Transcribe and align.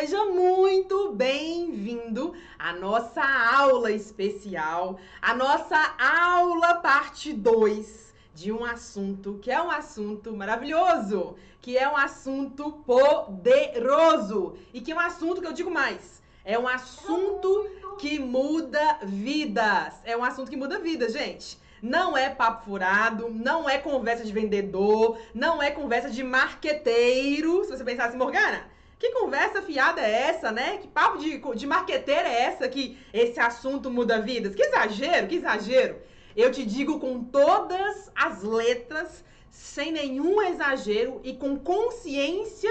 seja 0.00 0.26
muito 0.26 1.10
bem-vindo 1.10 2.32
à 2.56 2.72
nossa 2.72 3.20
aula 3.20 3.90
especial, 3.90 4.96
a 5.20 5.34
nossa 5.34 5.76
aula 5.98 6.76
parte 6.76 7.32
2 7.32 8.14
de 8.32 8.52
um 8.52 8.64
assunto 8.64 9.40
que 9.42 9.50
é 9.50 9.60
um 9.60 9.68
assunto 9.68 10.36
maravilhoso, 10.36 11.34
que 11.60 11.76
é 11.76 11.88
um 11.88 11.96
assunto 11.96 12.70
poderoso 12.86 14.54
e 14.72 14.80
que 14.80 14.92
é 14.92 14.94
um 14.94 15.00
assunto 15.00 15.40
que 15.40 15.48
eu 15.48 15.52
digo 15.52 15.68
mais, 15.68 16.22
é 16.44 16.56
um 16.56 16.68
assunto 16.68 17.68
que 17.98 18.20
muda 18.20 19.00
vidas. 19.02 19.94
É 20.04 20.16
um 20.16 20.22
assunto 20.22 20.48
que 20.48 20.56
muda 20.56 20.78
vidas, 20.78 21.12
gente. 21.12 21.58
Não 21.82 22.16
é 22.16 22.30
papo 22.30 22.66
furado, 22.66 23.30
não 23.30 23.68
é 23.68 23.78
conversa 23.78 24.24
de 24.24 24.32
vendedor, 24.32 25.18
não 25.34 25.60
é 25.60 25.72
conversa 25.72 26.08
de 26.08 26.22
marqueteiro. 26.22 27.64
Se 27.64 27.76
você 27.76 27.82
pensar 27.82 28.06
assim, 28.06 28.16
Morgana, 28.16 28.77
que 28.98 29.12
conversa 29.12 29.62
fiada 29.62 30.00
é 30.00 30.28
essa, 30.28 30.50
né? 30.50 30.78
Que 30.78 30.88
papo 30.88 31.18
de, 31.18 31.38
de 31.38 31.66
marqueteiro 31.66 32.26
é 32.26 32.42
essa 32.42 32.68
que 32.68 32.98
esse 33.12 33.38
assunto 33.38 33.90
muda 33.90 34.20
vidas? 34.20 34.54
Que 34.54 34.62
exagero, 34.62 35.28
que 35.28 35.36
exagero. 35.36 35.96
Eu 36.34 36.50
te 36.50 36.64
digo 36.64 36.98
com 36.98 37.22
todas 37.22 38.10
as 38.14 38.42
letras, 38.42 39.24
sem 39.50 39.92
nenhum 39.92 40.42
exagero 40.42 41.20
e 41.22 41.34
com 41.34 41.56
consciência, 41.56 42.70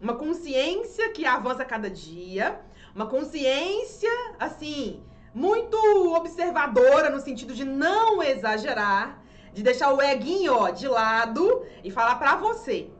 uma 0.00 0.14
consciência 0.14 1.10
que 1.10 1.24
avança 1.24 1.64
cada 1.64 1.88
dia, 1.88 2.60
uma 2.94 3.06
consciência, 3.06 4.10
assim, 4.38 5.02
muito 5.32 5.76
observadora 6.14 7.08
no 7.08 7.20
sentido 7.20 7.54
de 7.54 7.64
não 7.64 8.22
exagerar, 8.22 9.22
de 9.52 9.62
deixar 9.62 9.92
o 9.92 10.02
eguinho 10.02 10.54
ó, 10.54 10.70
de 10.70 10.88
lado 10.88 11.64
e 11.84 11.90
falar 11.90 12.16
para 12.16 12.36
você. 12.36 12.90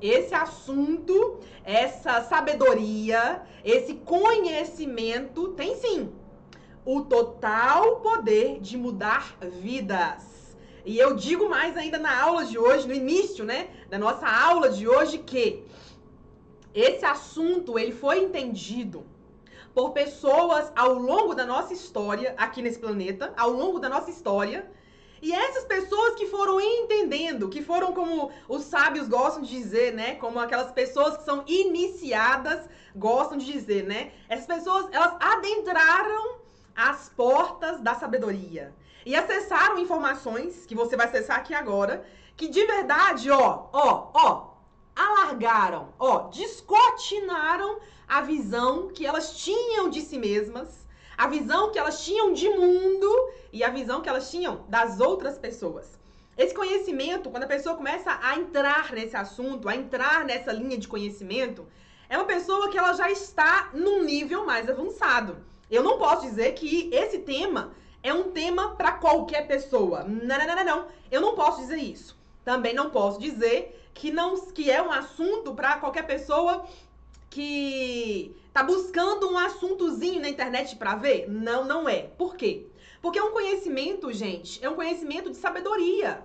Esse 0.00 0.34
assunto, 0.34 1.40
essa 1.64 2.22
sabedoria, 2.22 3.42
esse 3.64 3.94
conhecimento 3.94 5.48
tem 5.48 5.76
sim 5.76 6.10
o 6.84 7.02
total 7.02 8.00
poder 8.00 8.60
de 8.60 8.76
mudar 8.76 9.36
vidas. 9.60 10.56
E 10.84 10.98
eu 10.98 11.14
digo 11.14 11.48
mais 11.48 11.76
ainda 11.76 11.98
na 11.98 12.22
aula 12.22 12.44
de 12.44 12.58
hoje, 12.58 12.88
no 12.88 12.94
início, 12.94 13.44
né, 13.44 13.68
da 13.90 13.98
nossa 13.98 14.26
aula 14.26 14.70
de 14.70 14.88
hoje 14.88 15.18
que 15.18 15.62
esse 16.72 17.04
assunto 17.04 17.78
ele 17.78 17.92
foi 17.92 18.20
entendido 18.24 19.04
por 19.74 19.90
pessoas 19.90 20.72
ao 20.74 20.94
longo 20.94 21.34
da 21.34 21.44
nossa 21.44 21.72
história 21.72 22.34
aqui 22.36 22.62
nesse 22.62 22.78
planeta, 22.78 23.32
ao 23.36 23.50
longo 23.50 23.78
da 23.78 23.88
nossa 23.88 24.10
história. 24.10 24.70
E 25.22 25.32
essas 25.32 25.64
pessoas 25.64 26.14
que 26.14 26.26
foram 26.26 26.60
entendendo, 26.60 27.48
que 27.48 27.62
foram 27.62 27.92
como 27.92 28.30
os 28.48 28.64
sábios 28.64 29.06
gostam 29.06 29.42
de 29.42 29.50
dizer, 29.50 29.92
né? 29.92 30.14
Como 30.14 30.38
aquelas 30.38 30.72
pessoas 30.72 31.18
que 31.18 31.24
são 31.24 31.44
iniciadas 31.46 32.68
gostam 32.96 33.36
de 33.36 33.52
dizer, 33.52 33.84
né? 33.84 34.12
Essas 34.28 34.46
pessoas, 34.46 34.86
elas 34.92 35.14
adentraram 35.20 36.40
as 36.74 37.10
portas 37.10 37.80
da 37.80 37.94
sabedoria 37.94 38.74
e 39.04 39.14
acessaram 39.14 39.78
informações 39.78 40.64
que 40.66 40.74
você 40.74 40.96
vai 40.96 41.06
acessar 41.06 41.38
aqui 41.38 41.52
agora, 41.52 42.04
que 42.36 42.48
de 42.48 42.64
verdade, 42.64 43.30
ó, 43.30 43.66
ó, 43.72 44.10
ó, 44.14 44.50
alargaram, 44.96 45.92
ó, 45.98 46.28
descortinaram 46.28 47.78
a 48.08 48.22
visão 48.22 48.88
que 48.88 49.06
elas 49.06 49.36
tinham 49.36 49.88
de 49.88 50.00
si 50.00 50.18
mesmas, 50.18 50.79
a 51.20 51.26
visão 51.26 51.70
que 51.70 51.78
elas 51.78 52.02
tinham 52.02 52.32
de 52.32 52.48
mundo 52.48 53.30
e 53.52 53.62
a 53.62 53.68
visão 53.68 54.00
que 54.00 54.08
elas 54.08 54.30
tinham 54.30 54.64
das 54.70 55.00
outras 55.00 55.36
pessoas. 55.36 56.00
Esse 56.34 56.54
conhecimento, 56.54 57.28
quando 57.28 57.42
a 57.42 57.46
pessoa 57.46 57.76
começa 57.76 58.18
a 58.22 58.38
entrar 58.38 58.90
nesse 58.94 59.14
assunto, 59.14 59.68
a 59.68 59.76
entrar 59.76 60.24
nessa 60.24 60.50
linha 60.50 60.78
de 60.78 60.88
conhecimento, 60.88 61.66
é 62.08 62.16
uma 62.16 62.24
pessoa 62.24 62.70
que 62.70 62.78
ela 62.78 62.94
já 62.94 63.10
está 63.10 63.68
num 63.74 64.02
nível 64.02 64.46
mais 64.46 64.66
avançado. 64.66 65.36
Eu 65.70 65.82
não 65.82 65.98
posso 65.98 66.22
dizer 66.22 66.54
que 66.54 66.88
esse 66.90 67.18
tema 67.18 67.70
é 68.02 68.14
um 68.14 68.30
tema 68.30 68.74
para 68.74 68.92
qualquer 68.92 69.46
pessoa. 69.46 70.02
Não, 70.04 70.38
não, 70.38 70.56
não, 70.56 70.64
não. 70.64 70.86
Eu 71.10 71.20
não 71.20 71.34
posso 71.34 71.60
dizer 71.60 71.76
isso. 71.76 72.16
Também 72.42 72.72
não 72.72 72.88
posso 72.88 73.20
dizer 73.20 73.78
que 73.92 74.10
não 74.10 74.40
que 74.46 74.70
é 74.70 74.82
um 74.82 74.90
assunto 74.90 75.54
para 75.54 75.76
qualquer 75.76 76.06
pessoa 76.06 76.64
que 77.28 78.34
tá 78.52 78.62
buscando 78.62 79.30
um 79.30 79.38
assuntozinho 79.38 80.20
na 80.20 80.28
internet 80.28 80.76
para 80.76 80.96
ver? 80.96 81.30
Não, 81.30 81.64
não 81.64 81.88
é. 81.88 82.02
Por 82.02 82.36
quê? 82.36 82.66
Porque 83.00 83.18
é 83.18 83.22
um 83.22 83.32
conhecimento, 83.32 84.12
gente, 84.12 84.62
é 84.64 84.68
um 84.68 84.74
conhecimento 84.74 85.30
de 85.30 85.36
sabedoria. 85.36 86.22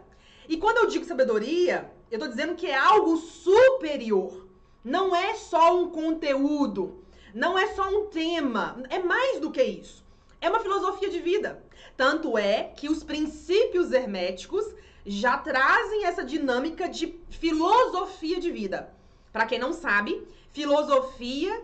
E 0.48 0.58
quando 0.58 0.78
eu 0.78 0.88
digo 0.88 1.06
sabedoria, 1.06 1.90
eu 2.12 2.20
tô 2.20 2.28
dizendo 2.28 2.56
que 2.56 2.68
é 2.68 2.76
algo 2.76 3.18
superior. 3.18 4.48
Não 4.84 5.16
é 5.16 5.34
só 5.36 5.80
um 5.80 5.90
conteúdo, 5.90 7.04
não 7.34 7.58
é 7.58 7.68
só 7.74 7.90
um 7.90 8.08
tema, 8.08 8.84
é 8.90 9.00
mais 9.00 9.40
do 9.40 9.52
que 9.52 9.64
isso. 9.64 10.04
É 10.40 10.50
uma 10.50 10.60
filosofia 10.60 11.10
de 11.10 11.20
vida. 11.20 11.64
Tanto 11.98 12.38
é 12.38 12.66
que 12.76 12.90
os 12.90 13.04
princípios 13.04 13.92
herméticos 13.92 14.66
já 15.06 15.38
trazem 15.38 16.06
essa 16.06 16.24
dinâmica 16.24 16.90
de 16.90 17.20
filosofia 17.30 18.40
de 18.40 18.52
vida. 18.52 18.94
Para 19.32 19.46
quem 19.46 19.58
não 19.58 19.74
sabe, 19.74 20.22
filosofia 20.52 21.64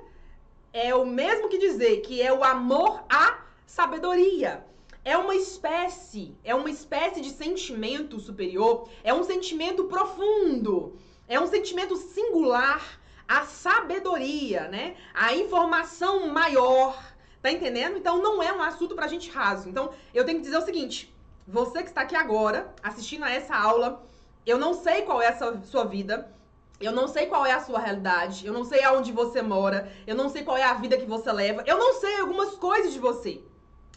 é 0.74 0.96
o 0.96 1.06
mesmo 1.06 1.50
que 1.50 1.58
dizer 1.58 2.02
que 2.02 2.22
é 2.22 2.32
o 2.32 2.44
amor 2.44 3.04
à 3.10 3.40
sabedoria. 3.66 4.66
É 5.04 5.18
uma 5.18 5.36
espécie, 5.36 6.36
é 6.44 6.54
uma 6.54 6.70
espécie 6.70 7.22
de 7.22 7.32
sentimento 7.32 8.20
superior, 8.20 8.88
é 9.04 9.14
um 9.14 9.24
sentimento 9.24 9.86
profundo, 9.86 10.98
é 11.28 11.40
um 11.40 11.48
sentimento 11.48 11.96
singular 11.96 13.00
à 13.28 13.44
sabedoria, 13.44 14.68
né? 14.68 14.96
A 15.14 15.34
informação 15.34 16.28
maior. 16.28 17.12
Tá 17.42 17.52
entendendo? 17.52 17.98
Então 17.98 18.22
não 18.22 18.44
é 18.44 18.54
um 18.54 18.62
assunto 18.62 18.94
pra 18.94 19.08
gente 19.08 19.32
raso. 19.32 19.68
Então 19.68 19.92
eu 20.14 20.24
tenho 20.24 20.38
que 20.38 20.44
dizer 20.44 20.58
o 20.58 20.66
seguinte: 20.66 21.12
você 21.48 21.82
que 21.82 21.90
está 21.90 22.02
aqui 22.02 22.16
agora 22.16 22.72
assistindo 22.84 23.24
a 23.24 23.32
essa 23.32 23.56
aula, 23.56 24.06
eu 24.46 24.60
não 24.60 24.76
sei 24.76 25.02
qual 25.02 25.20
é 25.20 25.30
a 25.30 25.62
sua 25.64 25.84
vida, 25.84 26.32
eu 26.82 26.92
não 26.92 27.08
sei 27.08 27.28
qual 27.28 27.46
é 27.46 27.52
a 27.52 27.60
sua 27.62 27.80
realidade, 27.80 28.46
eu 28.46 28.54
não 28.54 28.64
sei 28.64 28.84
aonde 28.84 29.12
você 29.12 29.42
mora, 29.42 29.92
eu 30.06 30.16
não 30.16 30.30
sei 30.30 30.44
qual 30.44 30.58
é 30.58 30.64
a 30.64 30.74
vida 30.74 30.98
que 30.98 31.06
você 31.06 31.32
leva, 31.32 31.64
eu 31.66 31.78
não 31.78 31.94
sei 32.00 32.20
algumas 32.20 32.56
coisas 32.56 32.94
de 32.94 33.00
você. 33.00 33.42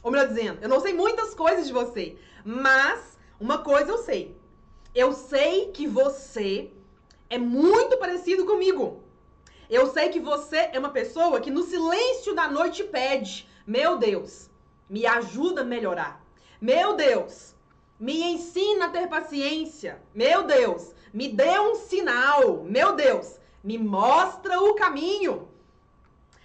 Ou 0.02 0.10
melhor 0.10 0.28
dizendo, 0.28 0.58
eu 0.60 0.68
não 0.68 0.80
sei 0.80 0.92
muitas 0.92 1.34
coisas 1.34 1.66
de 1.66 1.72
você, 1.72 2.16
mas 2.44 3.18
uma 3.40 3.58
coisa 3.58 3.90
eu 3.90 3.98
sei. 3.98 4.36
Eu 4.94 5.12
sei 5.12 5.70
que 5.72 5.86
você 5.86 6.70
é 7.28 7.38
muito 7.38 7.98
parecido 7.98 8.44
comigo. 8.44 9.02
Eu 9.68 9.86
sei 9.86 10.10
que 10.10 10.20
você 10.20 10.68
é 10.72 10.78
uma 10.78 10.90
pessoa 10.90 11.40
que 11.40 11.50
no 11.50 11.62
silêncio 11.62 12.34
da 12.34 12.48
noite 12.48 12.84
pede: 12.84 13.48
Meu 13.66 13.98
Deus, 13.98 14.50
me 14.88 15.06
ajuda 15.06 15.62
a 15.62 15.64
melhorar. 15.64 16.24
Meu 16.60 16.94
Deus, 16.94 17.54
me 17.98 18.22
ensina 18.22 18.86
a 18.86 18.90
ter 18.90 19.08
paciência. 19.08 20.00
Meu 20.14 20.44
Deus, 20.44 20.93
me 21.14 21.28
dê 21.28 21.60
um 21.60 21.76
sinal. 21.76 22.64
Meu 22.64 22.96
Deus, 22.96 23.38
me 23.62 23.78
mostra 23.78 24.60
o 24.60 24.74
caminho. 24.74 25.48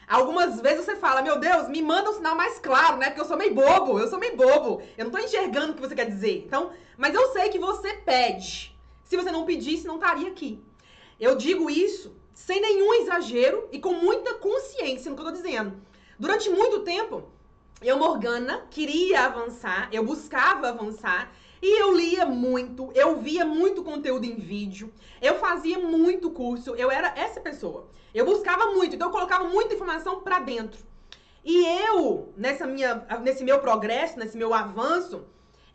Algumas 0.07 0.61
vezes 0.61 0.85
você 0.85 0.95
fala, 0.95 1.23
meu 1.23 1.39
Deus, 1.39 1.67
me 1.67 1.81
manda 1.81 2.11
um 2.11 2.13
sinal 2.13 2.35
mais 2.35 2.59
claro, 2.59 2.97
né? 2.97 3.07
Porque 3.07 3.21
eu 3.21 3.25
sou 3.25 3.37
meio 3.37 3.53
bobo, 3.53 3.99
eu 3.99 4.07
sou 4.07 4.19
meio 4.19 4.37
bobo. 4.37 4.81
Eu 4.95 5.05
não 5.05 5.11
tô 5.11 5.17
enxergando 5.17 5.71
o 5.71 5.75
que 5.75 5.81
você 5.81 5.95
quer 5.95 6.05
dizer. 6.05 6.43
Então, 6.45 6.71
mas 6.95 7.15
eu 7.15 7.31
sei 7.33 7.49
que 7.49 7.57
você 7.57 7.93
pede. 7.93 8.75
Se 9.03 9.17
você 9.17 9.31
não 9.31 9.45
pedisse, 9.45 9.87
não 9.87 9.95
estaria 9.95 10.29
aqui. 10.29 10.63
Eu 11.19 11.35
digo 11.35 11.69
isso 11.69 12.15
sem 12.33 12.61
nenhum 12.61 12.93
exagero 12.93 13.67
e 13.71 13.79
com 13.79 13.93
muita 13.93 14.35
consciência 14.35 15.09
no 15.09 15.15
que 15.15 15.21
eu 15.21 15.27
tô 15.27 15.31
dizendo. 15.31 15.81
Durante 16.17 16.49
muito 16.49 16.81
tempo, 16.81 17.23
eu, 17.81 17.97
Morgana, 17.97 18.65
queria 18.69 19.25
avançar, 19.25 19.89
eu 19.91 20.03
buscava 20.03 20.69
avançar 20.69 21.31
e 21.61 21.81
eu 21.81 21.93
lia 21.93 22.25
muito, 22.25 22.91
eu 22.95 23.17
via 23.19 23.45
muito 23.45 23.83
conteúdo 23.83 24.25
em 24.25 24.35
vídeo, 24.35 24.93
eu 25.21 25.35
fazia 25.39 25.77
muito 25.77 26.31
curso, 26.31 26.75
eu 26.75 26.89
era 26.89 27.13
essa 27.17 27.41
pessoa. 27.41 27.87
Eu 28.13 28.25
buscava 28.25 28.67
muito, 28.71 28.95
então 28.95 29.09
eu 29.09 29.11
colocava 29.11 29.43
muita 29.43 29.73
informação 29.75 30.21
para 30.21 30.39
dentro. 30.39 30.79
E 31.43 31.65
eu, 31.65 32.33
nessa 32.35 32.65
minha, 32.65 33.05
nesse 33.21 33.43
meu 33.43 33.59
progresso, 33.59 34.17
nesse 34.17 34.37
meu 34.37 34.53
avanço, 34.53 35.25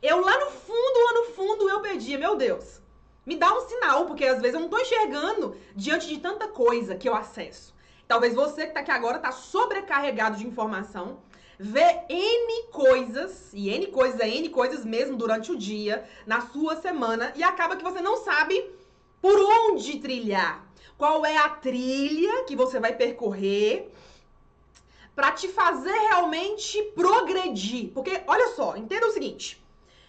eu 0.03 0.21
lá 0.21 0.39
no 0.39 0.51
fundo, 0.51 1.05
lá 1.05 1.21
no 1.21 1.35
fundo, 1.35 1.69
eu 1.69 1.81
pedia, 1.81 2.19
meu 2.19 2.37
Deus, 2.37 2.81
me 3.25 3.37
dá 3.37 3.53
um 3.55 3.61
sinal, 3.69 4.07
porque 4.07 4.25
às 4.25 4.41
vezes 4.41 4.55
eu 4.55 4.61
não 4.61 4.69
tô 4.69 4.79
enxergando 4.79 5.57
diante 5.75 6.09
de 6.09 6.19
tanta 6.19 6.49
coisa 6.49 6.97
que 6.97 7.09
eu 7.09 7.15
acesso. 7.15 7.75
Talvez 8.07 8.35
você 8.35 8.67
que 8.67 8.73
tá 8.73 8.81
aqui 8.81 8.91
agora 8.91 9.19
tá 9.19 9.33
sobrecarregado 9.33 10.37
de 10.37 10.47
informação 10.47 11.19
vê 11.59 12.03
N 12.09 12.65
coisas, 12.71 13.53
e 13.53 13.71
N 13.71 13.87
coisas 13.89 14.21
é 14.21 14.29
N 14.29 14.49
coisas 14.49 14.85
mesmo 14.85 15.17
durante 15.17 15.53
o 15.53 15.57
dia, 15.57 16.05
na 16.27 16.41
sua 16.41 16.77
semana, 16.77 17.33
e 17.37 17.43
acaba 17.43 17.77
que 17.77 17.85
você 17.85 18.01
não 18.01 18.17
sabe 18.19 18.71
por 19.21 19.39
onde 19.39 19.99
trilhar. 19.99 20.65
Qual 20.97 21.25
é 21.25 21.37
a 21.37 21.49
trilha 21.49 22.45
que 22.45 22.55
você 22.55 22.79
vai 22.79 22.95
percorrer 22.95 23.91
para 25.15 25.33
te 25.33 25.49
fazer 25.49 25.93
realmente 25.93 26.81
progredir? 26.95 27.91
Porque, 27.93 28.23
olha 28.27 28.49
só, 28.55 28.77
entenda 28.77 29.07
o 29.07 29.13
seguinte: 29.13 29.63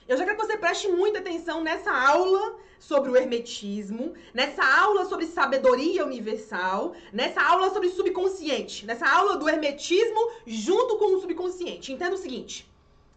Eu 0.07 0.17
já 0.17 0.25
quero 0.25 0.37
que 0.37 0.45
você 0.45 0.57
preste 0.57 0.87
muita 0.87 1.19
atenção 1.19 1.63
nessa 1.63 1.91
aula 1.91 2.55
sobre 2.87 3.09
o 3.09 3.17
hermetismo, 3.17 4.13
nessa 4.33 4.63
aula 4.63 5.05
sobre 5.05 5.25
sabedoria 5.25 6.05
universal, 6.05 6.93
nessa 7.11 7.41
aula 7.41 7.71
sobre 7.71 7.89
subconsciente, 7.89 8.85
nessa 8.85 9.07
aula 9.09 9.37
do 9.37 9.49
hermetismo 9.49 10.31
junto 10.45 10.97
com 10.97 11.15
o 11.15 11.19
subconsciente. 11.19 11.91
Entenda 11.91 12.15
o 12.15 12.19
seguinte: 12.19 12.69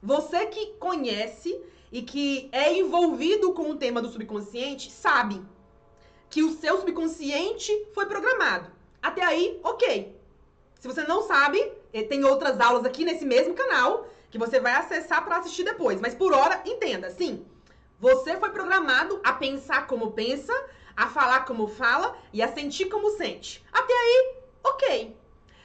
você 0.02 0.46
que 0.46 0.74
conhece 0.78 1.60
e 1.92 2.02
que 2.02 2.48
é 2.50 2.72
envolvido 2.78 3.52
com 3.52 3.70
o 3.70 3.76
tema 3.76 4.00
do 4.00 4.08
subconsciente 4.08 4.90
sabe 4.90 5.42
que 6.30 6.42
o 6.42 6.52
seu 6.52 6.78
subconsciente 6.78 7.72
foi 7.94 8.06
programado. 8.06 8.70
Até 9.02 9.22
aí, 9.22 9.60
ok. 9.62 10.16
Se 10.80 10.88
você 10.88 11.02
não 11.04 11.22
sabe, 11.22 11.58
eh, 11.92 12.02
tem 12.02 12.24
outras 12.24 12.60
aulas 12.60 12.84
aqui 12.84 13.04
nesse 13.04 13.24
mesmo 13.24 13.54
canal 13.54 14.08
que 14.30 14.38
você 14.38 14.60
vai 14.60 14.72
acessar 14.72 15.24
para 15.24 15.38
assistir 15.38 15.64
depois. 15.64 16.00
Mas 16.00 16.14
por 16.14 16.32
hora, 16.32 16.62
entenda, 16.64 17.10
sim. 17.10 17.44
Você 18.00 18.36
foi 18.36 18.50
programado 18.50 19.20
a 19.24 19.32
pensar 19.32 19.86
como 19.86 20.12
pensa, 20.12 20.52
a 20.96 21.08
falar 21.08 21.44
como 21.44 21.66
fala 21.66 22.16
e 22.32 22.40
a 22.40 22.52
sentir 22.52 22.86
como 22.86 23.10
sente. 23.10 23.64
Até 23.72 23.92
aí, 23.92 24.36
ok. 24.62 25.16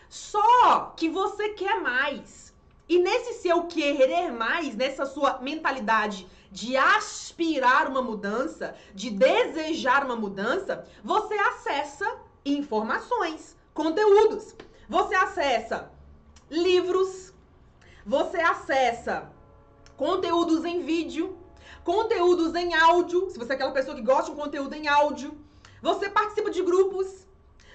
Só 0.09 0.94
que 0.97 1.09
você 1.09 1.50
quer 1.50 1.80
mais. 1.80 2.53
E 2.89 3.00
nesse 3.00 3.33
seu 3.41 3.63
querer 3.63 4.31
mais, 4.31 4.75
nessa 4.75 5.06
sua 5.06 5.39
mentalidade 5.41 6.27
de 6.51 6.75
aspirar 6.75 7.88
uma 7.88 8.01
mudança, 8.01 8.75
de 8.94 9.09
desejar 9.09 10.03
uma 10.03 10.15
mudança, 10.15 10.88
você 11.03 11.33
acessa 11.36 12.18
informações, 12.45 13.56
conteúdos. 13.74 14.56
Você 14.89 15.15
acessa 15.15 15.91
livros, 16.50 17.33
você 18.06 18.39
acessa 18.39 19.31
conteúdos 19.95 20.65
em 20.65 20.81
vídeo, 20.81 21.38
conteúdos 21.83 22.56
em 22.56 22.74
áudio, 22.74 23.30
se 23.30 23.38
você 23.38 23.53
é 23.53 23.56
aquela 23.56 23.71
pessoa 23.71 23.95
que 23.95 24.01
gosta 24.01 24.25
de 24.25 24.31
um 24.31 24.35
conteúdo 24.35 24.74
em 24.74 24.88
áudio. 24.88 25.38
Você 25.81 26.09
participa 26.09 26.50
de 26.50 26.62
grupos, 26.62 27.27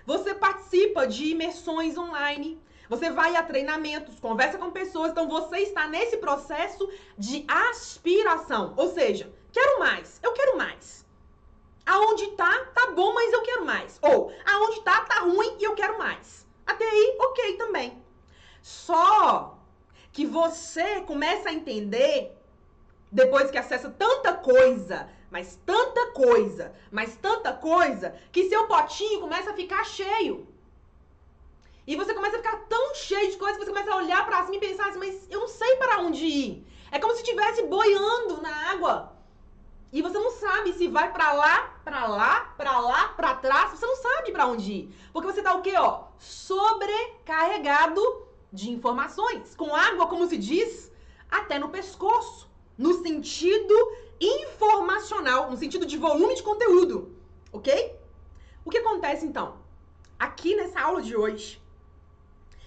você 0.07 0.35
participa 0.35 1.07
de 1.07 1.27
imersões 1.27 1.99
online, 1.99 2.61
você 2.89 3.11
vai 3.11 3.37
a 3.37 3.43
treinamentos, 3.43 4.19
conversa 4.19 4.57
com 4.57 4.71
pessoas, 4.71 5.11
então 5.11 5.29
você 5.29 5.59
está 5.59 5.87
nesse 5.87 6.17
processo 6.17 6.89
de 7.19 7.45
aspiração. 7.47 8.73
Ou 8.77 8.91
seja, 8.91 9.31
quero 9.53 9.79
mais, 9.79 10.19
eu 10.23 10.33
quero 10.33 10.57
mais. 10.57 11.05
Aonde 11.85 12.29
tá, 12.29 12.67
tá 12.75 12.91
bom, 12.93 13.13
mas 13.13 13.33
eu 13.33 13.43
quero 13.43 13.67
mais. 13.67 13.99
Ou 14.01 14.33
aonde 14.47 14.81
tá, 14.81 15.03
tá 15.03 15.21
ruim 15.21 15.57
e 15.59 15.65
eu 15.65 15.75
quero 15.75 15.99
mais. 15.99 16.47
Até 16.67 16.85
aí, 16.85 17.17
ok 17.21 17.57
também. 17.57 18.03
Só 18.63 19.59
que 20.13 20.25
você 20.25 21.03
começa 21.03 21.51
a 21.51 21.53
entender, 21.53 22.38
depois 23.11 23.51
que 23.51 23.59
acessa 23.59 23.91
tanta 23.91 24.35
coisa, 24.35 25.09
mas 25.31 25.59
tanta 25.65 26.11
coisa, 26.13 26.73
mas 26.91 27.17
tanta 27.17 27.53
coisa, 27.53 28.15
que 28.33 28.49
seu 28.49 28.67
potinho 28.67 29.21
começa 29.21 29.51
a 29.51 29.55
ficar 29.55 29.85
cheio. 29.85 30.47
E 31.87 31.97
você 31.97 32.13
começa 32.13 32.37
a 32.37 32.41
ficar 32.41 32.57
tão 32.69 32.95
cheio 32.95 33.31
de 33.31 33.37
coisas 33.39 33.57
que 33.57 33.65
você 33.65 33.71
começa 33.71 33.91
a 33.93 33.97
olhar 33.97 34.27
para 34.27 34.45
cima 34.45 34.57
e 34.57 34.61
pensar 34.61 34.89
assim, 34.89 34.99
mas 34.99 35.27
eu 35.31 35.41
não 35.41 35.49
sei 35.49 35.77
para 35.77 36.01
onde 36.01 36.25
ir. 36.25 36.67
É 36.91 36.99
como 36.99 37.15
se 37.15 37.23
estivesse 37.23 37.63
boiando 37.63 38.43
na 38.43 38.73
água. 38.73 39.17
E 39.91 40.03
você 40.03 40.19
não 40.19 40.31
sabe 40.31 40.75
se 40.75 40.87
vai 40.87 41.11
para 41.11 41.33
lá, 41.33 41.81
para 41.83 42.07
lá, 42.07 42.53
para 42.59 42.79
lá, 42.79 43.09
para 43.09 43.37
trás, 43.37 43.71
você 43.71 43.87
não 43.87 43.97
sabe 43.97 44.33
para 44.33 44.47
onde 44.47 44.71
ir. 44.71 44.95
Porque 45.15 45.33
você 45.33 45.43
tá 45.43 45.55
o 45.55 45.63
quê, 45.63 45.75
ó? 45.79 46.09
Sobrecarregado 46.19 48.03
de 48.53 48.71
informações, 48.71 49.55
com 49.55 49.75
água, 49.75 50.07
como 50.07 50.27
se 50.27 50.37
diz, 50.37 50.93
até 51.31 51.59
no 51.59 51.71
pescoço, 51.71 52.48
no 52.79 53.03
sentido 53.03 53.75
informacional, 54.21 55.51
no 55.51 55.57
sentido 55.57 55.85
de 55.85 55.97
volume 55.97 56.37
de 56.37 56.43
conteúdo, 56.43 57.13
OK? 57.53 57.97
O 58.65 58.71
que 58.71 58.79
acontece 58.79 59.27
então? 59.27 59.59
Aqui 60.19 60.55
nessa 60.55 60.81
aula 60.81 61.03
de 61.03 61.17
hoje, 61.17 61.61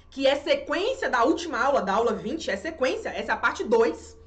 que 0.09 0.27
é 0.27 0.35
sequência 0.35 1.09
da 1.09 1.23
última 1.23 1.57
aula, 1.57 1.81
da 1.81 1.93
aula 1.93 2.13
20, 2.13 2.51
é 2.51 2.57
sequência, 2.57 3.09
essa 3.09 3.31
é 3.31 3.35
a 3.35 3.37
parte 3.37 3.63
2. 3.63 4.17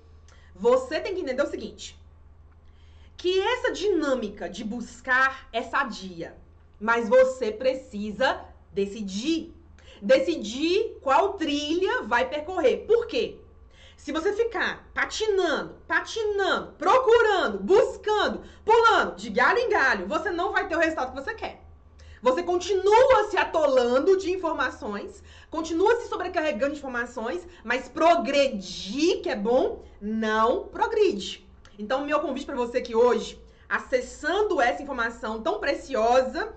Você 0.54 1.00
tem 1.00 1.14
que 1.14 1.20
entender 1.20 1.42
o 1.42 1.50
seguinte: 1.50 1.98
que 3.16 3.40
essa 3.40 3.72
dinâmica 3.72 4.48
de 4.48 4.64
buscar 4.64 5.48
é 5.52 5.62
sadia, 5.62 6.36
mas 6.80 7.08
você 7.08 7.52
precisa 7.52 8.44
decidir. 8.72 9.52
Decidir 10.02 10.98
qual 11.00 11.34
trilha 11.34 12.02
vai 12.02 12.28
percorrer. 12.28 12.84
Por 12.86 13.06
quê? 13.06 13.38
Se 14.04 14.12
você 14.12 14.34
ficar 14.34 14.86
patinando, 14.92 15.76
patinando, 15.88 16.72
procurando, 16.72 17.58
buscando, 17.58 18.42
pulando 18.62 19.16
de 19.16 19.30
galho 19.30 19.58
em 19.58 19.70
galho, 19.70 20.06
você 20.06 20.30
não 20.30 20.52
vai 20.52 20.68
ter 20.68 20.76
o 20.76 20.78
resultado 20.78 21.14
que 21.14 21.24
você 21.24 21.32
quer. 21.32 21.62
Você 22.20 22.42
continua 22.42 23.30
se 23.30 23.38
atolando 23.38 24.18
de 24.18 24.30
informações, 24.30 25.22
continua 25.50 25.96
se 25.96 26.08
sobrecarregando 26.08 26.74
de 26.74 26.80
informações, 26.80 27.48
mas 27.64 27.88
progredir, 27.88 29.22
que 29.22 29.30
é 29.30 29.36
bom, 29.36 29.82
não 29.98 30.64
progride. 30.64 31.48
Então, 31.78 32.04
meu 32.04 32.20
convite 32.20 32.44
para 32.44 32.56
você 32.56 32.82
que 32.82 32.94
hoje, 32.94 33.40
acessando 33.66 34.60
essa 34.60 34.82
informação 34.82 35.40
tão 35.40 35.58
preciosa 35.58 36.54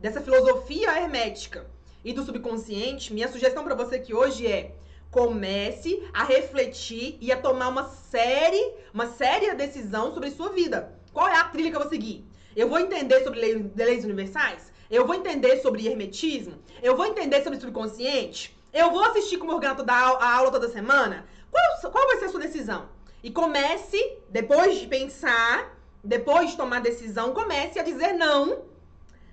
dessa 0.00 0.22
filosofia 0.22 0.98
hermética 0.98 1.66
e 2.02 2.14
do 2.14 2.24
subconsciente, 2.24 3.12
minha 3.12 3.28
sugestão 3.28 3.64
para 3.64 3.74
você 3.74 3.98
que 3.98 4.14
hoje 4.14 4.46
é 4.46 4.74
comece 5.16 6.06
a 6.12 6.24
refletir 6.24 7.16
e 7.22 7.32
a 7.32 7.40
tomar 7.40 7.68
uma 7.68 7.88
série, 7.88 8.74
uma 8.92 9.06
séria 9.06 9.54
decisão 9.54 10.12
sobre 10.12 10.30
sua 10.30 10.50
vida. 10.50 10.92
Qual 11.10 11.26
é 11.26 11.34
a 11.34 11.44
trilha 11.44 11.70
que 11.70 11.76
eu 11.76 11.80
vou 11.80 11.88
seguir? 11.88 12.22
Eu 12.54 12.68
vou 12.68 12.78
entender 12.78 13.24
sobre 13.24 13.40
leis, 13.40 13.64
leis 13.74 14.04
universais? 14.04 14.70
Eu 14.90 15.06
vou 15.06 15.14
entender 15.14 15.56
sobre 15.62 15.86
hermetismo? 15.86 16.58
Eu 16.82 16.98
vou 16.98 17.06
entender 17.06 17.42
sobre 17.42 17.58
subconsciente? 17.58 18.54
Eu 18.74 18.90
vou 18.90 19.02
assistir 19.04 19.38
como 19.38 19.54
organato 19.54 19.82
da 19.82 19.94
a 19.94 20.34
aula 20.34 20.50
toda 20.50 20.68
semana? 20.68 21.24
Qual, 21.50 21.90
qual 21.90 22.06
vai 22.08 22.18
ser 22.18 22.26
a 22.26 22.28
sua 22.28 22.40
decisão? 22.40 22.86
E 23.22 23.30
comece, 23.30 24.18
depois 24.28 24.78
de 24.78 24.86
pensar, 24.86 25.74
depois 26.04 26.50
de 26.50 26.58
tomar 26.58 26.82
decisão, 26.82 27.32
comece 27.32 27.78
a 27.78 27.82
dizer 27.82 28.12
não 28.12 28.64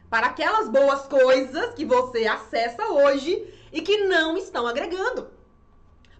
para 0.09 0.27
aquelas 0.27 0.69
boas 0.69 1.01
coisas 1.07 1.73
que 1.73 1.83
você 1.83 2.25
acessa 2.25 2.87
hoje 2.87 3.45
e 3.73 3.81
que 3.81 3.97
não 4.05 4.37
estão 4.37 4.65
agregando. 4.65 5.42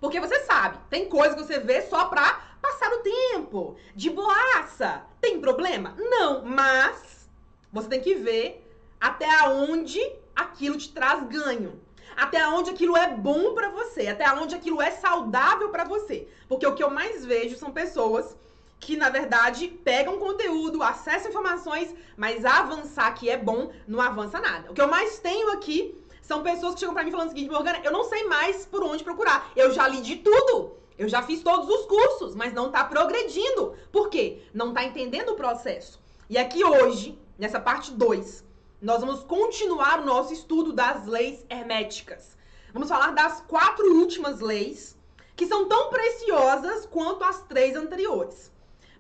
Porque 0.04 0.20
você 0.20 0.42
sabe, 0.42 0.80
tem 0.90 1.08
coisa 1.08 1.34
que 1.34 1.42
você 1.42 1.60
vê 1.60 1.82
só 1.84 2.04
pra 2.08 2.42
passar 2.62 2.92
o 2.92 2.98
tempo, 2.98 3.78
de 3.96 4.10
boaça. 4.10 5.02
Tem 5.22 5.40
problema? 5.40 5.96
Não, 5.98 6.44
mas 6.44 7.30
você 7.72 7.88
tem 7.88 8.02
que 8.02 8.14
ver 8.16 8.70
até 9.00 9.30
onde 9.48 10.02
aquilo 10.36 10.78
te 10.78 10.90
traz 10.90 11.26
ganho. 11.28 11.80
Até 12.18 12.46
onde 12.46 12.70
aquilo 12.70 12.98
é 12.98 13.16
bom 13.16 13.54
para 13.54 13.70
você, 13.70 14.10
até 14.10 14.30
onde 14.34 14.54
aquilo 14.54 14.82
é 14.82 14.92
saudável 14.92 15.70
para 15.70 15.86
você. 15.86 16.28
Porque 16.50 16.68
o 16.68 16.76
que 16.76 16.84
eu 16.84 16.90
mais 16.90 17.26
vejo 17.26 17.58
são 17.58 17.72
pessoas 17.72 18.36
que, 18.82 18.98
na 18.98 19.10
verdade, 19.10 19.70
pegam 19.70 20.20
conteúdo, 20.20 20.84
acessam 20.84 21.30
informações, 21.30 21.96
mas 22.18 22.44
avançar 22.44 23.14
que 23.14 23.30
é 23.30 23.38
bom 23.38 23.72
não 23.88 24.02
avança 24.02 24.42
nada. 24.42 24.70
O 24.70 24.74
que 24.74 24.82
eu 24.82 24.90
mais 24.90 25.20
tenho 25.20 25.54
aqui 25.54 25.98
são 26.24 26.42
pessoas 26.42 26.74
que 26.74 26.80
chegam 26.80 26.96
para 26.96 27.04
mim 27.04 27.12
falando 27.12 27.28
o 27.28 27.32
seguinte, 27.32 27.52
Morgana, 27.52 27.82
eu 27.84 27.92
não 27.92 28.06
sei 28.06 28.24
mais 28.24 28.66
por 28.66 28.82
onde 28.82 29.04
procurar. 29.04 29.52
Eu 29.58 29.72
já 29.74 29.88
li 29.90 30.02
de 30.02 30.16
tudo. 30.16 30.78
Eu 30.98 31.10
já 31.10 31.22
fiz 31.22 31.44
todos 31.44 31.68
os 31.68 31.86
cursos, 31.86 32.34
mas 32.34 32.54
não 32.54 32.72
tá 32.72 32.86
progredindo. 32.86 33.76
Por 33.92 34.10
quê? 34.10 34.42
Não 34.54 34.74
tá 34.74 34.86
entendendo 34.86 35.34
o 35.34 35.36
processo. 35.36 36.00
E 36.30 36.38
aqui 36.38 36.64
hoje, 36.64 37.20
nessa 37.38 37.60
parte 37.60 37.92
2, 37.92 38.44
nós 38.82 39.02
vamos 39.02 39.24
continuar 39.26 40.00
o 40.00 40.06
nosso 40.06 40.32
estudo 40.32 40.72
das 40.72 41.06
leis 41.06 41.46
herméticas. 41.50 42.38
Vamos 42.72 42.88
falar 42.88 43.12
das 43.12 43.42
quatro 43.42 43.86
últimas 43.94 44.40
leis, 44.40 44.98
que 45.36 45.46
são 45.46 45.68
tão 45.68 45.90
preciosas 45.90 46.86
quanto 46.86 47.26
as 47.26 47.42
três 47.44 47.76
anteriores. 47.76 48.50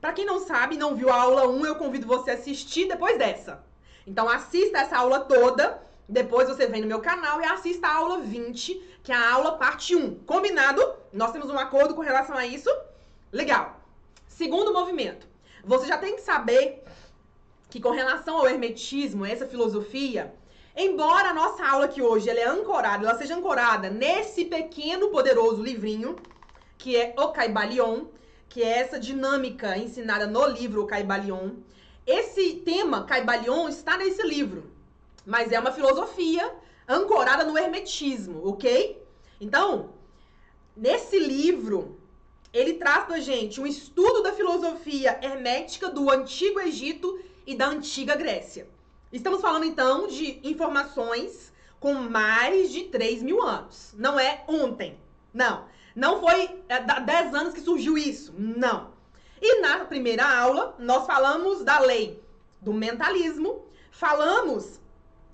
Para 0.02 0.12
quem 0.12 0.26
não 0.26 0.42
sabe, 0.42 0.76
não 0.76 0.94
viu 0.94 1.10
a 1.10 1.22
aula 1.22 1.48
1, 1.48 1.66
eu 1.66 1.76
convido 1.76 2.06
você 2.06 2.32
a 2.32 2.34
assistir 2.34 2.90
depois 2.90 3.18
dessa. 3.18 3.64
Então 4.06 4.28
assista 4.28 4.80
essa 4.80 4.98
aula 4.98 5.22
toda, 5.22 5.82
depois 6.08 6.48
você 6.48 6.68
vem 6.68 6.82
no 6.82 6.88
meu 6.88 7.00
canal 7.00 7.42
e 7.42 7.46
assista 7.46 7.88
a 7.88 7.96
aula 7.96 8.20
20, 8.20 9.00
que 9.04 9.12
é 9.12 9.16
a 9.16 9.34
aula 9.34 9.54
parte 9.54 9.96
1. 9.96 10.24
Combinado? 10.26 10.82
Nós 11.12 11.32
temos 11.32 11.50
um 11.50 11.58
acordo 11.58 11.96
com 11.96 12.02
relação 12.02 12.36
a 12.36 12.46
isso? 12.46 12.70
Legal. 13.32 13.80
Segundo 14.28 14.74
movimento. 14.74 15.28
Você 15.64 15.88
já 15.88 15.98
tem 15.98 16.16
que 16.16 16.22
saber 16.22 16.84
que 17.70 17.80
com 17.80 17.92
relação 17.92 18.38
ao 18.38 18.48
hermetismo, 18.48 19.26
essa 19.26 19.48
filosofia, 19.48 20.34
embora 20.76 21.30
a 21.30 21.34
nossa 21.34 21.66
aula 21.66 21.86
aqui 21.86 22.02
hoje 22.02 22.30
ela 22.30 22.40
é 22.40 22.48
ancorada, 22.48 23.06
ela 23.06 23.18
seja 23.18 23.36
ancorada 23.36 23.90
nesse 23.90 24.46
pequeno 24.46 25.10
poderoso 25.10 25.64
livrinho, 25.64 26.16
que 26.78 26.98
é 26.98 27.16
o 27.18 27.30
Caibalion, 27.30 28.06
que 28.50 28.62
é 28.62 28.80
essa 28.80 29.00
dinâmica 29.00 29.78
ensinada 29.78 30.28
no 30.28 30.46
livro 30.46 30.84
O 30.84 30.86
Caibalion. 30.86 31.52
Esse 32.06 32.56
tema, 32.58 33.06
Caibalion, 33.06 33.70
está 33.70 33.98
nesse 33.98 34.22
livro, 34.22 34.73
mas 35.26 35.52
é 35.52 35.60
uma 35.60 35.72
filosofia 35.72 36.54
ancorada 36.88 37.44
no 37.44 37.58
hermetismo, 37.58 38.48
ok? 38.48 39.02
Então, 39.40 39.92
nesse 40.76 41.18
livro, 41.20 41.98
ele 42.52 42.74
traz 42.74 43.06
pra 43.06 43.20
gente 43.20 43.60
um 43.60 43.66
estudo 43.66 44.22
da 44.22 44.34
filosofia 44.34 45.20
hermética 45.22 45.90
do 45.90 46.10
Antigo 46.10 46.60
Egito 46.60 47.20
e 47.48 47.56
da 47.56 47.68
Antiga 47.68 48.16
Grécia. 48.16 48.68
Estamos 49.12 49.42
falando 49.42 49.66
então 49.66 50.08
de 50.08 50.40
informações 50.44 51.54
com 51.80 51.94
mais 51.94 52.72
de 52.72 52.86
3 52.86 53.22
mil 53.22 53.42
anos. 53.42 53.94
Não 53.98 54.20
é 54.20 54.44
ontem. 54.48 54.98
Não. 55.34 55.66
Não 55.96 56.20
foi 56.20 56.50
é, 56.70 56.80
10 56.80 57.36
anos 57.36 57.54
que 57.54 57.62
surgiu 57.62 57.98
isso. 57.98 58.34
Não. 58.38 58.92
E 59.42 59.62
na 59.62 59.86
primeira 59.86 60.26
aula, 60.26 60.76
nós 60.80 61.06
falamos 61.06 61.64
da 61.64 61.80
lei 61.80 62.24
do 62.62 62.74
mentalismo, 62.74 63.68
falamos 63.92 64.80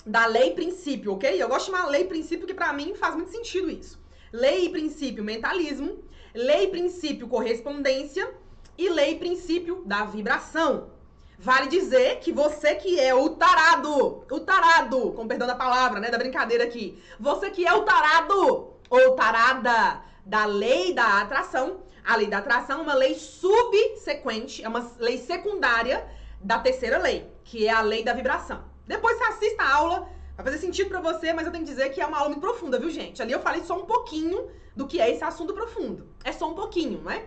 da 0.10 0.25
lei 0.25 0.51
princípio, 0.51 1.13
ok? 1.13 1.42
Eu 1.42 1.48
gosto 1.48 1.66
de 1.66 1.72
chamar 1.72 1.88
lei 1.88 2.06
princípio, 2.06 2.39
porque 2.39 2.54
para 2.54 2.74
mim 2.74 2.96
faz 2.96 3.16
muito 3.16 3.30
sentido 3.30 3.70
isso. 3.70 4.00
Lei 4.34 4.66
e 4.66 4.70
princípio 4.70 5.24
mentalismo, 5.24 6.04
lei 6.34 6.63
e 6.63 6.68
princípio 6.68 7.28
correspondência 7.28 8.28
e 8.75 8.89
lei 8.89 9.12
e 9.12 9.20
princípio 9.20 9.84
da 9.86 10.06
vibração. 10.06 10.89
Vale 11.38 11.68
dizer 11.68 12.20
que 12.20 12.32
você 12.32 12.74
que 12.74 13.00
é 13.00 13.13
o 13.13 13.30
tarado, 13.30 14.25
o 14.30 14.39
tarado, 14.39 15.13
com 15.13 15.28
perdão 15.28 15.48
da 15.48 15.56
palavra, 15.56 16.00
né, 16.00 16.10
da 16.10 16.18
brincadeira 16.18 16.63
aqui, 16.63 17.01
você 17.20 17.51
que 17.51 17.66
é 17.66 17.74
o 17.74 17.84
tarado 17.84 18.74
ou 18.89 19.16
tarada 19.16 20.01
da 20.25 20.46
lei 20.46 20.92
da 20.92 21.22
atração, 21.22 21.82
a 22.04 22.16
lei 22.16 22.28
da 22.28 22.39
atração 22.39 22.80
é 22.80 22.84
uma 22.84 22.96
lei 22.96 23.13
subsequente, 23.13 24.63
é 24.63 24.68
uma 24.68 24.92
lei 24.98 25.20
secundária 25.20 26.04
da 26.42 26.58
terceira 26.58 26.98
lei, 26.98 27.32
que 27.44 27.68
é 27.68 27.72
a 27.72 27.82
lei 27.82 28.04
da 28.04 28.13
vibração. 28.13 28.69
Depois 28.89 29.17
você 29.17 29.24
assista 29.25 29.62
a 29.62 29.75
aula, 29.75 30.10
vai 30.36 30.43
fazer 30.43 30.58
sentido 30.58 30.89
para 30.89 31.00
você, 31.00 31.31
mas 31.31 31.46
eu 31.46 31.51
tenho 31.51 31.63
que 31.63 31.69
dizer 31.69 31.89
que 31.89 32.01
é 32.01 32.05
uma 32.08 32.17
aula 32.17 32.29
muito 32.29 32.41
profunda, 32.41 32.79
viu, 32.79 32.89
gente? 32.89 33.22
Ali 33.22 33.31
eu 33.31 33.39
falei 33.39 33.63
só 33.63 33.77
um 33.77 33.86
pouquinho 33.86 34.50
do 34.75 34.88
que 34.88 35.00
é 35.00 35.12
esse 35.12 35.24
assunto 35.24 35.53
profundo. 35.53 36.08
É 36.24 36.31
só 36.31 36.50
um 36.50 36.55
pouquinho, 36.55 37.00
não 37.03 37.12
é? 37.12 37.24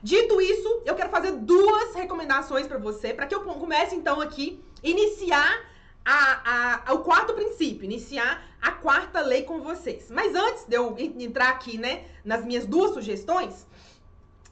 Dito 0.00 0.40
isso, 0.40 0.82
eu 0.86 0.94
quero 0.94 1.10
fazer 1.10 1.32
duas 1.32 1.96
recomendações 1.96 2.68
para 2.68 2.78
você, 2.78 3.12
para 3.12 3.26
que 3.26 3.34
eu 3.34 3.40
comece 3.40 3.96
então 3.96 4.20
aqui 4.20 4.62
iniciar 4.84 5.52
a, 6.04 6.84
a, 6.88 6.94
o 6.94 7.00
quarto 7.00 7.34
princípio, 7.34 7.84
iniciar 7.84 8.46
a 8.62 8.70
quarta 8.70 9.20
lei 9.20 9.42
com 9.42 9.60
vocês. 9.62 10.08
Mas 10.08 10.32
antes 10.36 10.64
de 10.64 10.76
eu 10.76 10.94
entrar 10.96 11.48
aqui, 11.48 11.76
né, 11.76 12.04
nas 12.24 12.44
minhas 12.44 12.66
duas 12.66 12.94
sugestões, 12.94 13.66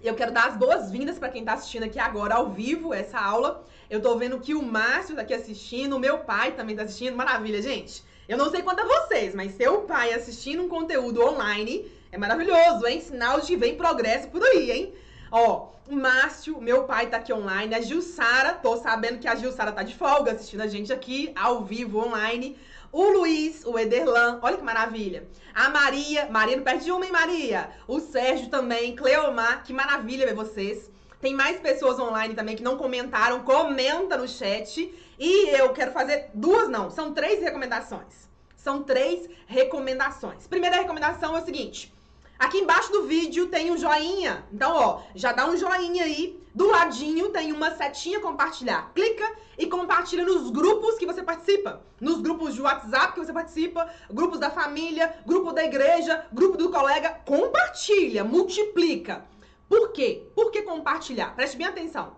eu 0.02 0.16
quero 0.16 0.32
dar 0.32 0.48
as 0.48 0.56
boas-vindas 0.56 1.20
para 1.20 1.28
quem 1.28 1.42
está 1.42 1.52
assistindo 1.52 1.84
aqui 1.84 2.00
agora 2.00 2.34
ao 2.34 2.50
vivo 2.50 2.92
essa 2.92 3.20
aula. 3.20 3.64
Eu 3.90 4.02
tô 4.02 4.16
vendo 4.18 4.38
que 4.38 4.54
o 4.54 4.62
Márcio 4.62 5.16
tá 5.16 5.22
aqui 5.22 5.32
assistindo, 5.32 5.96
o 5.96 5.98
meu 5.98 6.18
pai 6.18 6.52
também 6.52 6.76
tá 6.76 6.82
assistindo. 6.82 7.16
Maravilha, 7.16 7.62
gente. 7.62 8.04
Eu 8.28 8.36
não 8.36 8.50
sei 8.50 8.60
quanto 8.60 8.80
a 8.80 8.84
vocês, 8.84 9.34
mas 9.34 9.56
seu 9.56 9.82
pai 9.82 10.12
assistindo 10.12 10.62
um 10.62 10.68
conteúdo 10.68 11.22
online 11.24 11.90
é 12.12 12.18
maravilhoso, 12.18 12.86
hein? 12.86 13.00
Sinal 13.00 13.40
de 13.40 13.46
que 13.46 13.56
vem 13.56 13.76
progresso 13.76 14.28
por 14.28 14.42
aí, 14.42 14.70
hein? 14.70 14.94
Ó, 15.32 15.68
o 15.88 15.96
Márcio, 15.96 16.60
meu 16.60 16.84
pai 16.84 17.06
tá 17.06 17.16
aqui 17.16 17.32
online. 17.32 17.74
A 17.74 17.80
Gilsara, 17.80 18.52
tô 18.52 18.76
sabendo 18.76 19.18
que 19.18 19.26
a 19.26 19.34
Gilsara 19.34 19.72
tá 19.72 19.82
de 19.82 19.94
folga 19.94 20.32
assistindo 20.32 20.60
a 20.60 20.66
gente 20.66 20.92
aqui, 20.92 21.32
ao 21.34 21.64
vivo, 21.64 22.04
online. 22.04 22.58
O 22.92 23.04
Luiz, 23.04 23.64
o 23.64 23.78
Ederlan, 23.78 24.38
olha 24.42 24.58
que 24.58 24.62
maravilha. 24.62 25.26
A 25.54 25.70
Maria, 25.70 26.28
Maria 26.30 26.56
não 26.56 26.64
perde 26.64 26.92
uma, 26.92 27.06
hein, 27.06 27.12
Maria? 27.12 27.70
O 27.86 28.00
Sérgio 28.00 28.50
também, 28.50 28.94
Cleomar, 28.94 29.64
que 29.64 29.72
maravilha 29.72 30.26
ver 30.26 30.34
vocês. 30.34 30.90
Tem 31.20 31.34
mais 31.34 31.58
pessoas 31.58 31.98
online 31.98 32.34
também 32.34 32.54
que 32.54 32.62
não 32.62 32.76
comentaram, 32.76 33.42
comenta 33.42 34.16
no 34.16 34.28
chat. 34.28 34.94
E 35.18 35.48
eu 35.48 35.72
quero 35.72 35.92
fazer 35.92 36.30
duas, 36.32 36.68
não, 36.68 36.90
são 36.90 37.12
três 37.12 37.40
recomendações. 37.40 38.28
São 38.56 38.82
três 38.82 39.28
recomendações. 39.46 40.46
Primeira 40.46 40.76
recomendação 40.76 41.36
é 41.36 41.40
o 41.40 41.44
seguinte: 41.44 41.92
Aqui 42.38 42.58
embaixo 42.58 42.92
do 42.92 43.02
vídeo 43.02 43.48
tem 43.48 43.72
um 43.72 43.76
joinha. 43.76 44.44
Então, 44.52 44.72
ó, 44.72 45.02
já 45.12 45.32
dá 45.32 45.48
um 45.48 45.56
joinha 45.56 46.04
aí. 46.04 46.38
Do 46.54 46.68
ladinho 46.68 47.30
tem 47.30 47.52
uma 47.52 47.72
setinha 47.72 48.20
compartilhar. 48.20 48.92
Clica 48.94 49.28
e 49.58 49.66
compartilha 49.66 50.24
nos 50.24 50.50
grupos 50.50 50.96
que 50.98 51.06
você 51.06 51.20
participa. 51.20 51.82
Nos 52.00 52.20
grupos 52.20 52.54
de 52.54 52.62
WhatsApp 52.62 53.14
que 53.14 53.20
você 53.20 53.32
participa, 53.32 53.90
grupos 54.08 54.38
da 54.38 54.50
família, 54.50 55.16
grupo 55.26 55.52
da 55.52 55.64
igreja, 55.64 56.26
grupo 56.32 56.56
do 56.56 56.70
colega. 56.70 57.20
Compartilha, 57.24 58.22
multiplica. 58.22 59.24
Por 59.68 59.92
quê? 59.92 60.26
Por 60.34 60.50
que 60.50 60.62
compartilhar? 60.62 61.34
Preste 61.34 61.56
bem 61.56 61.66
atenção. 61.66 62.16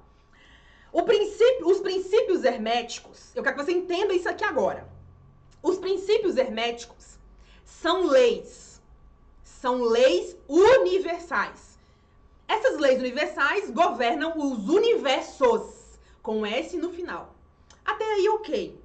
Princípio, 1.04 1.68
os 1.68 1.80
princípios 1.80 2.44
herméticos, 2.44 3.34
eu 3.34 3.42
quero 3.42 3.56
que 3.56 3.64
você 3.64 3.72
entenda 3.72 4.14
isso 4.14 4.28
aqui 4.28 4.44
agora. 4.44 4.88
Os 5.62 5.78
princípios 5.78 6.36
herméticos 6.36 7.18
são 7.64 8.06
leis 8.06 8.70
são 9.60 9.82
leis 9.82 10.36
universais. 10.48 11.78
Essas 12.48 12.78
leis 12.78 12.98
universais 12.98 13.70
governam 13.70 14.32
os 14.38 14.68
universos, 14.68 15.98
com 16.22 16.46
S 16.46 16.76
no 16.78 16.90
final. 16.90 17.34
Até 17.84 18.04
aí, 18.04 18.28
ok. 18.30 18.80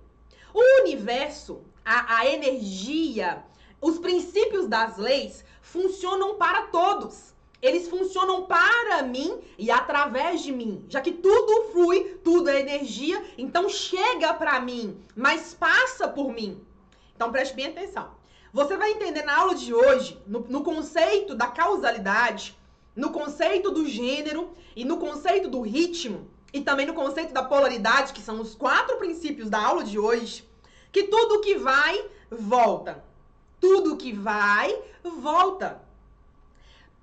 O 0.54 0.82
universo, 0.82 1.62
a, 1.84 2.18
a 2.18 2.26
energia, 2.26 3.44
os 3.80 3.98
princípios 4.00 4.68
das 4.68 4.98
leis 4.98 5.46
funcionam 5.62 6.36
para 6.36 6.64
todos. 6.64 7.34
Eles 7.66 7.88
funcionam 7.88 8.44
para 8.46 9.02
mim 9.02 9.40
e 9.58 9.72
através 9.72 10.44
de 10.44 10.52
mim, 10.52 10.86
já 10.88 11.02
que 11.02 11.12
tudo 11.12 11.72
flui, 11.72 12.20
tudo 12.24 12.48
é 12.48 12.60
energia, 12.60 13.26
então 13.40 13.68
chega 13.68 14.32
para 14.36 14.60
mim, 14.60 15.04
mas 15.16 15.56
passa 15.56 16.08
por 16.08 16.32
mim. 16.32 16.64
Então 17.16 17.32
preste 17.32 17.56
bem 17.56 17.66
atenção. 17.66 18.12
Você 18.54 18.78
vai 18.78 18.92
entender 18.92 19.24
na 19.24 19.36
aula 19.36 19.56
de 19.56 19.74
hoje, 19.74 20.22
no, 20.28 20.42
no 20.42 20.64
conceito 20.64 21.34
da 21.34 21.48
causalidade, 21.48 22.56
no 22.96 23.10
conceito 23.10 23.72
do 23.72 23.88
gênero 23.88 24.52
e 24.76 24.86
no 24.86 24.98
conceito 24.98 25.50
do 25.50 25.62
ritmo, 25.62 26.30
e 26.54 26.62
também 26.62 26.86
no 26.86 26.94
conceito 26.94 27.34
da 27.34 27.42
polaridade, 27.42 28.14
que 28.14 28.22
são 28.22 28.40
os 28.40 28.54
quatro 28.54 28.98
princípios 28.98 29.50
da 29.50 29.60
aula 29.60 29.84
de 29.84 29.98
hoje, 29.98 30.48
que 30.92 31.06
tudo 31.06 31.42
que 31.42 31.56
vai, 31.56 32.06
volta. 32.30 33.04
Tudo 33.60 33.98
que 33.98 34.14
vai, 34.14 34.78
volta. 35.04 35.84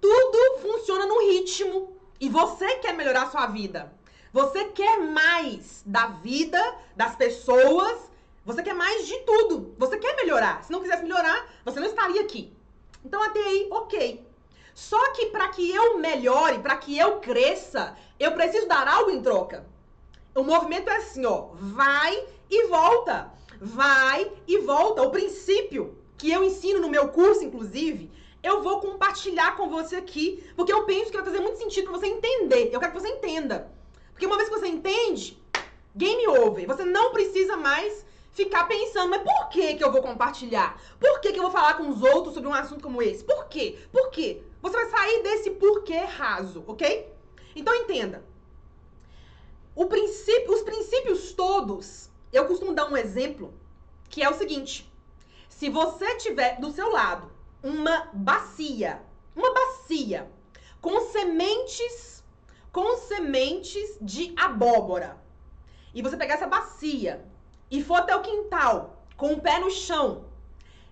Tudo 0.02 0.58
funciona 0.58 1.06
no 1.06 1.30
ritmo. 1.30 1.96
E 2.20 2.28
você 2.28 2.76
quer 2.76 2.92
melhorar 2.92 3.22
a 3.22 3.30
sua 3.30 3.46
vida. 3.46 3.90
Você 4.34 4.66
quer 4.66 4.98
mais 4.98 5.82
da 5.86 6.08
vida, 6.08 6.60
das 6.94 7.16
pessoas 7.16 8.12
você 8.44 8.62
quer 8.62 8.74
mais 8.74 9.06
de 9.06 9.16
tudo. 9.20 9.74
Você 9.78 9.96
quer 9.98 10.16
melhorar. 10.16 10.64
Se 10.64 10.72
não 10.72 10.80
quisesse 10.80 11.02
melhorar, 11.02 11.48
você 11.64 11.78
não 11.78 11.86
estaria 11.86 12.20
aqui. 12.20 12.52
Então 13.04 13.22
até 13.22 13.38
aí, 13.38 13.68
ok. 13.70 14.26
Só 14.74 15.12
que 15.12 15.26
para 15.26 15.48
que 15.48 15.70
eu 15.70 15.98
melhore, 15.98 16.58
para 16.58 16.76
que 16.76 16.98
eu 16.98 17.20
cresça, 17.20 17.96
eu 18.18 18.32
preciso 18.32 18.66
dar 18.66 18.88
algo 18.88 19.10
em 19.10 19.22
troca. 19.22 19.64
O 20.34 20.42
movimento 20.42 20.88
é 20.88 20.96
assim, 20.96 21.24
ó, 21.24 21.48
vai 21.52 22.24
e 22.50 22.66
volta. 22.66 23.30
Vai 23.60 24.30
e 24.48 24.58
volta. 24.58 25.02
O 25.02 25.10
princípio 25.10 25.96
que 26.18 26.30
eu 26.30 26.42
ensino 26.42 26.80
no 26.80 26.88
meu 26.88 27.08
curso, 27.08 27.44
inclusive, 27.44 28.10
eu 28.42 28.62
vou 28.62 28.80
compartilhar 28.80 29.56
com 29.56 29.68
você 29.68 29.96
aqui, 29.96 30.44
porque 30.56 30.72
eu 30.72 30.84
penso 30.84 31.10
que 31.10 31.16
vai 31.16 31.24
fazer 31.24 31.40
muito 31.40 31.58
sentido 31.58 31.84
para 31.84 31.98
você 31.98 32.06
entender. 32.06 32.70
Eu 32.72 32.80
quero 32.80 32.92
que 32.92 33.00
você 33.00 33.08
entenda. 33.08 33.72
Porque 34.10 34.26
uma 34.26 34.36
vez 34.36 34.48
que 34.48 34.58
você 34.58 34.66
entende, 34.66 35.40
game 35.94 36.26
over. 36.28 36.66
Você 36.66 36.84
não 36.84 37.12
precisa 37.12 37.56
mais 37.56 38.04
ficar 38.32 38.64
pensando, 38.66 39.10
mas 39.10 39.22
por 39.22 39.48
que, 39.50 39.74
que 39.74 39.84
eu 39.84 39.92
vou 39.92 40.02
compartilhar? 40.02 40.80
Por 40.98 41.20
que, 41.20 41.32
que 41.32 41.38
eu 41.38 41.44
vou 41.44 41.52
falar 41.52 41.74
com 41.74 41.88
os 41.88 42.02
outros 42.02 42.34
sobre 42.34 42.48
um 42.48 42.54
assunto 42.54 42.82
como 42.82 43.02
esse? 43.02 43.22
Por 43.22 43.46
quê? 43.46 43.78
Por 43.92 44.10
quê? 44.10 44.42
Você 44.60 44.76
vai 44.76 44.86
sair 44.90 45.22
desse 45.22 45.50
porquê 45.50 45.98
raso, 45.98 46.64
ok? 46.66 47.12
Então 47.54 47.74
entenda. 47.74 48.24
Princípio, 50.22 50.52
os 50.54 50.62
princípios 50.62 51.32
todos, 51.32 52.10
eu 52.32 52.46
costumo 52.46 52.74
dar 52.74 52.90
um 52.90 52.96
exemplo, 52.96 53.52
que 54.08 54.22
é 54.22 54.28
o 54.28 54.34
seguinte: 54.34 54.90
se 55.48 55.68
você 55.68 56.16
tiver 56.16 56.60
do 56.60 56.70
seu 56.70 56.90
lado 56.90 57.31
uma 57.62 58.08
bacia, 58.12 59.00
uma 59.36 59.52
bacia 59.52 60.28
com 60.80 61.00
sementes, 61.12 62.24
com 62.72 62.96
sementes 62.96 63.96
de 64.00 64.34
abóbora, 64.36 65.16
e 65.94 66.02
você 66.02 66.16
pegar 66.16 66.34
essa 66.34 66.46
bacia 66.46 67.24
e 67.70 67.82
for 67.82 67.96
até 67.96 68.16
o 68.16 68.22
quintal 68.22 69.04
com 69.16 69.34
o 69.34 69.40
pé 69.40 69.58
no 69.60 69.70
chão, 69.70 70.24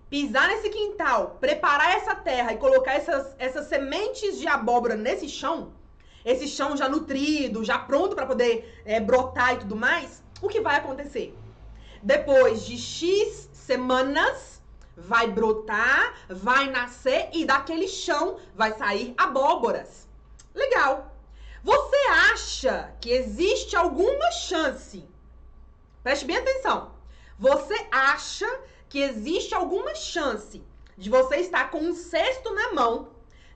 pisar 0.09 0.47
nesse 0.47 0.69
quintal, 0.69 1.37
preparar 1.39 1.97
essa 1.97 2.15
terra 2.15 2.53
e 2.53 2.57
colocar 2.57 2.93
essas, 2.93 3.35
essas 3.37 3.67
sementes 3.67 4.39
de 4.39 4.47
abóbora 4.47 4.95
nesse 4.95 5.27
chão, 5.27 5.73
esse 6.23 6.47
chão 6.47 6.77
já 6.77 6.87
nutrido, 6.87 7.63
já 7.63 7.79
pronto 7.79 8.15
para 8.15 8.25
poder 8.25 8.81
é, 8.85 8.99
brotar 8.99 9.55
e 9.55 9.57
tudo 9.59 9.75
mais, 9.75 10.23
o 10.41 10.47
que 10.47 10.61
vai 10.61 10.77
acontecer? 10.77 11.35
Depois 12.01 12.65
de 12.65 12.77
X 12.77 13.49
semanas, 13.53 14.60
vai 14.95 15.27
brotar, 15.27 16.13
vai 16.29 16.69
nascer 16.69 17.29
e 17.33 17.45
daquele 17.45 17.87
chão 17.87 18.39
vai 18.55 18.77
sair 18.77 19.13
abóboras. 19.17 20.07
Legal. 20.53 21.11
Você 21.63 21.97
acha 22.07 22.93
que 22.99 23.11
existe 23.11 23.75
alguma 23.75 24.31
chance 24.31 25.07
Preste 26.03 26.25
bem 26.25 26.37
atenção. 26.37 26.93
Você 27.37 27.75
acha 27.91 28.47
que 28.89 28.99
existe 28.99 29.53
alguma 29.53 29.93
chance 29.93 30.63
de 30.97 31.09
você 31.09 31.37
estar 31.37 31.69
com 31.69 31.77
um 31.77 31.93
cesto 31.93 32.53
na 32.53 32.73
mão 32.73 33.09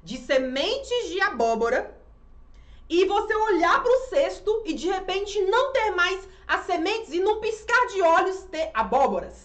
de 0.03 0.17
sementes 0.17 1.09
de 1.09 1.19
abóbora 1.21 1.99
e 2.87 3.05
você 3.05 3.33
olhar 3.33 3.81
para 3.81 3.91
o 3.91 4.07
cesto 4.09 4.61
e 4.63 4.73
de 4.73 4.87
repente 4.87 5.41
não 5.41 5.73
ter 5.73 5.91
mais 5.91 6.27
as 6.47 6.65
sementes 6.67 7.11
e 7.11 7.19
num 7.19 7.39
piscar 7.39 7.87
de 7.87 8.01
olhos 8.01 8.43
ter 8.43 8.69
abóboras? 8.75 9.44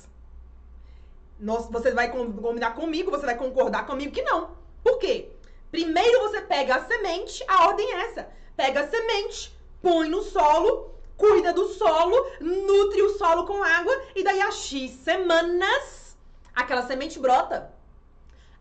Nós, 1.40 1.66
você 1.70 1.90
vai 1.92 2.10
combinar 2.10 2.74
comigo, 2.74 3.10
você 3.10 3.24
vai 3.24 3.36
concordar 3.36 3.86
comigo 3.86 4.12
que 4.12 4.22
não. 4.22 4.56
Por 4.84 4.98
quê? 4.98 5.30
Primeiro 5.70 6.20
você 6.20 6.42
pega 6.42 6.76
a 6.76 6.84
semente, 6.84 7.42
a 7.48 7.66
ordem 7.66 7.90
é 7.92 8.00
essa. 8.02 8.28
Pega 8.56 8.80
a 8.80 8.88
semente, 8.88 9.56
põe 9.80 10.08
no 10.08 10.22
solo, 10.22 10.94
cuida 11.16 11.52
do 11.52 11.68
solo, 11.68 12.30
nutre 12.40 13.02
o 13.02 13.16
solo 13.16 13.46
com 13.46 13.62
água 13.62 13.94
e 14.14 14.22
daí 14.22 14.40
a 14.40 14.50
X 14.50 14.90
semanas 15.02 16.16
aquela 16.54 16.86
semente 16.86 17.18
brota. 17.18 17.72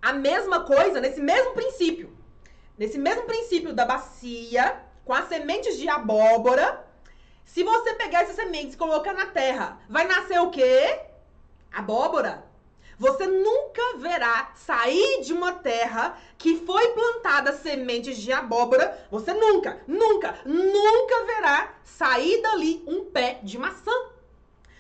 A 0.02 0.14
mesma 0.14 0.62
coisa 0.62 1.02
nesse 1.02 1.20
mesmo 1.20 1.54
princípio. 1.54 2.16
Nesse 2.78 2.98
mesmo 2.98 3.24
princípio 3.24 3.74
da 3.74 3.86
bacia, 3.86 4.82
com 5.04 5.14
as 5.14 5.28
sementes 5.28 5.78
de 5.78 5.90
abóbora, 5.90 6.86
se 7.44 7.62
você 7.64 7.94
pegar 7.96 8.22
essas 8.22 8.36
sementes 8.36 8.76
e 8.76 8.78
colocar 8.78 9.14
na 9.14 9.26
terra, 9.26 9.82
vai 9.90 10.08
nascer 10.08 10.40
o 10.40 10.50
quê? 10.50 11.02
Abóbora. 11.72 12.49
Você 13.00 13.26
nunca 13.26 13.98
verá 13.98 14.52
sair 14.56 15.22
de 15.22 15.32
uma 15.32 15.54
terra 15.54 16.18
que 16.38 16.58
foi 16.66 16.90
plantada 16.90 17.54
sementes 17.54 18.18
de 18.18 18.34
abóbora. 18.34 19.08
Você 19.10 19.34
nunca, 19.34 19.82
nunca, 19.88 20.38
nunca 20.46 21.26
verá 21.26 21.74
sair 21.82 22.42
dali 22.42 22.84
um 22.86 23.06
pé 23.06 23.40
de 23.42 23.58
maçã. 23.58 23.92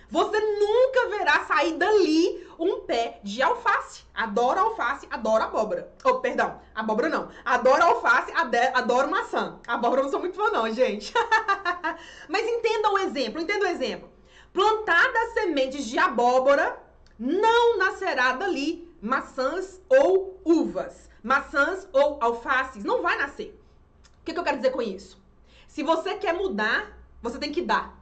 Você 0.09 0.37
nunca 0.37 1.07
verá 1.09 1.45
sair 1.45 1.77
dali 1.77 2.45
um 2.59 2.81
pé 2.81 3.21
de 3.23 3.41
alface. 3.41 4.03
Adoro 4.13 4.59
alface, 4.59 5.07
adoro 5.09 5.43
abóbora. 5.43 5.89
Oh, 6.03 6.15
perdão, 6.15 6.59
abóbora 6.75 7.07
não. 7.07 7.29
Adoro 7.45 7.83
alface, 7.83 8.33
adoro 8.73 9.09
maçã. 9.09 9.59
Abóbora 9.65 10.01
não 10.03 10.09
sou 10.09 10.19
muito 10.19 10.35
fã 10.35 10.49
não, 10.49 10.69
gente. 10.73 11.13
Mas 12.27 12.45
entenda 12.45 12.89
o 12.89 12.97
exemplo, 12.97 13.39
entenda 13.39 13.65
o 13.65 13.69
exemplo. 13.69 14.09
Plantadas 14.51 15.33
sementes 15.35 15.85
de 15.85 15.97
abóbora, 15.97 16.88
não 17.19 17.77
nascerá 17.77 18.31
dali 18.31 18.87
maçãs 19.01 19.81
ou 19.89 20.39
uvas, 20.45 21.09
maçãs 21.21 21.87
ou 21.91 22.17
alfaces, 22.21 22.83
não 22.83 23.01
vai 23.01 23.17
nascer. 23.17 23.59
O 24.21 24.25
que, 24.25 24.33
que 24.33 24.39
eu 24.39 24.43
quero 24.43 24.57
dizer 24.57 24.71
com 24.71 24.81
isso? 24.81 25.21
Se 25.67 25.83
você 25.83 26.15
quer 26.15 26.33
mudar, 26.33 26.97
você 27.21 27.37
tem 27.37 27.51
que 27.51 27.61
dar. 27.61 27.97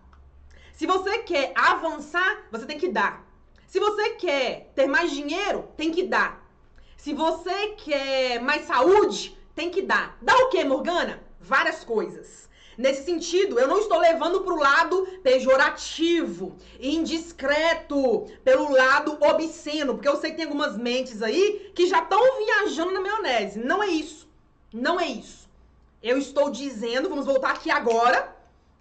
Se 0.73 0.85
você 0.85 1.19
quer 1.19 1.51
avançar, 1.55 2.45
você 2.51 2.65
tem 2.65 2.77
que 2.77 2.89
dar. 2.89 3.25
Se 3.65 3.79
você 3.79 4.11
quer 4.11 4.71
ter 4.75 4.85
mais 4.87 5.11
dinheiro, 5.11 5.67
tem 5.75 5.91
que 5.91 6.03
dar. 6.03 6.45
Se 6.95 7.13
você 7.13 7.69
quer 7.69 8.39
mais 8.41 8.65
saúde, 8.65 9.37
tem 9.55 9.71
que 9.71 9.81
dar. 9.81 10.17
Dá 10.21 10.35
o 10.35 10.49
que, 10.49 10.63
Morgana? 10.63 11.23
Várias 11.39 11.83
coisas. 11.83 12.46
Nesse 12.77 13.05
sentido, 13.05 13.59
eu 13.59 13.67
não 13.67 13.79
estou 13.79 13.97
levando 13.97 14.41
para 14.41 14.53
o 14.53 14.59
lado 14.59 15.07
pejorativo, 15.23 16.55
indiscreto, 16.79 18.27
pelo 18.43 18.71
lado 18.71 19.17
obsceno, 19.19 19.95
porque 19.95 20.07
eu 20.07 20.17
sei 20.17 20.29
que 20.29 20.37
tem 20.37 20.45
algumas 20.45 20.77
mentes 20.77 21.23
aí 21.23 21.71
que 21.73 21.87
já 21.87 22.03
estão 22.03 22.21
viajando 22.37 22.91
na 22.91 23.01
maionese. 23.01 23.57
Não 23.57 23.81
é 23.81 23.87
isso. 23.87 24.27
Não 24.71 24.99
é 24.99 25.07
isso. 25.07 25.49
Eu 26.03 26.19
estou 26.19 26.51
dizendo, 26.51 27.09
vamos 27.09 27.25
voltar 27.25 27.51
aqui 27.51 27.71
agora. 27.71 28.35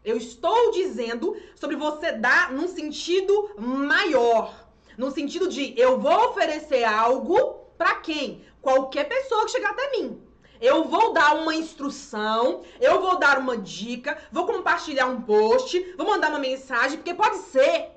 Eu 0.04 0.18
estou 0.18 0.70
dizendo 0.72 1.34
sobre 1.54 1.76
você 1.76 2.12
dar 2.12 2.52
num 2.52 2.68
sentido 2.68 3.50
maior, 3.56 4.66
no 4.96 5.10
sentido 5.10 5.48
de 5.48 5.74
eu 5.76 5.98
vou 5.98 6.30
oferecer 6.30 6.84
algo 6.84 7.66
para 7.78 7.94
quem? 7.96 8.44
Qualquer 8.60 9.04
pessoa 9.04 9.46
que 9.46 9.52
chegar 9.52 9.70
até 9.70 9.90
mim. 9.92 10.25
Eu 10.60 10.84
vou 10.84 11.12
dar 11.12 11.34
uma 11.36 11.54
instrução, 11.54 12.62
eu 12.80 13.00
vou 13.00 13.18
dar 13.18 13.38
uma 13.38 13.56
dica, 13.56 14.16
vou 14.30 14.46
compartilhar 14.46 15.06
um 15.06 15.20
post, 15.20 15.94
vou 15.96 16.06
mandar 16.06 16.30
uma 16.30 16.38
mensagem, 16.38 16.98
porque 16.98 17.14
pode 17.14 17.38
ser 17.38 17.90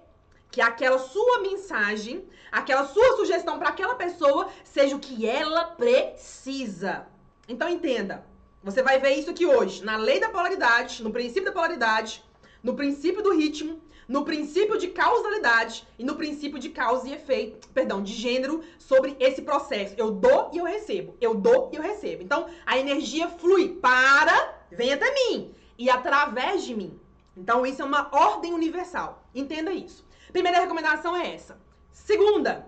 que 0.51 0.62
aquela 0.62 0.98
sua 0.98 1.42
mensagem, 1.42 2.28
aquela 2.51 2.86
sua 2.86 3.16
sugestão 3.18 3.60
para 3.60 3.70
aquela 3.70 3.96
pessoa 3.96 4.50
seja 4.63 4.96
o 4.96 5.00
que 5.00 5.28
ela 5.28 5.66
precisa. 5.66 7.08
Então 7.48 7.70
entenda, 7.70 8.25
você 8.63 8.82
vai 8.82 9.00
ver 9.00 9.16
isso 9.16 9.30
aqui 9.30 9.46
hoje, 9.46 9.84
na 9.84 9.96
lei 9.96 10.20
da 10.20 10.29
polaridade, 10.29 11.03
no 11.03 11.12
princípio 11.12 11.46
da 11.46 11.51
polaridade, 11.51 12.24
no 12.62 12.75
princípio 12.75 13.24
do 13.24 13.33
ritmo, 13.33 13.81
no 14.09 14.25
princípio 14.25 14.75
de 14.79 14.87
causalidade 14.87 15.87
e 16.00 16.03
no 16.03 16.15
princípio 16.15 16.57
de 16.57 16.69
causa 16.69 17.07
e 17.07 17.13
efeito, 17.13 17.69
perdão, 17.69 18.01
de 18.01 18.11
gênero 18.11 18.63
sobre 18.79 19.15
esse 19.19 19.43
processo. 19.43 19.93
Eu 19.95 20.09
dou 20.09 20.50
e 20.51 20.57
eu 20.57 20.65
recebo. 20.65 21.15
Eu 21.22 21.35
dou 21.35 21.69
e 21.72 21.75
eu 21.75 21.81
recebo. 21.83 22.24
Então, 22.24 22.48
a 22.65 22.75
energia 22.75 23.27
flui 23.27 23.75
para, 23.75 24.61
vem 24.72 24.91
até 24.91 25.13
mim 25.13 25.53
e 25.77 25.91
através 25.91 26.63
de 26.63 26.74
mim. 26.74 27.00
Então, 27.37 27.63
isso 27.63 27.83
é 27.83 27.85
uma 27.85 28.09
ordem 28.11 28.51
universal. 28.51 29.24
Entenda 29.33 29.72
isso. 29.72 30.03
Primeira 30.33 30.59
recomendação 30.59 31.15
é 31.15 31.35
essa. 31.35 31.59
Segunda, 31.93 32.65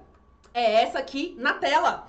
é 0.53 0.83
essa 0.83 0.99
aqui 0.99 1.35
na 1.39 1.53
tela. 1.53 2.07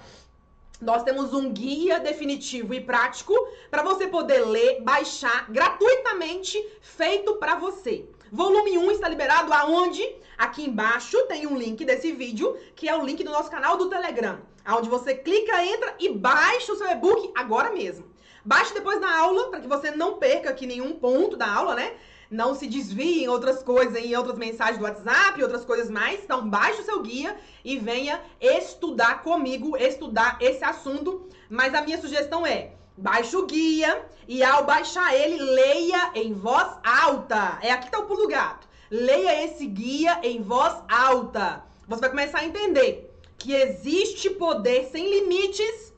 Nós 0.79 1.05
temos 1.05 1.33
um 1.33 1.51
guia 1.51 1.99
definitivo 2.01 2.75
e 2.75 2.81
prático 2.83 3.33
para 3.71 3.83
você 3.83 4.09
poder 4.09 4.45
ler, 4.45 4.83
baixar 4.83 5.51
gratuitamente, 5.51 6.63
feito 6.83 7.37
para 7.37 7.55
você. 7.55 8.05
Volume 8.35 8.79
1 8.79 8.93
está 8.93 9.11
liberado 9.11 9.53
aonde? 9.53 10.03
Aqui 10.39 10.65
embaixo 10.65 11.23
tem 11.27 11.47
um 11.47 11.55
link 11.55 11.85
desse 11.85 12.13
vídeo, 12.13 12.57
que 12.75 12.89
é 12.89 12.97
o 12.97 13.05
link 13.05 13.23
do 13.23 13.31
nosso 13.31 13.51
canal 13.51 13.77
do 13.77 13.91
Telegram, 13.91 14.41
aonde 14.65 14.89
você 14.89 15.15
clica, 15.15 15.63
entra 15.63 15.95
e 16.01 16.09
baixa 16.09 16.73
o 16.73 16.77
seu 16.77 16.91
e-book 16.91 17.31
agora 17.35 17.71
mesmo. 17.73 18.07
Baixe 18.43 18.73
depois 18.73 18.99
na 18.99 19.21
aula, 19.21 19.51
para 19.51 19.61
que 19.61 19.69
você 19.69 19.91
não 19.91 20.15
perca 20.15 20.49
aqui 20.49 20.67
nenhum 20.67 20.95
ponto 20.95 21.37
da 21.37 21.47
aula, 21.47 21.75
né? 21.75 21.93
Não 22.31 22.55
se 22.55 22.67
desvie 22.67 23.23
em 23.23 23.29
outras 23.29 23.63
coisas, 23.63 24.03
em 24.03 24.17
outras 24.17 24.39
mensagens 24.39 24.79
do 24.79 24.85
WhatsApp, 24.85 25.43
outras 25.43 25.67
coisas 25.67 25.91
mais. 25.91 26.25
Então, 26.25 26.49
baixe 26.49 26.81
o 26.81 26.85
seu 26.87 27.03
guia 27.03 27.37
e 27.63 27.77
venha 27.77 28.19
estudar 28.41 29.23
comigo, 29.23 29.77
estudar 29.77 30.39
esse 30.41 30.65
assunto. 30.65 31.29
Mas 31.51 31.75
a 31.75 31.83
minha 31.83 32.01
sugestão 32.01 32.47
é, 32.47 32.73
Baixe 32.97 33.37
o 33.37 33.47
guia 33.47 34.05
e 34.29 34.43
ao 34.43 34.65
baixar 34.65 35.15
ele, 35.15 35.43
leia 35.43 36.13
em 36.15 36.35
voz 36.35 36.69
alta. 36.85 37.59
É 37.63 37.71
aqui 37.71 37.87
que 37.87 37.93
tá 37.93 37.99
o 37.99 38.07
pulo 38.07 38.29
gato. 38.29 38.69
Leia 38.91 39.45
esse 39.45 39.67
guia 39.67 40.21
em 40.23 40.43
voz 40.43 40.75
alta. 40.89 41.65
Você 41.89 42.01
vai 42.01 42.11
começar 42.11 42.39
a 42.39 42.45
entender 42.45 43.11
que 43.39 43.55
existe 43.55 44.31
poder 44.31 44.89
sem 44.93 45.09
limites 45.09 45.93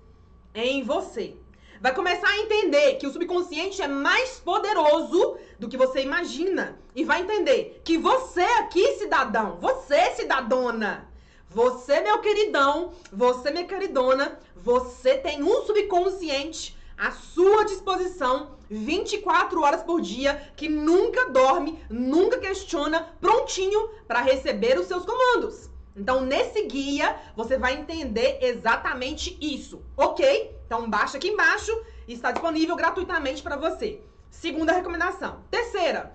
em 0.55 0.83
você. 0.83 1.37
Vai 1.81 1.93
começar 1.95 2.29
a 2.29 2.39
entender 2.39 2.95
que 2.95 3.07
o 3.07 3.13
subconsciente 3.13 3.83
é 3.83 3.89
mais 3.89 4.39
poderoso 4.41 5.37
do 5.59 5.69
que 5.69 5.77
você 5.77 6.01
imagina. 6.01 6.79
E 6.95 7.05
vai 7.05 7.23
entender 7.23 7.83
que 7.85 7.99
você 7.99 8.41
aqui, 8.41 8.95
cidadão, 8.95 9.59
você, 9.61 10.13
cidadona, 10.13 11.07
você, 11.51 12.01
meu 12.01 12.21
queridão, 12.21 12.93
você, 13.13 13.51
minha 13.51 13.67
queridona, 13.67 14.39
você 14.57 15.19
tem 15.19 15.43
um 15.43 15.63
subconsciente 15.67 16.74
à 16.97 17.11
sua 17.11 17.65
disposição 17.65 18.55
24 18.71 19.61
horas 19.63 19.83
por 19.83 20.01
dia, 20.01 20.53
que 20.57 20.69
nunca 20.69 21.29
dorme, 21.29 21.79
nunca 21.91 22.39
questiona, 22.39 23.09
prontinho 23.21 23.89
para 24.07 24.21
receber 24.21 24.79
os 24.79 24.87
seus 24.87 25.05
comandos. 25.05 25.71
Então, 25.97 26.23
nesse 26.23 26.65
guia, 26.65 27.17
você 27.37 27.57
vai 27.57 27.75
entender 27.75 28.39
exatamente 28.41 29.37
isso, 29.41 29.83
ok? 29.97 30.57
Então, 30.67 30.91
baixa 30.91 31.19
aqui 31.19 31.29
embaixo 31.29 31.73
está 32.09 32.33
disponível 32.33 32.75
gratuitamente 32.75 33.43
para 33.43 33.57
você. 33.57 34.01
Segunda 34.31 34.73
recomendação. 34.73 35.43
Terceira 35.51 36.15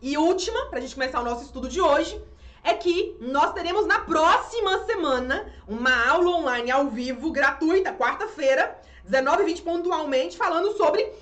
e 0.00 0.16
última, 0.16 0.66
para 0.66 0.78
a 0.78 0.82
gente 0.82 0.94
começar 0.94 1.20
o 1.20 1.24
nosso 1.24 1.44
estudo 1.44 1.68
de 1.68 1.80
hoje, 1.80 2.20
é 2.64 2.74
que 2.74 3.16
nós 3.20 3.52
teremos 3.52 3.86
na 3.86 4.00
próxima 4.00 4.84
semana 4.84 5.52
uma 5.68 6.08
aula 6.08 6.30
online 6.30 6.70
ao 6.70 6.88
vivo, 6.88 7.30
gratuita, 7.30 7.92
quarta-feira, 7.92 8.80
19 9.04 9.42
e 9.42 9.46
20 9.46 9.62
pontualmente, 9.62 10.36
falando 10.36 10.76
sobre 10.76 11.12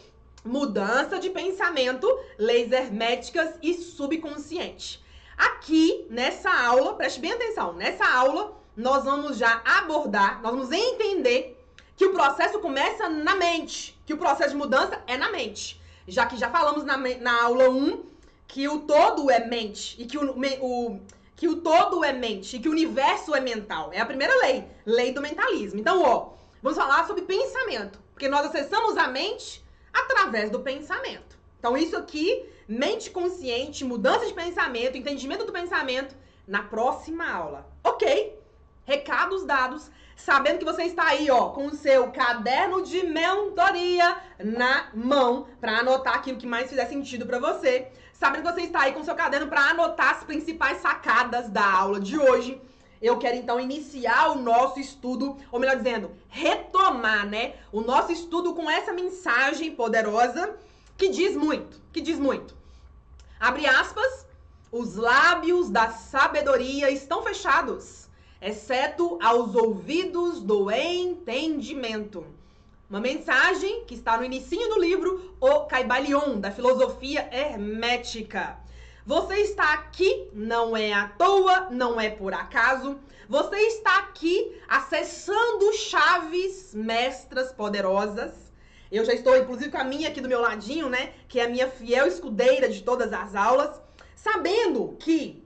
mudança 0.45 1.19
de 1.19 1.31
pensamento, 1.31 2.07
leis 2.39 2.73
herméticas 2.73 3.55
e 3.63 3.75
subconsciente. 3.75 5.03
Aqui, 5.37 6.07
nessa 6.11 6.51
aula, 6.51 6.95
preste 6.95 7.21
bem 7.21 7.33
atenção, 7.33 7.73
nessa 7.73 8.07
aula 8.07 8.59
nós 8.77 9.05
vamos 9.05 9.37
já 9.37 9.61
abordar, 9.65 10.41
nós 10.43 10.53
vamos 10.53 10.73
entender 10.73 11.59
que 11.97 12.07
o 12.07 12.13
processo 12.13 12.59
começa 12.61 13.09
na 13.09 13.35
mente, 13.35 13.99
que 14.07 14.15
o 14.15 14.17
processo 14.17 14.51
de 14.51 14.57
mudança 14.57 15.03
é 15.07 15.17
na 15.17 15.31
mente. 15.31 15.81
Já 16.09 16.25
que 16.27 16.37
já 16.37 16.49
falamos 16.49 16.85
na, 16.85 16.97
na 16.97 17.43
aula 17.43 17.69
1 17.69 18.03
que 18.49 18.67
o 18.67 18.81
todo 18.81 19.31
é 19.31 19.47
mente 19.47 19.97
e 20.01 20.07
que 20.07 20.19
o, 20.19 20.35
o 20.61 21.01
que 21.37 21.47
o 21.47 21.57
todo 21.57 22.03
é 22.03 22.13
mente 22.13 22.57
e 22.57 22.59
que 22.59 22.69
o 22.69 22.73
universo 22.73 23.35
é 23.35 23.41
mental. 23.41 23.91
É 23.93 24.01
a 24.01 24.07
primeira 24.07 24.35
lei, 24.41 24.65
lei 24.85 25.13
do 25.13 25.21
mentalismo. 25.21 25.79
Então, 25.79 26.03
ó, 26.03 26.31
Vamos 26.63 26.79
falar 26.79 27.07
sobre 27.07 27.23
pensamento, 27.23 27.99
porque 28.13 28.29
nós 28.29 28.45
acessamos 28.47 28.97
a 28.97 29.09
mente 29.09 29.65
através 29.93 30.51
do 30.51 30.61
pensamento. 30.61 31.39
Então, 31.59 31.77
isso 31.77 31.97
aqui, 31.97 32.47
mente 32.69 33.11
consciente, 33.11 33.85
mudança 33.85 34.27
de 34.27 34.33
pensamento, 34.35 34.97
entendimento 34.97 35.45
do 35.45 35.53
pensamento, 35.53 36.15
na 36.47 36.63
próxima 36.63 37.31
aula. 37.31 37.67
Ok? 37.83 38.39
Recados 38.85 39.45
dados. 39.45 39.91
sabendo 40.17 40.59
que 40.59 40.65
você 40.67 40.83
está 40.83 41.07
aí, 41.07 41.31
ó, 41.31 41.49
com 41.49 41.67
o 41.69 41.75
seu 41.75 42.13
caderno 42.13 42.83
de 42.83 43.07
mentoria 43.07 44.19
na 44.39 44.91
mão 44.93 45.49
para 45.59 45.79
anotar 45.79 46.17
aquilo 46.17 46.37
que 46.37 46.47
mais 46.47 46.69
fizer 46.69 46.85
sentido 46.87 47.25
para 47.25 47.39
você, 47.39 47.89
sabendo 48.13 48.43
que 48.43 48.53
você 48.53 48.63
está 48.63 48.83
aí 48.83 48.93
com 48.93 49.01
o 49.01 49.05
seu 49.05 49.15
caderno 49.15 49.49
para 49.49 49.71
anotar 49.71 50.11
as 50.11 50.25
principais 50.25 50.79
sacadas 50.79 51.49
da 51.49 51.65
aula 51.65 51.99
de 51.99 52.19
hoje. 52.19 52.61
Eu 53.01 53.19
quero 53.19 53.37
então 53.37 53.59
iniciar 53.59 54.31
o 54.33 54.41
nosso 54.41 54.79
estudo, 54.79 55.37
ou 55.51 55.59
melhor 55.59 55.77
dizendo, 55.77 56.11
retomar, 56.29 57.27
né, 57.27 57.55
o 57.73 57.81
nosso 57.81 58.13
estudo 58.13 58.55
com 58.55 58.71
essa 58.71 58.93
mensagem 58.93 59.75
poderosa 59.75 60.57
que 60.99 61.09
diz 61.09 61.35
muito, 61.35 61.81
que 61.93 62.01
diz 62.01 62.19
muito. 62.19 62.55
Abre 63.39 63.67
aspas, 63.67 64.27
os 64.71 64.97
lábios 64.97 65.71
da 65.71 65.91
sabedoria 65.91 66.91
estão 66.91 67.23
fechados 67.23 68.01
exceto 68.41 69.19
aos 69.23 69.55
ouvidos 69.55 70.41
do 70.41 70.71
entendimento. 70.71 72.25
Uma 72.89 73.01
mensagem 73.01 73.85
que 73.85 73.95
está 73.95 74.17
no 74.17 74.25
início 74.25 74.59
do 74.69 74.81
livro 74.81 75.35
O 75.39 75.67
Caibalion, 75.67 76.41
da 76.41 76.51
filosofia 76.51 77.29
hermética. 77.31 78.59
Você 79.11 79.39
está 79.39 79.73
aqui 79.73 80.29
não 80.33 80.77
é 80.77 80.93
à 80.93 81.09
toa, 81.09 81.69
não 81.69 82.01
é 82.01 82.09
por 82.09 82.33
acaso. 82.33 82.97
Você 83.29 83.57
está 83.57 83.99
aqui 83.99 84.57
acessando 84.69 85.73
chaves 85.73 86.73
mestras 86.73 87.51
poderosas. 87.51 88.33
Eu 88.89 89.05
já 89.05 89.13
estou, 89.13 89.37
inclusive, 89.37 89.73
com 89.73 89.79
a 89.79 89.83
minha 89.83 90.11
aqui 90.11 90.21
do 90.21 90.29
meu 90.29 90.41
ladinho, 90.41 90.89
né? 90.89 91.13
Que 91.27 91.41
é 91.41 91.47
a 91.47 91.49
minha 91.49 91.69
fiel 91.69 92.07
escudeira 92.07 92.69
de 92.69 92.85
todas 92.85 93.13
as 93.13 93.35
aulas. 93.35 93.83
Sabendo 94.15 94.97
que 95.01 95.43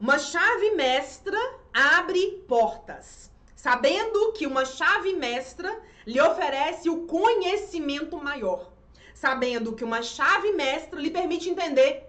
uma 0.00 0.18
chave 0.18 0.70
mestra 0.70 1.38
abre 1.70 2.42
portas, 2.48 3.30
sabendo 3.54 4.32
que 4.32 4.46
uma 4.46 4.64
chave 4.64 5.12
mestra 5.12 5.70
lhe 6.06 6.18
oferece 6.18 6.88
o 6.88 7.02
conhecimento 7.02 8.16
maior, 8.16 8.72
sabendo 9.12 9.74
que 9.74 9.84
uma 9.84 10.00
chave 10.00 10.52
mestra 10.52 10.98
lhe 10.98 11.10
permite 11.10 11.50
entender 11.50 12.05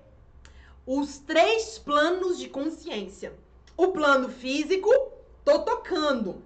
os 0.88 1.20
três 1.20 1.78
planos 1.78 2.40
de 2.40 2.48
consciência. 2.48 3.34
O 3.76 3.90
plano 3.90 4.30
físico, 4.30 4.90
tô 5.44 5.60
tocando. 5.60 6.42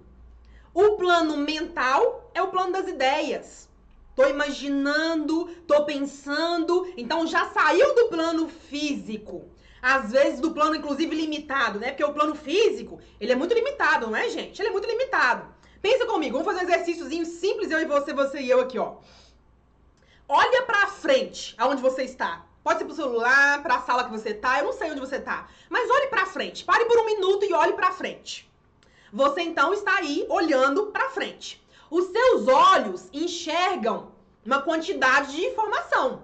O 0.74 0.96
plano 0.96 1.36
mental 1.36 2.30
é 2.34 2.42
o 2.42 2.48
plano 2.48 2.72
das 2.72 2.88
ideias. 2.88 3.68
Tô 4.16 4.26
imaginando, 4.26 5.46
tô 5.66 5.84
pensando, 5.84 6.92
então 6.96 7.26
já 7.26 7.46
saiu 7.50 7.94
do 7.94 8.08
plano 8.08 8.48
físico 8.48 9.48
às 9.82 10.12
vezes 10.12 10.38
do 10.38 10.52
plano, 10.52 10.76
inclusive, 10.76 11.16
limitado, 11.16 11.80
né? 11.80 11.88
Porque 11.88 12.04
o 12.04 12.12
plano 12.12 12.36
físico, 12.36 13.00
ele 13.20 13.32
é 13.32 13.34
muito 13.34 13.52
limitado, 13.52 14.06
não 14.06 14.16
é, 14.16 14.30
gente? 14.30 14.62
Ele 14.62 14.68
é 14.68 14.72
muito 14.72 14.86
limitado. 14.86 15.52
Pensa 15.82 16.06
comigo, 16.06 16.38
vamos 16.38 16.52
fazer 16.52 16.64
um 16.64 16.68
exercíciozinho 16.68 17.26
simples, 17.26 17.68
eu 17.72 17.80
e 17.80 17.84
você, 17.84 18.14
você 18.14 18.40
e 18.40 18.48
eu 18.48 18.60
aqui, 18.60 18.78
ó. 18.78 18.98
Olha 20.28 20.62
pra 20.62 20.86
frente, 20.86 21.56
aonde 21.58 21.82
você 21.82 22.04
está. 22.04 22.46
Pode 22.62 22.78
ser 22.78 22.84
pro 22.84 22.94
celular, 22.94 23.62
pra 23.62 23.80
sala 23.80 24.04
que 24.04 24.10
você 24.10 24.32
tá, 24.32 24.58
eu 24.58 24.66
não 24.66 24.72
sei 24.72 24.90
onde 24.90 25.00
você 25.00 25.20
tá. 25.20 25.48
Mas 25.68 25.90
olhe 25.90 26.06
pra 26.06 26.26
frente. 26.26 26.64
Pare 26.64 26.84
por 26.84 26.98
um 26.98 27.06
minuto 27.06 27.44
e 27.44 27.52
olhe 27.52 27.72
pra 27.72 27.92
frente. 27.92 28.50
Você 29.12 29.42
então 29.42 29.74
está 29.74 29.96
aí 29.96 30.24
olhando 30.28 30.86
pra 30.86 31.10
frente. 31.10 31.62
Os 31.90 32.06
seus 32.06 32.48
olhos 32.48 33.08
enxergam 33.12 34.12
uma 34.46 34.62
quantidade 34.62 35.32
de 35.32 35.44
informação. 35.44 36.22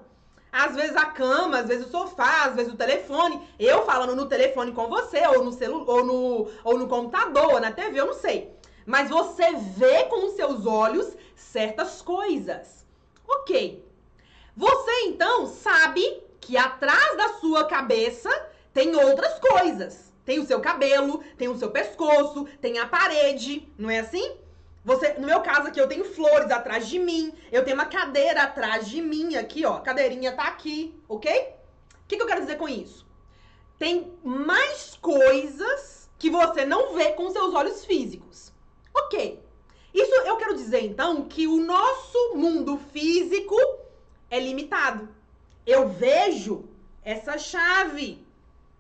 Às 0.50 0.74
vezes 0.74 0.96
a 0.96 1.06
cama, 1.06 1.58
às 1.58 1.68
vezes 1.68 1.86
o 1.86 1.90
sofá, 1.90 2.44
às 2.44 2.54
vezes 2.54 2.72
o 2.72 2.76
telefone. 2.76 3.46
Eu 3.58 3.84
falando 3.84 4.16
no 4.16 4.26
telefone 4.26 4.72
com 4.72 4.88
você, 4.88 5.26
ou 5.26 5.44
no 5.44 5.52
celular, 5.52 5.84
ou 5.86 6.04
no, 6.04 6.50
ou 6.64 6.78
no 6.78 6.88
computador, 6.88 7.54
ou 7.54 7.60
na 7.60 7.72
TV, 7.72 8.00
eu 8.00 8.06
não 8.06 8.14
sei. 8.14 8.50
Mas 8.86 9.10
você 9.10 9.52
vê 9.76 10.04
com 10.04 10.26
os 10.26 10.32
seus 10.32 10.64
olhos 10.64 11.14
certas 11.36 12.00
coisas. 12.00 12.86
Ok. 13.26 13.84
Você 14.56 15.02
então 15.02 15.46
sabe 15.46 16.22
que 16.40 16.56
atrás 16.56 17.16
da 17.16 17.34
sua 17.34 17.64
cabeça 17.64 18.30
tem 18.72 18.94
outras 18.94 19.38
coisas. 19.38 20.12
Tem 20.24 20.38
o 20.38 20.46
seu 20.46 20.60
cabelo, 20.60 21.22
tem 21.36 21.48
o 21.48 21.56
seu 21.56 21.70
pescoço, 21.70 22.46
tem 22.60 22.78
a 22.78 22.86
parede, 22.86 23.66
não 23.78 23.88
é 23.88 24.00
assim? 24.00 24.36
Você, 24.84 25.14
no 25.14 25.26
meu 25.26 25.40
caso 25.40 25.68
aqui, 25.68 25.80
eu 25.80 25.88
tenho 25.88 26.04
flores 26.04 26.50
atrás 26.50 26.86
de 26.88 26.98
mim. 26.98 27.32
Eu 27.52 27.64
tenho 27.64 27.76
uma 27.76 27.86
cadeira 27.86 28.42
atrás 28.42 28.88
de 28.88 29.02
mim 29.02 29.36
aqui, 29.36 29.64
ó. 29.64 29.80
Cadeirinha 29.80 30.32
tá 30.32 30.44
aqui, 30.44 30.94
ok? 31.08 31.30
O 31.30 32.08
que, 32.08 32.16
que 32.16 32.22
eu 32.22 32.26
quero 32.26 32.40
dizer 32.40 32.56
com 32.56 32.68
isso? 32.68 33.06
Tem 33.78 34.12
mais 34.24 34.96
coisas 35.00 36.08
que 36.18 36.30
você 36.30 36.64
não 36.64 36.94
vê 36.94 37.12
com 37.12 37.30
seus 37.30 37.54
olhos 37.54 37.84
físicos. 37.84 38.52
Ok. 38.94 39.42
Isso 39.92 40.14
eu 40.26 40.36
quero 40.36 40.54
dizer, 40.54 40.82
então, 40.84 41.24
que 41.24 41.46
o 41.46 41.60
nosso 41.60 42.34
mundo 42.34 42.78
físico 42.92 43.56
é 44.30 44.38
limitado. 44.38 45.08
Eu 45.68 45.86
vejo 45.86 46.64
essa 47.04 47.36
chave, 47.36 48.26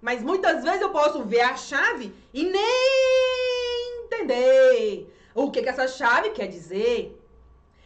mas 0.00 0.22
muitas 0.22 0.64
vezes 0.64 0.80
eu 0.80 0.88
posso 0.88 1.22
ver 1.22 1.42
a 1.42 1.54
chave 1.54 2.14
e 2.32 2.42
nem 2.44 4.04
entender 4.04 5.14
o 5.34 5.50
que, 5.50 5.60
que 5.62 5.68
essa 5.68 5.86
chave 5.86 6.30
quer 6.30 6.46
dizer. 6.46 7.14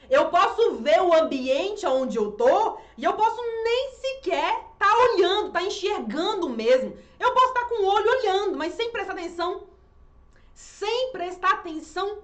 Eu 0.09 0.31
posso 0.31 0.77
ver 0.77 1.03
o 1.03 1.12
ambiente 1.12 1.85
onde 1.85 2.17
eu 2.17 2.31
tô 2.31 2.79
e 2.97 3.03
eu 3.03 3.15
posso 3.15 3.43
nem 3.65 3.91
sequer 3.95 4.53
estar 4.73 4.95
tá 4.95 4.97
olhando, 5.11 5.51
tá 5.51 5.62
enxergando 5.65 6.49
mesmo. 6.49 6.97
Eu 7.19 7.33
posso 7.35 7.49
estar 7.49 7.62
tá 7.62 7.69
com 7.71 7.83
o 7.83 7.87
olho 7.87 8.09
olhando, 8.09 8.57
mas 8.57 8.75
sem 8.75 8.93
prestar 8.93 9.15
atenção. 9.15 9.65
Sem 10.55 11.11
prestar 11.11 11.55
atenção 11.55 12.19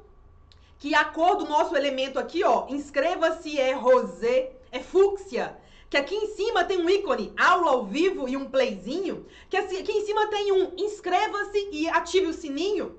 que 0.78 0.94
a 0.94 1.04
cor 1.06 1.38
do 1.38 1.44
nosso 1.44 1.76
elemento 1.76 2.20
aqui, 2.20 2.44
ó, 2.44 2.66
inscreva-se 2.68 3.58
é 3.58 3.72
rosé, 3.72 4.52
é 4.70 4.78
fúcsia. 4.78 5.58
Que 5.90 5.96
aqui 5.96 6.14
em 6.14 6.26
cima 6.34 6.64
tem 6.64 6.78
um 6.78 6.88
ícone, 6.88 7.32
aula 7.36 7.70
ao 7.70 7.86
vivo 7.86 8.28
e 8.28 8.36
um 8.36 8.48
playzinho. 8.48 9.26
Que 9.48 9.56
aqui 9.56 9.92
em 9.92 10.04
cima 10.04 10.26
tem 10.28 10.52
um 10.52 10.72
inscreva-se 10.76 11.68
e 11.72 11.88
ative 11.88 12.26
o 12.26 12.34
sininho. 12.34 12.98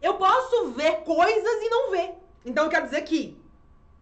Eu 0.00 0.14
posso 0.14 0.68
ver 0.68 1.02
coisas 1.02 1.62
e 1.62 1.68
não 1.68 1.90
ver. 1.90 2.14
Então 2.44 2.64
eu 2.64 2.70
quero 2.70 2.86
dizer 2.86 3.02
que 3.02 3.36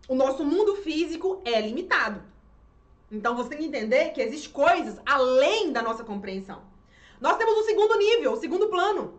o 0.08 0.14
nosso 0.14 0.44
mundo 0.44 0.76
físico 0.76 1.40
é 1.44 1.60
limitado. 1.60 2.22
Então 3.10 3.34
você 3.34 3.50
tem 3.50 3.58
que 3.58 3.64
entender 3.64 4.10
que 4.10 4.20
existem 4.20 4.52
coisas 4.52 5.00
além 5.06 5.72
da 5.72 5.82
nossa 5.82 6.04
compreensão. 6.04 6.62
Nós 7.20 7.36
temos 7.36 7.54
o 7.58 7.64
segundo 7.64 7.96
nível, 7.96 8.32
o 8.32 8.36
segundo 8.36 8.68
plano, 8.68 9.18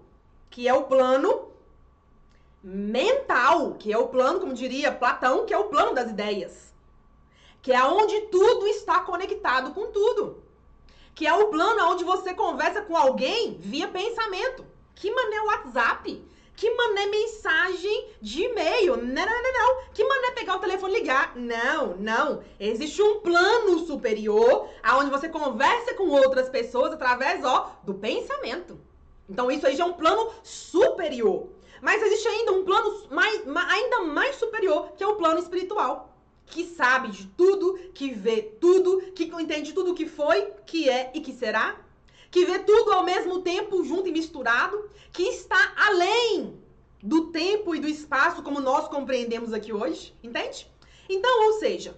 que 0.49 0.67
é 0.67 0.73
o 0.73 0.83
plano 0.83 1.49
mental, 2.63 3.75
que 3.75 3.91
é 3.91 3.97
o 3.97 4.07
plano, 4.07 4.39
como 4.39 4.53
diria 4.53 4.91
Platão, 4.91 5.45
que 5.45 5.53
é 5.53 5.57
o 5.57 5.65
plano 5.65 5.93
das 5.93 6.09
ideias. 6.09 6.68
Que 7.61 7.71
é 7.73 7.83
onde 7.83 8.21
tudo 8.27 8.67
está 8.67 9.01
conectado 9.01 9.73
com 9.73 9.91
tudo. 9.91 10.43
Que 11.13 11.27
é 11.27 11.33
o 11.33 11.47
plano 11.47 11.91
onde 11.91 12.03
você 12.03 12.33
conversa 12.33 12.81
com 12.81 12.95
alguém 12.95 13.57
via 13.59 13.87
pensamento. 13.87 14.65
Que 14.95 15.11
mané 15.11 15.41
WhatsApp? 15.41 16.25
Que 16.55 16.69
mané 16.75 17.05
mensagem 17.05 18.09
de 18.21 18.43
e-mail? 18.43 18.97
Não, 18.97 19.25
não, 19.25 19.43
não, 19.43 19.53
não. 19.53 19.83
Que 19.93 20.03
mané 20.03 20.31
pegar 20.31 20.57
o 20.57 20.59
telefone 20.59 20.93
e 20.93 20.99
ligar? 20.99 21.33
Não, 21.37 21.95
não. 21.95 22.43
Existe 22.59 23.01
um 23.01 23.21
plano 23.21 23.79
superior 23.79 24.67
aonde 24.83 25.09
você 25.09 25.29
conversa 25.29 25.93
com 25.93 26.09
outras 26.09 26.49
pessoas 26.49 26.91
através, 26.91 27.45
ó, 27.45 27.71
do 27.83 27.93
pensamento. 27.93 28.77
Então 29.29 29.49
isso 29.49 29.65
aí 29.65 29.75
já 29.75 29.85
é 29.85 29.87
um 29.87 29.93
plano 29.93 30.31
superior. 30.43 31.47
Mas 31.81 32.01
existe 32.01 32.27
ainda 32.27 32.51
um 32.51 32.65
plano 32.65 33.07
mais, 33.09 33.41
ainda 33.69 34.01
mais 34.03 34.35
superior, 34.35 34.91
que 34.97 35.03
é 35.03 35.07
o 35.07 35.15
plano 35.15 35.39
espiritual. 35.39 36.08
Que 36.49 36.65
sabe 36.65 37.09
de 37.09 37.27
tudo, 37.27 37.77
que 37.93 38.11
vê 38.11 38.41
tudo, 38.41 39.01
que 39.13 39.25
entende 39.25 39.73
tudo 39.73 39.91
o 39.91 39.95
que 39.95 40.07
foi, 40.07 40.51
que 40.65 40.89
é 40.89 41.11
e 41.13 41.21
que 41.21 41.33
será 41.33 41.77
que 42.31 42.45
vê 42.45 42.59
tudo 42.59 42.91
ao 42.91 43.03
mesmo 43.03 43.41
tempo, 43.41 43.83
junto 43.83 44.07
e 44.07 44.11
misturado, 44.11 44.89
que 45.11 45.23
está 45.23 45.73
além 45.75 46.59
do 47.01 47.27
tempo 47.27 47.73
e 47.73 47.79
do 47.79 47.87
espaço 47.87 48.43
como 48.43 48.59
nós 48.59 48.87
compreendemos 48.87 49.53
aqui 49.53 49.73
hoje, 49.73 50.13
entende? 50.21 50.69
Então, 51.09 51.47
ou 51.47 51.53
seja, 51.53 51.97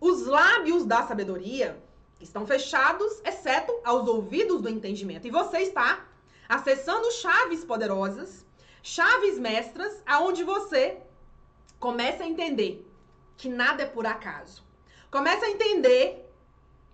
os 0.00 0.24
lábios 0.24 0.84
da 0.84 1.06
sabedoria 1.06 1.78
estão 2.20 2.46
fechados, 2.46 3.20
exceto 3.24 3.74
aos 3.84 4.08
ouvidos 4.08 4.62
do 4.62 4.68
entendimento. 4.68 5.26
E 5.26 5.30
você 5.30 5.58
está 5.58 6.06
acessando 6.48 7.10
chaves 7.12 7.64
poderosas, 7.64 8.46
chaves 8.82 9.38
mestras, 9.38 10.02
aonde 10.06 10.42
você 10.42 10.96
começa 11.78 12.22
a 12.22 12.26
entender 12.26 12.85
que 13.36 13.48
nada 13.48 13.82
é 13.82 13.86
por 13.86 14.06
acaso. 14.06 14.62
Começa 15.10 15.46
a 15.46 15.50
entender 15.50 16.30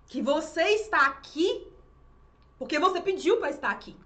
que 0.07 0.21
você 0.21 0.63
está 0.75 1.07
aqui 1.07 1.67
porque 2.59 2.79
você 2.79 3.01
pediu 3.01 3.39
para 3.39 3.51
estar 3.51 3.71
aqui. 3.71 3.97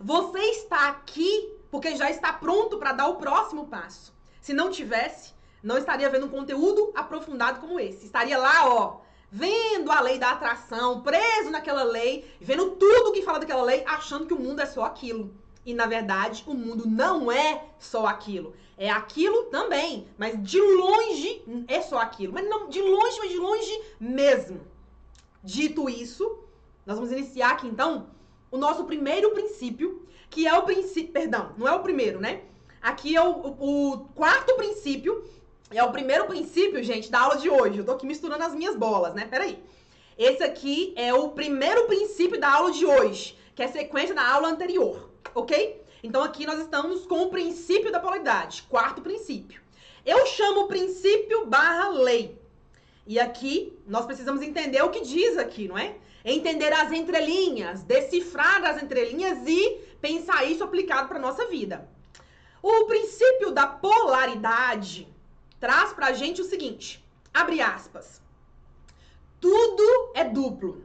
Você 0.00 0.38
está 0.38 0.88
aqui 0.88 1.52
porque 1.70 1.96
já 1.96 2.10
está 2.10 2.32
pronto 2.32 2.78
para 2.78 2.92
dar 2.92 3.08
o 3.08 3.16
próximo 3.16 3.66
passo. 3.66 4.12
Se 4.40 4.52
não 4.52 4.70
tivesse, 4.70 5.32
não 5.62 5.78
estaria 5.78 6.10
vendo 6.10 6.26
um 6.26 6.30
conteúdo 6.30 6.92
aprofundado 6.94 7.60
como 7.60 7.80
esse. 7.80 8.04
Estaria 8.04 8.36
lá, 8.36 8.68
ó, 8.68 9.00
vendo 9.30 9.90
a 9.90 10.00
lei 10.00 10.18
da 10.18 10.32
atração, 10.32 11.00
preso 11.02 11.50
naquela 11.50 11.82
lei, 11.82 12.30
vendo 12.40 12.72
tudo 12.72 13.12
que 13.12 13.22
fala 13.22 13.40
daquela 13.40 13.62
lei, 13.62 13.82
achando 13.86 14.26
que 14.26 14.34
o 14.34 14.38
mundo 14.38 14.60
é 14.60 14.66
só 14.66 14.84
aquilo. 14.84 15.34
E 15.64 15.72
na 15.74 15.86
verdade, 15.86 16.42
o 16.46 16.54
mundo 16.54 16.88
não 16.88 17.30
é 17.30 17.64
só 17.78 18.06
aquilo. 18.06 18.54
É 18.76 18.90
aquilo 18.90 19.44
também, 19.44 20.08
mas 20.18 20.42
de 20.42 20.60
longe 20.60 21.42
é 21.68 21.80
só 21.80 21.98
aquilo. 21.98 22.32
Mas 22.32 22.48
não 22.48 22.68
de 22.68 22.80
longe, 22.80 23.18
mas 23.18 23.30
de 23.30 23.38
longe 23.38 23.82
mesmo. 24.00 24.60
Dito 25.42 25.88
isso, 25.88 26.38
nós 26.84 26.96
vamos 26.96 27.12
iniciar 27.12 27.52
aqui 27.52 27.66
então 27.66 28.08
o 28.50 28.56
nosso 28.56 28.84
primeiro 28.84 29.30
princípio, 29.30 30.06
que 30.28 30.46
é 30.46 30.54
o 30.56 30.64
princípio, 30.64 31.12
perdão, 31.12 31.52
não 31.56 31.66
é 31.66 31.72
o 31.72 31.80
primeiro, 31.80 32.20
né? 32.20 32.42
Aqui 32.80 33.14
é 33.14 33.22
o, 33.22 33.30
o, 33.30 33.92
o 33.92 33.98
quarto 34.14 34.54
princípio, 34.56 35.24
é 35.70 35.82
o 35.82 35.92
primeiro 35.92 36.26
princípio, 36.26 36.82
gente, 36.82 37.10
da 37.10 37.20
aula 37.20 37.36
de 37.36 37.48
hoje. 37.48 37.78
Eu 37.78 37.84
tô 37.84 37.92
aqui 37.92 38.06
misturando 38.06 38.42
as 38.42 38.54
minhas 38.54 38.76
bolas, 38.76 39.14
né? 39.14 39.26
Peraí. 39.26 39.58
Esse 40.18 40.42
aqui 40.42 40.92
é 40.96 41.14
o 41.14 41.30
primeiro 41.30 41.86
princípio 41.86 42.38
da 42.38 42.52
aula 42.52 42.72
de 42.72 42.84
hoje, 42.84 43.38
que 43.54 43.62
é 43.62 43.68
sequência 43.68 44.14
da 44.14 44.28
aula 44.28 44.48
anterior, 44.48 45.10
ok? 45.34 45.82
Então 46.02 46.22
aqui 46.22 46.44
nós 46.44 46.58
estamos 46.58 47.06
com 47.06 47.22
o 47.22 47.30
princípio 47.30 47.92
da 47.92 48.00
polaridade, 48.00 48.64
quarto 48.68 49.00
princípio. 49.00 49.60
Eu 50.04 50.26
chamo 50.26 50.66
princípio 50.66 51.46
barra 51.46 51.88
lei. 51.88 52.40
E 53.06 53.18
aqui 53.18 53.78
nós 53.86 54.04
precisamos 54.04 54.42
entender 54.42 54.82
o 54.82 54.90
que 54.90 55.00
diz 55.00 55.38
aqui, 55.38 55.68
não 55.68 55.78
é? 55.78 55.96
Entender 56.24 56.72
as 56.72 56.92
entrelinhas, 56.92 57.82
decifrar 57.82 58.64
as 58.64 58.82
entrelinhas 58.82 59.46
e 59.46 59.80
pensar 60.00 60.44
isso 60.44 60.62
aplicado 60.62 61.08
para 61.08 61.18
nossa 61.18 61.46
vida. 61.46 61.88
O 62.62 62.84
princípio 62.86 63.50
da 63.50 63.66
polaridade 63.66 65.08
traz 65.58 65.92
pra 65.92 66.12
gente 66.12 66.40
o 66.40 66.44
seguinte: 66.44 67.04
abre 67.32 67.60
aspas. 67.60 68.20
Tudo 69.40 70.12
é 70.14 70.24
duplo. 70.24 70.84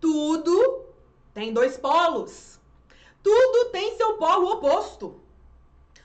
Tudo 0.00 0.84
tem 1.32 1.52
dois 1.52 1.76
polos. 1.76 2.57
Tudo 3.22 3.70
tem 3.70 3.96
seu 3.96 4.14
polo 4.14 4.52
oposto. 4.52 5.20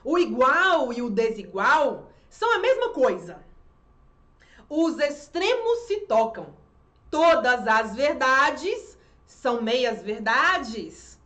O 0.03 0.17
igual 0.17 0.91
e 0.91 1.01
o 1.01 1.09
desigual 1.09 2.09
são 2.29 2.53
a 2.53 2.59
mesma 2.59 2.89
coisa. 2.89 3.41
Os 4.69 4.99
extremos 4.99 5.79
se 5.87 6.01
tocam. 6.01 6.53
Todas 7.09 7.65
as 7.67 7.95
verdades 7.95 8.97
são 9.25 9.61
meias 9.61 10.01
verdades. 10.01 11.17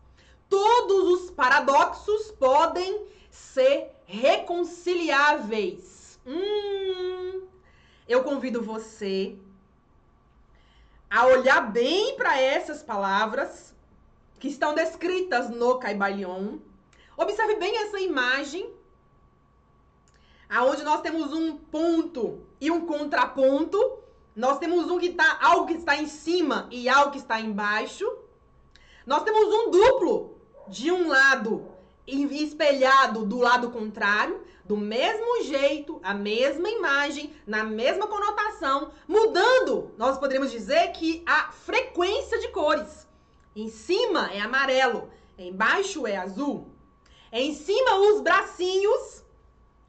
Todos 0.50 1.21
os 1.21 1.32
paradoxos 1.32 2.32
podem 2.32 3.06
ser 3.30 3.91
reconciliáveis. 4.06 6.19
Hum, 6.26 7.47
eu 8.08 8.23
convido 8.23 8.62
você 8.62 9.36
a 11.10 11.26
olhar 11.26 11.71
bem 11.71 12.15
para 12.17 12.39
essas 12.39 12.84
palavras 12.84 13.73
que 14.39 14.47
estão 14.47 14.73
descritas 14.73 15.50
no 15.50 15.80
Caibalion. 15.80 16.58
Observe 17.15 17.56
bem 17.56 17.78
essa 17.78 18.00
imagem, 18.00 18.69
aonde 20.50 20.84
nós 20.84 21.02
temos 21.02 21.34
um 21.34 21.58
ponto 21.58 22.41
e 22.62 22.69
um 22.69 22.86
contraponto. 22.86 24.00
Nós 24.36 24.60
temos 24.60 24.89
um 24.91 25.00
que 25.00 25.13
tá, 25.13 25.39
algo 25.41 25.65
que 25.65 25.73
está 25.73 25.97
em 25.97 26.06
cima 26.06 26.67
e 26.69 26.88
algo 26.88 27.12
que 27.12 27.17
está 27.17 27.39
embaixo. 27.41 28.06
Nós 29.06 29.23
temos 29.23 29.47
um 29.47 29.71
duplo 29.71 30.38
de 30.67 30.91
um 30.91 31.08
lado 31.08 31.65
espelhado 32.06 33.26
do 33.26 33.39
lado 33.39 33.71
contrário, 33.71 34.41
do 34.63 34.78
mesmo 34.78 35.43
jeito, 35.43 36.00
a 36.04 36.13
mesma 36.13 36.69
imagem, 36.69 37.34
na 37.45 37.63
mesma 37.63 38.08
conotação, 38.08 38.91
mudando, 39.08 39.91
nós 39.97 40.17
poderíamos 40.17 40.52
dizer 40.52 40.91
que 40.91 41.23
a 41.26 41.52
frequência 41.52 42.38
de 42.39 42.50
cores. 42.50 43.07
Em 43.58 43.70
cima 43.70 44.30
é 44.32 44.39
amarelo, 44.39 45.10
embaixo 45.36 46.06
é 46.06 46.15
azul. 46.15 46.67
Em 47.32 47.56
cima 47.56 47.96
os 47.96 48.22
bracinhos 48.22 49.24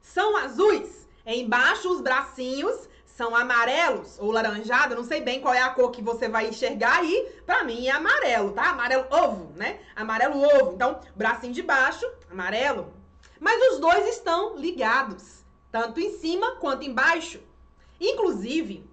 são 0.01 0.35
azuis, 0.37 1.07
embaixo 1.23 1.87
os 1.87 2.01
bracinhos 2.01 2.89
são 3.05 3.35
amarelos 3.35 4.17
ou 4.17 4.31
laranjado, 4.31 4.95
não 4.95 5.03
sei 5.03 5.21
bem 5.21 5.39
qual 5.39 5.53
é 5.53 5.61
a 5.61 5.69
cor 5.69 5.91
que 5.91 6.01
você 6.01 6.27
vai 6.27 6.47
enxergar 6.47 6.97
aí. 6.97 7.31
Pra 7.45 7.63
mim 7.63 7.85
é 7.85 7.91
amarelo, 7.91 8.53
tá? 8.53 8.71
Amarelo 8.71 9.05
ovo, 9.11 9.53
né? 9.55 9.79
Amarelo 9.95 10.41
ovo. 10.41 10.73
Então, 10.73 10.99
bracinho 11.15 11.53
de 11.53 11.61
baixo, 11.61 12.09
amarelo. 12.31 12.91
Mas 13.39 13.73
os 13.73 13.79
dois 13.79 14.07
estão 14.07 14.57
ligados, 14.57 15.43
tanto 15.71 15.99
em 15.99 16.17
cima 16.17 16.55
quanto 16.55 16.83
embaixo. 16.83 17.39
Inclusive, 18.01 18.83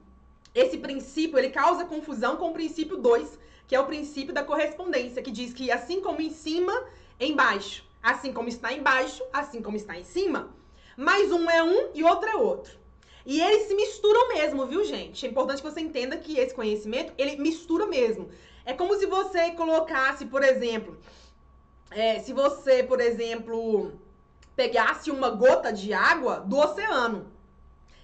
esse 0.55 0.77
princípio, 0.77 1.39
ele 1.39 1.49
causa 1.49 1.87
confusão 1.87 2.37
com 2.37 2.51
o 2.51 2.53
princípio 2.53 2.99
2, 2.99 3.46
que 3.67 3.75
é 3.75 3.81
o 3.81 3.87
princípio 3.87 4.33
da 4.33 4.45
correspondência, 4.45 5.23
que 5.23 5.31
diz 5.31 5.53
que 5.53 5.71
assim 5.71 6.01
como 6.01 6.21
em 6.21 6.31
cima, 6.31 6.85
embaixo. 7.19 7.85
Assim 8.03 8.33
como 8.33 8.49
está 8.49 8.73
embaixo, 8.73 9.23
assim 9.33 9.61
como 9.61 9.77
está 9.77 9.99
em 9.99 10.05
cima. 10.05 10.55
Mas 10.97 11.33
um 11.33 11.51
é 11.51 11.63
um 11.63 11.91
e 11.95 12.05
outro 12.05 12.29
é 12.29 12.37
outro. 12.37 12.79
E 13.25 13.41
eles 13.41 13.67
se 13.67 13.75
misturam 13.75 14.29
mesmo, 14.29 14.67
viu, 14.67 14.85
gente? 14.85 15.27
É 15.27 15.29
importante 15.29 15.61
que 15.61 15.69
você 15.69 15.81
entenda 15.81 16.17
que 16.17 16.39
esse 16.39 16.55
conhecimento, 16.55 17.13
ele 17.19 17.37
mistura 17.37 17.85
mesmo. 17.85 18.29
É 18.65 18.73
como 18.73 18.95
se 18.97 19.07
você 19.07 19.51
colocasse, 19.51 20.27
por 20.27 20.45
exemplo, 20.45 20.97
é, 21.91 22.21
se 22.21 22.33
você, 22.33 22.85
por 22.85 23.01
exemplo, 23.01 23.93
pegasse 24.55 25.11
uma 25.11 25.31
gota 25.31 25.73
de 25.73 25.93
água 25.93 26.39
do 26.41 26.57
oceano 26.57 27.36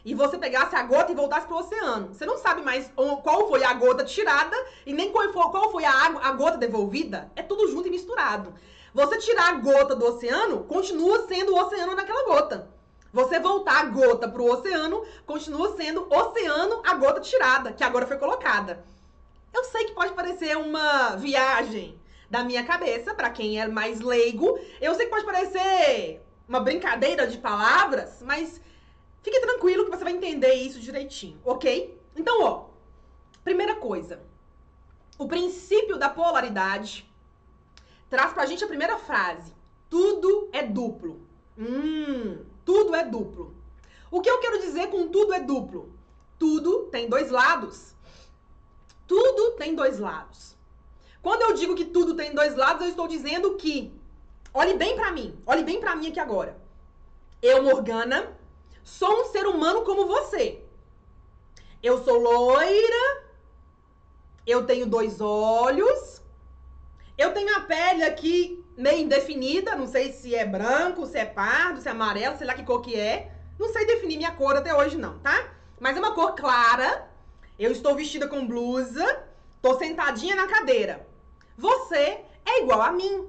e 0.04 0.14
você 0.14 0.36
pegasse 0.36 0.74
a 0.74 0.82
gota 0.82 1.12
e 1.12 1.14
voltasse 1.14 1.46
pro 1.46 1.58
oceano. 1.58 2.08
Você 2.12 2.26
não 2.26 2.38
sabe 2.38 2.62
mais 2.62 2.90
qual 2.94 3.48
foi 3.48 3.62
a 3.62 3.72
gota 3.74 4.04
tirada 4.04 4.56
e 4.84 4.92
nem 4.92 5.10
qual 5.12 5.32
foi, 5.32 5.42
qual 5.50 5.70
foi 5.70 5.84
a, 5.84 5.92
água, 5.92 6.20
a 6.24 6.32
gota 6.32 6.58
devolvida. 6.58 7.30
É 7.36 7.42
tudo 7.42 7.68
junto 7.68 7.88
e 7.88 7.90
misturado. 7.90 8.52
Você 8.92 9.18
tirar 9.18 9.50
a 9.50 9.52
gota 9.52 9.94
do 9.94 10.04
oceano, 10.04 10.64
continua 10.64 11.26
sendo 11.26 11.54
o 11.54 11.58
oceano 11.58 11.94
naquela 11.94 12.24
gota. 12.24 12.68
Você 13.12 13.38
voltar 13.38 13.80
a 13.80 13.84
gota 13.86 14.28
para 14.28 14.42
o 14.42 14.50
oceano, 14.50 15.04
continua 15.26 15.76
sendo 15.76 16.06
oceano 16.12 16.82
a 16.84 16.94
gota 16.94 17.20
tirada, 17.20 17.72
que 17.72 17.84
agora 17.84 18.06
foi 18.06 18.16
colocada. 18.16 18.84
Eu 19.52 19.64
sei 19.64 19.84
que 19.84 19.94
pode 19.94 20.12
parecer 20.14 20.56
uma 20.56 21.16
viagem 21.16 22.00
da 22.30 22.42
minha 22.42 22.64
cabeça, 22.64 23.14
para 23.14 23.28
quem 23.28 23.60
é 23.60 23.68
mais 23.68 24.00
leigo. 24.00 24.58
Eu 24.80 24.94
sei 24.94 25.04
que 25.04 25.10
pode 25.10 25.26
parecer 25.26 26.22
uma 26.48 26.60
brincadeira 26.60 27.26
de 27.26 27.36
palavras, 27.36 28.22
mas 28.22 28.60
fique 29.22 29.40
tranquilo 29.40 29.84
que 29.84 29.90
você 29.90 30.04
vai 30.04 30.12
entender 30.12 30.54
isso 30.54 30.80
direitinho, 30.80 31.40
ok? 31.44 31.98
Então, 32.16 32.42
ó, 32.42 32.64
primeira 33.42 33.76
coisa. 33.76 34.20
O 35.18 35.28
princípio 35.28 35.96
da 35.96 36.08
polaridade 36.08 37.08
traz 38.10 38.32
pra 38.32 38.46
gente 38.46 38.64
a 38.64 38.68
primeira 38.68 38.98
frase. 38.98 39.54
Tudo 39.88 40.48
é 40.52 40.62
duplo. 40.62 41.26
Hum, 41.56 42.44
tudo 42.64 42.94
é 42.94 43.04
duplo. 43.04 43.54
O 44.10 44.20
que 44.20 44.28
eu 44.28 44.40
quero 44.40 44.60
dizer 44.60 44.88
com 44.88 45.08
tudo 45.08 45.32
é 45.32 45.40
duplo? 45.40 45.92
Tudo 46.38 46.86
tem 46.86 47.08
dois 47.08 47.30
lados. 47.30 47.94
Tudo 49.06 49.52
tem 49.52 49.74
dois 49.74 49.98
lados. 49.98 50.56
Quando 51.22 51.42
eu 51.42 51.54
digo 51.54 51.74
que 51.74 51.84
tudo 51.84 52.14
tem 52.14 52.34
dois 52.34 52.56
lados, 52.56 52.82
eu 52.82 52.88
estou 52.88 53.06
dizendo 53.06 53.54
que 53.56 53.92
olhe 54.52 54.74
bem 54.74 54.96
para 54.96 55.12
mim, 55.12 55.38
olhe 55.46 55.62
bem 55.62 55.78
para 55.78 55.94
mim 55.94 56.08
aqui 56.08 56.18
agora. 56.18 56.56
Eu, 57.40 57.62
Morgana, 57.62 58.36
sou 58.82 59.22
um 59.22 59.24
ser 59.26 59.46
humano 59.46 59.82
como 59.82 60.06
você. 60.06 60.62
Eu 61.82 62.04
sou 62.04 62.18
loira, 62.18 63.24
eu 64.46 64.64
tenho 64.64 64.86
dois 64.86 65.20
olhos, 65.20 66.22
eu 67.18 67.32
tenho 67.32 67.56
a 67.56 67.60
pele 67.60 68.04
aqui 68.04 68.64
meio 68.76 69.00
indefinida, 69.00 69.74
não 69.74 69.86
sei 69.86 70.12
se 70.12 70.34
é 70.34 70.44
branco, 70.44 71.06
se 71.06 71.18
é 71.18 71.24
pardo, 71.24 71.80
se 71.80 71.88
é 71.88 71.90
amarelo, 71.90 72.36
sei 72.36 72.46
lá 72.46 72.54
que 72.54 72.64
cor 72.64 72.80
que 72.80 72.98
é. 72.98 73.32
Não 73.58 73.72
sei 73.72 73.86
definir 73.86 74.16
minha 74.16 74.32
cor 74.32 74.56
até 74.56 74.74
hoje 74.74 74.96
não, 74.96 75.18
tá? 75.18 75.50
Mas 75.78 75.96
é 75.96 76.00
uma 76.00 76.14
cor 76.14 76.34
clara. 76.34 77.08
Eu 77.58 77.70
estou 77.70 77.94
vestida 77.94 78.26
com 78.26 78.46
blusa, 78.46 79.24
tô 79.60 79.78
sentadinha 79.78 80.34
na 80.34 80.46
cadeira. 80.46 81.06
Você 81.56 82.20
é 82.44 82.62
igual 82.62 82.80
a 82.80 82.92
mim. 82.92 83.28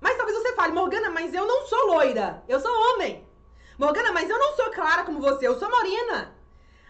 Mas 0.00 0.16
talvez 0.16 0.36
você 0.38 0.54
fale, 0.54 0.72
Morgana, 0.72 1.10
mas 1.10 1.34
eu 1.34 1.46
não 1.46 1.66
sou 1.66 1.86
loira, 1.88 2.42
eu 2.48 2.58
sou 2.58 2.72
homem. 2.72 3.24
Morgana, 3.80 4.12
mas 4.12 4.28
eu 4.28 4.38
não 4.38 4.54
sou 4.54 4.70
clara 4.70 5.04
como 5.04 5.22
você, 5.22 5.48
eu 5.48 5.58
sou 5.58 5.70
morena. 5.70 6.36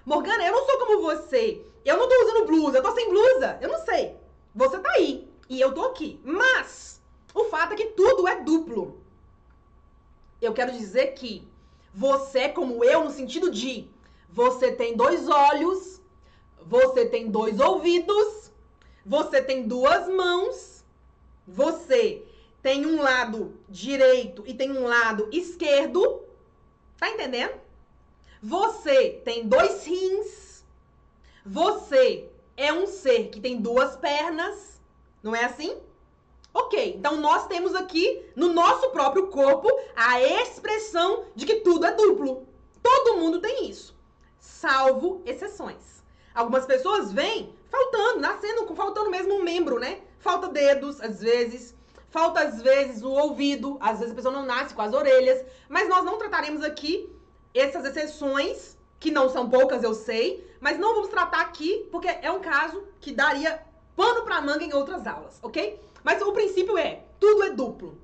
Morgana, 0.04 0.44
eu 0.44 0.50
não 0.50 0.66
sou 0.66 0.76
como 0.80 1.02
você. 1.02 1.64
Eu 1.84 1.96
não 1.96 2.08
tô 2.08 2.14
usando 2.24 2.46
blusa, 2.46 2.78
eu 2.78 2.82
tô 2.82 2.90
sem 2.90 3.08
blusa. 3.08 3.58
Eu 3.60 3.68
não 3.68 3.78
sei. 3.84 4.16
Você 4.52 4.76
tá 4.80 4.90
aí 4.96 5.30
e 5.48 5.60
eu 5.60 5.72
tô 5.72 5.84
aqui. 5.84 6.20
Mas 6.24 7.00
o 7.32 7.44
fato 7.44 7.74
é 7.74 7.76
que 7.76 7.86
tudo 7.90 8.26
é 8.26 8.40
duplo. 8.40 9.00
Eu 10.42 10.52
quero 10.52 10.72
dizer 10.72 11.14
que 11.14 11.46
você, 11.94 12.48
como 12.48 12.82
eu, 12.82 13.04
no 13.04 13.10
sentido 13.10 13.52
de 13.52 13.88
você 14.28 14.72
tem 14.72 14.96
dois 14.96 15.28
olhos, 15.28 16.00
você 16.60 17.06
tem 17.06 17.30
dois 17.30 17.60
ouvidos, 17.60 18.50
você 19.06 19.40
tem 19.40 19.68
duas 19.68 20.08
mãos, 20.08 20.84
você 21.46 22.24
tem 22.60 22.84
um 22.84 23.00
lado 23.00 23.54
direito 23.68 24.42
e 24.44 24.54
tem 24.54 24.72
um 24.72 24.88
lado 24.88 25.28
esquerdo. 25.30 26.29
Tá 27.00 27.08
entendendo? 27.08 27.58
Você 28.42 29.22
tem 29.24 29.48
dois 29.48 29.86
rins. 29.86 30.62
Você 31.44 32.28
é 32.56 32.70
um 32.70 32.86
ser 32.86 33.28
que 33.30 33.40
tem 33.40 33.60
duas 33.60 33.96
pernas. 33.96 34.78
Não 35.22 35.34
é 35.34 35.46
assim? 35.46 35.76
Ok, 36.52 36.96
então 36.96 37.16
nós 37.16 37.46
temos 37.46 37.74
aqui 37.74 38.22
no 38.36 38.52
nosso 38.52 38.90
próprio 38.90 39.28
corpo 39.28 39.68
a 39.94 40.20
expressão 40.20 41.24
de 41.34 41.46
que 41.46 41.56
tudo 41.56 41.86
é 41.86 41.92
duplo. 41.92 42.46
Todo 42.82 43.18
mundo 43.18 43.40
tem 43.40 43.70
isso, 43.70 43.96
salvo 44.38 45.22
exceções. 45.24 46.02
Algumas 46.34 46.66
pessoas 46.66 47.12
vêm 47.12 47.54
faltando, 47.70 48.20
nascendo 48.20 48.74
faltando 48.74 49.10
mesmo 49.10 49.34
um 49.34 49.42
membro, 49.42 49.78
né? 49.78 50.00
Falta 50.18 50.48
dedos, 50.48 51.00
às 51.00 51.20
vezes, 51.20 51.74
falta 52.10 52.40
às 52.40 52.60
vezes 52.60 53.02
o 53.02 53.10
ouvido, 53.10 53.78
às 53.80 53.98
vezes 53.98 54.12
a 54.12 54.16
pessoa 54.16 54.34
não 54.34 54.44
nasce 54.44 54.74
com 54.74 54.82
as 54.82 54.92
orelhas, 54.92 55.44
mas 55.68 55.88
nós 55.88 56.04
não 56.04 56.18
trataremos 56.18 56.62
aqui 56.62 57.10
essas 57.54 57.84
exceções, 57.84 58.76
que 58.98 59.10
não 59.10 59.28
são 59.28 59.48
poucas, 59.48 59.82
eu 59.82 59.94
sei, 59.94 60.46
mas 60.60 60.78
não 60.78 60.94
vamos 60.94 61.08
tratar 61.08 61.40
aqui 61.40 61.88
porque 61.90 62.08
é 62.08 62.30
um 62.30 62.40
caso 62.40 62.84
que 63.00 63.12
daria 63.12 63.62
pano 63.96 64.22
para 64.22 64.40
manga 64.40 64.64
em 64.64 64.74
outras 64.74 65.06
aulas, 65.06 65.38
ok? 65.42 65.80
Mas 66.04 66.20
o 66.20 66.32
princípio 66.32 66.76
é, 66.76 67.04
tudo 67.18 67.44
é 67.44 67.50
duplo. 67.50 67.98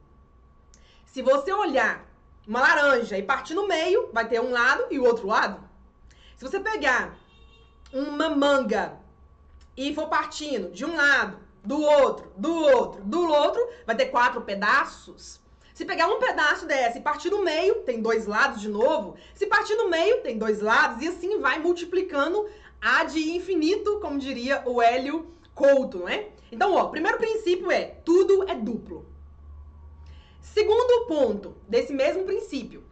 Se 1.07 1.23
você 1.23 1.53
olhar 1.53 2.05
uma 2.47 2.61
laranja 2.61 3.19
e 3.19 3.23
partir 3.23 3.55
no 3.55 3.67
meio, 3.67 4.11
vai 4.13 4.29
ter 4.29 4.41
um 4.41 4.51
lado 4.51 4.87
e 4.91 4.99
o 4.99 5.05
outro 5.05 5.27
lado. 5.27 5.63
Se 6.37 6.45
você 6.45 6.61
pegar 6.61 7.17
uma 7.93 8.29
manga 8.29 8.99
e 9.77 9.95
for 9.95 10.09
partindo 10.09 10.71
de 10.71 10.85
um 10.85 10.95
lado, 10.95 11.39
do 11.67 11.83
outro, 11.83 12.33
do 12.37 12.55
outro, 12.55 13.03
do 13.03 13.29
outro, 13.29 13.69
vai 13.85 13.97
ter 13.97 14.07
quatro 14.07 14.41
pedaços. 14.43 15.41
Se 15.75 15.85
pegar 15.85 16.07
um 16.07 16.21
pedaço 16.21 16.65
dessa 16.65 16.97
e 16.97 17.03
partir 17.03 17.29
no 17.29 17.43
meio, 17.43 17.83
tem 17.83 18.01
dois 18.01 18.25
lados 18.25 18.61
de 18.61 18.69
novo. 18.69 19.17
Se 19.35 19.47
partir 19.47 19.75
no 19.75 19.91
meio, 19.91 20.23
tem 20.23 20.39
dois 20.39 20.61
lados. 20.61 21.03
E 21.03 21.09
assim 21.09 21.41
vai 21.41 21.59
multiplicando 21.59 22.49
a 22.81 23.05
de 23.05 23.33
infinito, 23.33 23.99
como 24.01 24.19
diria 24.19 24.63
o 24.65 24.81
Hélio 24.81 25.27
Couto, 25.55 25.99
não 25.99 26.09
é? 26.09 26.29
Então, 26.53 26.73
ó, 26.75 26.87
primeiro 26.87 27.19
princípio 27.19 27.71
é 27.71 27.85
tudo 28.05 28.49
é 28.49 28.55
duplo. 28.55 29.05
Segundo 30.41 31.07
ponto 31.07 31.57
desse 31.69 31.93
mesmo 31.93 32.25
princípio, 32.25 32.85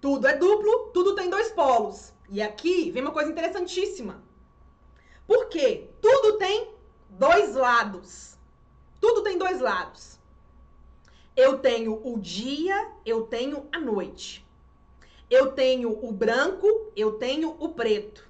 tudo 0.00 0.26
é 0.26 0.36
duplo, 0.36 0.90
tudo 0.92 1.14
tem 1.14 1.30
dois 1.30 1.50
polos. 1.52 2.12
E 2.28 2.42
aqui 2.42 2.90
vem 2.90 3.02
uma 3.02 3.12
coisa 3.12 3.30
interessantíssima. 3.30 4.22
Por 5.26 5.48
quê? 5.48 5.88
Tudo 6.00 6.36
tem 6.36 6.68
dois 7.18 7.54
lados. 7.54 8.36
Tudo 9.00 9.22
tem 9.22 9.36
dois 9.38 9.60
lados. 9.60 10.18
Eu 11.36 11.58
tenho 11.58 12.00
o 12.04 12.18
dia, 12.18 12.90
eu 13.04 13.22
tenho 13.22 13.66
a 13.72 13.80
noite. 13.80 14.44
Eu 15.30 15.52
tenho 15.52 15.90
o 16.04 16.12
branco, 16.12 16.92
eu 16.94 17.12
tenho 17.12 17.56
o 17.58 17.70
preto. 17.70 18.28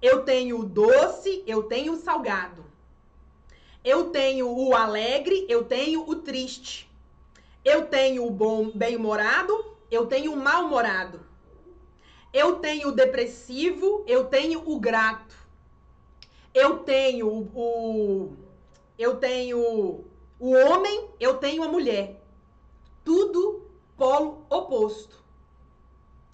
Eu 0.00 0.24
tenho 0.24 0.60
o 0.60 0.64
doce, 0.64 1.44
eu 1.46 1.64
tenho 1.64 1.92
o 1.92 2.00
salgado. 2.00 2.64
Eu 3.84 4.10
tenho 4.10 4.48
o 4.48 4.74
alegre, 4.74 5.46
eu 5.48 5.64
tenho 5.64 6.08
o 6.08 6.16
triste. 6.16 6.90
Eu 7.64 7.86
tenho 7.86 8.26
o 8.26 8.30
bom, 8.30 8.70
bem-humorado, 8.70 9.76
eu 9.90 10.06
tenho 10.06 10.32
o 10.32 10.36
mal-humorado. 10.36 11.20
Eu 12.32 12.56
tenho 12.56 12.88
o 12.88 12.92
depressivo, 12.92 14.04
eu 14.06 14.24
tenho 14.24 14.62
o 14.64 14.80
grato. 14.80 15.41
Eu 16.54 16.80
tenho 16.80 17.28
o 17.28 18.36
eu 18.98 19.16
tenho 19.16 20.04
o 20.38 20.50
homem, 20.52 21.10
eu 21.18 21.38
tenho 21.38 21.62
a 21.62 21.68
mulher. 21.68 22.22
Tudo 23.04 23.66
polo 23.96 24.44
oposto. 24.50 25.22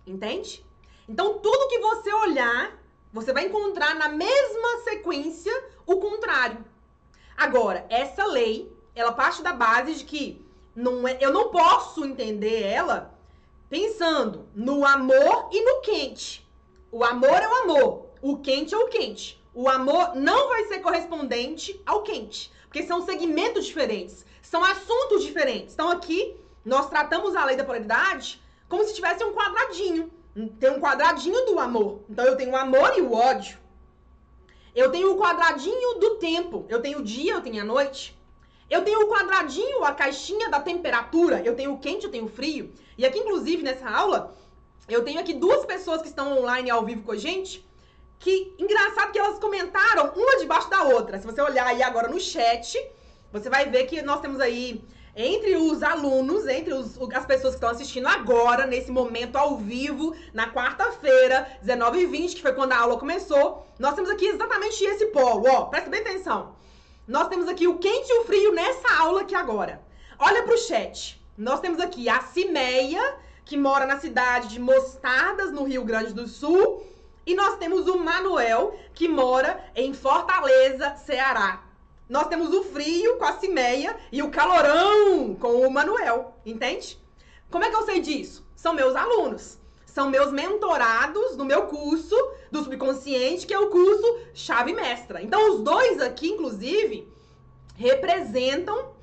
Entende? 0.07 0.64
Então, 1.09 1.38
tudo 1.38 1.68
que 1.68 1.78
você 1.78 2.12
olhar, 2.12 2.78
você 3.12 3.33
vai 3.33 3.46
encontrar 3.46 3.94
na 3.94 4.09
mesma 4.09 4.78
sequência 4.85 5.52
o 5.87 5.96
contrário. 5.96 6.64
Agora, 7.37 7.87
essa 7.88 8.26
lei, 8.26 8.70
ela 8.94 9.12
parte 9.12 9.42
da 9.42 9.52
base 9.52 9.94
de 9.94 10.04
que 10.04 10.44
não 10.74 11.07
é, 11.07 11.16
eu 11.20 11.33
não 11.33 11.50
posso 11.50 12.04
entender 12.04 12.62
ela 12.62 13.18
pensando 13.70 14.48
no 14.54 14.85
amor 14.85 15.48
e 15.52 15.62
no 15.64 15.81
quente. 15.81 16.46
O 16.90 17.04
amor 17.04 17.31
é 17.42 17.48
o 17.48 17.54
amor, 17.62 18.07
o 18.20 18.38
quente 18.38 18.74
é 18.74 18.78
o 18.78 18.88
quente. 18.88 19.38
O 19.60 19.68
amor 19.68 20.14
não 20.14 20.50
vai 20.50 20.66
ser 20.66 20.78
correspondente 20.78 21.82
ao 21.84 22.04
quente, 22.04 22.48
porque 22.68 22.84
são 22.84 23.04
segmentos 23.04 23.66
diferentes, 23.66 24.24
são 24.40 24.62
assuntos 24.62 25.24
diferentes. 25.24 25.74
Então 25.74 25.90
aqui 25.90 26.36
nós 26.64 26.88
tratamos 26.88 27.34
a 27.34 27.44
lei 27.44 27.56
da 27.56 27.64
polaridade 27.64 28.40
como 28.68 28.84
se 28.84 28.94
tivesse 28.94 29.24
um 29.24 29.32
quadradinho. 29.32 30.12
Tem 30.60 30.70
um 30.70 30.78
quadradinho 30.78 31.44
do 31.44 31.58
amor. 31.58 32.02
Então 32.08 32.24
eu 32.24 32.36
tenho 32.36 32.52
o 32.52 32.56
amor 32.56 32.96
e 32.96 33.00
o 33.00 33.12
ódio. 33.12 33.58
Eu 34.76 34.92
tenho 34.92 35.12
o 35.12 35.18
quadradinho 35.18 35.98
do 35.98 36.10
tempo. 36.18 36.64
Eu 36.68 36.80
tenho 36.80 37.00
o 37.00 37.02
dia, 37.02 37.32
eu 37.32 37.40
tenho 37.40 37.60
a 37.60 37.66
noite. 37.66 38.16
Eu 38.70 38.84
tenho 38.84 39.06
o 39.06 39.08
quadradinho, 39.08 39.82
a 39.82 39.92
caixinha 39.92 40.48
da 40.48 40.60
temperatura. 40.60 41.42
Eu 41.42 41.56
tenho 41.56 41.72
o 41.72 41.80
quente, 41.80 42.04
eu 42.04 42.12
tenho 42.12 42.26
o 42.26 42.28
frio. 42.28 42.72
E 42.96 43.04
aqui, 43.04 43.18
inclusive, 43.18 43.64
nessa 43.64 43.90
aula, 43.90 44.36
eu 44.88 45.02
tenho 45.02 45.18
aqui 45.18 45.34
duas 45.34 45.66
pessoas 45.66 46.00
que 46.00 46.06
estão 46.06 46.38
online 46.38 46.70
ao 46.70 46.84
vivo 46.84 47.02
com 47.02 47.10
a 47.10 47.16
gente. 47.16 47.67
Que 48.18 48.54
engraçado 48.59 49.12
que 49.12 49.18
elas 49.18 49.38
comentaram 49.38 50.12
uma 50.16 50.38
debaixo 50.38 50.68
da 50.68 50.85
outra. 50.85 51.18
Se 51.18 51.26
você 51.26 51.40
olhar 51.40 51.66
aí 51.66 51.83
agora 51.83 52.09
no 52.09 52.18
chat, 52.18 52.78
você 53.33 53.48
vai 53.48 53.66
ver 53.66 53.87
que 53.87 54.02
nós 54.02 54.20
temos 54.20 54.40
aí 54.40 54.85
entre 55.14 55.57
os 55.57 55.83
alunos, 55.83 56.46
entre 56.46 56.72
os, 56.72 56.96
as 57.12 57.26
pessoas 57.26 57.54
que 57.54 57.57
estão 57.57 57.70
assistindo 57.70 58.07
agora, 58.07 58.66
nesse 58.66 58.90
momento 58.90 59.35
ao 59.35 59.57
vivo, 59.57 60.14
na 60.33 60.52
quarta-feira, 60.52 61.59
19h20, 61.64 62.35
que 62.37 62.42
foi 62.42 62.52
quando 62.52 62.72
a 62.72 62.78
aula 62.78 62.98
começou, 62.98 63.66
nós 63.81 63.94
temos 63.94 64.11
aqui 64.11 64.26
exatamente 64.26 64.85
esse 64.85 65.07
polo, 65.07 65.44
ó, 65.50 65.64
presta 65.64 65.90
bem 65.90 66.00
atenção. 66.00 66.54
Nós 67.07 67.26
temos 67.28 67.48
aqui 67.48 67.66
o 67.66 67.78
quente 67.78 68.09
e 68.09 68.20
o 68.20 68.24
frio 68.26 68.52
nessa 68.52 68.96
aula 69.00 69.22
aqui 69.22 69.35
agora. 69.35 69.83
Olha 70.18 70.42
pro 70.44 70.59
chat. 70.59 71.20
Nós 71.37 71.59
temos 71.59 71.81
aqui 71.81 72.09
a 72.09 72.20
Cimeia, 72.20 73.16
que 73.44 73.57
mora 73.57 73.87
na 73.87 73.98
cidade 73.98 74.48
de 74.48 74.61
Mostardas, 74.61 75.50
no 75.50 75.64
Rio 75.64 75.85
Grande 75.85 76.12
do 76.12 76.28
Sul. 76.28 76.87
E 77.28 77.34
nós 77.34 77.58
temos 77.58 77.86
o 77.86 77.98
Manuel, 77.98 78.74
que 78.94 79.06
mora 79.06 79.62
em 79.76 79.92
Fortaleza, 79.92 80.96
Ceará. 80.96 81.62
Nós 82.08 82.26
temos 82.26 82.54
o 82.54 82.64
frio 82.64 83.18
com 83.18 83.24
a 83.26 83.34
Cimeia 83.34 83.94
e 84.10 84.22
o 84.22 84.30
calorão 84.30 85.34
com 85.34 85.60
o 85.60 85.70
Manuel, 85.70 86.34
entende? 86.46 86.98
Como 87.50 87.62
é 87.62 87.68
que 87.68 87.76
eu 87.76 87.82
sei 87.82 88.00
disso? 88.00 88.48
São 88.56 88.72
meus 88.72 88.96
alunos. 88.96 89.58
São 89.84 90.08
meus 90.08 90.32
mentorados 90.32 91.36
no 91.36 91.44
meu 91.44 91.66
curso 91.66 92.16
do 92.50 92.64
subconsciente, 92.64 93.46
que 93.46 93.52
é 93.52 93.58
o 93.58 93.68
curso 93.68 94.20
Chave 94.32 94.72
Mestra. 94.72 95.22
Então, 95.22 95.52
os 95.52 95.60
dois 95.60 96.00
aqui, 96.00 96.28
inclusive, 96.30 97.12
representam. 97.76 98.94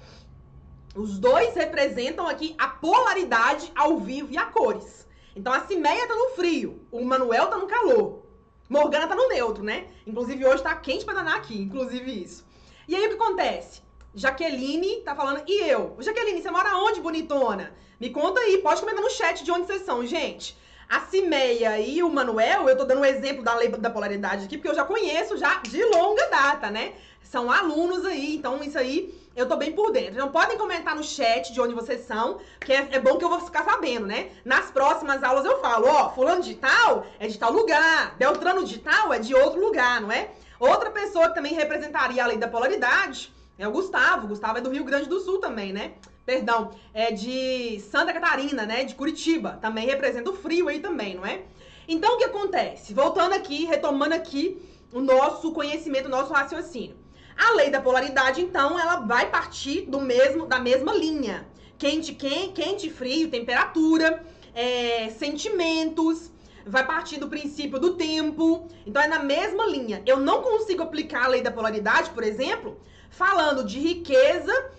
Os 0.95 1.19
dois 1.19 1.53
representam 1.53 2.27
aqui 2.27 2.55
a 2.57 2.69
polaridade 2.69 3.71
ao 3.75 3.99
vivo 3.99 4.31
e 4.31 4.38
a 4.39 4.45
cores. 4.45 5.04
Então, 5.36 5.52
a 5.52 5.62
Cimeia 5.62 6.08
tá 6.08 6.15
no 6.15 6.30
frio, 6.30 6.82
o 6.91 7.04
Manuel 7.04 7.48
tá 7.48 7.58
no 7.58 7.67
calor. 7.67 8.24
Morgana 8.69 9.06
tá 9.06 9.15
no 9.15 9.28
neutro, 9.28 9.63
né? 9.63 9.88
Inclusive, 10.08 10.45
hoje 10.45 10.63
tá 10.63 10.74
quente 10.76 11.04
pra 11.04 11.13
danar 11.13 11.36
aqui, 11.36 11.62
inclusive 11.62 12.24
isso. 12.24 12.45
E 12.88 12.95
aí 12.95 13.06
o 13.06 13.10
que 13.10 13.15
acontece? 13.15 13.82
Jaqueline 14.13 15.02
tá 15.02 15.13
falando, 15.13 15.43
e 15.45 15.69
eu? 15.69 15.98
Jaqueline, 16.00 16.41
você 16.41 16.50
mora 16.50 16.78
onde, 16.78 17.02
bonitona? 17.02 17.76
Me 18.00 18.10
conta 18.10 18.39
aí, 18.39 18.60
pode 18.60 18.80
comentar 18.80 19.04
no 19.04 19.10
chat 19.10 19.43
de 19.43 19.52
onde 19.52 19.67
vocês 19.67 19.82
são, 19.82 20.06
gente. 20.06 20.58
A 20.88 21.02
Cimeia 21.02 21.80
e 21.80 22.02
o 22.02 22.10
Manuel, 22.10 22.69
eu 22.69 22.78
tô 22.78 22.86
dando 22.86 23.02
um 23.02 23.06
exemplo 23.06 23.43
da 23.43 23.56
lei 23.56 23.67
da 23.67 23.89
polaridade 23.89 24.45
aqui, 24.45 24.58
porque 24.58 24.69
eu 24.69 24.76
já 24.76 24.86
conheço 24.86 25.36
já 25.36 25.58
de 25.58 25.84
longa 25.84 26.28
data, 26.30 26.71
né? 26.71 26.93
São 27.24 27.52
alunos 27.52 28.06
aí, 28.06 28.36
então 28.36 28.63
isso 28.63 28.78
aí 28.78 29.13
eu 29.36 29.48
tô 29.48 29.58
bem 29.58 29.74
por 29.74 29.91
dentro. 29.91 30.13
Então 30.13 30.32
podem 30.32 30.58
comentar 30.58 30.95
no 30.95 31.04
chat 31.04 31.52
de 31.52 31.60
onde 31.60 31.74
vocês 31.74 32.02
são, 32.06 32.39
que 32.60 32.71
é, 32.71 32.88
é, 32.91 33.00
bom 33.00 33.17
que 33.17 33.26
eu 33.26 33.30
vou 33.30 33.41
ficar 33.41 33.63
sabendo, 33.65 34.08
né? 34.08 34.30
Nas 34.45 34.71
próximas 34.71 35.21
aulas 35.24 35.45
eu 35.45 35.60
falo, 35.60 35.88
ó, 35.88 36.10
fulano 36.12 36.41
de 36.41 36.56
tal 36.56 37.06
é 37.19 37.28
de 37.28 37.38
tal 37.38 37.52
lugar, 37.52 38.15
Beltrano 38.17 38.63
de 38.63 38.80
tal 38.80 39.13
é 39.13 39.19
de 39.19 39.36
outro 39.36 39.60
lugar, 39.60 40.00
não 40.02 40.12
é? 40.12 40.30
Outra 40.60 40.89
pessoa 40.89 41.28
que 41.28 41.36
também 41.36 41.54
representaria 41.54 42.24
a 42.24 42.28
lei 42.28 42.38
da 42.38 42.48
polaridade 42.48 43.34
é 43.58 43.67
o 43.67 43.71
Gustavo. 43.71 44.28
Gustavo 44.28 44.58
é 44.58 44.62
do 44.62 44.69
Rio 44.69 44.86
Grande 44.86 45.10
do 45.10 45.19
Sul 45.19 45.39
também, 45.39 45.74
né? 45.74 45.93
Perdão, 46.26 46.71
é 46.93 47.12
de 47.12 47.80
Santa 47.91 48.13
Catarina, 48.13 48.65
né? 48.65 48.84
De 48.84 48.95
Curitiba. 48.95 49.60
Também 49.62 49.86
representa 49.86 50.30
o 50.30 50.36
frio 50.36 50.69
aí 50.69 50.80
também, 50.80 51.15
não 51.15 51.26
é? 51.26 51.43
Então, 51.88 52.15
o 52.15 52.17
que 52.17 52.24
acontece? 52.24 52.93
Voltando 52.93 53.34
aqui, 53.34 53.65
retomando 53.65 54.15
aqui 54.15 54.60
o 54.91 55.02
nosso 55.02 55.52
conhecimento, 55.52 56.08
o 56.08 56.10
nosso 56.10 56.34
raciocínio. 56.34 57.04
A 57.38 57.54
lei 57.54 57.69
da 57.69 57.82
polaridade, 57.82 58.41
então, 58.41 58.80
ela 58.80 58.98
vai 58.98 59.30
partir 59.30 59.82
do 59.82 60.00
mesmo, 60.00 60.46
da 60.46 60.60
mesma 60.60 60.94
linha. 60.94 61.46
Quente, 61.77 62.13
quente, 62.13 62.54
quente 62.54 62.90
frio, 62.90 63.29
temperatura, 63.29 64.23
é, 64.54 65.10
sentimentos, 65.10 66.31
vai 66.65 66.86
partir 66.86 67.17
do 67.17 67.27
princípio 67.27 67.77
do 67.77 67.96
tempo. 67.96 68.67
Então 68.86 69.02
é 69.02 69.08
na 69.08 69.19
mesma 69.19 69.65
linha. 69.65 70.02
Eu 70.06 70.17
não 70.17 70.42
consigo 70.42 70.81
aplicar 70.81 71.25
a 71.25 71.27
lei 71.27 71.42
da 71.42 71.52
polaridade, 71.52 72.10
por 72.12 72.23
exemplo, 72.23 72.79
falando 73.10 73.63
de 73.63 73.79
riqueza 73.79 74.71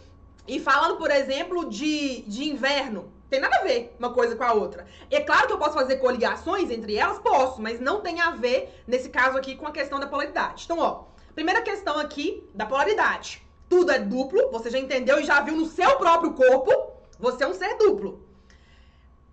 e 0.49 0.59
falando, 0.59 0.97
por 0.97 1.11
exemplo, 1.11 1.69
de, 1.69 2.23
de 2.23 2.49
inverno. 2.49 3.13
Tem 3.29 3.41
nada 3.41 3.57
a 3.57 3.65
ver 3.65 3.95
uma 3.99 4.13
coisa 4.13 4.37
com 4.37 4.45
a 4.45 4.53
outra. 4.53 4.87
É 5.11 5.21
claro 5.21 5.47
que 5.47 5.53
eu 5.53 5.59
posso 5.59 5.75
fazer 5.75 5.97
coligações 5.97 6.71
entre 6.71 6.97
elas, 6.97 7.19
posso, 7.19 7.61
mas 7.61 7.81
não 7.81 8.01
tem 8.01 8.21
a 8.21 8.31
ver, 8.31 8.83
nesse 8.87 9.09
caso 9.09 9.37
aqui, 9.37 9.57
com 9.57 9.67
a 9.67 9.73
questão 9.73 9.99
da 9.99 10.07
polaridade. 10.07 10.63
Então, 10.65 10.79
ó, 10.79 11.05
primeira 11.37 11.61
questão 11.61 11.99
aqui 11.99 12.43
da 12.55 12.65
polaridade. 12.65 13.47
tudo 13.69 13.93
é 13.93 13.99
duplo, 13.99 14.51
você 14.51 14.71
já 14.71 14.79
entendeu 14.79 15.21
e 15.21 15.25
já 15.25 15.43
viu 15.43 15.55
no 15.55 15.67
seu 15.67 15.97
próprio 15.97 16.33
corpo, 16.33 16.73
você 17.19 17.45
é 17.45 17.47
um 17.47 17.53
ser 17.53 17.77
duplo. 17.77 18.25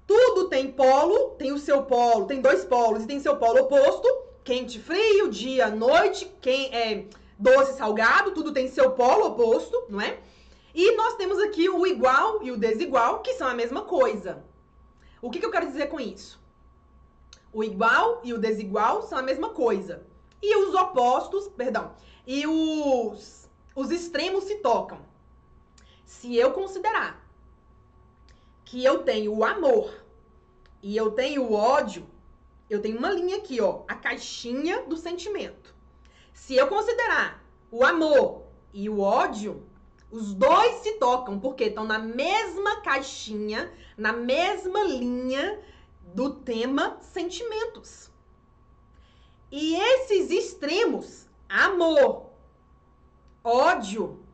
Tudo 0.06 0.50
tem 0.50 0.70
polo, 0.72 1.30
tem 1.38 1.54
o 1.54 1.58
seu 1.58 1.84
polo, 1.84 2.26
tem 2.26 2.42
dois 2.42 2.66
polos 2.66 3.04
e 3.04 3.08
tem 3.08 3.22
seu 3.22 3.38
polo 3.38 3.62
oposto, 3.62 4.08
quente, 4.44 4.80
frio, 4.80 5.30
dia, 5.30 5.70
noite, 5.70 6.30
quem 6.42 6.76
é 6.76 7.06
doce, 7.40 7.78
salgado, 7.78 8.32
tudo 8.32 8.52
tem 8.52 8.68
seu 8.68 8.92
polo 8.92 9.28
oposto, 9.28 9.86
não 9.88 10.02
é? 10.02 10.20
E 10.76 10.98
nós 10.98 11.16
temos 11.16 11.40
aqui 11.40 11.70
o 11.70 11.88
igual 11.88 12.44
e 12.44 12.52
o 12.52 12.58
desigual, 12.58 13.22
que 13.22 13.34
são 13.36 13.48
a 13.48 13.54
mesma 13.54 13.84
coisa. 13.84 14.44
O 15.22 15.30
que, 15.30 15.40
que 15.40 15.46
eu 15.46 15.52
quero 15.52 15.68
dizer 15.68 15.88
com 15.88 16.02
isso? 16.02 16.38
O 17.54 17.64
igual 17.64 18.20
e 18.26 18.34
o 18.34 18.38
desigual 18.38 19.04
são 19.04 19.18
a 19.20 19.22
mesma 19.22 19.50
coisa. 19.52 20.04
E 20.46 20.58
os 20.58 20.76
opostos, 20.76 21.48
perdão, 21.48 21.94
e 22.28 22.46
os, 22.46 23.50
os 23.74 23.90
extremos 23.92 24.44
se 24.44 24.56
tocam. 24.56 25.00
Se 26.04 26.36
eu 26.36 26.52
considerar 26.52 27.26
que 28.66 28.84
eu 28.84 29.04
tenho 29.04 29.34
o 29.34 29.46
amor 29.46 30.04
e 30.82 30.98
eu 30.98 31.12
tenho 31.12 31.44
o 31.44 31.54
ódio, 31.54 32.06
eu 32.70 32.82
tenho 32.82 32.98
uma 32.98 33.10
linha 33.10 33.38
aqui, 33.38 33.62
ó, 33.62 33.84
a 33.88 33.96
caixinha 33.96 34.84
do 34.84 34.98
sentimento. 34.98 35.74
Se 36.34 36.58
eu 36.58 36.68
considerar 36.68 37.42
o 37.72 37.86
amor 37.86 38.44
e 38.74 38.90
o 38.90 39.00
ódio, 39.00 39.66
os 40.12 40.34
dois 40.34 40.76
se 40.84 40.96
tocam 40.96 41.40
porque 41.40 41.64
estão 41.64 41.86
na 41.86 42.00
mesma 42.00 42.82
caixinha, 42.82 43.72
na 43.98 44.12
mesma 44.12 44.84
linha 44.84 45.58
do 46.14 46.34
tema 46.34 46.98
sentimentos. 47.00 48.12
E 49.56 49.76
esses 49.76 50.32
extremos, 50.32 51.28
amor, 51.48 52.32
ódio, 53.44 54.26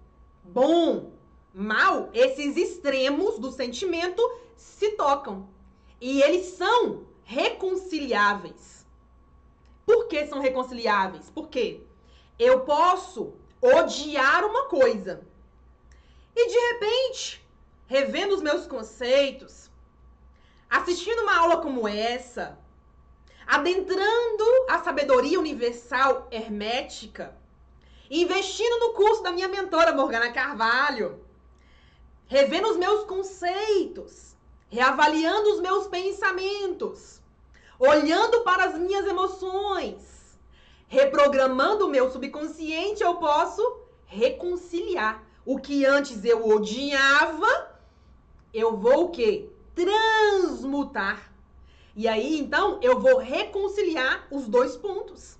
bom, 0.42 1.12
mal, 1.54 2.10
esses 2.14 2.56
extremos 2.56 3.38
do 3.38 3.52
sentimento 3.52 4.22
se 4.56 4.92
tocam. 4.92 5.50
E 6.00 6.22
eles 6.22 6.46
são 6.46 7.06
reconciliáveis. 7.26 8.86
Por 9.86 10.08
que 10.08 10.26
são 10.26 10.40
reconciliáveis? 10.40 11.30
Porque 11.30 11.82
eu 12.40 12.62
posso 12.62 13.34
odiar 13.62 14.46
uma 14.46 14.70
coisa 14.70 15.22
e 16.34 16.48
de 16.48 16.58
repente, 16.72 17.46
revendo 17.88 18.36
os 18.36 18.42
meus 18.42 18.66
conceitos, 18.66 19.70
assistindo 20.70 21.24
uma 21.24 21.40
aula 21.40 21.58
como 21.58 21.86
essa, 21.90 22.58
adentrando 23.50 24.46
a 24.70 24.78
sabedoria 24.78 25.40
universal 25.40 26.28
hermética, 26.30 27.36
investindo 28.08 28.80
no 28.80 28.94
curso 28.94 29.24
da 29.24 29.32
minha 29.32 29.48
mentora 29.48 29.92
Morgana 29.92 30.32
Carvalho, 30.32 31.20
revendo 32.28 32.70
os 32.70 32.78
meus 32.78 33.06
conceitos, 33.06 34.36
reavaliando 34.70 35.56
os 35.56 35.62
meus 35.62 35.88
pensamentos, 35.88 37.20
olhando 37.80 38.42
para 38.42 38.66
as 38.66 38.78
minhas 38.78 39.08
emoções, 39.08 40.38
reprogramando 40.88 41.88
o 41.88 41.90
meu 41.90 42.12
subconsciente, 42.12 43.02
eu 43.02 43.16
posso 43.16 43.80
reconciliar. 44.06 45.24
O 45.44 45.58
que 45.58 45.88
antes 45.88 46.24
eu 46.24 46.48
odiava, 46.48 47.80
eu 48.54 48.78
vou 48.78 49.06
o 49.06 49.10
quê? 49.10 49.50
Transmutar. 49.74 51.29
E 52.00 52.08
aí, 52.08 52.40
então, 52.40 52.80
eu 52.82 52.98
vou 52.98 53.18
reconciliar 53.18 54.26
os 54.32 54.48
dois 54.48 54.78
pontos. 54.78 55.38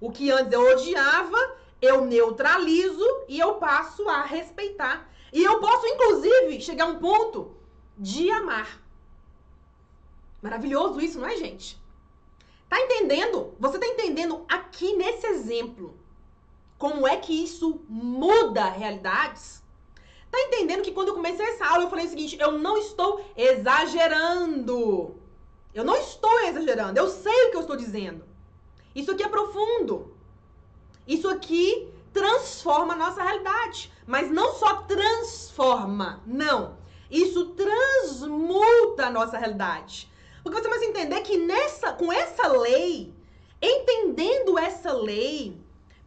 O 0.00 0.10
que 0.10 0.30
antes 0.30 0.50
eu 0.50 0.66
odiava, 0.70 1.56
eu 1.82 2.06
neutralizo 2.06 3.04
e 3.28 3.38
eu 3.38 3.56
passo 3.56 4.08
a 4.08 4.22
respeitar. 4.22 5.06
E 5.30 5.44
eu 5.44 5.60
posso, 5.60 5.86
inclusive, 5.86 6.62
chegar 6.62 6.84
a 6.84 6.86
um 6.86 6.98
ponto 6.98 7.54
de 7.98 8.30
amar. 8.30 8.80
Maravilhoso 10.40 10.98
isso, 10.98 11.20
não 11.20 11.28
é, 11.28 11.36
gente? 11.36 11.78
Tá 12.70 12.80
entendendo? 12.80 13.54
Você 13.60 13.78
tá 13.78 13.86
entendendo 13.86 14.46
aqui 14.48 14.96
nesse 14.96 15.26
exemplo 15.26 15.94
como 16.78 17.06
é 17.06 17.18
que 17.18 17.34
isso 17.44 17.82
muda 17.86 18.64
realidades? 18.70 19.62
Tá 20.30 20.40
entendendo 20.40 20.80
que 20.80 20.92
quando 20.92 21.08
eu 21.08 21.14
comecei 21.14 21.44
essa 21.44 21.66
aula 21.66 21.84
eu 21.84 21.90
falei 21.90 22.06
o 22.06 22.08
seguinte, 22.08 22.38
eu 22.40 22.52
não 22.52 22.78
estou 22.78 23.22
exagerando. 23.36 25.17
Eu 25.74 25.84
não 25.84 25.96
estou 25.96 26.40
exagerando, 26.40 26.98
eu 26.98 27.08
sei 27.08 27.46
o 27.46 27.50
que 27.50 27.56
eu 27.56 27.60
estou 27.60 27.76
dizendo. 27.76 28.24
Isso 28.94 29.10
aqui 29.10 29.22
é 29.22 29.28
profundo. 29.28 30.14
Isso 31.06 31.28
aqui 31.28 31.88
transforma 32.12 32.94
a 32.94 32.96
nossa 32.96 33.22
realidade. 33.22 33.92
Mas 34.06 34.30
não 34.30 34.54
só 34.54 34.82
transforma, 34.82 36.22
não. 36.26 36.76
Isso 37.10 37.50
transmuta 37.50 39.06
a 39.06 39.10
nossa 39.10 39.38
realidade. 39.38 40.10
Porque 40.42 40.60
você 40.60 40.68
vai 40.68 40.84
entender 40.84 41.20
que 41.22 41.36
nessa, 41.36 41.92
com 41.92 42.12
essa 42.12 42.48
lei, 42.48 43.14
entendendo 43.60 44.58
essa 44.58 44.92
lei, 44.92 45.56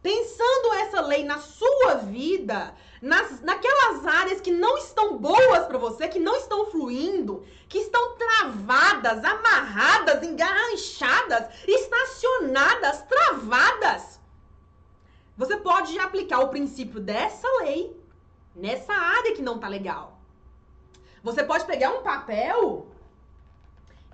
pensando 0.02 0.74
essa 0.74 1.00
lei 1.00 1.24
na 1.24 1.38
sua 1.38 1.94
vida, 1.94 2.74
nas, 3.02 3.40
naquelas 3.40 4.06
áreas 4.06 4.40
que 4.40 4.52
não 4.52 4.78
estão 4.78 5.18
boas 5.18 5.66
para 5.66 5.76
você, 5.76 6.06
que 6.06 6.20
não 6.20 6.36
estão 6.36 6.70
fluindo, 6.70 7.44
que 7.68 7.78
estão 7.78 8.16
travadas, 8.16 9.24
amarradas, 9.24 10.22
engarranchadas, 10.22 11.48
estacionadas, 11.66 13.02
travadas. 13.02 14.20
Você 15.36 15.56
pode 15.56 15.98
aplicar 15.98 16.38
o 16.40 16.48
princípio 16.48 17.00
dessa 17.00 17.48
lei 17.62 18.00
nessa 18.54 18.92
área 18.92 19.34
que 19.34 19.42
não 19.42 19.58
tá 19.58 19.66
legal. 19.66 20.20
Você 21.24 21.42
pode 21.42 21.64
pegar 21.64 21.90
um 21.90 22.02
papel 22.02 22.86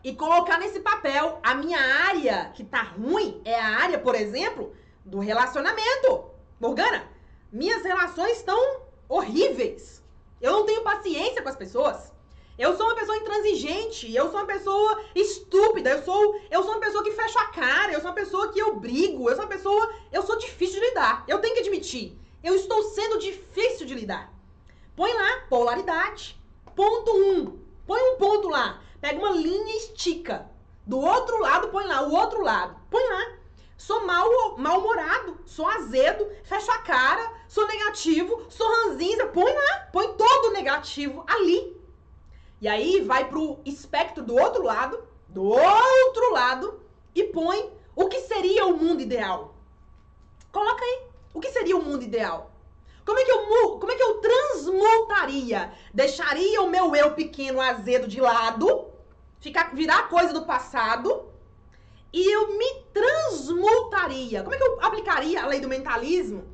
e 0.02 0.14
colocar 0.14 0.58
nesse 0.58 0.80
papel 0.80 1.40
a 1.42 1.54
minha 1.54 1.78
área 1.78 2.50
que 2.54 2.64
tá 2.64 2.82
ruim, 2.82 3.42
é 3.44 3.60
a 3.60 3.80
área, 3.82 3.98
por 3.98 4.14
exemplo, 4.14 4.72
do 5.04 5.18
relacionamento. 5.18 6.30
Morgana, 6.60 7.06
minhas 7.52 7.82
relações 7.82 8.38
estão 8.38 8.82
horríveis. 9.08 10.02
Eu 10.40 10.52
não 10.52 10.66
tenho 10.66 10.82
paciência 10.82 11.42
com 11.42 11.48
as 11.48 11.56
pessoas. 11.56 12.12
Eu 12.58 12.76
sou 12.76 12.86
uma 12.86 12.96
pessoa 12.96 13.16
intransigente, 13.16 14.12
eu 14.12 14.30
sou 14.30 14.40
uma 14.40 14.46
pessoa 14.46 15.04
estúpida, 15.14 15.90
eu 15.90 16.02
sou, 16.02 16.40
eu 16.50 16.62
sou 16.64 16.72
uma 16.72 16.80
pessoa 16.80 17.04
que 17.04 17.12
fecha 17.12 17.40
a 17.40 17.46
cara, 17.46 17.92
eu 17.92 18.00
sou 18.00 18.10
uma 18.10 18.16
pessoa 18.16 18.52
que 18.52 18.58
eu 18.58 18.74
brigo, 18.74 19.30
eu 19.30 19.36
sou 19.36 19.44
uma 19.44 19.50
pessoa, 19.50 19.94
eu 20.10 20.22
sou 20.22 20.36
difícil 20.36 20.80
de 20.80 20.88
lidar. 20.88 21.24
Eu 21.28 21.38
tenho 21.38 21.54
que 21.54 21.60
admitir, 21.60 22.18
eu 22.42 22.56
estou 22.56 22.82
sendo 22.90 23.18
difícil 23.18 23.86
de 23.86 23.94
lidar. 23.94 24.32
Põe 24.96 25.12
lá 25.12 25.42
polaridade. 25.48 26.36
Ponto 26.74 27.12
1. 27.12 27.38
Um. 27.38 27.58
Põe 27.86 28.02
um 28.02 28.16
ponto 28.16 28.48
lá. 28.48 28.82
Pega 29.00 29.18
uma 29.18 29.30
linha 29.30 29.74
e 29.74 29.78
estica. 29.78 30.50
Do 30.84 30.98
outro 30.98 31.38
lado, 31.38 31.68
põe 31.68 31.86
lá 31.86 32.02
o 32.02 32.12
outro 32.12 32.42
lado. 32.42 32.76
Põe 32.90 33.04
lá. 33.04 33.37
Sou 33.78 34.04
mal, 34.04 34.58
mal-humorado, 34.58 35.38
sou 35.46 35.64
azedo, 35.68 36.28
fecho 36.42 36.68
a 36.68 36.78
cara, 36.78 37.32
sou 37.46 37.64
negativo, 37.64 38.44
sou 38.50 38.68
ranzinza. 38.68 39.26
Põe 39.28 39.52
lá, 39.52 39.88
põe 39.92 40.14
todo 40.14 40.52
negativo 40.52 41.24
ali. 41.28 41.80
E 42.60 42.66
aí 42.66 43.00
vai 43.02 43.28
pro 43.28 43.60
espectro 43.64 44.24
do 44.24 44.34
outro 44.34 44.64
lado, 44.64 45.06
do 45.28 45.44
outro 45.44 46.32
lado, 46.32 46.80
e 47.14 47.22
põe 47.22 47.72
o 47.94 48.08
que 48.08 48.20
seria 48.22 48.66
o 48.66 48.76
mundo 48.76 49.00
ideal. 49.00 49.54
Coloca 50.50 50.84
aí. 50.84 51.06
O 51.32 51.40
que 51.40 51.52
seria 51.52 51.76
o 51.76 51.82
mundo 51.82 52.02
ideal? 52.02 52.50
Como 53.04 53.18
é 53.20 53.24
que 53.24 53.30
eu, 53.30 53.78
como 53.78 53.92
é 53.92 53.94
que 53.94 54.02
eu 54.02 54.14
transmutaria? 54.20 55.72
Deixaria 55.94 56.62
o 56.62 56.68
meu 56.68 56.96
eu 56.96 57.14
pequeno 57.14 57.60
azedo 57.60 58.08
de 58.08 58.20
lado, 58.20 58.88
ficar, 59.38 59.72
virar 59.72 60.08
coisa 60.08 60.32
do 60.32 60.44
passado 60.44 61.28
e 62.12 62.34
eu 62.34 62.56
me 62.56 62.82
transmutaria. 62.92 64.42
Como 64.42 64.54
é 64.54 64.58
que 64.58 64.64
eu 64.64 64.80
aplicaria 64.80 65.42
a 65.42 65.46
lei 65.46 65.60
do 65.60 65.68
mentalismo, 65.68 66.46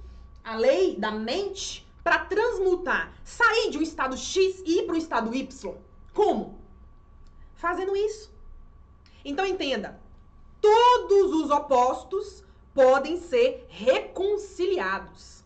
a 0.42 0.56
lei 0.56 0.96
da 0.96 1.10
mente, 1.10 1.86
para 2.02 2.18
transmutar, 2.18 3.12
sair 3.24 3.70
de 3.70 3.78
um 3.78 3.82
estado 3.82 4.16
X 4.16 4.62
e 4.64 4.80
ir 4.80 4.86
para 4.86 4.94
o 4.94 4.98
estado 4.98 5.34
Y? 5.34 5.74
Como? 6.12 6.58
Fazendo 7.54 7.96
isso. 7.96 8.32
Então 9.24 9.46
entenda, 9.46 9.98
todos 10.60 11.32
os 11.32 11.50
opostos 11.50 12.44
podem 12.74 13.16
ser 13.16 13.66
reconciliados. 13.68 15.42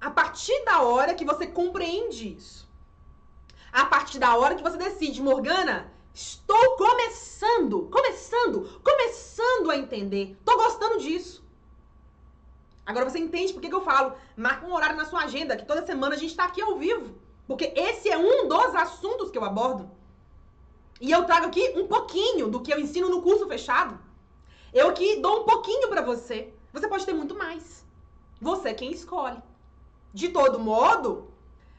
A 0.00 0.10
partir 0.10 0.64
da 0.64 0.82
hora 0.82 1.14
que 1.14 1.24
você 1.24 1.46
compreende 1.46 2.34
isso. 2.34 2.68
A 3.70 3.84
partir 3.84 4.18
da 4.18 4.34
hora 4.36 4.54
que 4.54 4.62
você 4.62 4.78
decide, 4.78 5.20
Morgana, 5.20 5.92
Estou 6.18 6.76
começando, 6.76 7.88
começando, 7.92 8.80
começando 8.82 9.70
a 9.70 9.76
entender. 9.76 10.36
Tô 10.44 10.56
gostando 10.56 10.98
disso. 10.98 11.44
Agora 12.84 13.08
você 13.08 13.20
entende 13.20 13.52
por 13.52 13.62
que, 13.62 13.68
que 13.68 13.74
eu 13.74 13.84
falo? 13.84 14.16
Marca 14.36 14.66
um 14.66 14.74
horário 14.74 14.96
na 14.96 15.04
sua 15.04 15.20
agenda, 15.20 15.56
que 15.56 15.64
toda 15.64 15.86
semana 15.86 16.16
a 16.16 16.18
gente 16.18 16.30
está 16.30 16.46
aqui 16.46 16.60
ao 16.60 16.76
vivo. 16.76 17.14
Porque 17.46 17.72
esse 17.76 18.10
é 18.10 18.18
um 18.18 18.48
dos 18.48 18.74
assuntos 18.74 19.30
que 19.30 19.38
eu 19.38 19.44
abordo. 19.44 19.88
E 21.00 21.08
eu 21.12 21.24
trago 21.24 21.46
aqui 21.46 21.74
um 21.76 21.86
pouquinho 21.86 22.48
do 22.48 22.62
que 22.62 22.72
eu 22.72 22.80
ensino 22.80 23.08
no 23.08 23.22
curso 23.22 23.46
fechado. 23.46 23.96
Eu 24.74 24.88
aqui 24.88 25.20
dou 25.20 25.42
um 25.42 25.44
pouquinho 25.44 25.88
para 25.88 26.02
você. 26.02 26.52
Você 26.72 26.88
pode 26.88 27.06
ter 27.06 27.12
muito 27.12 27.36
mais. 27.36 27.86
Você 28.40 28.70
é 28.70 28.74
quem 28.74 28.90
escolhe. 28.90 29.40
De 30.12 30.30
todo 30.30 30.58
modo, 30.58 31.28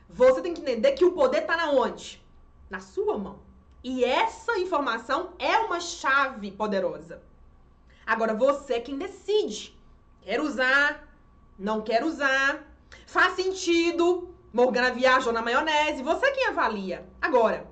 você 0.07 0.41
tem 0.41 0.53
que 0.53 0.61
entender 0.61 0.93
que 0.93 1.03
o 1.03 1.11
poder 1.11 1.41
está 1.41 1.57
na 1.57 1.71
onde? 1.71 2.25
Na 2.69 2.79
sua 2.79 3.17
mão. 3.17 3.48
E 3.83 4.03
essa 4.03 4.57
informação 4.59 5.33
é 5.39 5.57
uma 5.59 5.79
chave 5.79 6.51
poderosa. 6.51 7.21
Agora 8.05 8.33
você 8.33 8.75
é 8.75 8.81
quem 8.81 8.97
decide. 8.97 9.77
Quer 10.21 10.41
usar, 10.41 11.07
não 11.57 11.81
quer 11.81 12.03
usar, 12.03 12.65
faz 13.07 13.33
sentido, 13.33 14.33
Morgana 14.51 14.91
viajou 14.91 15.31
na 15.31 15.41
maionese, 15.41 16.03
você 16.03 16.25
é 16.25 16.31
quem 16.31 16.47
avalia. 16.47 17.07
Agora, 17.21 17.67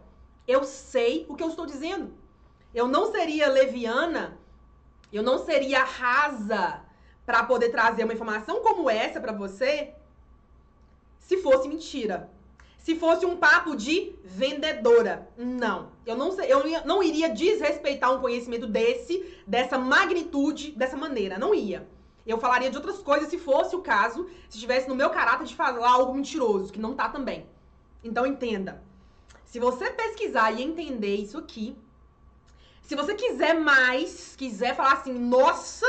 eu 0.47 0.63
sei 0.63 1.25
o 1.27 1.35
que 1.35 1.43
eu 1.43 1.49
estou 1.49 1.65
dizendo. 1.65 2.13
Eu 2.73 2.87
não 2.87 3.11
seria 3.11 3.49
leviana, 3.49 4.37
eu 5.11 5.23
não 5.23 5.39
seria 5.39 5.83
rasa 5.83 6.85
para 7.25 7.43
poder 7.43 7.69
trazer 7.69 8.03
uma 8.03 8.13
informação 8.13 8.61
como 8.61 8.89
essa 8.89 9.19
para 9.19 9.33
você 9.33 9.93
se 11.19 11.37
fosse 11.41 11.67
mentira. 11.67 12.29
Se 12.87 12.95
fosse 12.95 13.25
um 13.25 13.35
papo 13.35 13.75
de 13.75 14.15
vendedora. 14.23 15.29
Não. 15.35 15.91
Eu 16.05 16.15
não, 16.15 16.31
sei, 16.31 16.49
eu 16.49 16.63
não 16.85 17.03
iria 17.03 17.27
desrespeitar 17.27 18.15
um 18.15 18.21
conhecimento 18.21 18.65
desse, 18.65 19.25
dessa 19.45 19.77
magnitude, 19.77 20.71
dessa 20.71 20.95
maneira. 20.95 21.37
Não 21.37 21.53
ia. 21.53 21.85
Eu 22.25 22.39
falaria 22.39 22.69
de 22.69 22.77
outras 22.77 22.99
coisas 22.99 23.27
se 23.27 23.37
fosse 23.37 23.75
o 23.75 23.81
caso, 23.81 24.29
se 24.47 24.55
estivesse 24.55 24.87
no 24.87 24.95
meu 24.95 25.09
caráter 25.09 25.45
de 25.45 25.53
falar 25.53 25.85
algo 25.85 26.13
mentiroso, 26.13 26.71
que 26.71 26.79
não 26.79 26.95
tá 26.95 27.09
também. 27.09 27.45
Então 28.01 28.25
entenda. 28.25 28.81
Se 29.43 29.59
você 29.59 29.89
pesquisar 29.91 30.53
e 30.53 30.63
entender 30.63 31.17
isso 31.17 31.37
aqui, 31.37 31.75
se 32.83 32.95
você 32.95 33.15
quiser 33.15 33.59
mais, 33.59 34.33
quiser 34.37 34.77
falar 34.77 34.93
assim, 34.93 35.11
nossa, 35.11 35.85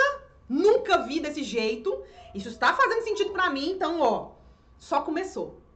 nunca 0.48 0.98
vi 1.06 1.20
desse 1.20 1.44
jeito, 1.44 2.02
isso 2.34 2.48
está 2.48 2.74
fazendo 2.74 3.04
sentido 3.04 3.30
para 3.30 3.50
mim, 3.50 3.70
então, 3.70 4.00
ó, 4.00 4.32
só 4.76 5.00
começou. 5.02 5.67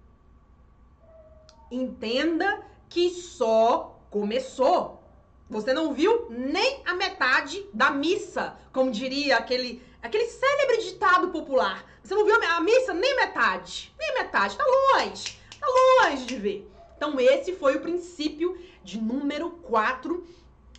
Entenda 1.73 2.63
que 2.87 3.09
só 3.09 3.99
começou. 4.11 5.03
Você 5.49 5.73
não 5.73 5.95
viu 5.95 6.27
nem 6.29 6.83
a 6.85 6.93
metade 6.93 7.65
da 7.73 7.91
missa, 7.91 8.59
como 8.71 8.91
diria 8.91 9.39
aquele 9.39 9.83
aquele 10.03 10.27
célebre 10.27 10.83
ditado 10.83 11.29
popular. 11.29 11.83
Você 12.03 12.15
não 12.15 12.27
viu 12.27 12.35
a 12.35 12.61
missa 12.61 12.93
nem 12.93 13.17
metade, 13.17 13.95
nem 13.99 14.15
metade, 14.15 14.59
tá 14.59 14.65
longe, 14.67 15.39
tá 15.59 15.67
longe 15.67 16.27
de 16.27 16.37
ver. 16.37 16.71
Então 16.95 17.19
esse 17.19 17.55
foi 17.55 17.77
o 17.77 17.81
princípio 17.81 18.61
de 18.85 19.01
número 19.01 19.49
4 19.63 20.27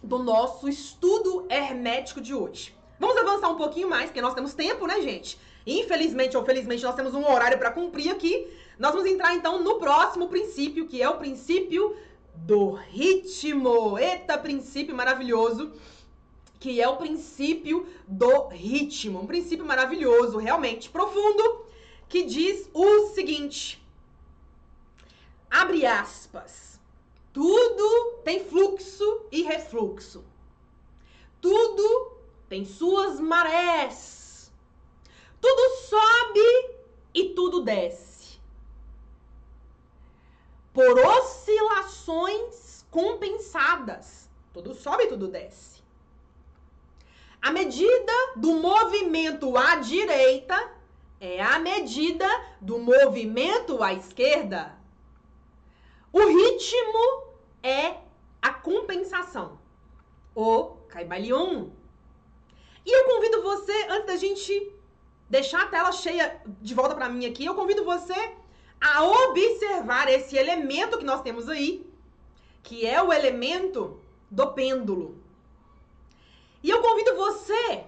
do 0.03 0.19
nosso 0.19 0.69
estudo 0.69 1.47
hermético 1.49 2.21
de 2.21 2.35
hoje. 2.35 2.75
Vamos 2.99 3.17
avançar 3.17 3.49
um 3.49 3.57
pouquinho 3.57 3.89
mais, 3.89 4.05
porque 4.05 4.21
nós 4.21 4.35
temos 4.35 4.53
tempo, 4.53 4.85
né, 4.85 5.01
gente? 5.01 5.39
Infelizmente 5.65 6.37
ou 6.37 6.45
felizmente 6.45 6.83
nós 6.83 6.95
temos 6.95 7.15
um 7.15 7.25
horário 7.25 7.57
para 7.57 7.71
cumprir 7.71 8.11
aqui. 8.11 8.47
Nós 8.77 8.91
vamos 8.91 9.07
entrar 9.07 9.35
então 9.35 9.61
no 9.61 9.77
próximo 9.77 10.27
princípio, 10.27 10.87
que 10.87 11.01
é 11.01 11.09
o 11.09 11.17
princípio 11.17 11.95
do 12.33 12.71
ritmo. 12.71 13.97
Eita, 13.97 14.37
princípio 14.37 14.95
maravilhoso, 14.95 15.73
que 16.59 16.81
é 16.81 16.87
o 16.87 16.97
princípio 16.97 17.87
do 18.07 18.47
ritmo. 18.47 19.21
Um 19.21 19.27
princípio 19.27 19.65
maravilhoso, 19.65 20.37
realmente 20.37 20.89
profundo, 20.89 21.65
que 22.09 22.23
diz 22.23 22.67
o 22.73 23.09
seguinte: 23.09 23.83
abre 25.49 25.85
aspas. 25.85 26.79
Tudo 27.31 28.19
tem 28.23 28.43
fluxo 28.43 29.21
e 29.31 29.41
refluxo. 29.41 30.23
Tudo 31.41 32.17
tem 32.47 32.63
suas 32.63 33.19
marés. 33.19 34.51
Tudo 35.41 35.75
sobe 35.87 36.75
e 37.13 37.29
tudo 37.29 37.61
desce 37.61 38.02
por 40.73 40.97
oscilações 40.99 42.85
compensadas. 42.89 44.29
Tudo 44.51 44.73
sobe, 44.73 45.07
tudo 45.07 45.27
desce. 45.27 45.81
A 47.41 47.51
medida 47.51 48.13
do 48.35 48.53
movimento 48.53 49.57
à 49.57 49.75
direita 49.75 50.71
é 51.19 51.41
a 51.41 51.59
medida 51.59 52.27
do 52.59 52.79
movimento 52.79 53.83
à 53.83 53.93
esquerda. 53.93 54.75
O 56.11 56.19
ritmo 56.19 57.23
é 57.61 57.97
a 58.41 58.53
compensação. 58.53 59.59
O 60.35 60.75
Caibalion. 60.89 61.69
E 62.85 62.91
eu 62.91 63.05
convido 63.05 63.41
você, 63.41 63.87
antes 63.89 64.05
da 64.05 64.15
gente 64.15 64.73
deixar 65.29 65.63
a 65.63 65.67
tela 65.67 65.91
cheia 65.91 66.41
de 66.45 66.73
volta 66.73 66.95
para 66.95 67.09
mim 67.09 67.25
aqui, 67.25 67.45
eu 67.45 67.55
convido 67.55 67.83
você 67.83 68.35
a 68.83 69.01
observar 69.01 70.09
esse 70.09 70.35
elemento 70.35 70.97
que 70.97 71.05
nós 71.05 71.21
temos 71.21 71.47
aí, 71.47 71.89
que 72.61 72.85
é 72.85 73.01
o 73.01 73.13
elemento 73.13 73.97
do 74.29 74.47
pêndulo. 74.47 75.17
E 76.61 76.69
eu 76.69 76.81
convido 76.81 77.15
você 77.15 77.85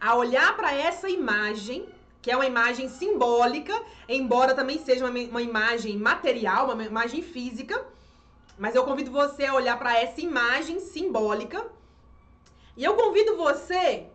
a 0.00 0.14
olhar 0.14 0.56
para 0.56 0.72
essa 0.72 1.08
imagem, 1.08 1.88
que 2.20 2.30
é 2.30 2.36
uma 2.36 2.46
imagem 2.46 2.88
simbólica, 2.88 3.74
embora 4.08 4.54
também 4.54 4.78
seja 4.78 5.04
uma, 5.04 5.18
uma 5.18 5.42
imagem 5.42 5.96
material, 5.96 6.70
uma 6.70 6.84
imagem 6.84 7.20
física. 7.20 7.84
Mas 8.56 8.76
eu 8.76 8.84
convido 8.84 9.10
você 9.10 9.46
a 9.46 9.54
olhar 9.54 9.76
para 9.76 9.98
essa 9.98 10.20
imagem 10.20 10.78
simbólica. 10.78 11.66
E 12.76 12.84
eu 12.84 12.94
convido 12.94 13.36
você 13.36 14.06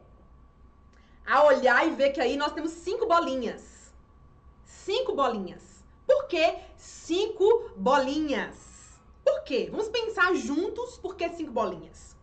a 1.26 1.44
olhar 1.44 1.86
e 1.86 1.92
ver 1.92 2.12
que 2.12 2.22
aí 2.22 2.38
nós 2.38 2.54
temos 2.54 2.72
cinco 2.72 3.06
bolinhas. 3.08 3.94
Cinco 4.66 5.14
bolinhas. 5.14 5.77
Por 6.08 6.28
que 6.28 6.56
cinco 6.78 7.72
bolinhas? 7.76 8.56
Por 9.26 9.44
quê? 9.44 9.68
Vamos 9.70 9.90
pensar 9.90 10.34
juntos 10.36 10.98
por 10.98 11.18
que 11.18 11.30
cinco 11.32 11.52
bolinhas. 11.52 12.16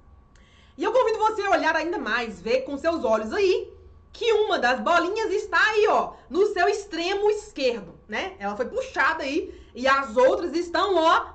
E 0.76 0.82
eu 0.82 0.93
convido 0.93 1.18
você 1.18 1.43
a 1.43 1.51
olhar 1.51 1.76
ainda 1.76 1.99
mais, 1.99 2.41
ver 2.41 2.62
com 2.62 2.78
seus 2.78 3.05
olhos 3.05 3.32
aí 3.32 3.72
que 4.12 4.32
uma 4.32 4.59
das 4.59 4.80
bolinhas 4.80 5.30
está 5.32 5.61
aí, 5.70 5.87
ó, 5.89 6.14
no 6.30 6.47
seu 6.47 6.68
extremo 6.68 7.28
esquerdo, 7.30 7.99
né? 8.09 8.37
Ela 8.39 8.57
foi 8.57 8.66
puxada 8.66 9.24
aí 9.24 9.61
e 9.74 9.87
as 9.87 10.16
outras 10.16 10.55
estão, 10.55 10.95
ó, 10.97 11.32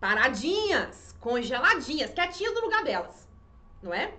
paradinhas, 0.00 1.14
congeladinhas, 1.20 2.12
quietinhas 2.12 2.54
no 2.54 2.62
lugar 2.62 2.84
delas, 2.84 3.26
não 3.80 3.94
é? 3.94 4.12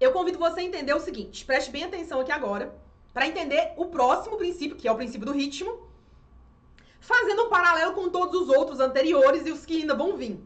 Eu 0.00 0.12
convido 0.12 0.38
você 0.38 0.60
a 0.60 0.64
entender 0.64 0.94
o 0.94 1.00
seguinte, 1.00 1.44
preste 1.44 1.70
bem 1.70 1.84
atenção 1.84 2.20
aqui 2.20 2.30
agora 2.30 2.85
para 3.16 3.28
entender 3.28 3.72
o 3.78 3.86
próximo 3.86 4.36
princípio, 4.36 4.76
que 4.76 4.86
é 4.86 4.92
o 4.92 4.94
princípio 4.94 5.24
do 5.24 5.32
ritmo, 5.32 5.88
fazendo 7.00 7.44
um 7.44 7.48
paralelo 7.48 7.94
com 7.94 8.10
todos 8.10 8.42
os 8.42 8.48
outros 8.50 8.78
anteriores 8.78 9.46
e 9.46 9.52
os 9.52 9.64
que 9.64 9.80
ainda 9.80 9.94
vão 9.94 10.18
vir. 10.18 10.38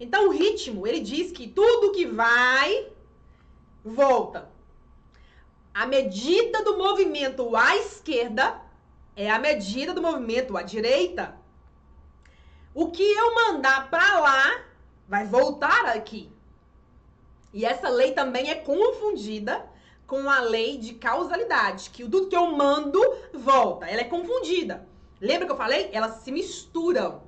Então, 0.00 0.26
o 0.26 0.32
ritmo, 0.32 0.84
ele 0.84 0.98
diz 0.98 1.30
que 1.30 1.46
tudo 1.46 1.92
que 1.92 2.04
vai, 2.04 2.88
volta. 3.84 4.50
A 5.72 5.86
medida 5.86 6.64
do 6.64 6.76
movimento 6.76 7.54
à 7.54 7.76
esquerda 7.76 8.60
é 9.14 9.30
a 9.30 9.38
medida 9.38 9.94
do 9.94 10.02
movimento 10.02 10.56
à 10.56 10.62
direita. 10.62 11.36
O 12.74 12.90
que 12.90 13.08
eu 13.12 13.32
mandar 13.32 13.88
para 13.88 14.18
lá 14.18 14.64
vai 15.06 15.24
voltar 15.24 15.86
aqui. 15.86 16.28
E 17.54 17.64
essa 17.64 17.88
lei 17.88 18.10
também 18.10 18.50
é 18.50 18.56
confundida 18.56 19.75
com 20.06 20.30
a 20.30 20.40
lei 20.40 20.78
de 20.78 20.94
causalidade, 20.94 21.90
que 21.90 22.02
tudo 22.04 22.28
que 22.28 22.36
eu 22.36 22.46
mando 22.48 23.00
volta. 23.34 23.86
Ela 23.86 24.02
é 24.02 24.04
confundida. 24.04 24.86
Lembra 25.20 25.46
que 25.46 25.52
eu 25.52 25.56
falei? 25.56 25.90
Elas 25.92 26.18
se 26.22 26.30
misturam. 26.30 27.22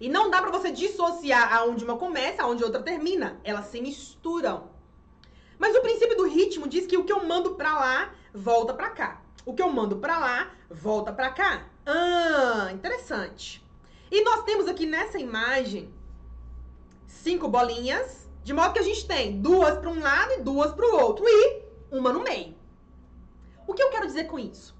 E 0.00 0.08
não 0.08 0.28
dá 0.28 0.42
para 0.42 0.50
você 0.50 0.72
dissociar 0.72 1.54
aonde 1.54 1.84
uma 1.84 1.96
começa, 1.96 2.42
aonde 2.42 2.64
outra 2.64 2.82
termina. 2.82 3.40
Elas 3.44 3.66
se 3.66 3.80
misturam. 3.80 4.70
Mas 5.58 5.76
o 5.76 5.80
princípio 5.80 6.16
do 6.16 6.28
ritmo 6.28 6.66
diz 6.66 6.86
que 6.86 6.96
o 6.96 7.04
que 7.04 7.12
eu 7.12 7.24
mando 7.24 7.54
para 7.54 7.72
lá 7.72 8.14
volta 8.34 8.74
para 8.74 8.90
cá. 8.90 9.22
O 9.46 9.54
que 9.54 9.62
eu 9.62 9.70
mando 9.70 9.96
para 9.98 10.18
lá 10.18 10.50
volta 10.68 11.12
para 11.12 11.30
cá. 11.30 11.68
Ah, 11.86 12.70
interessante. 12.72 13.64
E 14.10 14.24
nós 14.24 14.42
temos 14.42 14.66
aqui 14.66 14.86
nessa 14.86 15.18
imagem 15.18 15.92
cinco 17.06 17.46
bolinhas, 17.46 18.28
de 18.42 18.52
modo 18.52 18.72
que 18.72 18.80
a 18.80 18.84
gente 18.84 19.06
tem 19.06 19.40
duas 19.40 19.78
para 19.78 19.88
um 19.88 20.00
lado 20.00 20.32
e 20.32 20.40
duas 20.40 20.72
para 20.72 20.84
o 20.84 21.00
outro. 21.00 21.24
E 21.28 21.62
uma 21.92 22.12
no 22.12 22.24
meio. 22.24 22.54
O 23.66 23.74
que 23.74 23.82
eu 23.82 23.90
quero 23.90 24.06
dizer 24.06 24.24
com 24.24 24.38
isso? 24.38 24.74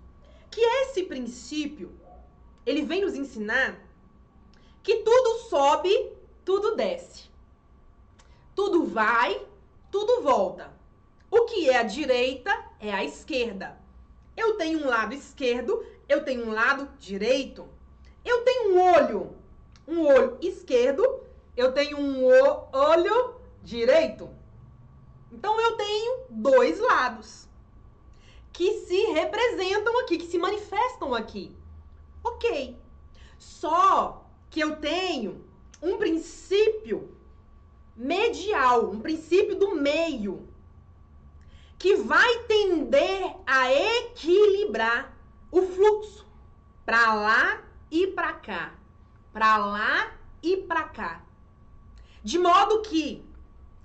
Que 0.50 0.60
esse 0.60 1.04
princípio, 1.04 1.92
ele 2.64 2.82
vem 2.82 3.02
nos 3.02 3.14
ensinar 3.14 3.78
que 4.82 4.96
tudo 4.96 5.48
sobe, 5.48 6.12
tudo 6.44 6.74
desce. 6.74 7.30
Tudo 8.54 8.84
vai, 8.84 9.46
tudo 9.90 10.22
volta. 10.22 10.72
O 11.30 11.44
que 11.44 11.70
é 11.70 11.76
a 11.76 11.82
direita 11.82 12.50
é 12.80 12.92
a 12.92 13.04
esquerda. 13.04 13.78
Eu 14.36 14.56
tenho 14.56 14.80
um 14.80 14.88
lado 14.88 15.14
esquerdo, 15.14 15.84
eu 16.08 16.24
tenho 16.24 16.46
um 16.46 16.52
lado 16.52 16.88
direito. 16.98 17.68
Eu 18.24 18.42
tenho 18.42 18.74
um 18.74 18.94
olho, 18.94 19.36
um 19.86 20.06
olho 20.06 20.38
esquerdo, 20.40 21.22
eu 21.56 21.72
tenho 21.72 21.98
um 21.98 22.24
olho 22.24 23.34
direito. 23.62 24.30
Então 25.32 25.58
eu 25.60 25.76
tenho 25.76 26.24
dois 26.30 26.78
lados. 26.78 27.48
que 28.52 28.80
se 28.86 29.06
representam 29.12 29.98
aqui, 30.00 30.18
que 30.18 30.26
se 30.26 30.36
manifestam 30.36 31.14
aqui. 31.14 31.56
Ok. 32.22 32.76
Só 33.38 34.26
que 34.50 34.60
eu 34.60 34.76
tenho 34.76 35.42
um 35.80 35.96
princípio 35.96 37.16
medial, 37.96 38.90
um 38.90 39.00
princípio 39.00 39.58
do 39.58 39.74
meio, 39.74 40.46
que 41.78 41.96
vai 41.96 42.44
tender 42.44 43.34
a 43.46 43.72
equilibrar 43.72 45.16
o 45.50 45.62
fluxo 45.62 46.26
para 46.84 47.14
lá 47.14 47.62
e 47.90 48.08
para 48.08 48.34
cá, 48.34 48.74
para 49.32 49.56
lá 49.56 50.12
e 50.42 50.58
para 50.58 50.84
cá. 50.84 51.24
De 52.22 52.38
modo 52.38 52.82
que 52.82 53.24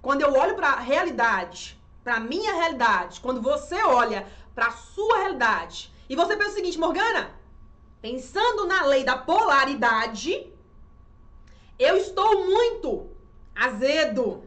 quando 0.07 0.21
eu 0.21 0.33
olho 0.35 0.55
para 0.55 0.69
a 0.69 0.79
realidade, 0.79 1.77
para 2.01 2.17
minha 2.17 2.53
realidade, 2.53 3.19
quando 3.19 3.41
você 3.41 3.75
olha 3.83 4.25
para 4.55 4.67
a 4.67 4.71
sua 4.71 5.17
realidade, 5.17 5.93
e 6.07 6.15
você 6.15 6.37
pensa 6.37 6.51
o 6.51 6.53
seguinte, 6.53 6.79
Morgana, 6.79 7.35
pensando 8.01 8.65
na 8.65 8.85
lei 8.85 9.03
da 9.03 9.17
polaridade, 9.17 10.49
eu 11.77 11.97
estou 11.97 12.45
muito 12.45 13.09
azedo. 13.53 14.45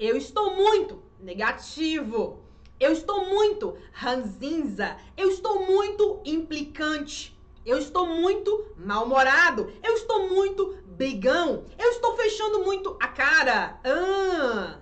Eu 0.00 0.16
estou 0.16 0.56
muito 0.56 1.00
negativo. 1.20 2.42
Eu 2.80 2.90
estou 2.90 3.24
muito 3.24 3.78
ranzinza. 3.92 4.96
Eu 5.16 5.30
estou 5.30 5.64
muito 5.64 6.20
implicante. 6.24 7.38
Eu 7.64 7.78
estou 7.78 8.04
muito 8.04 8.66
mal-humorado. 8.76 9.72
Eu 9.80 9.94
estou 9.94 10.28
muito 10.28 10.76
brigão. 10.96 11.64
Eu 11.78 11.90
estou 11.90 12.16
fechando 12.16 12.64
muito 12.64 12.96
a 13.00 13.08
cara. 13.08 13.78
Ah. 13.84 14.78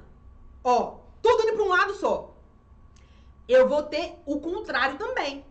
Ó, 0.62 0.98
tudo 1.20 1.42
indo 1.42 1.54
para 1.54 1.64
um 1.64 1.68
lado 1.68 1.94
só. 1.94 2.34
Eu 3.48 3.68
vou 3.68 3.82
ter 3.82 4.14
o 4.24 4.40
contrário 4.40 4.96
também. 4.96 5.44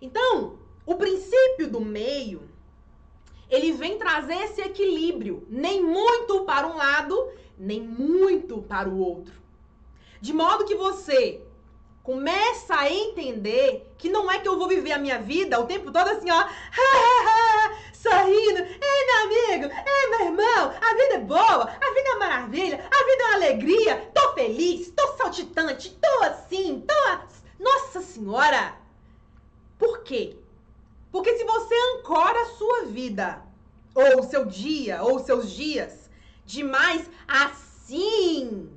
Então, 0.00 0.58
o 0.86 0.94
princípio 0.94 1.68
do 1.68 1.80
meio 1.80 2.48
ele 3.48 3.72
vem 3.72 3.96
trazer 3.96 4.34
esse 4.34 4.60
equilíbrio, 4.60 5.46
nem 5.48 5.82
muito 5.82 6.44
para 6.44 6.66
um 6.66 6.76
lado, 6.76 7.30
nem 7.56 7.80
muito 7.80 8.60
para 8.62 8.88
o 8.88 8.98
outro. 8.98 9.34
De 10.20 10.32
modo 10.32 10.64
que 10.64 10.74
você 10.74 11.40
começa 12.02 12.74
a 12.74 12.92
entender 12.92 13.92
que 13.98 14.08
não 14.08 14.30
é 14.30 14.38
que 14.38 14.48
eu 14.48 14.58
vou 14.58 14.68
viver 14.68 14.92
a 14.92 14.98
minha 14.98 15.20
vida 15.20 15.60
o 15.60 15.66
tempo 15.66 15.92
todo 15.92 16.08
assim, 16.08 16.30
ó, 16.30 16.44
sorrindo, 18.08 18.62
ei 18.62 19.06
meu 19.06 19.22
amigo, 19.24 19.74
ei 19.74 20.10
meu 20.10 20.20
irmão, 20.26 20.74
a 20.80 20.94
vida 20.94 21.14
é 21.14 21.18
boa, 21.18 21.64
a 21.64 21.94
vida 21.94 22.08
é 22.08 22.10
uma 22.10 22.18
maravilha, 22.18 22.76
a 22.76 23.04
vida 23.04 23.22
é 23.22 23.26
uma 23.26 23.34
alegria, 23.34 24.10
tô 24.14 24.32
feliz, 24.34 24.92
tô 24.94 25.16
saltitante, 25.16 25.98
tô 26.00 26.24
assim, 26.24 26.84
tô. 26.86 27.18
Nossa 27.58 28.00
Senhora! 28.00 28.76
Por 29.78 30.02
quê? 30.04 30.36
Porque 31.10 31.36
se 31.36 31.44
você 31.44 31.74
ancora 31.94 32.40
a 32.42 32.54
sua 32.56 32.84
vida, 32.84 33.42
ou 33.94 34.20
o 34.20 34.24
seu 34.24 34.44
dia, 34.44 35.02
ou 35.02 35.18
seus 35.18 35.50
dias, 35.50 36.08
demais, 36.44 37.10
assim 37.26 38.70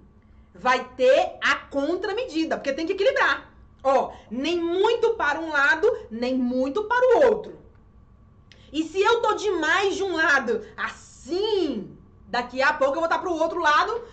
vai 0.55 0.84
ter 0.95 1.38
a 1.41 1.55
contramedida, 1.55 2.57
porque 2.57 2.73
tem 2.73 2.86
que 2.86 2.93
equilibrar. 2.93 3.53
Ó, 3.84 4.11
nem 4.30 4.59
muito 4.59 5.13
para 5.13 5.39
um 5.39 5.49
lado, 5.49 5.88
nem 6.09 6.36
muito 6.36 6.84
para 6.86 7.17
o 7.17 7.27
outro. 7.27 7.59
E 8.72 8.84
se 8.84 9.01
eu 9.01 9.22
tô 9.22 9.34
demais 9.34 9.95
de 9.95 10.03
um 10.03 10.15
lado, 10.15 10.65
assim, 10.78 11.97
daqui 12.28 12.61
a 12.61 12.74
pouco 12.74 12.95
eu 12.95 13.01
vou 13.01 13.05
estar 13.05 13.20
pro 13.20 13.32
outro 13.32 13.59
lado, 13.59 14.03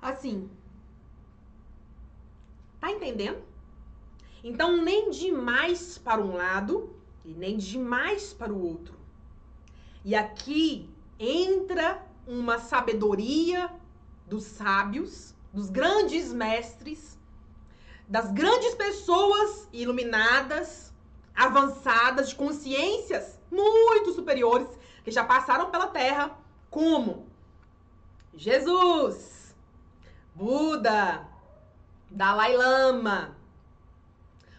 assim. 0.00 0.50
Tá 2.80 2.90
entendendo? 2.90 3.42
Então, 4.42 4.76
nem 4.76 5.10
demais 5.10 5.98
para 5.98 6.22
um 6.22 6.36
lado 6.36 6.94
e 7.24 7.32
nem 7.34 7.56
demais 7.56 8.32
para 8.32 8.52
o 8.52 8.64
outro. 8.64 8.96
E 10.04 10.14
aqui 10.14 10.88
entra 11.18 12.06
uma 12.26 12.58
sabedoria 12.58 13.70
dos 14.26 14.44
sábios, 14.44 15.34
dos 15.52 15.68
grandes 15.70 16.32
mestres, 16.32 17.18
das 18.06 18.30
grandes 18.30 18.74
pessoas 18.74 19.68
iluminadas, 19.72 20.92
avançadas, 21.38 22.30
de 22.30 22.34
consciências 22.34 23.38
muito 23.48 24.12
superiores, 24.12 24.68
que 25.04 25.10
já 25.12 25.24
passaram 25.24 25.70
pela 25.70 25.86
Terra, 25.86 26.36
como 26.68 27.28
Jesus, 28.34 29.54
Buda, 30.34 31.26
Dalai 32.10 32.56
Lama, 32.56 33.36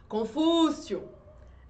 Confúcio, 0.07 1.07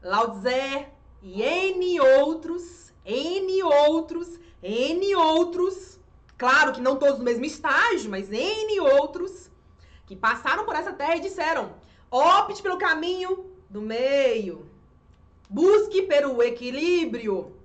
Lao 0.01 0.39
Tse 0.39 0.87
e 1.23 1.41
N 1.41 1.99
outros, 1.99 2.93
N 3.03 3.63
outros, 3.63 4.39
N 4.61 5.15
outros, 5.15 5.99
claro 6.37 6.71
que 6.71 6.81
não 6.81 6.97
todos 6.97 7.17
no 7.17 7.25
mesmo 7.25 7.45
estágio, 7.45 8.11
mas 8.11 8.31
N 8.31 8.79
outros, 8.79 9.49
que 10.05 10.15
passaram 10.15 10.65
por 10.65 10.75
essa 10.75 10.93
terra 10.93 11.15
e 11.15 11.21
disseram: 11.21 11.73
opte 12.11 12.61
pelo 12.61 12.77
caminho 12.77 13.51
do 13.69 13.81
meio, 13.81 14.68
busque 15.49 16.03
pelo 16.03 16.41
equilíbrio, 16.43 17.55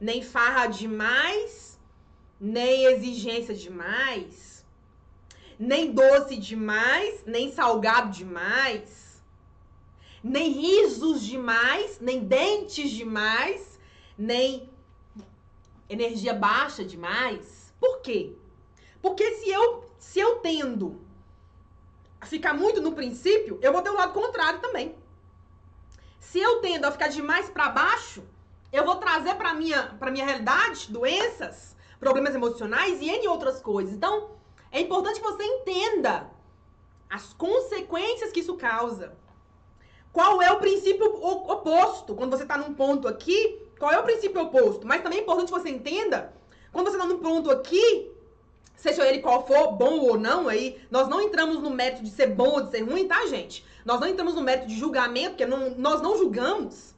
nem 0.00 0.22
farra 0.22 0.66
demais, 0.66 1.78
nem 2.40 2.84
exigência 2.84 3.54
demais, 3.54 4.64
nem 5.58 5.92
doce 5.92 6.36
demais, 6.36 7.22
nem 7.24 7.50
salgado 7.50 8.10
demais 8.10 9.02
nem 10.22 10.52
risos 10.52 11.22
demais, 11.22 11.98
nem 12.00 12.20
dentes 12.20 12.90
demais, 12.90 13.78
nem 14.16 14.70
energia 15.88 16.32
baixa 16.32 16.84
demais. 16.84 17.74
Por 17.80 18.00
quê? 18.00 18.32
Porque 19.00 19.32
se 19.36 19.50
eu 19.50 19.90
se 19.98 20.20
eu 20.20 20.36
tendo 20.36 21.00
a 22.20 22.26
ficar 22.26 22.54
muito 22.54 22.80
no 22.80 22.92
princípio, 22.92 23.58
eu 23.62 23.72
vou 23.72 23.82
ter 23.82 23.90
o 23.90 23.94
lado 23.94 24.12
contrário 24.12 24.60
também. 24.60 24.94
Se 26.22 26.38
eu 26.40 26.60
tendo 26.60 26.84
a 26.86 26.92
ficar 26.92 27.08
demais 27.08 27.50
para 27.50 27.68
baixo, 27.68 28.22
eu 28.72 28.84
vou 28.84 28.96
trazer 28.96 29.34
para 29.34 29.52
minha 29.52 29.88
para 29.98 30.10
minha 30.10 30.24
realidade 30.24 30.90
doenças, 30.90 31.76
problemas 31.98 32.34
emocionais 32.34 33.02
e 33.02 33.10
N 33.10 33.26
outras 33.26 33.60
coisas. 33.60 33.92
Então, 33.92 34.30
é 34.70 34.80
importante 34.80 35.20
que 35.20 35.26
você 35.26 35.42
entenda 35.42 36.30
as 37.10 37.34
consequências 37.34 38.30
que 38.30 38.40
isso 38.40 38.54
causa. 38.54 39.12
Qual 40.12 40.40
é 40.40 40.50
o 40.52 40.60
princípio 40.60 41.06
oposto? 41.06 42.14
Quando 42.14 42.30
você 42.30 42.44
está 42.44 42.56
num 42.56 42.72
ponto 42.72 43.08
aqui, 43.08 43.60
qual 43.78 43.90
é 43.90 43.98
o 43.98 44.04
princípio 44.04 44.42
oposto? 44.42 44.86
Mas 44.86 45.02
também 45.02 45.18
é 45.18 45.22
importante 45.22 45.52
que 45.52 45.58
você 45.58 45.70
entenda, 45.70 46.32
quando 46.70 46.86
você 46.86 46.96
está 46.96 47.06
num 47.06 47.18
ponto 47.18 47.50
aqui, 47.50 48.10
seja 48.76 49.06
ele 49.06 49.18
qual 49.18 49.44
for, 49.44 49.72
bom 49.72 49.98
ou 49.98 50.16
não, 50.16 50.48
aí 50.48 50.80
nós 50.88 51.08
não 51.08 51.20
entramos 51.20 51.58
no 51.58 51.70
método 51.70 52.04
de 52.04 52.10
ser 52.10 52.28
bom 52.28 52.52
ou 52.52 52.62
de 52.62 52.70
ser 52.70 52.82
ruim, 52.82 53.08
tá, 53.08 53.26
gente? 53.26 53.64
Nós 53.84 54.00
não 54.00 54.08
entramos 54.08 54.34
no 54.34 54.42
método 54.42 54.68
de 54.68 54.78
julgamento, 54.78 55.30
porque 55.30 55.46
não, 55.46 55.70
nós 55.70 56.00
não 56.00 56.16
julgamos. 56.16 56.94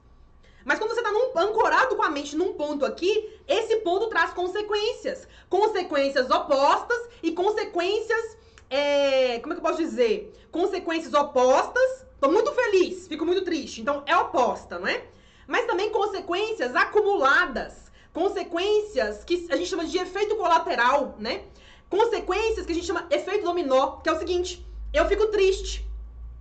Mas 0.65 0.79
quando 0.79 0.95
você 0.95 1.01
está 1.01 1.43
ancorado 1.43 1.97
com 1.97 2.03
a 2.03 2.11
mente 2.11 2.37
num 2.37 2.55
ponto 2.55 2.85
aqui, 2.87 3.39
esse 3.47 3.77
ponto 3.77 4.09
traz 4.09 4.33
consequências. 4.33 5.29
Consequências 5.49 6.31
opostas 6.31 6.99
e 7.23 7.33
consequências. 7.33 8.37
É, 8.71 9.39
como 9.41 9.53
é 9.53 9.57
que 9.57 9.65
eu 9.65 9.69
posso 9.69 9.83
dizer? 9.83 10.35
Consequências 10.51 11.13
opostas 11.13 12.05
Tô 12.25 12.31
muito 12.31 12.51
feliz, 12.53 13.07
fico 13.07 13.27
muito 13.27 13.43
triste. 13.45 13.83
Então 13.83 14.03
é 14.07 14.17
oposta, 14.17 14.79
não 14.79 14.89
é? 14.89 15.05
Mas 15.47 15.67
também 15.67 15.91
consequências 15.91 16.75
acumuladas, 16.75 17.93
consequências 18.15 19.23
que 19.25 19.47
a 19.51 19.57
gente 19.57 19.69
chama 19.69 19.85
de 19.85 19.99
efeito 19.99 20.35
colateral, 20.37 21.17
né? 21.19 21.43
Consequências 21.91 22.65
que 22.65 22.73
a 22.73 22.75
gente 22.75 22.87
chama 22.87 23.07
efeito 23.11 23.45
dominó, 23.45 23.99
que 23.99 24.09
é 24.09 24.13
o 24.13 24.19
seguinte: 24.19 24.67
eu 24.91 25.07
fico 25.07 25.27
triste. 25.27 25.87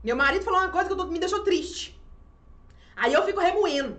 Meu 0.04 0.16
marido 0.16 0.43
falou 0.43 0.60
uma 0.60 0.70
coisa 0.70 0.89
que 0.89 1.06
me 1.06 1.20
deixou 1.20 1.43
triste. 1.43 1.99
Aí 2.95 3.14
eu 3.14 3.24
fico 3.24 3.39
remoendo. 3.39 3.97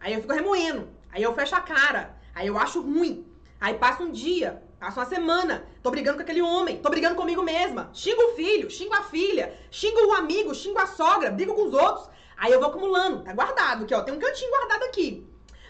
Aí 0.00 0.14
eu 0.14 0.20
fico 0.20 0.32
remoendo. 0.32 0.88
Aí 1.12 1.22
eu 1.22 1.34
fecho 1.34 1.54
a 1.54 1.60
cara. 1.60 2.16
Aí 2.34 2.46
eu 2.46 2.58
acho 2.58 2.80
ruim. 2.80 3.26
Aí 3.60 3.74
passa 3.74 4.02
um 4.02 4.10
dia, 4.10 4.62
Passa 4.78 5.00
uma 5.00 5.06
semana, 5.06 5.66
tô 5.82 5.90
brigando 5.90 6.18
com 6.18 6.22
aquele 6.22 6.42
homem, 6.42 6.76
tô 6.76 6.90
brigando 6.90 7.14
comigo 7.14 7.42
mesma. 7.42 7.88
Xingo 7.94 8.20
o 8.20 8.36
filho, 8.36 8.70
xingo 8.70 8.94
a 8.94 9.02
filha, 9.04 9.58
xingo 9.70 9.98
o 10.06 10.12
amigo, 10.12 10.54
xingo 10.54 10.78
a 10.78 10.86
sogra, 10.86 11.30
brigo 11.30 11.54
com 11.54 11.64
os 11.64 11.72
outros. 11.72 12.10
Aí 12.36 12.52
eu 12.52 12.60
vou 12.60 12.68
acumulando, 12.68 13.22
tá 13.22 13.32
guardado 13.32 13.84
aqui, 13.84 13.94
ó, 13.94 14.02
tem 14.02 14.12
um 14.12 14.18
cantinho 14.18 14.50
guardado 14.50 14.82
aqui. 14.84 15.26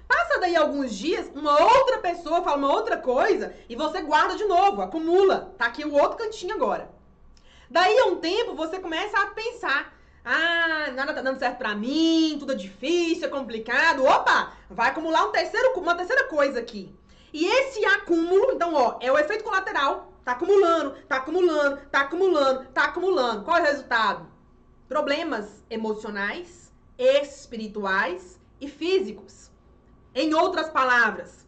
Passa 0.09 0.41
daí 0.41 0.57
alguns 0.57 0.93
dias, 0.93 1.31
uma 1.33 1.57
outra 1.63 1.99
pessoa 1.99 2.43
fala 2.43 2.57
uma 2.57 2.73
outra 2.73 2.97
coisa 2.97 3.55
e 3.69 3.77
você 3.77 4.03
guarda 4.03 4.37
de 4.37 4.45
novo, 4.45 4.83
acumula. 4.83 5.55
Tá 5.57 5.67
aqui 5.67 5.85
o 5.85 5.95
outro 5.95 6.19
cantinho 6.19 6.55
agora. 6.55 6.91
Daí 7.71 7.99
a 7.99 8.07
um 8.07 8.17
tempo 8.17 8.55
você 8.55 8.79
começa 8.79 9.19
a 9.19 9.27
pensar: 9.29 9.95
ah, 10.25 10.91
nada 10.95 11.15
tá 11.15 11.23
dando 11.23 11.39
certo 11.39 11.59
pra 11.59 11.75
mim, 11.75 12.37
tudo 12.39 12.53
é 12.53 12.57
difícil, 12.57 13.27
é 13.27 13.31
complicado. 13.31 14.05
Opa, 14.05 14.53
vai 14.71 14.91
acumular 14.91 15.27
um 15.27 15.33
terceiro, 15.33 15.73
uma 15.79 15.95
terceira 15.95 16.25
coisa 16.25 16.59
aqui. 16.59 16.95
E 17.33 17.45
esse 17.47 17.85
acúmulo, 17.85 18.53
então, 18.53 18.75
ó, 18.75 18.99
é 19.01 19.11
o 19.11 19.19
efeito 19.19 19.45
colateral. 19.45 20.13
Tá 20.25 20.33
acumulando, 20.33 20.97
tá 21.07 21.17
acumulando, 21.17 21.81
tá 21.91 22.01
acumulando, 22.01 22.65
tá 22.75 22.85
acumulando. 22.85 23.45
Qual 23.45 23.57
é 23.59 23.61
o 23.61 23.65
resultado? 23.65 24.37
problemas 24.89 25.65
emocionais, 25.69 26.73
espirituais 26.99 28.41
e 28.61 28.69
físicos. 28.69 29.51
Em 30.15 30.33
outras 30.33 30.71
palavras, 30.71 31.47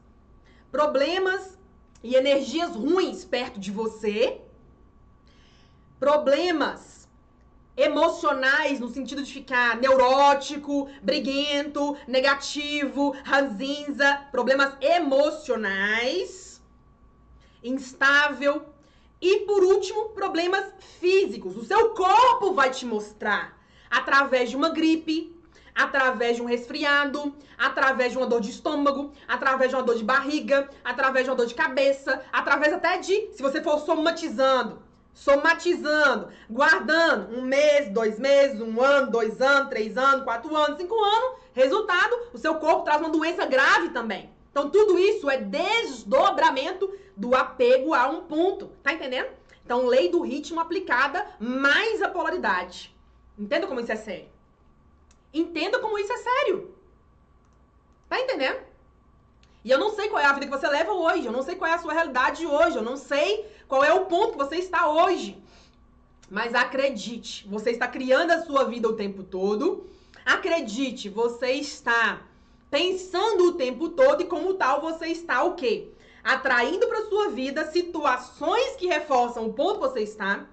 problemas 0.71 1.59
e 2.03 2.15
energias 2.15 2.75
ruins 2.75 3.25
perto 3.25 3.59
de 3.59 3.71
você, 3.71 4.41
problemas 5.99 7.09
emocionais 7.77 8.81
no 8.81 8.89
sentido 8.89 9.23
de 9.23 9.33
ficar 9.33 9.77
neurótico, 9.77 10.89
briguento, 11.01 11.97
negativo, 12.09 13.17
ranzinza, 13.25 14.27
problemas 14.33 14.75
emocionais, 14.81 16.61
instável 17.63 18.67
e 19.21 19.41
por 19.41 19.63
último, 19.63 20.11
problemas 20.11 20.73
físicos. 21.01 21.57
O 21.57 21.65
seu 21.65 21.91
corpo 21.91 22.53
vai 22.53 22.71
te 22.71 22.85
mostrar 22.85 23.57
através 23.91 24.51
de 24.51 24.57
uma 24.57 24.71
gripe, 24.71 25.35
através 25.75 26.37
de 26.37 26.43
um 26.43 26.47
resfriado, 26.47 27.35
através 27.57 28.13
de 28.13 28.19
uma 28.19 28.27
dor 28.27 28.41
de 28.41 28.51
estômago, 28.51 29.13
através 29.27 29.71
de 29.71 29.77
uma 29.77 29.83
dor 29.83 29.97
de 29.97 30.05
barriga, 30.05 30.69
através 30.85 31.25
de 31.25 31.31
uma 31.31 31.37
dor 31.37 31.47
de 31.47 31.55
cabeça, 31.55 32.25
através 32.33 32.73
até 32.73 32.99
de, 32.99 33.31
se 33.33 33.41
você 33.41 33.63
for 33.63 33.79
somatizando, 33.79 34.83
somatizando, 35.19 36.29
guardando 36.49 37.37
um 37.37 37.43
mês, 37.43 37.91
dois 37.91 38.19
meses, 38.19 38.61
um 38.61 38.81
ano, 38.81 39.11
dois 39.11 39.41
anos, 39.41 39.69
três 39.69 39.99
anos, 39.99 40.23
quatro 40.23 40.55
anos, 40.55 40.79
cinco 40.79 40.95
anos, 40.95 41.41
resultado, 41.53 42.17
o 42.33 42.39
seu 42.39 42.55
corpo 42.55 42.85
traz 42.85 43.01
uma 43.01 43.11
doença 43.11 43.45
grave 43.45 43.91
também. 43.91 44.31
Então, 44.51 44.71
tudo 44.71 44.97
isso 44.99 45.29
é 45.29 45.39
desdobramento 45.39 46.93
do 47.17 47.35
apego 47.35 47.95
a 47.95 48.09
um 48.09 48.23
ponto. 48.23 48.71
Tá 48.83 48.93
entendendo? 48.93 49.29
Então, 49.65 49.87
lei 49.87 50.09
do 50.09 50.23
ritmo 50.23 50.61
aplicada 50.61 51.27
mais 51.41 52.01
a 52.01 52.09
polaridade. 52.09 52.95
Entenda 53.37 53.67
como 53.67 53.81
isso 53.81 53.93
é 53.93 53.97
sério. 53.97 54.29
Entenda 55.35 55.81
como 55.81 55.99
isso 55.99 56.13
é 56.13 56.17
sério. 56.17 56.75
Tá 58.09 58.21
entendendo? 58.21 58.61
E 59.65 59.71
eu 59.71 59.79
não 59.79 59.91
sei 59.91 60.09
qual 60.09 60.23
é 60.23 60.27
a 60.27 60.33
vida 60.33 60.47
que 60.47 60.57
você 60.57 60.69
leva 60.69 60.93
hoje. 60.93 61.27
Eu 61.27 61.33
não 61.33 61.43
sei 61.43 61.57
qual 61.57 61.71
é 61.71 61.75
a 61.75 61.79
sua 61.79 61.93
realidade 61.93 62.47
hoje. 62.47 62.77
Eu 62.77 62.83
não 62.83 62.97
sei 62.97 63.47
qual 63.69 63.85
é 63.85 63.93
o 63.93 64.07
ponto 64.07 64.33
que 64.33 64.39
você 64.39 64.57
está 64.57 64.89
hoje. 64.89 65.37
Mas 66.31 66.55
acredite, 66.55 67.47
você 67.49 67.71
está 67.71 67.87
criando 67.87 68.31
a 68.33 68.43
sua 68.43 68.65
vida 68.65 68.89
o 68.89 68.97
tempo 68.97 69.23
todo. 69.23 69.87
Acredite, 70.25 71.09
você 71.09 71.53
está 71.53 72.23
pensando 72.71 73.45
o 73.45 73.53
tempo 73.53 73.91
todo 73.91 74.23
e 74.23 74.27
como 74.27 74.55
tal 74.55 74.81
você 74.81 75.07
está 75.09 75.43
o 75.45 75.55
quê? 75.55 75.89
Atraindo 76.25 76.87
para 76.87 77.07
sua 77.07 77.29
vida 77.29 77.71
situações 77.71 78.77
que 78.77 78.87
reforçam 78.87 79.47
o 79.47 79.53
ponto 79.53 79.75
que 79.75 79.89
você 79.89 80.01
está, 80.01 80.47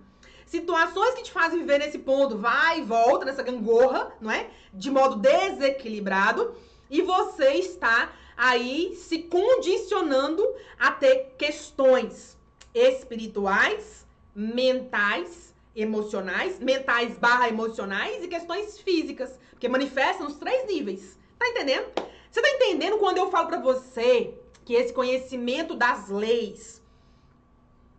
situações 0.46 1.16
que 1.16 1.24
te 1.24 1.32
fazem 1.32 1.60
viver 1.60 1.80
nesse 1.80 2.00
ponto, 2.00 2.38
vai 2.38 2.80
e 2.80 2.84
volta 2.84 3.26
nessa 3.26 3.44
gangorra, 3.44 4.14
não 4.22 4.32
é? 4.32 4.50
De 4.74 4.90
modo 4.90 5.18
desequilibrado, 5.18 6.56
e 6.90 7.02
você 7.02 7.54
está 7.54 8.14
aí 8.38 8.96
se 8.96 9.20
condicionando 9.20 10.46
a 10.80 10.92
ter 10.92 11.36
questões 11.38 12.36
espirituais, 12.76 14.06
mentais, 14.36 15.56
emocionais, 15.74 16.60
mentais 16.60 17.18
barra 17.18 17.48
emocionais 17.48 18.24
e 18.24 18.28
questões 18.28 18.78
físicas, 18.78 19.40
porque 19.52 19.70
manifestam 19.70 20.28
nos 20.28 20.38
três 20.38 20.68
níveis. 20.68 21.18
Tá 21.40 21.48
entendendo? 21.48 21.88
Você 22.30 22.42
tá 22.42 22.50
entendendo 22.50 22.98
quando 22.98 23.18
eu 23.18 23.32
falo 23.32 23.48
para 23.48 23.62
você 23.62 24.34
que 24.66 24.74
esse 24.74 24.92
conhecimento 24.92 25.74
das 25.76 26.10
leis 26.10 26.84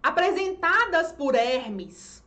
apresentadas 0.02 1.10
por 1.10 1.34
Hermes, 1.34 2.22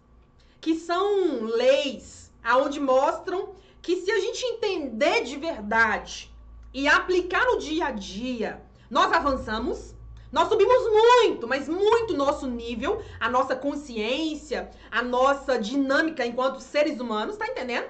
que 0.59 0.75
são 0.75 1.43
leis 1.43 2.31
aonde 2.43 2.79
mostram 2.79 3.53
que 3.81 3.97
se 3.97 4.11
a 4.11 4.19
gente 4.19 4.45
entender 4.45 5.23
de 5.23 5.37
verdade 5.37 6.31
e 6.73 6.87
aplicar 6.87 7.45
no 7.45 7.59
dia 7.59 7.87
a 7.87 7.91
dia, 7.91 8.61
nós 8.89 9.11
avançamos, 9.11 9.95
nós 10.31 10.47
subimos 10.47 10.83
muito, 10.91 11.47
mas 11.47 11.67
muito 11.67 12.15
nosso 12.15 12.45
nível, 12.45 13.01
a 13.19 13.29
nossa 13.29 13.55
consciência, 13.55 14.69
a 14.91 15.01
nossa 15.01 15.57
dinâmica 15.57 16.25
enquanto 16.25 16.59
seres 16.59 16.99
humanos, 16.99 17.37
tá 17.37 17.47
entendendo? 17.47 17.87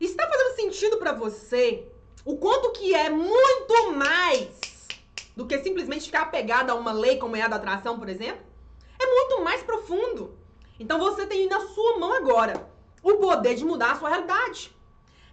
Está 0.00 0.28
fazendo 0.28 0.56
sentido 0.56 0.98
para 0.98 1.12
você 1.12 1.88
o 2.24 2.36
quanto 2.36 2.72
que 2.72 2.94
é 2.94 3.10
muito 3.10 3.92
mais 3.92 4.94
do 5.36 5.46
que 5.46 5.58
simplesmente 5.58 6.06
ficar 6.06 6.22
apegado 6.22 6.70
a 6.70 6.74
uma 6.74 6.92
lei 6.92 7.18
como 7.18 7.36
é 7.36 7.42
a 7.42 7.48
da 7.48 7.56
atração, 7.56 7.98
por 7.98 8.08
exemplo, 8.08 8.42
é 9.00 9.06
muito 9.06 9.42
mais 9.42 9.62
profundo. 9.62 10.38
Então 10.78 10.98
você 10.98 11.26
tem 11.26 11.48
na 11.48 11.60
sua 11.60 11.98
mão 11.98 12.12
agora 12.12 12.68
o 13.02 13.14
poder 13.14 13.54
de 13.56 13.64
mudar 13.64 13.92
a 13.92 13.96
sua 13.96 14.08
realidade. 14.10 14.74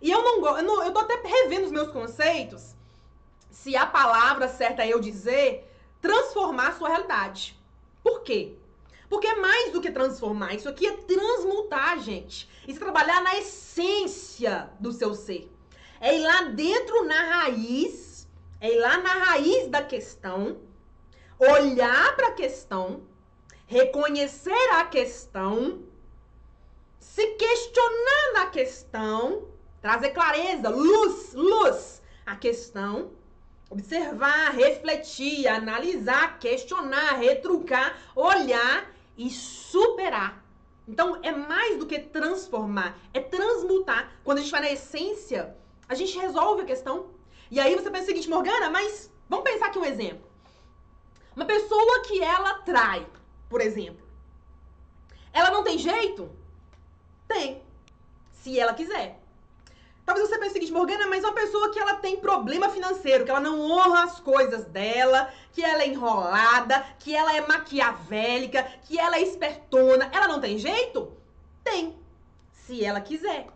E 0.02 0.10
eu 0.10 0.24
não 0.24 0.42
gosto, 0.42 0.66
eu, 0.66 0.84
eu 0.84 0.92
tô 0.92 1.00
até 1.00 1.16
revendo 1.16 1.66
os 1.66 1.72
meus 1.72 1.90
conceitos, 1.90 2.76
se 3.52 3.76
a 3.76 3.86
palavra 3.86 4.48
certa 4.48 4.84
é 4.84 4.92
eu 4.92 5.00
dizer, 5.00 5.71
transformar 6.02 6.78
sua 6.78 6.90
realidade. 6.90 7.58
Por 8.04 8.22
quê? 8.22 8.56
Porque 9.10 9.28
é 9.28 9.36
mais 9.36 9.72
do 9.72 9.82
que 9.82 9.92
transformar, 9.92 10.54
isso 10.56 10.70
aqui 10.70 10.88
é 10.88 10.94
transmutar, 10.94 12.00
gente. 12.00 12.50
Isso 12.68 12.80
é 12.80 12.84
trabalhar 12.84 13.22
na 13.22 13.38
essência 13.38 14.70
do 14.80 14.92
seu 14.92 15.14
ser. 15.14 15.52
É 16.00 16.18
ir 16.18 16.24
lá 16.24 16.44
dentro 16.44 17.04
na 17.06 17.22
raiz, 17.22 18.28
é 18.60 18.74
ir 18.74 18.80
lá 18.80 18.98
na 18.98 19.14
raiz 19.14 19.68
da 19.68 19.84
questão, 19.84 20.62
olhar 21.38 22.16
para 22.16 22.30
a 22.30 22.34
questão, 22.34 23.04
reconhecer 23.68 24.70
a 24.74 24.86
questão, 24.86 25.84
se 27.00 27.26
questionar 27.36 28.34
na 28.34 28.46
questão, 28.48 29.48
trazer 29.82 30.12
clareza, 30.12 30.70
luz, 30.70 31.34
luz 31.34 32.02
à 32.26 32.36
questão, 32.36 33.12
observar, 33.72 34.52
refletir, 34.54 35.48
analisar, 35.48 36.38
questionar, 36.38 37.18
retrucar, 37.18 37.98
olhar 38.16 38.94
e 39.18 39.32
superar. 39.32 40.44
Então 40.88 41.18
é 41.24 41.32
mais 41.32 41.80
do 41.80 41.88
que 41.88 41.98
transformar, 41.98 43.00
é 43.14 43.20
transmutar. 43.20 44.12
Quando 44.24 44.38
a 44.38 44.42
gente 44.42 44.52
vai 44.52 44.62
na 44.62 44.72
essência 44.72 45.56
a 45.92 45.94
gente 45.94 46.18
resolve 46.18 46.62
a 46.62 46.66
questão. 46.66 47.10
E 47.50 47.60
aí 47.60 47.76
você 47.76 47.92
pensa 47.92 48.06
o 48.06 48.08
seguinte, 48.08 48.30
Morgana, 48.30 48.70
mas 48.70 49.12
vamos 49.28 49.44
pensar 49.44 49.66
aqui 49.66 49.78
um 49.78 49.84
exemplo. 49.84 50.26
Uma 51.36 51.44
pessoa 51.44 52.04
que 52.04 52.24
ela 52.24 52.60
trai, 52.60 53.06
por 53.50 53.60
exemplo. 53.60 54.08
Ela 55.34 55.52
não 55.52 55.66
tem 55.66 55.78
jeito? 55.78 56.32
Tem. 57.28 57.62
Se 58.32 58.58
ela 58.58 58.74
quiser. 58.74 59.21
Talvez 60.12 60.28
você 60.28 60.38
pense 60.38 60.50
o 60.50 60.54
seguinte, 60.56 60.74
Morgana, 60.74 61.08
mas 61.08 61.24
uma 61.24 61.32
pessoa 61.32 61.72
que 61.72 61.80
ela 61.80 61.94
tem 61.96 62.18
problema 62.18 62.68
financeiro, 62.68 63.24
que 63.24 63.32
ela 63.32 63.40
não 63.40 63.62
honra 63.62 64.04
as 64.04 64.20
coisas 64.20 64.66
dela, 64.66 65.32
que 65.54 65.64
ela 65.64 65.84
é 65.84 65.88
enrolada, 65.88 66.86
que 67.00 67.16
ela 67.16 67.34
é 67.34 67.48
maquiavélica, 67.48 68.62
que 68.84 69.00
ela 69.00 69.16
é 69.16 69.22
espertona, 69.22 70.10
ela 70.12 70.28
não 70.28 70.42
tem 70.42 70.58
jeito? 70.58 71.14
Tem. 71.64 71.98
Se 72.52 72.84
ela 72.84 73.00
quiser. 73.00 73.48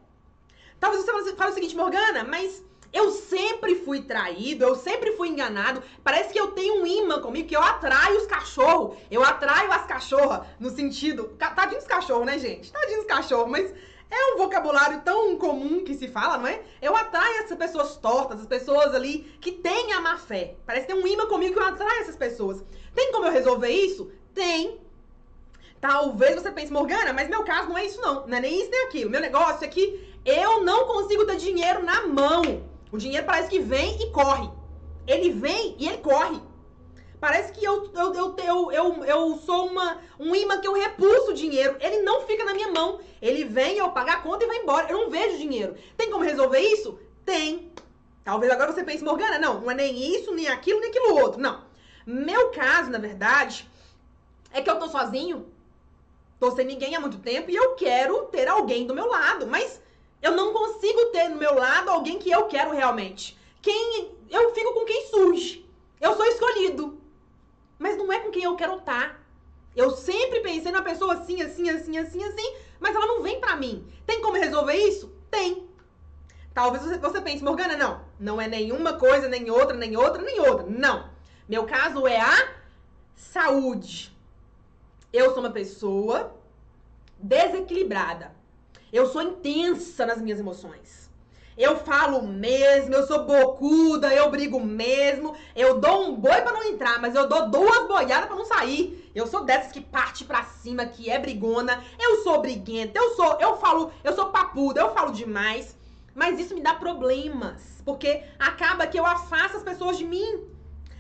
Talvez 0.79 1.05
você 1.05 1.35
fale 1.35 1.51
o 1.51 1.53
seguinte, 1.53 1.75
Morgana, 1.75 2.23
mas 2.23 2.63
eu 2.93 3.11
sempre 3.11 3.75
fui 3.75 4.03
traído, 4.03 4.63
eu 4.63 4.75
sempre 4.75 5.11
fui 5.17 5.27
enganado. 5.27 5.83
Parece 6.05 6.31
que 6.31 6.39
eu 6.39 6.51
tenho 6.51 6.81
um 6.81 6.87
imã 6.87 7.19
comigo, 7.19 7.49
que 7.49 7.57
eu 7.57 7.61
atraio 7.61 8.15
os 8.15 8.27
cachorros. 8.27 8.97
Eu 9.11 9.21
atraio 9.25 9.73
as 9.73 9.85
cachorras, 9.85 10.47
no 10.57 10.69
sentido. 10.69 11.35
Tadinho 11.37 11.81
dos 11.81 11.87
cachorros, 11.87 12.25
né, 12.25 12.39
gente? 12.39 12.71
Tadinho 12.71 12.99
dos 12.99 13.07
cachorros, 13.07 13.51
mas 13.51 13.73
é 14.09 14.33
um 14.33 14.37
vocabulário 14.37 15.01
tão 15.01 15.37
comum 15.37 15.83
que 15.83 15.95
se 15.95 16.07
fala, 16.07 16.37
não 16.37 16.47
é? 16.47 16.61
Eu 16.81 16.95
atraio 16.95 17.43
essas 17.43 17.57
pessoas 17.57 17.95
tortas, 17.97 18.39
as 18.39 18.45
pessoas 18.45 18.93
ali 18.93 19.19
que 19.41 19.51
têm 19.51 19.93
a 19.93 20.01
má 20.01 20.17
fé. 20.17 20.55
Parece 20.65 20.85
que 20.85 20.93
tem 20.93 21.01
um 21.01 21.07
imã 21.07 21.25
comigo 21.27 21.53
que 21.53 21.59
eu 21.59 21.65
atraio 21.65 22.01
essas 22.01 22.15
pessoas. 22.15 22.63
Tem 22.93 23.11
como 23.11 23.25
eu 23.25 23.31
resolver 23.31 23.69
isso? 23.69 24.11
Tem. 24.33 24.79
Talvez 25.81 26.35
você 26.35 26.51
pense, 26.51 26.71
Morgana, 26.71 27.13
mas 27.13 27.29
meu 27.29 27.43
caso 27.43 27.69
não 27.69 27.77
é 27.77 27.85
isso 27.85 28.01
não. 28.01 28.25
Não 28.27 28.37
é 28.37 28.41
nem 28.41 28.61
isso 28.61 28.71
nem 28.71 28.85
aquilo. 28.85 29.09
Meu 29.09 29.21
negócio 29.21 29.65
é 29.65 29.67
que 29.67 30.17
eu 30.25 30.63
não 30.63 30.85
consigo 30.85 31.25
ter 31.25 31.37
dinheiro 31.37 31.83
na 31.83 32.07
mão. 32.07 32.63
O 32.91 32.97
dinheiro 32.97 33.25
parece 33.25 33.49
que 33.49 33.59
vem 33.59 34.01
e 34.01 34.11
corre. 34.11 34.49
Ele 35.05 35.31
vem 35.31 35.75
e 35.77 35.87
ele 35.87 35.97
corre. 35.97 36.41
Parece 37.25 37.53
que 37.53 37.65
eu, 37.65 37.91
eu, 37.95 38.13
eu, 38.13 38.35
eu, 38.37 38.71
eu, 38.71 39.03
eu 39.03 39.37
sou 39.37 39.65
uma, 39.65 39.99
um 40.19 40.35
imã 40.35 40.61
que 40.61 40.67
eu 40.67 40.73
repulso 40.73 41.31
o 41.31 41.33
dinheiro. 41.33 41.75
Ele 41.79 42.03
não 42.03 42.21
fica 42.21 42.45
na 42.45 42.53
minha 42.53 42.71
mão. 42.71 42.99
Ele 43.19 43.43
vem, 43.45 43.79
eu 43.79 43.89
pago 43.89 44.11
a 44.11 44.17
conta 44.17 44.43
e 44.43 44.47
vai 44.47 44.57
embora. 44.57 44.91
Eu 44.91 44.99
não 44.99 45.09
vejo 45.09 45.39
dinheiro. 45.39 45.75
Tem 45.97 46.11
como 46.11 46.23
resolver 46.23 46.59
isso? 46.59 46.99
Tem. 47.25 47.71
Talvez 48.23 48.51
agora 48.51 48.71
você 48.71 48.83
pense, 48.83 49.03
Morgana, 49.03 49.39
não, 49.39 49.59
não 49.59 49.71
é 49.71 49.73
nem 49.73 50.15
isso, 50.15 50.35
nem 50.35 50.47
aquilo, 50.47 50.79
nem 50.79 50.91
aquilo 50.91 51.17
outro. 51.17 51.41
Não. 51.41 51.65
Meu 52.05 52.51
caso, 52.51 52.91
na 52.91 52.99
verdade, 52.99 53.67
é 54.53 54.61
que 54.61 54.69
eu 54.69 54.77
tô 54.77 54.87
sozinho. 54.87 55.47
Tô 56.39 56.51
sem 56.51 56.63
ninguém 56.63 56.95
há 56.95 56.99
muito 56.99 57.17
tempo 57.17 57.49
e 57.49 57.55
eu 57.55 57.73
quero 57.73 58.27
ter 58.27 58.47
alguém 58.47 58.85
do 58.85 58.93
meu 58.93 59.07
lado. 59.07 59.47
Mas 59.47 59.81
eu 60.21 60.33
não 60.33 60.53
consigo 60.53 61.05
ter 61.07 61.27
no 61.29 61.37
meu 61.37 61.55
lado 61.55 61.89
alguém 61.89 62.19
que 62.19 62.29
eu 62.29 62.45
quero 62.45 62.69
realmente. 62.69 63.35
Quem 63.63 64.11
eu 64.29 64.53
fico 64.53 64.75
com 64.75 64.85
quem 64.85 65.07
surge. 65.07 65.65
Eu 65.99 66.15
sou 66.15 66.25
escolhido. 66.27 67.03
Mas 67.77 67.97
não 67.97 68.11
é 68.11 68.19
com 68.19 68.31
quem 68.31 68.43
eu 68.43 68.55
quero 68.55 68.77
estar. 68.77 69.21
Eu 69.75 69.91
sempre 69.91 70.39
pensei 70.39 70.71
na 70.71 70.81
pessoa 70.81 71.15
assim, 71.15 71.41
assim, 71.41 71.69
assim, 71.69 71.97
assim, 71.97 72.23
assim, 72.23 72.55
mas 72.79 72.95
ela 72.95 73.07
não 73.07 73.21
vem 73.21 73.39
pra 73.39 73.55
mim. 73.55 73.85
Tem 74.05 74.21
como 74.21 74.37
resolver 74.37 74.75
isso? 74.75 75.13
Tem. 75.29 75.67
Talvez 76.53 76.83
você, 76.83 76.97
você 76.97 77.21
pense, 77.21 77.43
Morgana, 77.43 77.75
não. 77.75 78.01
Não 78.17 78.39
é 78.39 78.47
nenhuma 78.47 78.93
coisa, 78.93 79.27
nem 79.27 79.49
outra, 79.49 79.75
nem 79.75 79.97
outra, 79.97 80.21
nem 80.21 80.39
outra. 80.39 80.65
Não. 80.65 81.09
Meu 81.49 81.65
caso 81.65 82.07
é 82.07 82.19
a 82.19 82.55
saúde. 83.15 84.15
Eu 85.11 85.33
sou 85.33 85.41
uma 85.41 85.51
pessoa 85.51 86.33
desequilibrada. 87.17 88.33
Eu 88.91 89.07
sou 89.07 89.21
intensa 89.21 90.05
nas 90.05 90.21
minhas 90.21 90.39
emoções. 90.39 91.04
Eu 91.57 91.77
falo 91.77 92.21
mesmo, 92.21 92.93
eu 92.93 93.07
sou 93.07 93.23
bocuda, 93.23 94.13
eu 94.13 94.29
brigo 94.29 94.59
mesmo, 94.59 95.35
eu 95.55 95.79
dou 95.79 96.09
um 96.09 96.15
boi 96.15 96.41
para 96.41 96.51
não 96.51 96.63
entrar, 96.63 96.99
mas 96.99 97.15
eu 97.15 97.29
dou 97.29 97.49
duas 97.49 97.87
boiadas 97.87 98.27
para 98.27 98.35
não 98.35 98.45
sair. 98.45 99.09
Eu 99.15 99.25
sou 99.25 99.45
dessas 99.45 99.71
que 99.71 99.79
parte 99.79 100.25
pra 100.25 100.43
cima, 100.43 100.85
que 100.85 101.09
é 101.09 101.17
brigona. 101.17 101.81
Eu 101.97 102.23
sou 102.23 102.41
briguenta, 102.41 102.99
eu 102.99 103.15
sou, 103.15 103.39
eu 103.39 103.55
falo, 103.57 103.91
eu 104.03 104.13
sou 104.13 104.31
papuda, 104.31 104.81
eu 104.81 104.93
falo 104.93 105.13
demais. 105.13 105.77
Mas 106.13 106.39
isso 106.39 106.53
me 106.53 106.61
dá 106.61 106.73
problemas, 106.73 107.81
porque 107.85 108.23
acaba 108.37 108.87
que 108.87 108.99
eu 108.99 109.05
afasto 109.05 109.57
as 109.57 109.63
pessoas 109.63 109.97
de 109.97 110.05
mim. 110.05 110.43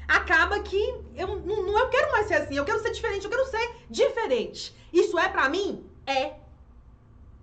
Acaba 0.07 0.59
que 0.59 0.95
eu 1.15 1.27
não, 1.27 1.63
não 1.63 1.79
eu 1.79 1.89
quero 1.89 2.11
mais 2.11 2.27
ser 2.27 2.35
assim, 2.35 2.55
eu 2.55 2.63
quero 2.63 2.79
ser 2.79 2.91
diferente, 2.91 3.25
eu 3.25 3.29
quero 3.29 3.45
ser 3.47 3.75
diferente. 3.89 4.73
Isso 4.93 5.17
é 5.19 5.27
para 5.27 5.49
mim? 5.49 5.85
É. 6.05 6.44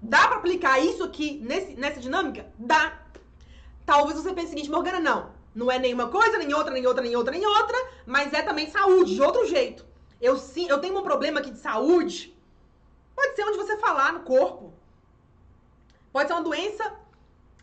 Dá 0.02 0.26
para 0.26 0.38
aplicar 0.38 0.80
isso 0.80 1.04
aqui 1.04 1.38
nesse, 1.38 1.74
nessa 1.74 2.00
dinâmica? 2.00 2.46
Dá. 2.58 2.98
Talvez 3.86 4.18
você 4.18 4.32
pense 4.34 4.48
o 4.48 4.50
seguinte, 4.50 4.70
Morgana, 4.70 4.98
não. 4.98 5.30
Não 5.54 5.70
é 5.70 5.78
nenhuma 5.78 6.08
coisa, 6.08 6.38
nem 6.38 6.52
outra, 6.52 6.72
nem 6.72 6.84
outra, 6.84 7.02
nem 7.02 7.14
outra, 7.14 7.32
nem 7.32 7.46
outra, 7.46 7.76
mas 8.04 8.32
é 8.32 8.42
também 8.42 8.68
saúde, 8.68 9.14
de 9.14 9.22
outro 9.22 9.46
jeito. 9.46 9.84
Eu 10.20 10.36
sim, 10.38 10.66
eu 10.68 10.80
tenho 10.80 10.98
um 10.98 11.02
problema 11.02 11.38
aqui 11.38 11.50
de 11.50 11.58
saúde. 11.58 12.36
Pode 13.14 13.36
ser 13.36 13.44
onde 13.44 13.58
você 13.58 13.76
falar 13.76 14.12
no 14.12 14.20
corpo. 14.20 14.72
Pode 16.12 16.28
ser 16.28 16.34
uma 16.34 16.42
doença 16.42 16.92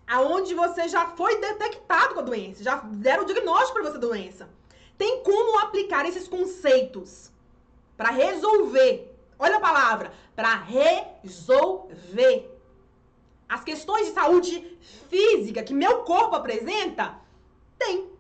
aonde 0.08 0.54
você 0.54 0.88
já 0.88 1.08
foi 1.08 1.40
detectado 1.40 2.14
com 2.14 2.22
a 2.22 2.24
doença, 2.24 2.64
já 2.64 2.78
deram 2.78 3.24
o 3.24 3.26
diagnóstico 3.26 3.74
para 3.74 3.92
você 3.92 3.98
doença. 3.98 4.50
Tem 4.98 5.24
como 5.24 5.60
aplicar 5.60 6.06
esses 6.06 6.28
conceitos 6.28 7.32
para 7.98 8.12
resolver. 8.12 9.09
Olha 9.40 9.56
a 9.56 9.62
palavra, 9.62 10.12
para 10.36 10.54
resolver 10.56 12.52
as 13.48 13.64
questões 13.64 14.08
de 14.08 14.14
saúde 14.14 14.78
física 15.10 15.64
que 15.64 15.74
meu 15.74 16.04
corpo 16.04 16.36
apresenta, 16.36 17.18
tem. 17.78 18.12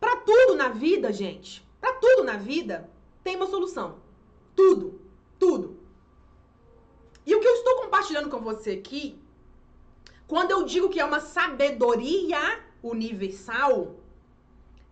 Para 0.00 0.16
tudo 0.16 0.56
na 0.56 0.70
vida, 0.70 1.12
gente, 1.12 1.62
para 1.80 1.92
tudo 1.94 2.24
na 2.24 2.38
vida, 2.38 2.90
tem 3.22 3.36
uma 3.36 3.46
solução. 3.46 4.00
Tudo, 4.54 5.00
tudo. 5.38 5.78
E 7.26 7.34
o 7.34 7.40
que 7.40 7.46
eu 7.46 7.54
estou 7.54 7.82
compartilhando 7.82 8.30
com 8.30 8.40
você 8.40 8.70
aqui, 8.70 9.20
quando 10.26 10.50
eu 10.50 10.64
digo 10.64 10.88
que 10.88 11.00
é 11.00 11.04
uma 11.04 11.20
sabedoria 11.20 12.38
universal, 12.82 13.95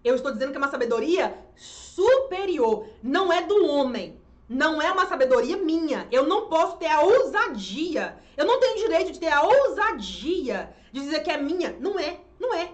eu 0.05 0.15
estou 0.15 0.31
dizendo 0.31 0.51
que 0.51 0.57
é 0.57 0.61
uma 0.61 0.71
sabedoria 0.71 1.37
superior, 1.57 2.87
não 3.03 3.33
é 3.33 3.43
do 3.43 3.67
homem. 3.67 4.23
Não 4.47 4.81
é 4.81 4.93
uma 4.93 5.07
sabedoria 5.07 5.57
minha. 5.57 6.07
Eu 6.13 6.27
não 6.27 6.49
posso 6.49 6.77
ter 6.77 6.89
a 6.89 7.01
ousadia. 7.01 8.19
Eu 8.37 8.45
não 8.45 8.61
tenho 8.61 8.77
direito 8.77 9.13
de 9.13 9.19
ter 9.19 9.33
a 9.33 9.43
ousadia 9.43 10.71
de 10.93 11.01
dizer 11.01 11.21
que 11.21 11.31
é 11.31 11.39
minha. 11.39 11.75
Não 11.81 11.99
é. 11.99 12.21
Não 12.39 12.55
é. 12.55 12.71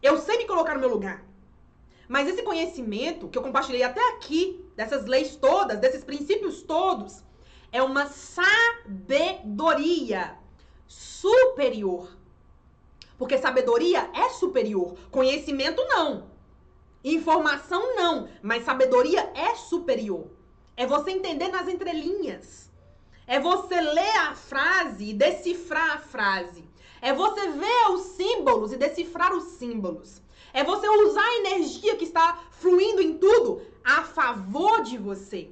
Eu 0.00 0.16
sei 0.18 0.38
me 0.38 0.46
colocar 0.46 0.74
no 0.74 0.80
meu 0.80 0.88
lugar. 0.88 1.24
Mas 2.08 2.28
esse 2.28 2.42
conhecimento 2.42 3.26
que 3.28 3.36
eu 3.36 3.42
compartilhei 3.42 3.82
até 3.82 4.00
aqui, 4.10 4.64
dessas 4.76 5.06
leis 5.06 5.34
todas, 5.34 5.78
desses 5.78 6.04
princípios 6.04 6.62
todos, 6.62 7.24
é 7.72 7.82
uma 7.82 8.06
sabedoria 8.06 9.34
superior. 10.86 12.16
Porque 13.18 13.36
sabedoria 13.36 14.08
é 14.14 14.28
superior, 14.30 14.96
conhecimento 15.10 15.84
não. 15.88 16.27
Informação 17.04 17.94
não, 17.94 18.28
mas 18.42 18.64
sabedoria 18.64 19.30
é 19.34 19.54
superior. 19.54 20.26
É 20.76 20.86
você 20.86 21.10
entender 21.10 21.48
nas 21.48 21.68
entrelinhas. 21.68 22.70
É 23.26 23.38
você 23.38 23.80
ler 23.80 24.16
a 24.16 24.34
frase 24.34 25.10
e 25.10 25.14
decifrar 25.14 25.96
a 25.96 25.98
frase. 25.98 26.64
É 27.00 27.12
você 27.12 27.48
ver 27.48 27.90
os 27.92 28.02
símbolos 28.16 28.72
e 28.72 28.76
decifrar 28.76 29.34
os 29.34 29.44
símbolos. 29.44 30.20
É 30.52 30.64
você 30.64 30.88
usar 30.88 31.24
a 31.24 31.36
energia 31.36 31.96
que 31.96 32.04
está 32.04 32.42
fluindo 32.50 33.02
em 33.02 33.16
tudo 33.18 33.62
a 33.84 34.02
favor 34.02 34.82
de 34.82 34.98
você. 34.98 35.50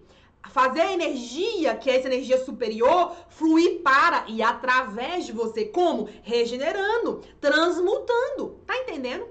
Fazer 0.48 0.80
a 0.80 0.92
energia, 0.92 1.76
que 1.76 1.90
é 1.90 1.96
essa 1.96 2.06
energia 2.06 2.42
superior, 2.44 3.14
fluir 3.28 3.82
para 3.82 4.24
e 4.28 4.42
através 4.42 5.26
de 5.26 5.32
você. 5.32 5.64
Como? 5.64 6.08
Regenerando, 6.22 7.22
transmutando. 7.40 8.58
Tá 8.66 8.76
entendendo? 8.78 9.26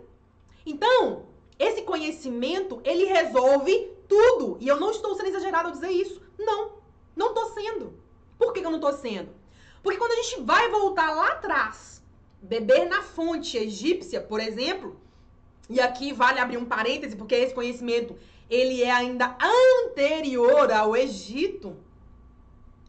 Então, 0.66 1.26
esse 1.58 1.82
conhecimento, 1.84 2.82
ele 2.84 3.06
resolve 3.06 3.92
tudo. 4.08 4.58
E 4.60 4.68
eu 4.68 4.80
não 4.80 4.92
estou 4.92 5.16
sendo 5.16 5.30
exagerado 5.30 5.70
ao 5.70 5.74
dizer 5.74 5.92
isso. 5.92 6.22
Não, 6.38 6.74
não 7.16 7.30
estou 7.30 7.50
sendo. 7.52 7.94
Por 8.38 8.54
que, 8.54 8.60
que 8.60 8.66
eu 8.66 8.72
não 8.72 8.80
estou 8.80 8.94
sendo? 8.94 9.30
Porque 9.82 9.98
quando 9.98 10.12
a 10.12 10.16
gente 10.16 10.42
vai 10.42 10.70
voltar 10.70 11.12
lá 11.12 11.30
atrás, 11.30 12.02
beber 12.42 12.88
na 12.90 13.02
fonte 13.02 13.58
egípcia, 13.58 14.20
por 14.20 14.40
exemplo, 14.40 15.00
e 15.70 15.80
aqui 15.80 16.14
vale 16.14 16.40
abrir 16.40 16.58
um 16.58 16.66
parêntese, 16.66 17.16
porque 17.16 17.36
esse 17.36 17.54
conhecimento, 17.54 18.16
ele 18.50 18.84
é 18.84 18.92
ainda 18.92 19.38
anterior 19.86 20.72
ao 20.72 20.96
Egito. 20.96 21.76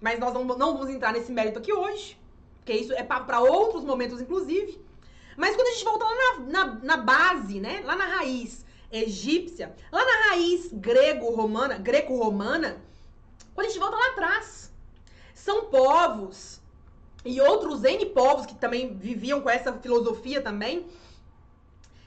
Mas 0.01 0.19
nós 0.19 0.35
não, 0.35 0.45
não 0.45 0.77
vamos 0.77 0.91
entrar 0.91 1.13
nesse 1.13 1.33
mérito 1.33 1.59
aqui 1.59 1.73
hoje, 1.73 2.19
porque 2.57 2.75
isso 2.75 2.93
é 2.93 3.03
para 3.03 3.41
outros 3.41 3.85
momentos, 3.85 4.21
inclusive. 4.21 4.85
Mas 5.37 5.55
quando 5.55 5.69
a 5.69 5.71
gente 5.73 5.85
volta 5.85 6.05
lá 6.05 6.15
na, 6.15 6.39
na, 6.39 6.75
na 6.83 6.97
base, 6.97 7.61
né? 7.61 7.83
Lá 7.85 7.95
na 7.95 8.07
raiz, 8.07 8.65
egípcia, 8.91 9.75
lá 9.93 10.05
na 10.05 10.29
raiz 10.29 10.71
grego-romana, 10.73 11.79
greco-romana, 11.79 12.83
quando 13.55 13.67
a 13.67 13.71
gente 13.71 13.79
volta 13.79 13.97
lá 13.97 14.09
atrás, 14.09 14.73
são 15.35 15.67
povos 15.67 16.61
e 17.25 17.41
outros 17.41 17.85
N 17.85 18.07
povos 18.07 18.47
que 18.47 18.55
também 18.55 18.97
viviam 18.97 19.41
com 19.41 19.51
essa 19.51 19.73
filosofia 19.73 20.41
também, 20.41 20.87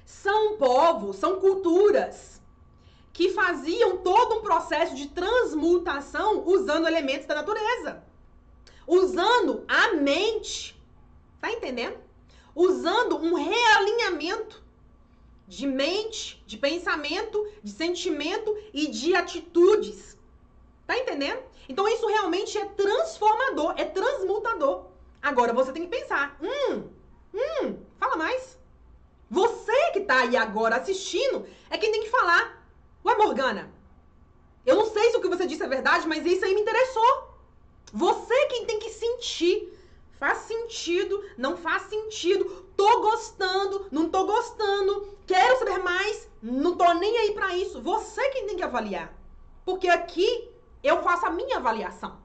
são 0.06 0.58
povos, 0.58 1.18
são 1.18 1.40
culturas 1.40 2.42
que 3.14 3.30
faziam 3.32 3.98
todo 3.98 4.36
um 4.36 4.42
processo 4.42 4.96
de 4.96 5.08
transmutação 5.08 6.44
usando 6.48 6.88
elementos 6.88 7.28
da 7.28 7.36
natureza. 7.36 8.04
Usando 8.88 9.66
a 9.68 9.94
mente. 9.94 10.80
Tá 11.42 11.52
entendendo? 11.52 11.98
Usando 12.60 13.16
um 13.16 13.36
realinhamento 13.36 14.62
de 15.48 15.66
mente, 15.66 16.44
de 16.46 16.58
pensamento, 16.58 17.50
de 17.64 17.72
sentimento 17.72 18.54
e 18.74 18.88
de 18.88 19.16
atitudes. 19.16 20.18
Tá 20.86 20.98
entendendo? 20.98 21.42
Então 21.70 21.88
isso 21.88 22.06
realmente 22.06 22.58
é 22.58 22.66
transformador, 22.66 23.76
é 23.78 23.86
transmutador. 23.86 24.88
Agora 25.22 25.54
você 25.54 25.72
tem 25.72 25.84
que 25.88 25.98
pensar: 25.98 26.38
hum, 26.42 26.90
hum, 27.34 27.78
fala 27.98 28.18
mais. 28.18 28.58
Você 29.30 29.92
que 29.94 30.02
tá 30.02 30.24
aí 30.24 30.36
agora 30.36 30.76
assistindo 30.76 31.48
é 31.70 31.78
quem 31.78 31.94
tem 31.94 32.04
que 32.04 32.10
falar. 32.10 32.62
Ué, 33.06 33.16
Morgana, 33.16 33.72
eu 34.66 34.76
não 34.76 34.86
sei 34.86 35.12
se 35.12 35.16
o 35.18 35.22
que 35.22 35.30
você 35.30 35.48
disse 35.48 35.64
é 35.64 35.68
verdade, 35.68 36.10
mas 36.10 36.26
isso 36.26 36.44
aí 36.44 36.54
me 36.54 36.62
interessou. 36.62 37.40
Você 37.94 38.36
quem 38.48 38.66
tem 38.66 38.80
que 38.80 38.90
sentir. 38.90 39.79
Faz 40.20 40.40
sentido, 40.40 41.24
não 41.38 41.56
faz 41.56 41.84
sentido. 41.84 42.68
Tô 42.76 43.02
gostando, 43.02 43.88
não 43.90 44.10
tô 44.10 44.26
gostando. 44.26 45.18
Quero 45.26 45.58
saber 45.60 45.78
mais, 45.80 46.28
não 46.44 46.76
tô 46.76 46.94
nem 46.94 47.18
aí 47.20 47.32
para 47.32 47.56
isso. 47.56 47.82
Você 47.82 48.30
quem 48.30 48.46
tem 48.46 48.58
que 48.58 48.64
avaliar. 48.64 49.14
Porque 49.64 49.88
aqui 49.88 50.50
eu 50.84 51.02
faço 51.02 51.26
a 51.26 51.30
minha 51.30 51.58
avaliação. 51.58 52.20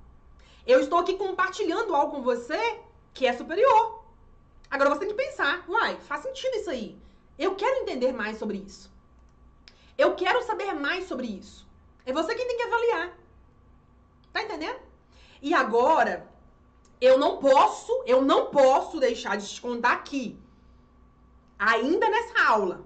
Eu 0.66 0.80
estou 0.80 0.98
aqui 0.98 1.16
compartilhando 1.16 1.94
algo 1.94 2.16
com 2.16 2.22
você 2.22 2.80
que 3.12 3.26
é 3.26 3.32
superior. 3.32 4.02
Agora 4.68 4.90
você 4.90 5.00
tem 5.00 5.08
que 5.08 5.14
pensar, 5.14 5.64
uai, 5.68 5.96
faz 6.08 6.22
sentido 6.22 6.56
isso 6.56 6.70
aí. 6.70 6.98
Eu 7.38 7.54
quero 7.54 7.82
entender 7.82 8.12
mais 8.12 8.38
sobre 8.38 8.58
isso. 8.58 8.90
Eu 9.96 10.16
quero 10.16 10.42
saber 10.42 10.72
mais 10.72 11.06
sobre 11.06 11.28
isso. 11.28 11.64
É 12.04 12.12
você 12.12 12.34
quem 12.34 12.46
tem 12.46 12.56
que 12.56 12.62
avaliar. 12.64 13.16
Tá 14.32 14.42
entendendo? 14.42 14.80
E 15.40 15.54
agora, 15.54 16.28
eu 17.04 17.18
não 17.18 17.38
posso, 17.38 17.92
eu 18.06 18.22
não 18.22 18.46
posso 18.46 18.98
deixar 18.98 19.36
de 19.36 19.48
te 19.48 19.60
contar 19.60 19.92
aqui, 19.92 20.38
ainda 21.58 22.08
nessa 22.08 22.46
aula, 22.46 22.84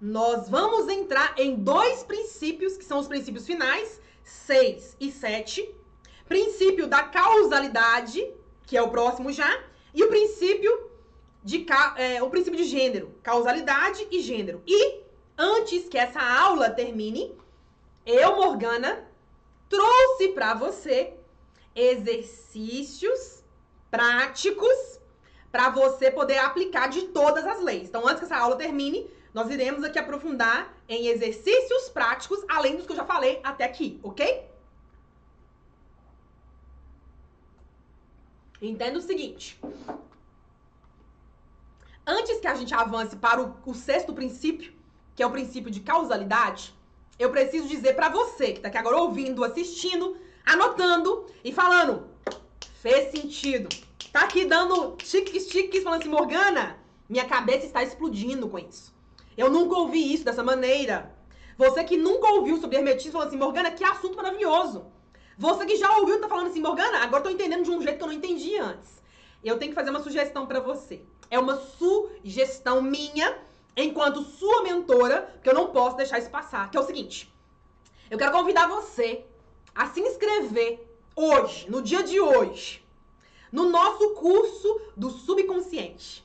nós 0.00 0.48
vamos 0.48 0.88
entrar 0.88 1.34
em 1.38 1.54
dois 1.54 2.02
princípios, 2.02 2.76
que 2.76 2.84
são 2.84 2.98
os 2.98 3.06
princípios 3.06 3.46
finais, 3.46 4.00
6 4.24 4.96
e 5.00 5.12
7. 5.12 5.74
Princípio 6.26 6.86
da 6.86 7.04
causalidade, 7.04 8.28
que 8.66 8.76
é 8.76 8.82
o 8.82 8.90
próximo 8.90 9.32
já, 9.32 9.62
e 9.94 10.02
o 10.02 10.08
princípio 10.08 10.90
de, 11.44 11.66
é, 11.96 12.22
o 12.22 12.30
princípio 12.30 12.56
de 12.56 12.64
gênero, 12.64 13.14
causalidade 13.22 14.06
e 14.10 14.20
gênero. 14.20 14.62
E 14.66 15.02
antes 15.36 15.88
que 15.88 15.98
essa 15.98 16.20
aula 16.20 16.70
termine, 16.70 17.36
eu, 18.04 18.36
Morgana, 18.36 19.06
trouxe 19.68 20.28
para 20.28 20.54
você 20.54 21.14
exercícios 21.74 23.42
práticos 23.90 25.00
para 25.50 25.68
você 25.68 26.10
poder 26.10 26.38
aplicar 26.38 26.88
de 26.88 27.02
todas 27.08 27.44
as 27.46 27.60
leis. 27.60 27.88
Então, 27.88 28.06
antes 28.06 28.20
que 28.20 28.24
essa 28.24 28.36
aula 28.36 28.56
termine, 28.56 29.08
nós 29.34 29.50
iremos 29.50 29.84
aqui 29.84 29.98
aprofundar 29.98 30.74
em 30.88 31.08
exercícios 31.08 31.88
práticos, 31.88 32.44
além 32.48 32.76
dos 32.76 32.86
que 32.86 32.92
eu 32.92 32.96
já 32.96 33.04
falei 33.04 33.40
até 33.42 33.64
aqui, 33.64 34.00
ok? 34.02 34.50
Entenda 38.60 38.98
o 38.98 39.02
seguinte. 39.02 39.60
Antes 42.06 42.40
que 42.40 42.46
a 42.46 42.54
gente 42.54 42.72
avance 42.74 43.16
para 43.16 43.42
o, 43.42 43.56
o 43.66 43.74
sexto 43.74 44.12
princípio, 44.12 44.72
que 45.14 45.22
é 45.22 45.26
o 45.26 45.30
princípio 45.30 45.70
de 45.70 45.80
causalidade, 45.80 46.74
eu 47.18 47.30
preciso 47.30 47.68
dizer 47.68 47.94
para 47.94 48.08
você 48.08 48.52
que 48.52 48.60
tá 48.60 48.68
aqui 48.68 48.78
agora 48.78 48.96
ouvindo, 48.96 49.44
assistindo, 49.44 50.16
anotando 50.44 51.26
e 51.44 51.52
falando, 51.52 52.08
fez 52.80 53.10
sentido. 53.10 53.68
Tá 54.12 54.22
aqui 54.22 54.44
dando 54.44 54.96
chiques, 55.02 55.48
chiques, 55.50 55.82
falando 55.82 56.00
assim, 56.00 56.10
Morgana, 56.10 56.78
minha 57.08 57.24
cabeça 57.24 57.66
está 57.66 57.82
explodindo 57.82 58.48
com 58.48 58.58
isso. 58.58 58.92
Eu 59.36 59.50
nunca 59.50 59.76
ouvi 59.76 60.12
isso 60.12 60.24
dessa 60.24 60.42
maneira. 60.42 61.14
Você 61.56 61.84
que 61.84 61.96
nunca 61.96 62.28
ouviu 62.32 62.58
sobre 62.58 62.76
hermetismo, 62.76 63.12
falando 63.12 63.28
assim, 63.28 63.38
Morgana, 63.38 63.70
que 63.70 63.84
assunto 63.84 64.16
maravilhoso. 64.16 64.86
Você 65.38 65.64
que 65.64 65.76
já 65.76 65.96
ouviu, 65.96 66.20
tá 66.20 66.28
falando 66.28 66.48
assim, 66.48 66.60
Morgana, 66.60 66.98
agora 66.98 67.22
tô 67.22 67.30
entendendo 67.30 67.64
de 67.64 67.70
um 67.70 67.80
jeito 67.80 67.96
que 67.96 68.02
eu 68.02 68.08
não 68.08 68.14
entendi 68.14 68.56
antes. 68.58 69.02
Eu 69.42 69.58
tenho 69.58 69.70
que 69.70 69.74
fazer 69.74 69.90
uma 69.90 70.02
sugestão 70.02 70.46
para 70.46 70.60
você. 70.60 71.02
É 71.30 71.38
uma 71.38 71.56
sugestão 71.56 72.82
minha, 72.82 73.38
enquanto 73.76 74.22
sua 74.22 74.62
mentora, 74.62 75.34
que 75.42 75.48
eu 75.48 75.54
não 75.54 75.68
posso 75.68 75.96
deixar 75.96 76.18
isso 76.18 76.30
passar. 76.30 76.70
Que 76.70 76.76
é 76.76 76.80
o 76.80 76.86
seguinte: 76.86 77.32
eu 78.10 78.18
quero 78.18 78.32
convidar 78.32 78.68
você 78.68 79.24
a 79.74 79.86
se 79.88 80.00
inscrever 80.00 80.86
hoje, 81.14 81.70
no 81.70 81.82
dia 81.82 82.02
de 82.02 82.20
hoje, 82.20 82.84
no 83.50 83.68
nosso 83.68 84.10
curso 84.10 84.80
do 84.96 85.10
subconsciente. 85.10 86.24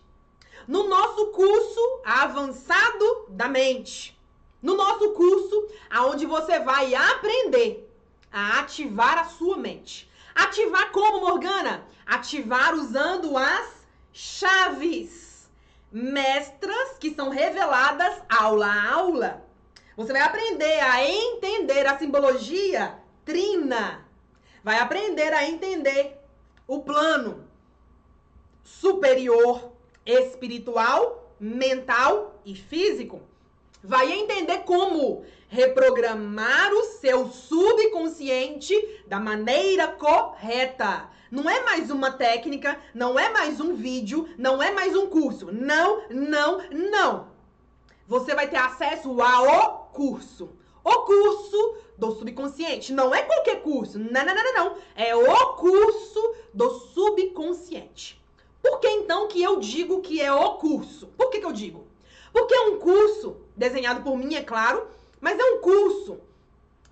No 0.68 0.88
nosso 0.88 1.28
curso 1.28 2.02
avançado 2.04 3.26
da 3.30 3.48
mente. 3.48 4.18
No 4.62 4.76
nosso 4.76 5.12
curso, 5.12 5.68
aonde 5.90 6.26
você 6.26 6.60
vai 6.60 6.94
aprender 6.94 7.90
a 8.32 8.60
ativar 8.60 9.18
a 9.18 9.26
sua 9.26 9.58
mente. 9.58 10.10
Ativar 10.36 10.92
como, 10.92 11.22
Morgana? 11.22 11.86
Ativar 12.06 12.74
usando 12.76 13.38
as 13.38 13.74
chaves 14.12 15.50
mestras 15.92 16.98
que 17.00 17.14
são 17.14 17.30
reveladas 17.30 18.22
aula 18.30 18.68
a 18.68 18.94
aula. 18.94 19.46
Você 19.96 20.12
vai 20.12 20.22
aprender 20.22 20.80
a 20.80 21.04
entender 21.04 21.88
a 21.88 21.98
simbologia 21.98 23.00
trina. 23.28 24.06
Vai 24.64 24.80
aprender 24.80 25.34
a 25.34 25.48
entender 25.48 26.18
o 26.66 26.80
plano 26.80 27.44
superior, 28.64 29.74
espiritual, 30.06 31.36
mental 31.38 32.42
e 32.46 32.56
físico. 32.56 33.22
Vai 33.84 34.12
entender 34.12 34.60
como 34.60 35.26
reprogramar 35.50 36.72
o 36.74 36.84
seu 36.86 37.28
subconsciente 37.28 38.74
da 39.08 39.20
maneira 39.20 39.90
correta. 39.90 41.10
Não 41.30 41.50
é 41.50 41.64
mais 41.64 41.92
uma 41.92 42.12
técnica, 42.12 42.80
não 42.94 43.20
é 43.20 43.30
mais 43.30 43.60
um 43.60 43.76
vídeo, 43.76 44.30
não 44.38 44.64
é 44.64 44.72
mais 44.72 44.96
um 44.96 45.08
curso. 45.08 45.52
Não, 45.52 46.04
não, 46.10 46.64
não. 46.72 47.28
Você 48.08 48.34
vai 48.34 48.48
ter 48.48 48.58
acesso 48.58 49.22
ao 49.22 49.92
curso. 49.94 50.50
O 50.88 51.02
curso 51.02 51.76
do 51.98 52.14
subconsciente. 52.14 52.94
Não 52.94 53.14
é 53.14 53.22
qualquer 53.22 53.62
curso. 53.62 54.00
Não, 54.00 54.26
não, 54.26 54.34
não, 54.34 54.54
não. 54.54 54.78
É 54.96 55.14
o 55.14 55.54
curso 55.56 56.36
do 56.54 56.80
subconsciente. 56.94 58.18
Por 58.62 58.80
que 58.80 58.88
então 58.88 59.28
que 59.28 59.44
eu 59.44 59.60
digo 59.60 60.02
que 60.02 60.22
é 60.22 60.32
o 60.32 60.54
curso? 60.54 61.08
Por 61.08 61.30
que, 61.30 61.42
que 61.42 61.46
eu 61.46 61.52
digo? 61.52 61.86
Porque 62.32 62.56
é 62.56 62.62
um 62.62 62.80
curso 62.80 63.36
desenhado 63.54 64.02
por 64.02 64.16
mim, 64.18 64.36
é 64.36 64.42
claro, 64.42 64.88
mas 65.20 65.38
é 65.38 65.44
um 65.44 65.60
curso 65.60 66.22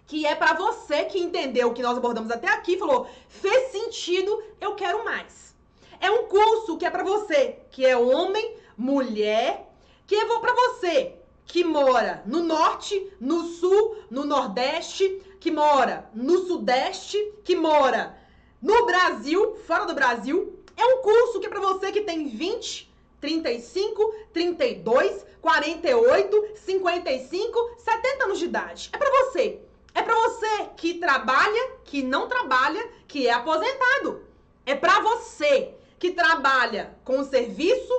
que 0.06 0.26
é 0.26 0.36
para 0.36 0.54
você 0.54 1.06
que 1.06 1.18
entendeu 1.18 1.70
o 1.70 1.74
que 1.74 1.82
nós 1.82 1.98
abordamos 1.98 2.32
até 2.32 2.50
aqui 2.50 2.78
falou: 2.78 3.08
fez 3.30 3.72
sentido, 3.72 4.44
eu 4.60 4.76
quero 4.76 5.06
mais. 5.06 5.56
É 6.02 6.12
um 6.12 6.28
curso 6.28 6.78
que 6.78 6.86
é 6.86 6.90
para 6.90 7.04
você 7.04 7.60
que 7.72 7.86
é 7.86 7.96
homem, 7.96 8.58
mulher, 8.78 9.72
que 10.06 10.16
é 10.16 10.26
para 10.26 10.54
você 10.54 11.16
que 11.46 11.64
mora 11.64 12.24
no 12.26 12.42
norte, 12.42 13.12
no 13.20 13.44
sul, 13.44 13.98
no 14.10 14.26
nordeste, 14.26 15.22
que 15.40 15.52
mora 15.52 16.10
no 16.14 16.46
sudeste, 16.46 17.18
que 17.44 17.56
mora 17.56 18.18
no 18.62 18.86
Brasil, 18.86 19.56
fora 19.68 19.86
do 19.86 19.94
Brasil. 19.94 20.60
É 20.76 20.86
um 20.86 21.02
curso 21.02 21.40
que 21.40 21.46
é 21.46 21.50
para 21.50 21.60
você 21.60 21.92
que 21.92 22.02
tem 22.02 22.28
20, 22.28 22.92
35, 23.22 24.16
32, 24.34 25.26
48, 25.42 26.48
55, 26.56 27.76
70 27.78 28.24
anos 28.24 28.40
de 28.40 28.46
idade. 28.46 28.90
É 28.92 28.98
para 28.98 29.10
você. 29.10 29.62
É 29.94 30.02
para 30.02 30.16
você 30.16 30.70
que 30.76 30.96
trabalha, 30.96 31.72
que 31.86 32.04
não 32.04 32.28
trabalha, 32.28 32.86
que 33.08 33.28
é 33.28 33.32
aposentado. 33.32 34.24
É 34.66 34.76
para 34.76 35.00
você 35.00 35.74
que 35.98 36.12
trabalha 36.12 36.98
com 37.06 37.24
serviço, 37.24 37.94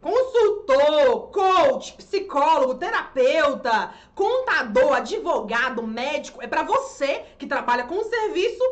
consultor, 0.00 1.28
coach, 1.30 1.92
psicólogo, 1.94 2.76
terapeuta, 2.76 3.92
contador, 4.14 4.94
advogado, 4.94 5.82
médico. 5.82 6.42
É 6.42 6.46
para 6.46 6.62
você 6.62 7.24
que 7.38 7.46
trabalha 7.46 7.84
com 7.84 8.02
serviço, 8.04 8.62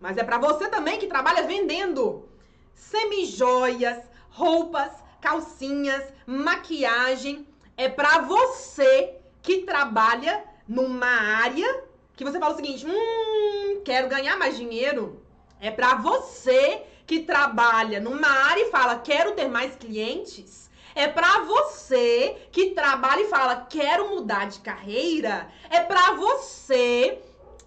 mas 0.00 0.16
é 0.16 0.24
para 0.24 0.38
você 0.38 0.68
também 0.68 0.98
que 0.98 1.06
trabalha 1.06 1.46
vendendo 1.46 2.28
semijoias, 2.74 3.98
roupas, 4.30 4.92
calcinhas, 5.20 6.04
maquiagem. 6.26 7.46
É 7.76 7.88
para 7.88 8.20
você 8.20 9.16
que 9.42 9.62
trabalha 9.62 10.44
numa 10.68 11.06
área 11.06 11.84
que 12.16 12.24
você 12.24 12.38
fala 12.38 12.54
o 12.54 12.56
seguinte: 12.56 12.86
hum, 12.86 13.82
quero 13.84 14.08
ganhar 14.08 14.36
mais 14.36 14.56
dinheiro. 14.56 15.22
É 15.60 15.70
para 15.70 15.94
você 15.94 16.82
que 17.06 17.20
trabalha 17.20 18.00
numa 18.00 18.28
área 18.28 18.66
e 18.66 18.70
fala, 18.70 18.98
quero 18.98 19.32
ter 19.32 19.48
mais 19.48 19.76
clientes. 19.76 20.65
É 20.96 21.06
para 21.06 21.40
você 21.42 22.48
que 22.50 22.70
trabalha 22.70 23.20
e 23.20 23.28
fala, 23.28 23.66
quero 23.68 24.08
mudar 24.08 24.46
de 24.46 24.60
carreira. 24.60 25.46
É 25.68 25.80
para 25.80 26.14
você 26.14 27.18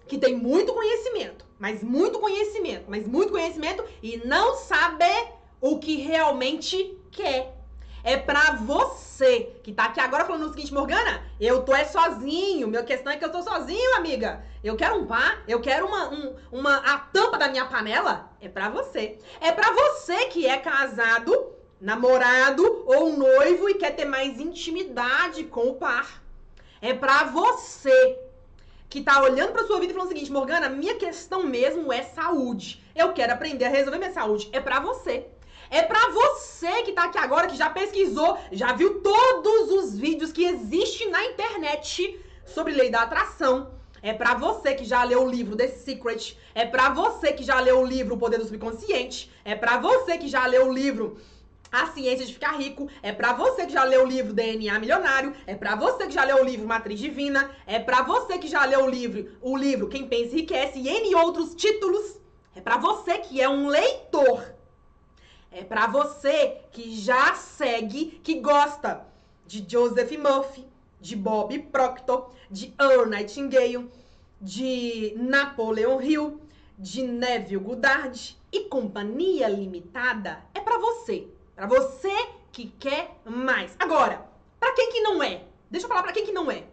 que 0.08 0.18
tem 0.18 0.34
muito 0.34 0.74
conhecimento, 0.74 1.46
mas 1.56 1.80
muito 1.80 2.18
conhecimento, 2.18 2.86
mas 2.88 3.06
muito 3.06 3.30
conhecimento 3.30 3.84
e 4.02 4.16
não 4.26 4.56
sabe 4.56 5.04
o 5.60 5.78
que 5.78 5.94
realmente 5.94 6.98
quer. 7.12 7.56
É 8.02 8.16
pra 8.16 8.56
você 8.56 9.54
que 9.62 9.72
tá 9.72 9.84
aqui 9.84 10.00
agora 10.00 10.24
falando 10.24 10.46
o 10.46 10.48
seguinte, 10.48 10.74
Morgana, 10.74 11.22
eu 11.38 11.62
tô 11.62 11.72
é 11.72 11.84
sozinho. 11.84 12.66
Minha 12.66 12.82
questão 12.82 13.12
é 13.12 13.16
que 13.16 13.24
eu 13.24 13.30
tô 13.30 13.42
sozinho, 13.42 13.96
amiga. 13.96 14.44
Eu 14.64 14.74
quero 14.74 14.96
um 14.96 15.06
par, 15.06 15.44
eu 15.46 15.60
quero 15.60 15.86
uma, 15.86 16.08
um, 16.08 16.34
uma 16.50 16.78
a 16.78 16.98
tampa 16.98 17.38
da 17.38 17.48
minha 17.48 17.66
panela. 17.66 18.28
É 18.40 18.48
pra 18.48 18.68
você. 18.70 19.18
É 19.40 19.52
pra 19.52 19.70
você 19.70 20.26
que 20.26 20.48
é 20.48 20.56
casado, 20.56 21.59
namorado 21.80 22.82
ou 22.86 23.16
noivo 23.16 23.68
e 23.68 23.74
quer 23.74 23.96
ter 23.96 24.04
mais 24.04 24.38
intimidade 24.38 25.44
com 25.44 25.68
o 25.68 25.74
par. 25.74 26.22
É 26.82 26.92
pra 26.92 27.24
você 27.24 28.18
que 28.88 29.00
tá 29.00 29.22
olhando 29.22 29.52
pra 29.52 29.64
sua 29.64 29.78
vida 29.78 29.92
e 29.92 29.94
falando 29.94 30.10
o 30.10 30.12
seguinte, 30.12 30.32
Morgana, 30.32 30.68
minha 30.68 30.96
questão 30.96 31.46
mesmo 31.46 31.92
é 31.92 32.02
saúde. 32.02 32.84
Eu 32.94 33.12
quero 33.12 33.32
aprender 33.32 33.64
a 33.64 33.68
resolver 33.68 33.98
minha 33.98 34.12
saúde. 34.12 34.48
É 34.52 34.60
pra 34.60 34.80
você. 34.80 35.26
É 35.70 35.82
para 35.82 36.10
você 36.10 36.82
que 36.82 36.92
tá 36.92 37.04
aqui 37.04 37.16
agora, 37.16 37.46
que 37.46 37.56
já 37.56 37.70
pesquisou, 37.70 38.36
já 38.50 38.72
viu 38.72 39.00
todos 39.00 39.70
os 39.70 39.96
vídeos 39.96 40.32
que 40.32 40.44
existem 40.44 41.08
na 41.08 41.24
internet 41.26 42.20
sobre 42.44 42.72
lei 42.72 42.90
da 42.90 43.02
atração. 43.02 43.70
É 44.02 44.12
para 44.12 44.34
você 44.34 44.74
que 44.74 44.84
já 44.84 45.04
leu 45.04 45.22
o 45.22 45.30
livro 45.30 45.56
The 45.56 45.68
Secret. 45.68 46.36
É 46.54 46.66
para 46.66 46.88
você 46.90 47.32
que 47.32 47.44
já 47.44 47.60
leu 47.60 47.80
o 47.80 47.86
livro 47.86 48.16
O 48.16 48.18
Poder 48.18 48.38
do 48.38 48.44
Subconsciente. 48.44 49.30
É 49.44 49.54
para 49.54 49.78
você 49.78 50.18
que 50.18 50.26
já 50.26 50.44
leu 50.46 50.68
o 50.68 50.72
livro 50.72 51.18
a 51.70 51.86
Ciência 51.88 52.26
de 52.26 52.32
Ficar 52.32 52.56
Rico, 52.58 52.88
é 53.02 53.12
para 53.12 53.32
você 53.32 53.66
que 53.66 53.72
já 53.72 53.84
leu 53.84 54.04
o 54.04 54.08
livro 54.08 54.32
DNA 54.32 54.78
Milionário, 54.78 55.34
é 55.46 55.54
para 55.54 55.74
você 55.76 56.06
que 56.06 56.12
já 56.12 56.24
leu 56.24 56.42
o 56.42 56.44
livro 56.44 56.66
Matriz 56.66 56.98
Divina, 56.98 57.50
é 57.66 57.78
para 57.78 58.02
você 58.02 58.38
que 58.38 58.48
já 58.48 58.64
leu 58.64 58.84
o 58.84 58.90
livro, 58.90 59.36
o 59.40 59.56
livro 59.56 59.88
Quem 59.88 60.08
Pensa 60.08 60.34
Enriquece 60.34 60.78
e 60.78 60.88
N 60.88 61.14
outros 61.14 61.54
títulos. 61.54 62.18
É 62.54 62.60
para 62.60 62.76
você 62.76 63.18
que 63.18 63.40
é 63.40 63.48
um 63.48 63.68
leitor 63.68 64.60
é 65.52 65.64
para 65.64 65.88
você 65.88 66.58
que 66.70 66.94
já 66.94 67.34
segue, 67.34 68.20
que 68.22 68.38
gosta 68.38 69.04
de 69.46 69.64
Joseph 69.68 70.12
Murphy, 70.12 70.64
de 71.00 71.16
Bob 71.16 71.58
Proctor, 71.72 72.30
de 72.48 72.72
Earl 72.80 73.06
Nightingale, 73.06 73.90
de 74.40 75.12
Napoleon 75.16 76.00
Hill, 76.00 76.40
de 76.78 77.02
Neville 77.02 77.64
Goddard 77.64 78.38
e 78.52 78.60
Companhia 78.60 79.48
Limitada. 79.48 80.40
É 80.54 80.60
para 80.60 80.78
você. 80.78 81.26
Para 81.60 81.68
você 81.68 82.16
que 82.50 82.68
quer 82.78 83.20
mais. 83.22 83.76
Agora, 83.78 84.26
para 84.58 84.72
quem 84.72 84.90
que 84.92 85.02
não 85.02 85.22
é? 85.22 85.42
Deixa 85.70 85.84
eu 85.84 85.88
falar 85.90 86.02
para 86.02 86.12
quem 86.12 86.24
que 86.24 86.32
não 86.32 86.50
é. 86.50 86.64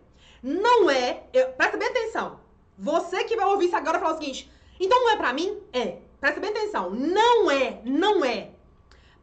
Não 0.41 0.89
é, 0.89 1.23
eu, 1.33 1.49
presta 1.49 1.75
bem 1.75 1.89
atenção. 1.89 2.39
Você 2.77 3.25
que 3.25 3.35
vai 3.35 3.45
ouvir 3.47 3.65
isso 3.65 3.75
agora 3.75 3.99
falar 3.99 4.13
o 4.13 4.17
seguinte: 4.17 4.49
então 4.79 4.97
não 5.03 5.09
é 5.09 5.17
para 5.17 5.33
mim? 5.33 5.61
É. 5.73 5.97
presta 6.21 6.39
bem 6.39 6.51
atenção, 6.51 6.89
não 6.89 7.51
é, 7.51 7.81
não 7.83 8.23
é 8.23 8.51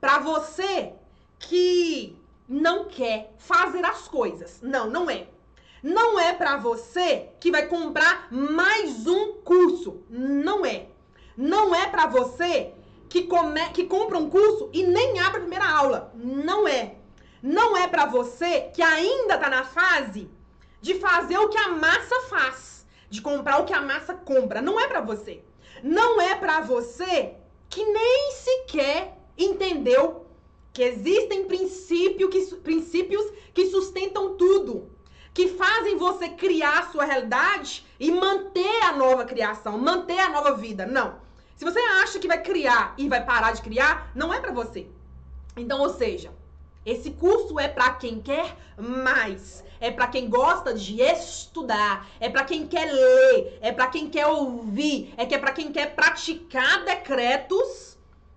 para 0.03 0.19
você 0.19 0.93
que 1.39 2.15
não 2.47 2.85
quer 2.85 3.33
fazer 3.39 3.87
as 3.87 4.07
coisas. 4.07 4.61
Não, 4.61 4.91
não 4.91 5.09
é. 5.09 5.29
Não 5.83 6.21
é 6.21 6.35
para 6.35 6.59
você 6.59 7.31
que 7.41 7.51
vai 7.51 7.69
comprar 7.69 8.29
mais 8.31 9.07
um 9.07 9.33
curso. 9.41 10.03
Não 10.11 10.67
é. 10.67 10.89
Não 11.35 11.75
é 11.75 11.87
para 11.87 12.07
você 12.07 12.74
que, 13.15 13.23
come, 13.23 13.61
que 13.71 13.85
compra 13.85 14.19
um 14.19 14.29
curso 14.29 14.69
e 14.73 14.83
nem 14.83 15.21
abre 15.21 15.37
a 15.37 15.43
primeira 15.43 15.71
aula. 15.71 16.13
Não 16.17 16.67
é. 16.67 16.97
Não 17.41 17.77
é 17.77 17.87
para 17.87 18.07
você 18.07 18.73
que 18.75 18.83
ainda 18.83 19.39
tá 19.39 19.49
na 19.49 19.63
fase 19.63 20.29
de 20.81 20.95
fazer 20.97 21.39
o 21.39 21.49
que 21.49 21.57
a 21.57 21.69
massa 21.69 22.23
faz, 22.23 22.85
de 23.09 23.23
comprar 23.23 23.61
o 23.61 23.67
que 23.67 23.73
a 23.73 23.81
massa 23.81 24.15
compra. 24.15 24.61
Não 24.61 24.81
é 24.81 24.89
para 24.89 25.01
você. 25.01 25.45
Não 25.81 26.21
é 26.21 26.35
para 26.35 26.61
você 26.63 27.37
que 27.71 27.85
nem 27.85 28.33
sequer 28.33 29.17
entendeu 29.39 30.27
que 30.73 30.83
existem 30.83 31.45
princípio 31.45 32.29
que, 32.29 32.45
princípios 32.57 33.25
que 33.55 33.67
sustentam 33.67 34.35
tudo, 34.37 34.91
que 35.33 35.47
fazem 35.47 35.97
você 35.97 36.31
criar 36.31 36.81
a 36.81 36.91
sua 36.91 37.05
realidade 37.05 37.87
e 38.01 38.11
manter 38.11 38.83
a 38.83 38.97
nova 38.97 39.25
criação, 39.25 39.79
manter 39.79 40.19
a 40.19 40.31
nova 40.31 40.55
vida. 40.57 40.85
Não. 40.85 41.23
Se 41.57 41.65
você 41.65 41.79
acha 42.03 42.19
que 42.19 42.29
vai 42.29 42.43
criar 42.43 42.95
e 42.99 43.09
vai 43.09 43.25
parar 43.25 43.53
de 43.53 43.63
criar, 43.63 44.11
não 44.15 44.33
é 44.33 44.41
para 44.41 44.53
você. 44.53 44.87
Então, 45.57 45.81
ou 45.81 45.91
seja, 45.91 46.33
esse 46.85 47.13
curso 47.13 47.59
é 47.59 47.69
para 47.69 47.95
quem 47.95 48.21
quer 48.21 48.57
mais, 48.77 49.65
é 49.81 49.91
para 49.91 50.09
quem 50.09 50.29
gosta 50.29 50.75
de 50.75 51.01
estudar, 51.01 52.07
é 52.19 52.29
para 52.29 52.45
quem 52.45 52.67
quer 52.67 52.93
ler, 52.93 53.59
é 53.63 53.73
para 53.73 53.87
quem 53.87 54.11
quer 54.11 54.27
ouvir, 54.27 55.15
é 55.17 55.25
que 55.25 55.35
é 55.35 55.39
para 55.39 55.53
quem 55.53 55.73
quer 55.73 55.95
praticar 55.95 56.85
decretos 56.85 57.97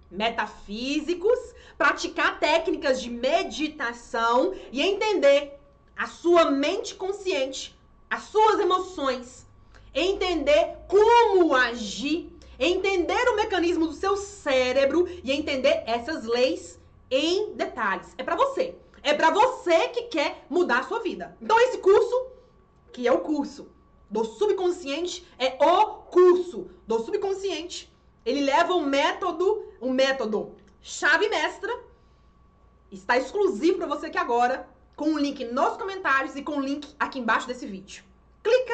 metafísicos, 0.09 1.38
praticar 1.78 2.39
técnicas 2.39 3.01
de 3.01 3.09
meditação 3.09 4.53
e 4.72 4.82
entender 4.82 5.59
a 5.97 6.07
sua 6.07 6.51
mente 6.51 6.95
consciente, 6.95 7.78
as 8.09 8.24
suas 8.24 8.59
emoções, 8.59 9.45
entender 9.93 10.78
como 10.88 11.53
agir 11.55 12.36
entender 12.59 13.29
o 13.29 13.35
mecanismo 13.35 13.87
do 13.87 13.93
seu 13.93 14.17
cérebro 14.17 15.07
e 15.23 15.31
entender 15.31 15.83
essas 15.85 16.25
leis 16.25 16.79
em 17.09 17.53
detalhes. 17.53 18.13
É 18.17 18.23
para 18.23 18.35
você. 18.35 18.75
É 19.03 19.13
para 19.13 19.29
você 19.29 19.89
que 19.89 20.03
quer 20.03 20.45
mudar 20.49 20.79
a 20.79 20.83
sua 20.83 20.99
vida. 20.99 21.37
Então 21.41 21.59
esse 21.61 21.77
curso, 21.77 22.27
que 22.91 23.07
é 23.07 23.11
o 23.11 23.19
curso 23.19 23.69
do 24.09 24.23
subconsciente, 24.23 25.27
é 25.37 25.57
o 25.63 25.85
curso 26.03 26.69
do 26.85 26.99
subconsciente. 26.99 27.93
Ele 28.25 28.41
leva 28.41 28.73
o 28.73 28.81
método, 28.81 29.65
o 29.79 29.91
método 29.91 30.55
chave 30.81 31.29
mestra. 31.29 31.73
Está 32.91 33.17
exclusivo 33.17 33.77
para 33.77 33.87
você 33.87 34.07
aqui 34.07 34.17
agora, 34.17 34.67
com 34.95 35.13
o 35.13 35.17
link 35.17 35.45
nos 35.45 35.77
comentários 35.77 36.35
e 36.35 36.41
com 36.41 36.57
o 36.57 36.61
link 36.61 36.87
aqui 36.99 37.19
embaixo 37.19 37.47
desse 37.47 37.67
vídeo. 37.67 38.03
Clica, 38.41 38.73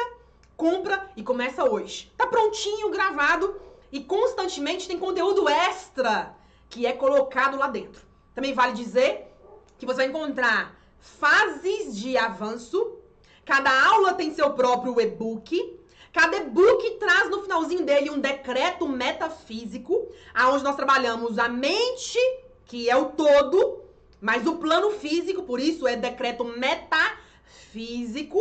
compra 0.56 1.10
e 1.16 1.22
começa 1.22 1.64
hoje. 1.64 2.12
Tá 2.16 2.26
prontinho, 2.26 2.90
gravado 2.90 3.60
e 3.94 4.00
constantemente 4.00 4.88
tem 4.88 4.98
conteúdo 4.98 5.48
extra 5.48 6.34
que 6.68 6.84
é 6.84 6.92
colocado 6.92 7.56
lá 7.56 7.68
dentro. 7.68 8.02
Também 8.34 8.52
vale 8.52 8.72
dizer 8.72 9.32
que 9.78 9.86
você 9.86 9.98
vai 9.98 10.06
encontrar 10.06 10.76
fases 10.98 11.96
de 11.96 12.16
avanço. 12.16 12.98
Cada 13.44 13.70
aula 13.86 14.14
tem 14.14 14.34
seu 14.34 14.50
próprio 14.50 15.00
e-book. 15.00 15.78
Cada 16.12 16.38
e-book 16.38 16.90
traz 16.98 17.30
no 17.30 17.42
finalzinho 17.42 17.84
dele 17.84 18.10
um 18.10 18.18
decreto 18.18 18.88
metafísico, 18.88 20.08
aonde 20.34 20.64
nós 20.64 20.74
trabalhamos 20.74 21.38
a 21.38 21.48
mente, 21.48 22.18
que 22.66 22.90
é 22.90 22.96
o 22.96 23.10
todo, 23.10 23.84
mas 24.20 24.44
o 24.44 24.56
plano 24.56 24.90
físico, 24.90 25.44
por 25.44 25.60
isso 25.60 25.86
é 25.86 25.94
decreto 25.94 26.42
metafísico. 26.42 28.40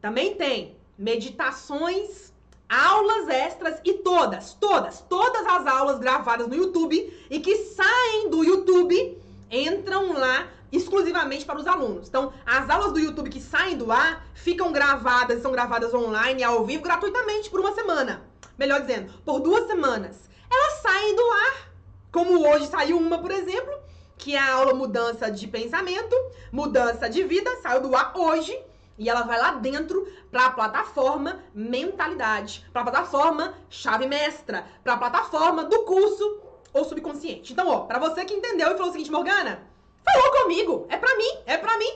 Também 0.00 0.34
tem 0.34 0.76
meditações 0.98 2.33
aulas 2.74 3.28
extras 3.28 3.80
e 3.84 3.94
todas, 3.94 4.54
todas, 4.54 5.00
todas 5.08 5.46
as 5.46 5.66
aulas 5.66 5.98
gravadas 5.98 6.48
no 6.48 6.54
YouTube 6.54 7.26
e 7.30 7.40
que 7.40 7.56
saem 7.56 8.28
do 8.30 8.42
YouTube 8.42 9.18
entram 9.50 10.12
lá 10.12 10.48
exclusivamente 10.72 11.44
para 11.44 11.58
os 11.58 11.66
alunos. 11.66 12.08
Então, 12.08 12.32
as 12.44 12.68
aulas 12.68 12.92
do 12.92 12.98
YouTube 12.98 13.30
que 13.30 13.40
saem 13.40 13.76
do 13.76 13.92
ar 13.92 14.26
ficam 14.34 14.72
gravadas, 14.72 15.40
são 15.40 15.52
gravadas 15.52 15.94
online, 15.94 16.42
ao 16.42 16.64
vivo, 16.64 16.82
gratuitamente 16.82 17.48
por 17.48 17.60
uma 17.60 17.72
semana. 17.72 18.22
Melhor 18.58 18.80
dizendo, 18.80 19.12
por 19.24 19.40
duas 19.40 19.66
semanas. 19.66 20.28
Elas 20.50 20.74
saem 20.80 21.16
do 21.16 21.22
ar, 21.22 21.72
como 22.10 22.48
hoje 22.48 22.66
saiu 22.66 22.98
uma, 22.98 23.18
por 23.18 23.30
exemplo, 23.30 23.72
que 24.16 24.34
é 24.34 24.38
a 24.38 24.54
aula 24.54 24.74
mudança 24.74 25.30
de 25.30 25.46
pensamento, 25.46 26.14
mudança 26.52 27.08
de 27.08 27.22
vida, 27.24 27.50
saiu 27.62 27.80
do 27.80 27.94
ar 27.94 28.12
hoje. 28.16 28.56
E 28.96 29.08
ela 29.08 29.22
vai 29.22 29.38
lá 29.38 29.52
dentro 29.52 30.06
para 30.30 30.46
a 30.46 30.50
plataforma 30.50 31.42
mentalidade, 31.54 32.64
para 32.72 32.82
a 32.82 32.84
plataforma 32.84 33.54
chave 33.68 34.06
mestra, 34.06 34.66
para 34.82 34.94
a 34.94 34.96
plataforma 34.96 35.64
do 35.64 35.84
curso 35.84 36.40
ou 36.72 36.84
subconsciente. 36.84 37.52
Então, 37.52 37.68
ó, 37.68 37.80
para 37.80 37.98
você 37.98 38.24
que 38.24 38.34
entendeu 38.34 38.70
e 38.70 38.76
falou 38.76 38.88
o 38.88 38.92
seguinte, 38.92 39.10
Morgana, 39.10 39.62
falou 40.04 40.42
comigo, 40.42 40.86
é 40.88 40.96
para 40.96 41.16
mim, 41.16 41.38
é 41.46 41.56
para 41.56 41.78
mim. 41.78 41.92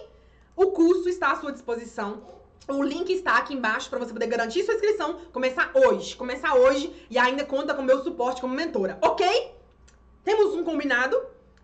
O 0.57 0.73
curso 0.73 1.09
está 1.09 1.33
à 1.33 1.37
sua 1.37 1.53
disposição. 1.53 2.23
O 2.67 2.83
link 2.83 3.11
está 3.11 3.39
aqui 3.39 3.55
embaixo 3.55 3.89
para 3.89 3.99
você 3.99 4.13
poder 4.13 4.27
garantir 4.27 4.63
sua 4.63 4.75
inscrição, 4.75 5.21
começar 5.33 5.71
hoje, 5.75 6.15
começar 6.17 6.55
hoje 6.55 6.93
e 7.09 7.17
ainda 7.17 7.45
conta 7.45 7.73
com 7.75 7.81
meu 7.81 8.03
suporte 8.03 8.41
como 8.41 8.55
mentora, 8.55 8.99
OK? 9.01 9.55
Temos 10.23 10.55
um 10.55 10.63
combinado? 10.63 11.19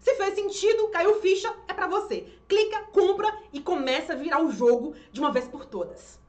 Se 0.04 0.14
fez 0.16 0.34
sentido, 0.34 0.88
caiu 0.88 1.18
ficha, 1.22 1.50
é 1.66 1.72
para 1.72 1.86
você. 1.86 2.28
Clica, 2.46 2.78
compra 2.92 3.34
e 3.54 3.58
começa 3.58 4.12
a 4.12 4.16
virar 4.16 4.44
o 4.44 4.52
jogo 4.52 4.94
de 5.10 5.18
uma 5.18 5.32
vez 5.32 5.48
por 5.48 5.64
todas. 5.64 6.20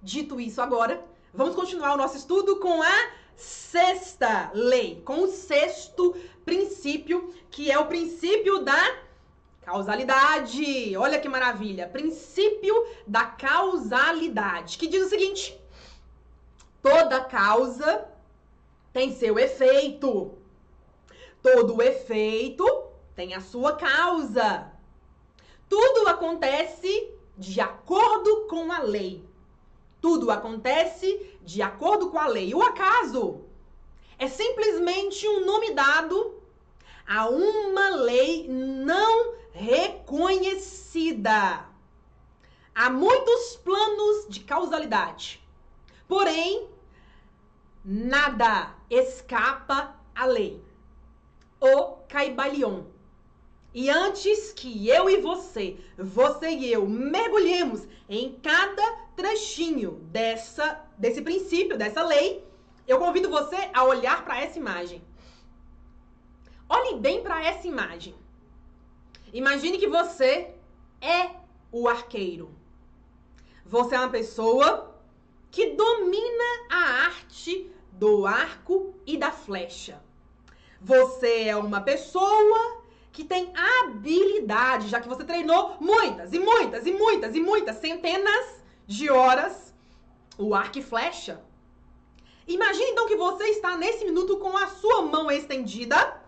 Dito 0.00 0.40
isso 0.40 0.62
agora, 0.62 1.04
vamos 1.32 1.56
continuar 1.56 1.92
o 1.94 1.96
nosso 1.96 2.16
estudo 2.16 2.60
com 2.60 2.80
a 2.80 3.10
sexta 3.34 4.52
lei, 4.54 5.02
com 5.04 5.24
o 5.24 5.26
sexto 5.26 6.14
princípio, 6.44 7.34
que 7.50 7.68
é 7.68 7.76
o 7.76 7.86
princípio 7.86 8.60
da 8.60 8.96
causalidade. 9.62 10.96
Olha 10.96 11.18
que 11.18 11.28
maravilha! 11.28 11.88
Princípio 11.88 12.86
da 13.08 13.24
causalidade, 13.24 14.78
que 14.78 14.86
diz 14.86 15.04
o 15.04 15.08
seguinte: 15.08 15.60
toda 16.80 17.24
causa 17.24 18.06
tem 18.92 19.12
seu 19.12 19.36
efeito. 19.36 20.32
Todo 21.42 21.82
efeito 21.82 22.83
tem 23.14 23.34
a 23.34 23.40
sua 23.40 23.76
causa. 23.76 24.72
Tudo 25.68 26.08
acontece 26.08 27.12
de 27.36 27.60
acordo 27.60 28.46
com 28.48 28.72
a 28.72 28.80
lei. 28.80 29.24
Tudo 30.00 30.30
acontece 30.30 31.38
de 31.42 31.60
acordo 31.62 32.10
com 32.10 32.18
a 32.18 32.26
lei. 32.26 32.54
O 32.54 32.62
acaso 32.62 33.42
é 34.18 34.28
simplesmente 34.28 35.28
um 35.28 35.44
nome 35.44 35.72
dado 35.72 36.40
a 37.06 37.28
uma 37.28 37.90
lei 37.90 38.48
não 38.48 39.34
reconhecida. 39.52 41.66
Há 42.74 42.88
muitos 42.90 43.56
planos 43.56 44.26
de 44.28 44.40
causalidade. 44.40 45.40
Porém, 46.08 46.68
nada 47.84 48.74
escapa 48.90 49.94
à 50.14 50.26
lei 50.26 50.64
o 51.64 51.96
Caibalion. 52.08 52.84
E 53.74 53.90
antes 53.90 54.52
que 54.52 54.88
eu 54.88 55.10
e 55.10 55.16
você, 55.20 55.76
você 55.98 56.50
e 56.50 56.72
eu, 56.72 56.86
mergulhemos 56.86 57.84
em 58.08 58.38
cada 58.40 58.92
trechinho 59.16 59.94
dessa, 60.12 60.80
desse 60.96 61.20
princípio, 61.20 61.76
dessa 61.76 62.04
lei, 62.04 62.46
eu 62.86 63.00
convido 63.00 63.28
você 63.28 63.68
a 63.74 63.82
olhar 63.82 64.24
para 64.24 64.40
essa 64.40 64.56
imagem. 64.60 65.02
Olhe 66.68 67.00
bem 67.00 67.20
para 67.20 67.44
essa 67.44 67.66
imagem. 67.66 68.14
Imagine 69.32 69.76
que 69.76 69.88
você 69.88 70.54
é 71.00 71.30
o 71.72 71.88
arqueiro. 71.88 72.54
Você 73.66 73.96
é 73.96 73.98
uma 73.98 74.08
pessoa 74.08 74.94
que 75.50 75.70
domina 75.70 76.66
a 76.70 77.06
arte 77.06 77.68
do 77.90 78.24
arco 78.24 78.94
e 79.04 79.16
da 79.16 79.32
flecha. 79.32 80.00
Você 80.80 81.48
é 81.48 81.56
uma 81.56 81.80
pessoa 81.80 82.83
que 83.14 83.24
tem 83.24 83.50
habilidade, 83.56 84.88
já 84.88 85.00
que 85.00 85.08
você 85.08 85.24
treinou 85.24 85.76
muitas 85.80 86.34
e 86.34 86.38
muitas 86.38 86.84
e 86.84 86.92
muitas 86.92 87.34
e 87.34 87.40
muitas 87.40 87.76
centenas 87.76 88.62
de 88.86 89.08
horas 89.08 89.72
o 90.36 90.54
arco 90.54 90.78
e 90.78 90.82
flecha. 90.82 91.40
Imagine 92.46 92.90
então 92.90 93.06
que 93.06 93.16
você 93.16 93.44
está 93.44 93.76
nesse 93.76 94.04
minuto 94.04 94.36
com 94.36 94.54
a 94.56 94.66
sua 94.66 95.00
mão 95.02 95.30
estendida 95.30 96.20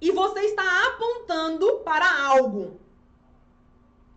e 0.00 0.10
você 0.10 0.40
está 0.40 0.86
apontando 0.86 1.80
para 1.80 2.08
algo. 2.24 2.80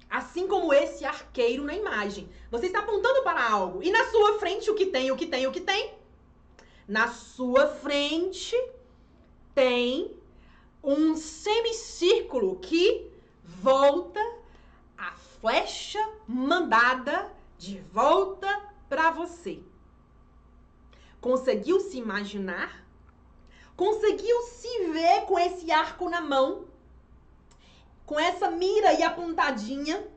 Assim 0.09 0.47
como 0.47 0.73
esse 0.73 1.03
arqueiro 1.03 1.63
na 1.63 1.73
imagem. 1.73 2.29
Você 2.49 2.67
está 2.67 2.79
apontando 2.79 3.23
para 3.23 3.49
algo. 3.49 3.81
E 3.81 3.89
na 3.89 4.05
sua 4.05 4.39
frente 4.39 4.69
o 4.69 4.75
que 4.75 4.85
tem, 4.85 5.11
o 5.11 5.17
que 5.17 5.25
tem, 5.25 5.47
o 5.47 5.51
que 5.51 5.61
tem? 5.61 5.99
na 6.91 7.07
sua 7.07 7.67
frente 7.67 8.53
tem 9.55 10.11
um 10.83 11.15
semicírculo 11.15 12.57
que 12.57 13.11
volta 13.43 14.19
a 14.97 15.11
flecha 15.11 15.99
mandada 16.27 17.31
de 17.57 17.79
volta 17.79 18.47
para 18.89 19.11
você. 19.11 19.59
Conseguiu 21.19 21.79
se 21.79 21.97
imaginar? 21.97 22.83
Conseguiu 23.75 24.41
se 24.43 24.87
ver 24.87 25.25
com 25.25 25.37
esse 25.37 25.71
arco 25.71 26.09
na 26.09 26.19
mão? 26.19 26.65
Com 28.05 28.19
essa 28.19 28.49
mira 28.49 28.93
e 28.93 29.03
apontadinha? 29.03 30.07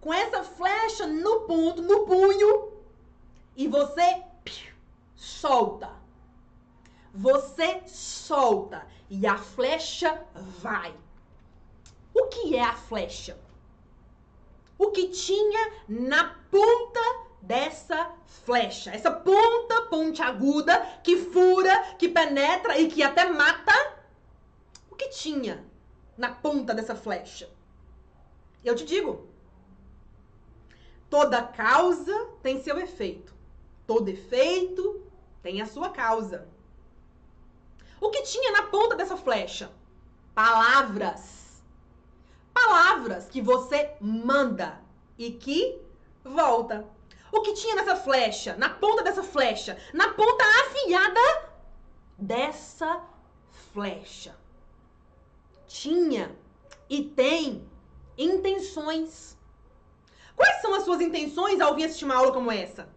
Com 0.00 0.12
essa 0.12 0.44
flecha 0.44 1.06
no 1.06 1.40
ponto, 1.40 1.82
no 1.82 2.04
punho? 2.04 2.72
E 3.56 3.66
você 3.66 4.22
solta. 5.16 5.90
Você 7.12 7.82
solta 7.86 8.86
e 9.10 9.26
a 9.26 9.38
flecha 9.38 10.22
vai. 10.60 10.94
O 12.14 12.26
que 12.26 12.56
é 12.56 12.62
a 12.62 12.74
flecha? 12.74 13.38
O 14.78 14.90
que 14.90 15.08
tinha 15.08 15.72
na 15.88 16.36
ponta 16.50 17.00
dessa 17.42 18.12
flecha, 18.44 18.90
essa 18.90 19.10
ponta 19.10 19.82
pontiaguda 19.82 20.78
que 21.02 21.16
fura, 21.16 21.94
que 21.98 22.08
penetra 22.08 22.78
e 22.78 22.88
que 22.88 23.02
até 23.02 23.30
mata. 23.30 23.72
O 24.90 24.94
que 24.94 25.08
tinha 25.08 25.64
na 26.16 26.30
ponta 26.32 26.74
dessa 26.74 26.94
flecha? 26.94 27.48
Eu 28.64 28.74
te 28.74 28.84
digo. 28.84 29.26
Toda 31.08 31.42
causa 31.42 32.26
tem 32.42 32.62
seu 32.62 32.78
efeito. 32.78 33.32
Todo 33.86 34.08
efeito 34.08 35.02
tem 35.42 35.62
a 35.62 35.66
sua 35.66 35.88
causa. 35.88 36.46
O 38.00 38.10
que 38.10 38.22
tinha 38.22 38.52
na 38.52 38.64
ponta 38.64 38.94
dessa 38.94 39.16
flecha? 39.16 39.70
Palavras. 40.34 41.62
Palavras 42.52 43.26
que 43.26 43.40
você 43.40 43.92
manda 44.00 44.80
e 45.16 45.32
que 45.32 45.80
volta. 46.24 46.86
O 47.30 47.42
que 47.42 47.54
tinha 47.54 47.74
nessa 47.74 47.96
flecha, 47.96 48.56
na 48.56 48.70
ponta 48.70 49.02
dessa 49.02 49.22
flecha, 49.22 49.76
na 49.92 50.12
ponta 50.14 50.44
afiada 50.62 51.50
dessa 52.16 53.02
flecha? 53.72 54.34
Tinha 55.66 56.34
e 56.88 57.04
tem 57.04 57.68
intenções. 58.16 59.36
Quais 60.34 60.62
são 60.62 60.74
as 60.74 60.84
suas 60.84 61.00
intenções 61.00 61.60
ao 61.60 61.74
vir 61.74 61.84
assistir 61.84 62.06
uma 62.06 62.16
aula 62.16 62.32
como 62.32 62.50
essa? 62.50 62.88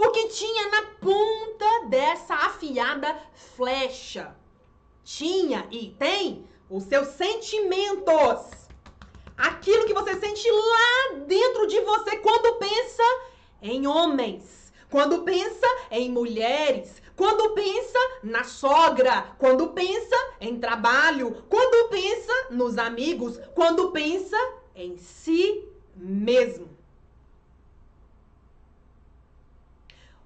O 0.00 0.10
que 0.12 0.28
tinha 0.28 0.68
na 0.70 0.82
ponta 0.98 1.88
dessa 1.88 2.34
afiada 2.34 3.20
flecha. 3.34 4.34
Tinha 5.04 5.66
e 5.70 5.90
tem 5.98 6.46
os 6.70 6.84
seus 6.84 7.08
sentimentos. 7.08 8.70
Aquilo 9.36 9.84
que 9.84 9.92
você 9.92 10.18
sente 10.18 10.50
lá 10.50 11.16
dentro 11.26 11.66
de 11.66 11.80
você 11.80 12.16
quando 12.16 12.58
pensa 12.58 13.02
em 13.60 13.86
homens, 13.86 14.72
quando 14.90 15.22
pensa 15.22 15.66
em 15.90 16.10
mulheres, 16.10 17.02
quando 17.14 17.54
pensa 17.54 17.98
na 18.22 18.44
sogra, 18.44 19.34
quando 19.38 19.68
pensa 19.68 20.16
em 20.40 20.58
trabalho, 20.58 21.44
quando 21.48 21.90
pensa 21.90 22.32
nos 22.50 22.78
amigos, 22.78 23.38
quando 23.54 23.90
pensa 23.90 24.36
em 24.74 24.96
si 24.96 25.68
mesmo. 25.94 26.79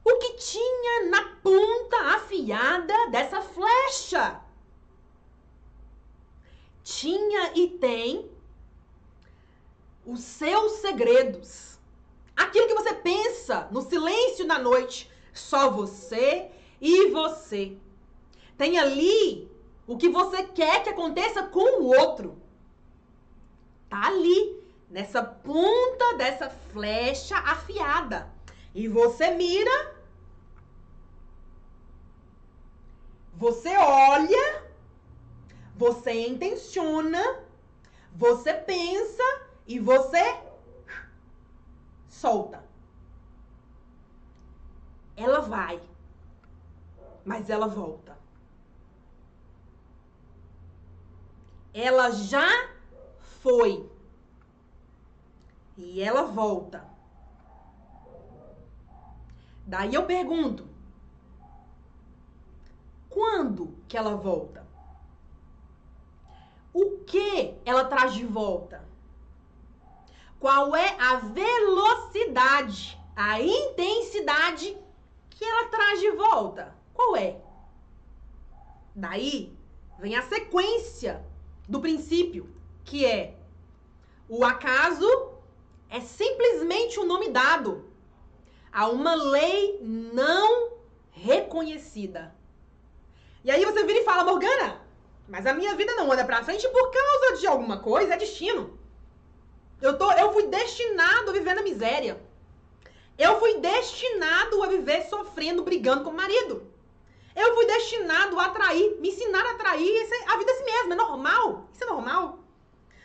O 0.04 0.18
que 0.18 0.34
tinha 0.34 1.10
na 1.10 1.24
ponta 1.42 1.96
afiada 2.14 3.08
dessa 3.10 3.40
flecha. 3.40 4.40
Tinha 6.82 7.52
e 7.54 7.68
tem 7.68 8.30
os 10.04 10.20
seus 10.20 10.72
segredos. 10.72 11.78
Aquilo 12.36 12.66
que 12.66 12.74
você 12.74 12.92
pensa 12.92 13.68
no 13.70 13.80
silêncio 13.80 14.46
da 14.46 14.58
noite, 14.58 15.10
só 15.32 15.70
você 15.70 16.50
e 16.80 17.08
você. 17.10 17.76
Tem 18.58 18.78
ali 18.78 19.50
o 19.86 19.96
que 19.96 20.10
você 20.10 20.42
quer 20.42 20.82
que 20.82 20.90
aconteça 20.90 21.44
com 21.44 21.80
o 21.80 21.86
outro. 21.86 22.36
Tá 23.88 24.08
ali, 24.08 24.62
nessa 24.90 25.22
ponta 25.22 26.14
dessa 26.16 26.50
flecha 26.50 27.36
afiada. 27.36 28.30
E 28.74 28.88
você 28.88 29.30
mira 29.30 29.93
Você 33.36 33.76
olha, 33.76 34.64
você 35.74 36.26
intenciona, 36.28 37.20
você 38.12 38.54
pensa 38.54 39.22
e 39.66 39.78
você 39.78 40.40
solta. 42.08 42.62
Ela 45.16 45.40
vai, 45.40 45.80
mas 47.24 47.50
ela 47.50 47.66
volta. 47.66 48.16
Ela 51.72 52.10
já 52.10 52.48
foi 53.42 53.88
e 55.76 56.00
ela 56.00 56.22
volta. 56.22 56.84
Daí 59.66 59.94
eu 59.94 60.06
pergunto: 60.06 60.73
quando 63.14 63.72
que 63.88 63.96
ela 63.96 64.16
volta? 64.16 64.66
O 66.72 66.98
que 67.06 67.54
ela 67.64 67.84
traz 67.84 68.12
de 68.12 68.26
volta? 68.26 68.84
Qual 70.40 70.74
é 70.74 70.96
a 71.00 71.16
velocidade, 71.16 72.98
a 73.14 73.40
intensidade 73.40 74.76
que 75.30 75.44
ela 75.44 75.68
traz 75.68 76.00
de 76.00 76.10
volta? 76.10 76.74
Qual 76.92 77.16
é? 77.16 77.40
Daí 78.94 79.56
vem 79.98 80.16
a 80.16 80.22
sequência 80.22 81.24
do 81.68 81.80
princípio, 81.80 82.52
que 82.84 83.06
é 83.06 83.36
o 84.28 84.44
acaso 84.44 85.06
é 85.88 86.00
simplesmente 86.00 86.98
o 86.98 87.04
um 87.04 87.06
nome 87.06 87.28
dado 87.30 87.84
a 88.72 88.88
uma 88.88 89.14
lei 89.14 89.78
não 89.80 90.72
reconhecida. 91.12 92.34
E 93.44 93.50
aí 93.50 93.62
você 93.64 93.84
vira 93.84 94.00
e 94.00 94.04
fala, 94.04 94.24
Morgana, 94.24 94.80
mas 95.28 95.46
a 95.46 95.52
minha 95.52 95.74
vida 95.74 95.94
não 95.96 96.10
anda 96.10 96.24
pra 96.24 96.42
frente 96.42 96.66
por 96.68 96.90
causa 96.90 97.40
de 97.40 97.46
alguma 97.46 97.78
coisa, 97.78 98.14
é 98.14 98.16
destino. 98.16 98.78
Eu, 99.82 99.98
tô, 99.98 100.10
eu 100.12 100.32
fui 100.32 100.46
destinado 100.46 101.28
a 101.28 101.32
viver 101.32 101.54
na 101.54 101.62
miséria. 101.62 102.18
Eu 103.18 103.38
fui 103.38 103.58
destinado 103.58 104.62
a 104.62 104.66
viver 104.66 105.02
sofrendo, 105.02 105.62
brigando 105.62 106.04
com 106.04 106.10
o 106.10 106.16
marido. 106.16 106.66
Eu 107.36 107.54
fui 107.54 107.66
destinado 107.66 108.38
a 108.40 108.46
atrair, 108.46 108.96
me 109.00 109.08
ensinar 109.08 109.44
a 109.44 109.50
atrair 109.50 110.08
a 110.26 110.36
vida 110.38 110.50
a 110.50 110.54
si 110.54 110.64
mesma. 110.64 110.94
É 110.94 110.96
normal. 110.96 111.68
Isso 111.72 111.84
é 111.84 111.86
normal. 111.86 112.38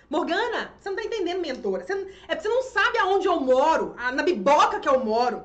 Morgana, 0.10 0.74
você 0.80 0.90
não 0.90 0.95
tá 0.95 1.03
entendendo, 1.03 1.41
mentora. 1.41 1.86
Você, 1.86 1.94
é 2.28 2.36
porque 2.36 2.48
você 2.48 2.49
não 2.49 2.64
sabe 2.64 2.98
aonde 2.98 3.28
eu 3.28 3.40
moro, 3.40 3.95
na 4.14 4.24
biboca 4.24 4.80
que 4.80 4.88
eu 4.88 5.03
moro. 5.03 5.44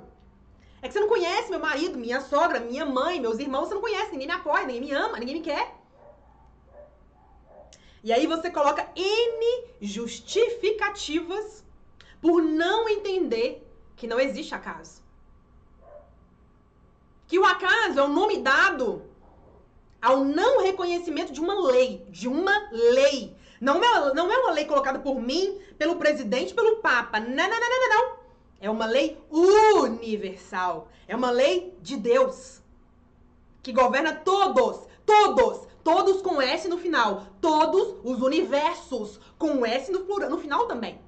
É 0.84 0.86
que 0.86 0.92
você 0.92 1.00
não 1.00 1.08
conhece 1.08 1.48
meu 1.48 1.58
marido, 1.58 1.98
minha 1.98 2.20
sogra, 2.20 2.60
minha 2.60 2.84
mãe, 2.84 3.18
meus 3.18 3.38
irmãos, 3.38 3.68
você 3.68 3.74
não 3.74 3.80
conhece, 3.80 4.12
ninguém 4.12 4.26
me 4.26 4.34
apoia, 4.34 4.66
ninguém 4.66 4.82
me 4.82 4.92
ama, 4.92 5.18
ninguém 5.18 5.36
me 5.36 5.40
quer. 5.40 5.74
E 8.02 8.12
aí 8.12 8.26
você 8.26 8.50
coloca 8.50 8.86
N 8.94 9.64
justificativas 9.80 11.64
por 12.20 12.42
não 12.42 12.86
entender 12.86 13.66
que 13.96 14.06
não 14.06 14.20
existe 14.20 14.54
acaso. 14.54 15.02
Que 17.28 17.38
o 17.38 17.46
acaso 17.46 17.98
é 17.98 18.02
o 18.02 18.08
nome 18.08 18.42
dado 18.42 19.06
ao 20.02 20.22
não 20.22 20.60
reconhecimento 20.60 21.32
de 21.32 21.40
uma 21.40 21.66
lei, 21.66 22.04
de 22.10 22.28
uma 22.28 22.68
lei. 22.70 23.34
Não 23.58 23.82
é, 23.82 24.12
não 24.12 24.30
é 24.30 24.36
uma 24.36 24.50
lei 24.50 24.66
colocada 24.66 24.98
por 24.98 25.18
mim, 25.18 25.58
pelo 25.78 25.96
presidente, 25.96 26.52
pelo 26.52 26.76
papa. 26.82 27.20
Não, 27.20 27.48
não, 27.48 27.58
não, 27.58 27.70
não, 27.70 27.88
não. 27.88 28.23
É 28.64 28.70
uma 28.70 28.86
lei 28.86 29.22
universal. 29.30 30.88
É 31.06 31.14
uma 31.14 31.30
lei 31.30 31.76
de 31.82 31.98
Deus. 31.98 32.62
Que 33.62 33.74
governa 33.74 34.14
todos, 34.14 34.88
todos, 35.04 35.68
todos 35.84 36.22
com 36.22 36.40
S 36.40 36.66
no 36.66 36.78
final. 36.78 37.26
Todos 37.42 37.98
os 38.02 38.22
universos 38.22 39.20
com 39.36 39.66
S 39.66 39.92
no, 39.92 40.06
plural, 40.06 40.30
no 40.30 40.38
final 40.38 40.66
também. 40.66 40.98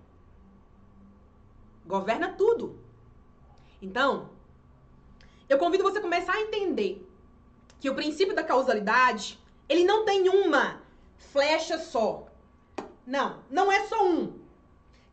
Governa 1.86 2.34
tudo. 2.34 2.78
Então, 3.80 4.28
eu 5.48 5.56
convido 5.56 5.82
você 5.82 5.96
a 5.96 6.02
começar 6.02 6.34
a 6.34 6.42
entender 6.42 7.10
que 7.80 7.88
o 7.88 7.94
princípio 7.94 8.34
da 8.34 8.44
causalidade, 8.44 9.42
ele 9.66 9.82
não 9.82 10.04
tem 10.04 10.28
uma 10.28 10.82
flecha 11.16 11.78
só. 11.78 12.26
Não, 13.06 13.42
não 13.48 13.72
é 13.72 13.86
só 13.86 14.06
um 14.06 14.44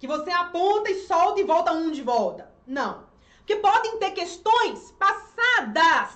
que 0.04 0.08
você 0.08 0.32
aponta 0.32 0.92
e 0.92 0.96
solta 1.08 1.40
e 1.40 1.46
volta 1.46 1.72
um 1.72 1.90
de 1.90 2.02
volta. 2.02 2.52
Não. 2.68 3.06
Porque 3.38 3.56
podem 3.56 4.00
ter 4.00 4.12
questões 4.12 4.94
passadas 5.00 6.12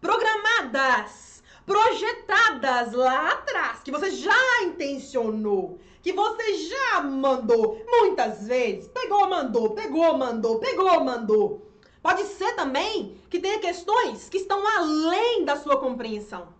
programadas, 0.00 1.42
projetadas 1.66 2.92
lá 2.92 3.32
atrás, 3.32 3.80
que 3.82 3.90
você 3.90 4.12
já 4.12 4.62
intencionou, 4.62 5.80
que 6.00 6.12
você 6.12 6.54
já 6.54 7.02
mandou 7.02 7.84
muitas 7.84 8.46
vezes, 8.46 8.86
pegou, 8.86 9.28
mandou, 9.28 9.70
pegou, 9.70 10.16
mandou, 10.16 10.60
pegou, 10.60 11.02
mandou. 11.02 11.72
Pode 12.00 12.22
ser 12.26 12.54
também 12.54 13.20
que 13.28 13.40
tenha 13.40 13.58
questões 13.58 14.28
que 14.28 14.36
estão 14.36 14.64
além 14.78 15.44
da 15.44 15.56
sua 15.56 15.80
compreensão. 15.80 16.54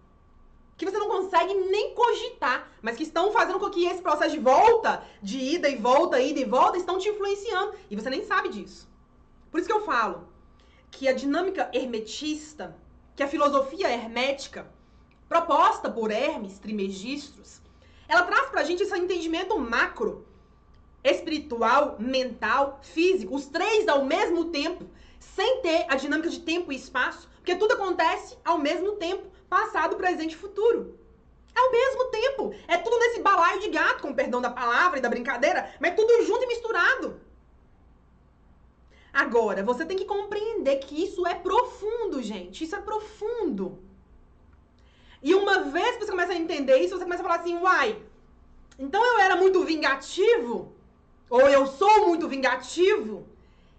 Que 0.78 0.86
você 0.86 0.96
não 0.96 1.08
consegue 1.08 1.52
nem 1.52 1.94
cogitar, 1.94 2.70
mas 2.80 2.96
que 2.96 3.02
estão 3.02 3.30
fazendo 3.32 3.60
com 3.60 3.68
que 3.68 3.84
esse 3.84 4.00
processo 4.00 4.30
de 4.30 4.38
volta, 4.38 5.02
de 5.20 5.36
ida 5.36 5.68
e 5.68 5.76
volta, 5.76 6.18
ida 6.20 6.40
e 6.40 6.44
volta, 6.44 6.78
estão 6.78 6.98
te 6.98 7.10
influenciando. 7.10 7.74
E 7.90 7.96
você 7.96 8.08
nem 8.08 8.24
sabe 8.24 8.48
disso. 8.48 8.88
Por 9.50 9.58
isso 9.58 9.68
que 9.68 9.74
eu 9.74 9.84
falo 9.84 10.28
que 10.90 11.06
a 11.06 11.12
dinâmica 11.12 11.68
hermetista, 11.74 12.74
que 13.14 13.22
a 13.22 13.28
filosofia 13.28 13.90
hermética, 13.90 14.70
proposta 15.28 15.90
por 15.90 16.10
Hermes 16.10 16.58
Trismegistus, 16.58 17.60
ela 18.08 18.22
traz 18.22 18.48
pra 18.48 18.64
gente 18.64 18.82
esse 18.82 18.96
entendimento 18.96 19.58
macro, 19.58 20.26
espiritual, 21.04 21.96
mental, 21.98 22.80
físico, 22.82 23.34
os 23.34 23.46
três 23.46 23.86
ao 23.86 24.04
mesmo 24.04 24.46
tempo, 24.46 24.88
sem 25.18 25.60
ter 25.60 25.86
a 25.88 25.96
dinâmica 25.96 26.30
de 26.30 26.40
tempo 26.40 26.72
e 26.72 26.76
espaço, 26.76 27.28
porque 27.36 27.54
tudo 27.56 27.74
acontece 27.74 28.36
ao 28.44 28.58
mesmo 28.58 28.92
tempo, 28.92 29.26
passado, 29.48 29.96
presente 29.96 30.32
e 30.32 30.36
futuro. 30.36 30.98
É 31.54 31.60
ao 31.60 31.70
mesmo 31.72 32.04
tempo. 32.06 32.54
É 32.66 32.76
tudo 32.76 32.98
nesse 32.98 33.20
balaio 33.20 33.60
de 33.60 33.68
gato, 33.68 34.02
com 34.02 34.14
perdão 34.14 34.40
da 34.40 34.50
palavra 34.50 34.98
e 34.98 35.02
da 35.02 35.08
brincadeira, 35.08 35.72
mas 35.80 35.94
tudo 35.94 36.24
junto 36.24 36.44
e 36.44 36.46
misturado. 36.46 37.20
Agora, 39.12 39.64
você 39.64 39.84
tem 39.84 39.96
que 39.96 40.04
compreender 40.04 40.76
que 40.76 41.02
isso 41.02 41.26
é 41.26 41.34
profundo, 41.34 42.22
gente. 42.22 42.62
Isso 42.62 42.76
é 42.76 42.80
profundo. 42.80 43.78
E 45.22 45.34
uma 45.34 45.60
vez 45.60 45.96
que 45.96 46.04
você 46.04 46.10
começa 46.10 46.32
a 46.32 46.36
entender 46.36 46.76
isso, 46.76 46.96
você 46.96 47.04
começa 47.04 47.22
a 47.22 47.26
falar 47.26 47.40
assim, 47.40 47.56
uai, 47.58 48.00
então 48.78 49.04
eu 49.04 49.18
era 49.18 49.34
muito 49.34 49.64
vingativo? 49.64 50.72
Ou 51.28 51.40
eu 51.40 51.66
sou 51.66 52.06
muito 52.06 52.28
vingativo? 52.28 53.26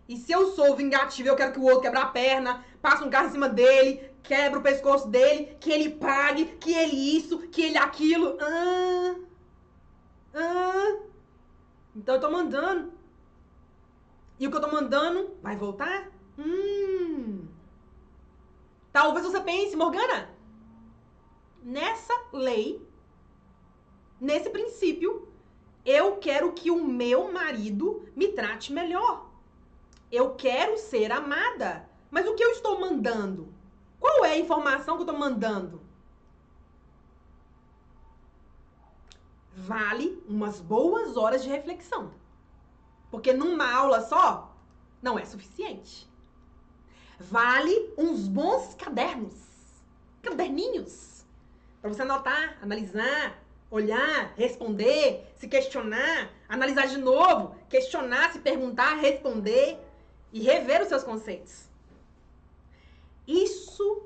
E 0.08 0.18
se 0.18 0.32
eu 0.32 0.52
sou 0.54 0.76
vingativo, 0.76 1.30
eu 1.30 1.36
quero 1.36 1.54
que 1.54 1.60
o 1.60 1.64
outro 1.64 1.82
quebre 1.82 2.00
a 2.00 2.06
perna, 2.08 2.66
passe 2.82 3.04
um 3.04 3.10
carro 3.10 3.28
em 3.28 3.32
cima 3.32 3.48
dele, 3.48 4.09
quebre 4.24 4.60
o 4.60 4.64
pescoço 4.64 5.08
dele, 5.08 5.58
que 5.60 5.72
ele 5.72 5.90
pague, 5.92 6.46
que 6.58 6.74
ele 6.74 7.18
isso, 7.18 7.40
que 7.50 7.62
ele 7.62 7.78
aquilo. 7.78 8.38
Ah, 8.42 9.16
ah. 10.36 11.00
Então 11.96 12.16
eu 12.16 12.22
tô 12.22 12.32
mandando. 12.32 12.94
E 14.40 14.48
o 14.48 14.52
que 14.52 14.58
eu 14.58 14.62
tô 14.62 14.72
mandando 14.72 15.36
vai 15.42 15.56
voltar? 15.56 16.10
Hum. 16.38 17.48
Talvez 18.92 19.26
você 19.26 19.42
pense, 19.42 19.76
Morgana, 19.76 20.30
nessa 21.62 22.14
lei, 22.32 22.82
nesse 24.20 24.50
princípio, 24.50 25.28
eu 25.86 26.18
quero 26.18 26.54
que 26.54 26.72
o 26.72 26.84
meu 26.86 27.32
marido 27.32 28.08
me 28.16 28.30
trate 28.30 28.72
melhor. 28.72 29.30
Eu 30.12 30.36
quero 30.36 30.78
ser 30.78 31.12
amada. 31.12 31.88
Mas 32.10 32.28
o 32.28 32.34
que 32.34 32.44
eu 32.44 32.52
estou 32.52 32.80
mandando? 32.80 33.54
Qual 34.00 34.26
é 34.26 34.32
a 34.32 34.38
informação 34.38 34.96
que 34.96 35.02
eu 35.02 35.06
estou 35.06 35.20
mandando? 35.20 35.82
Vale 39.56 40.24
umas 40.28 40.60
boas 40.60 41.18
horas 41.18 41.44
de 41.44 41.50
reflexão. 41.50 42.12
Porque 43.12 43.34
numa 43.34 43.72
aula 43.72 44.02
só 44.02 44.56
não 45.02 45.20
é 45.20 45.26
suficiente. 45.26 46.08
Vale 47.20 47.94
uns 47.98 48.28
bons 48.28 48.76
cadernos, 48.76 49.34
caderninhos 50.22 51.10
para 51.82 51.94
você 51.94 52.02
anotar, 52.02 52.58
analisar, 52.62 53.42
olhar, 53.72 54.34
responder, 54.36 55.32
se 55.36 55.48
questionar, 55.48 56.30
analisar 56.48 56.88
de 56.88 56.98
novo, 56.98 57.56
questionar, 57.70 58.32
se 58.34 58.40
perguntar, 58.40 58.96
responder 58.96 59.80
e 60.34 60.42
rever 60.42 60.82
os 60.82 60.90
seus 60.90 61.04
conceitos. 61.04 61.69
Isso 63.30 64.02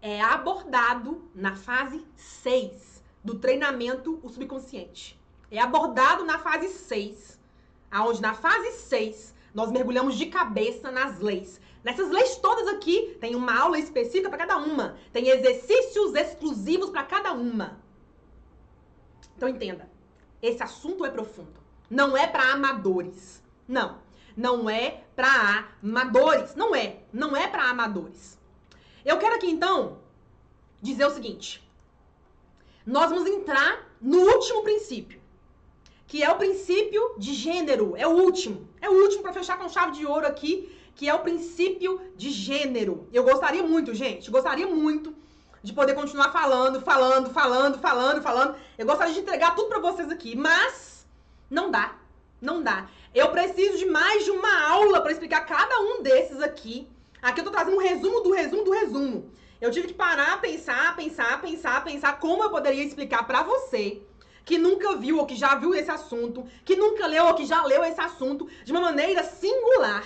é 0.00 0.18
abordado 0.22 1.28
na 1.34 1.54
fase 1.54 2.06
6 2.16 3.04
do 3.22 3.38
treinamento 3.38 4.18
o 4.22 4.28
subconsciente. 4.30 5.20
É 5.50 5.58
abordado 5.58 6.24
na 6.24 6.38
fase 6.38 6.70
6, 6.70 7.38
aonde 7.90 8.22
na 8.22 8.32
fase 8.32 8.72
6 8.78 9.34
nós 9.52 9.70
mergulhamos 9.70 10.16
de 10.16 10.24
cabeça 10.24 10.90
nas 10.90 11.20
leis. 11.20 11.60
Nessas 11.84 12.10
leis 12.10 12.36
todas 12.36 12.66
aqui, 12.68 13.14
tem 13.20 13.34
uma 13.36 13.54
aula 13.54 13.78
específica 13.78 14.30
para 14.30 14.38
cada 14.38 14.56
uma. 14.56 14.96
Tem 15.12 15.28
exercícios 15.28 16.14
exclusivos 16.14 16.88
para 16.88 17.02
cada 17.02 17.34
uma. 17.34 17.78
Então 19.36 19.50
entenda, 19.50 19.86
esse 20.40 20.62
assunto 20.62 21.04
é 21.04 21.10
profundo. 21.10 21.60
Não 21.90 22.16
é 22.16 22.26
para 22.26 22.52
amadores. 22.52 23.42
Não. 23.68 24.05
Não 24.36 24.68
é 24.68 25.02
para 25.14 25.68
amadores. 25.82 26.54
Não 26.54 26.74
é. 26.74 26.98
Não 27.12 27.36
é 27.36 27.46
para 27.48 27.70
amadores. 27.70 28.38
Eu 29.04 29.18
quero 29.18 29.36
aqui 29.36 29.48
então 29.48 29.98
dizer 30.82 31.06
o 31.06 31.10
seguinte. 31.10 31.66
Nós 32.84 33.10
vamos 33.10 33.28
entrar 33.28 33.88
no 34.00 34.18
último 34.18 34.62
princípio, 34.62 35.20
que 36.06 36.22
é 36.22 36.30
o 36.30 36.36
princípio 36.36 37.14
de 37.16 37.32
gênero. 37.34 37.94
É 37.96 38.06
o 38.06 38.10
último. 38.10 38.68
É 38.80 38.88
o 38.88 39.02
último 39.02 39.22
para 39.22 39.32
fechar 39.32 39.58
com 39.58 39.68
chave 39.68 39.92
de 39.92 40.06
ouro 40.06 40.26
aqui 40.26 40.72
que 40.96 41.08
é 41.08 41.14
o 41.14 41.20
princípio 41.20 42.00
de 42.16 42.30
gênero. 42.30 43.06
Eu 43.12 43.22
gostaria 43.22 43.62
muito, 43.62 43.94
gente, 43.94 44.30
gostaria 44.30 44.66
muito 44.66 45.14
de 45.62 45.72
poder 45.72 45.94
continuar 45.94 46.32
falando, 46.32 46.80
falando, 46.80 47.30
falando, 47.30 47.78
falando, 47.78 48.22
falando. 48.22 48.56
Eu 48.78 48.86
gostaria 48.86 49.12
de 49.12 49.20
entregar 49.20 49.54
tudo 49.54 49.68
para 49.68 49.78
vocês 49.78 50.10
aqui, 50.10 50.34
mas 50.34 51.06
não 51.50 51.70
dá. 51.70 51.96
Não 52.40 52.62
dá. 52.62 52.88
Eu 53.18 53.30
preciso 53.30 53.78
de 53.78 53.86
mais 53.86 54.26
de 54.26 54.30
uma 54.30 54.68
aula 54.68 55.00
para 55.00 55.10
explicar 55.10 55.46
cada 55.46 55.80
um 55.80 56.02
desses 56.02 56.42
aqui. 56.42 56.86
Aqui 57.22 57.40
eu 57.40 57.44
tô 57.44 57.50
trazendo 57.50 57.78
um 57.78 57.80
resumo 57.80 58.20
do 58.20 58.30
resumo 58.30 58.62
do 58.62 58.72
resumo. 58.72 59.30
Eu 59.58 59.70
tive 59.70 59.88
que 59.88 59.94
parar, 59.94 60.38
pensar, 60.38 60.94
pensar, 60.94 61.40
pensar, 61.40 61.82
pensar 61.82 62.20
como 62.20 62.42
eu 62.42 62.50
poderia 62.50 62.84
explicar 62.84 63.26
para 63.26 63.42
você 63.42 64.02
que 64.44 64.58
nunca 64.58 64.96
viu 64.96 65.16
ou 65.16 65.24
que 65.24 65.34
já 65.34 65.54
viu 65.54 65.74
esse 65.74 65.90
assunto, 65.90 66.46
que 66.62 66.76
nunca 66.76 67.06
leu 67.06 67.24
ou 67.24 67.34
que 67.34 67.46
já 67.46 67.64
leu 67.64 67.82
esse 67.84 67.98
assunto 67.98 68.46
de 68.62 68.70
uma 68.70 68.82
maneira 68.82 69.24
singular 69.24 70.04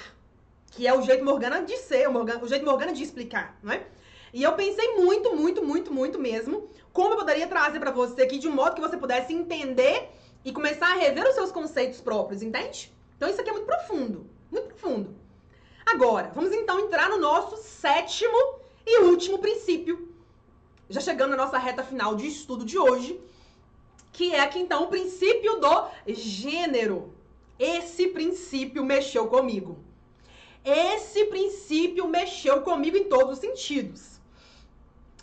que 0.71 0.87
é 0.87 0.97
o 0.97 1.03
jeito 1.03 1.25
Morgana 1.25 1.63
de 1.63 1.77
ser, 1.79 2.09
o, 2.09 2.13
Morgana, 2.13 2.45
o 2.45 2.47
jeito 2.47 2.65
Morgana 2.65 2.93
de 2.93 3.03
explicar, 3.03 3.59
não 3.61 3.73
é? 3.73 3.85
E 4.33 4.41
eu 4.41 4.53
pensei 4.53 4.95
muito, 4.95 5.35
muito, 5.35 5.65
muito, 5.65 5.93
muito 5.93 6.17
mesmo 6.17 6.71
como 6.93 7.15
eu 7.15 7.19
poderia 7.19 7.49
trazer 7.49 7.81
para 7.81 7.91
você 7.91 8.23
aqui 8.23 8.39
de 8.39 8.47
um 8.47 8.53
modo 8.53 8.77
que 8.77 8.81
você 8.81 8.97
pudesse 8.97 9.35
entender 9.35 10.11
e 10.45 10.53
começar 10.53 10.93
a 10.93 10.95
rever 10.95 11.27
os 11.27 11.35
seus 11.35 11.51
conceitos 11.51 12.01
próprios, 12.01 12.41
entende? 12.41 13.00
Então 13.21 13.29
isso 13.29 13.39
aqui 13.39 13.51
é 13.51 13.53
muito 13.53 13.67
profundo, 13.67 14.27
muito 14.51 14.69
profundo. 14.69 15.15
Agora, 15.85 16.33
vamos 16.35 16.55
então 16.55 16.81
entrar 16.81 17.11
no 17.11 17.19
nosso 17.19 17.59
sétimo 17.59 18.61
e 18.87 19.03
último 19.03 19.39
princípio, 19.39 20.09
já 20.89 21.03
chegando 21.03 21.33
na 21.33 21.37
nossa 21.37 21.59
reta 21.59 21.85
final 21.85 22.17
de 22.17 22.27
estudo 22.27 22.65
de 22.65 22.79
hoje, 22.79 23.21
que 24.11 24.35
é 24.35 24.41
aqui 24.41 24.59
então 24.59 24.85
o 24.85 24.87
princípio 24.87 25.61
do 25.61 25.91
gênero. 26.09 27.13
Esse 27.59 28.07
princípio 28.07 28.83
mexeu 28.83 29.27
comigo. 29.27 29.79
Esse 30.65 31.27
princípio 31.27 32.09
mexeu 32.09 32.63
comigo 32.63 32.97
em 32.97 33.05
todos 33.05 33.35
os 33.35 33.39
sentidos. 33.39 34.19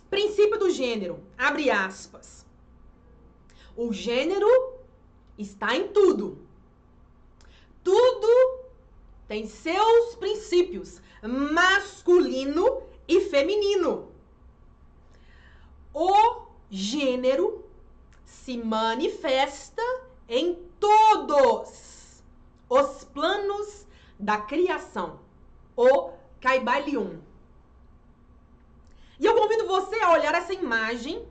Princípio 0.07 0.59
do 0.59 0.69
gênero, 0.69 1.19
abre 1.35 1.71
aspas. 1.71 2.45
O 3.75 3.91
gênero 3.91 4.47
está 5.35 5.75
em 5.75 5.87
tudo. 5.87 6.46
Tudo 7.87 8.65
tem 9.29 9.47
seus 9.47 10.15
princípios, 10.15 11.01
masculino 11.23 12.83
e 13.07 13.21
feminino. 13.21 14.11
O 15.93 16.47
gênero 16.69 17.63
se 18.25 18.57
manifesta 18.57 19.81
em 20.27 20.55
todos 20.77 22.21
os 22.69 23.05
planos 23.05 23.87
da 24.19 24.37
criação 24.37 25.21
o 25.73 26.11
Caibalion. 26.41 27.19
E 29.17 29.25
eu 29.25 29.33
convido 29.33 29.65
você 29.65 29.97
a 30.01 30.11
olhar 30.11 30.35
essa 30.35 30.53
imagem 30.53 31.25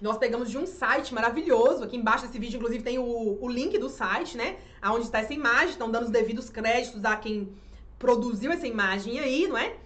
nós 0.00 0.18
pegamos 0.18 0.50
de 0.50 0.58
um 0.58 0.66
site 0.66 1.12
maravilhoso. 1.12 1.84
Aqui 1.84 1.96
embaixo 1.96 2.26
desse 2.26 2.38
vídeo, 2.38 2.56
inclusive, 2.56 2.82
tem 2.82 2.98
o, 2.98 3.38
o 3.40 3.48
link 3.48 3.76
do 3.78 3.88
site, 3.88 4.36
né? 4.36 4.58
Onde 4.82 5.04
está 5.04 5.18
essa 5.20 5.34
imagem. 5.34 5.70
Estão 5.70 5.90
dando 5.90 6.04
os 6.04 6.10
devidos 6.10 6.48
créditos 6.48 7.04
a 7.04 7.16
quem 7.16 7.52
produziu 7.98 8.50
essa 8.50 8.66
imagem 8.66 9.18
aí, 9.20 9.46
não 9.46 9.58
é? 9.58 9.76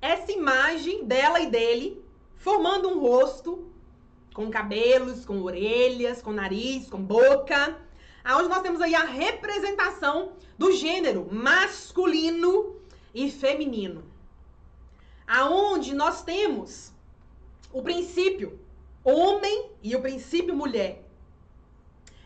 Essa 0.00 0.32
imagem 0.32 1.04
dela 1.04 1.40
e 1.40 1.50
dele 1.50 2.02
formando 2.36 2.88
um 2.88 2.98
rosto 2.98 3.70
com 4.34 4.50
cabelos, 4.50 5.24
com 5.24 5.42
orelhas, 5.42 6.22
com 6.22 6.32
nariz, 6.32 6.88
com 6.88 7.00
boca 7.00 7.76
aonde 8.24 8.48
nós 8.48 8.62
temos 8.62 8.80
aí 8.80 8.94
a 8.94 9.04
representação 9.04 10.32
do 10.56 10.72
gênero 10.72 11.28
masculino 11.32 12.76
e 13.14 13.30
feminino. 13.30 14.04
aonde 15.26 15.94
nós 15.94 16.22
temos 16.22 16.92
o 17.72 17.82
princípio 17.82 18.58
homem 19.04 19.70
e 19.82 19.94
o 19.96 20.00
princípio 20.00 20.54
mulher. 20.54 21.04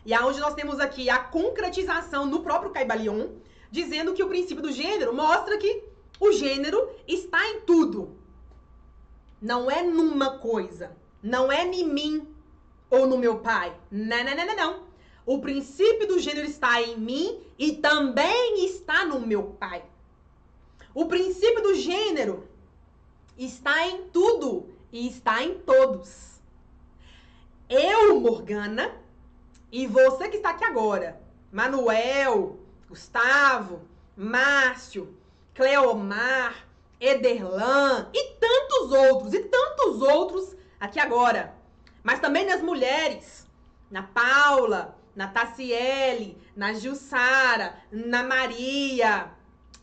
E 0.05 0.13
aonde 0.13 0.39
nós 0.39 0.53
temos 0.53 0.79
aqui 0.79 1.09
a 1.09 1.19
concretização 1.19 2.25
no 2.25 2.41
próprio 2.41 2.71
Caibalion, 2.71 3.29
dizendo 3.69 4.13
que 4.13 4.23
o 4.23 4.29
princípio 4.29 4.63
do 4.63 4.71
gênero 4.71 5.13
mostra 5.13 5.57
que 5.57 5.83
o 6.19 6.31
gênero 6.31 6.89
está 7.07 7.45
em 7.49 7.61
tudo. 7.61 8.17
Não 9.41 9.69
é 9.69 9.83
numa 9.83 10.37
coisa. 10.39 10.95
Não 11.21 11.51
é 11.51 11.65
em 11.65 11.87
mim 11.87 12.27
ou 12.89 13.05
no 13.05 13.17
meu 13.17 13.39
pai. 13.39 13.75
Não, 13.91 14.23
não, 14.23 14.35
não, 14.35 14.45
não, 14.45 14.55
não. 14.55 14.87
O 15.25 15.41
princípio 15.41 16.07
do 16.07 16.19
gênero 16.19 16.47
está 16.47 16.81
em 16.81 16.97
mim 16.97 17.41
e 17.59 17.73
também 17.73 18.65
está 18.65 19.03
no 19.03 19.19
meu 19.19 19.43
pai. 19.59 19.83
O 20.93 21.05
princípio 21.05 21.61
do 21.61 21.75
gênero 21.75 22.47
está 23.37 23.85
em 23.87 24.05
tudo 24.05 24.69
e 24.91 25.07
está 25.07 25.43
em 25.43 25.55
todos. 25.59 26.26
Eu, 27.69 28.19
Morgana, 28.21 28.95
e 29.69 29.87
você 29.87 30.29
que 30.29 30.37
está 30.37 30.51
aqui 30.51 30.63
agora, 30.63 31.19
Manuel, 31.51 32.57
Gustavo, 32.87 33.81
Márcio, 34.15 35.13
Cleomar, 35.53 36.65
Ederlan 36.99 38.09
e 38.13 38.35
tantos 38.35 38.91
outros, 38.91 39.33
e 39.33 39.39
tantos 39.39 40.01
outros 40.01 40.55
aqui 40.79 40.99
agora. 40.99 41.53
Mas 42.01 42.19
também 42.19 42.45
nas 42.45 42.61
mulheres, 42.61 43.45
na 43.91 44.03
Paula, 44.03 44.97
na 45.13 45.27
Tassiele, 45.27 46.41
na 46.55 46.71
Gilsara, 46.73 47.77
na 47.91 48.23
Maria, 48.23 49.29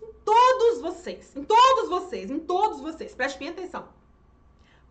em 0.01 0.13
todos 0.25 0.81
vocês, 0.81 1.37
em 1.37 1.45
todos 1.45 1.91
vocês, 1.91 2.31
em 2.31 2.39
todos 2.39 2.81
vocês, 2.81 3.15
preste 3.15 3.39
bem 3.39 3.51
atenção. 3.51 3.89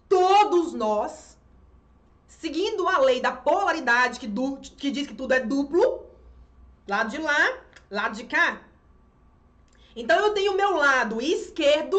Todos 0.07 0.73
nós, 0.73 1.32
seguindo 2.39 2.87
a 2.87 2.97
lei 2.99 3.21
da 3.21 3.31
polaridade 3.31 4.19
que, 4.19 4.27
du, 4.27 4.57
que 4.77 4.91
diz 4.91 5.07
que 5.07 5.13
tudo 5.13 5.33
é 5.33 5.39
duplo, 5.39 6.03
lado 6.87 7.09
de 7.09 7.17
lá, 7.17 7.57
lado 7.89 8.15
de 8.15 8.25
cá. 8.25 8.61
Então 9.95 10.19
eu 10.19 10.33
tenho 10.33 10.53
o 10.53 10.57
meu 10.57 10.75
lado 10.75 11.21
esquerdo, 11.21 11.97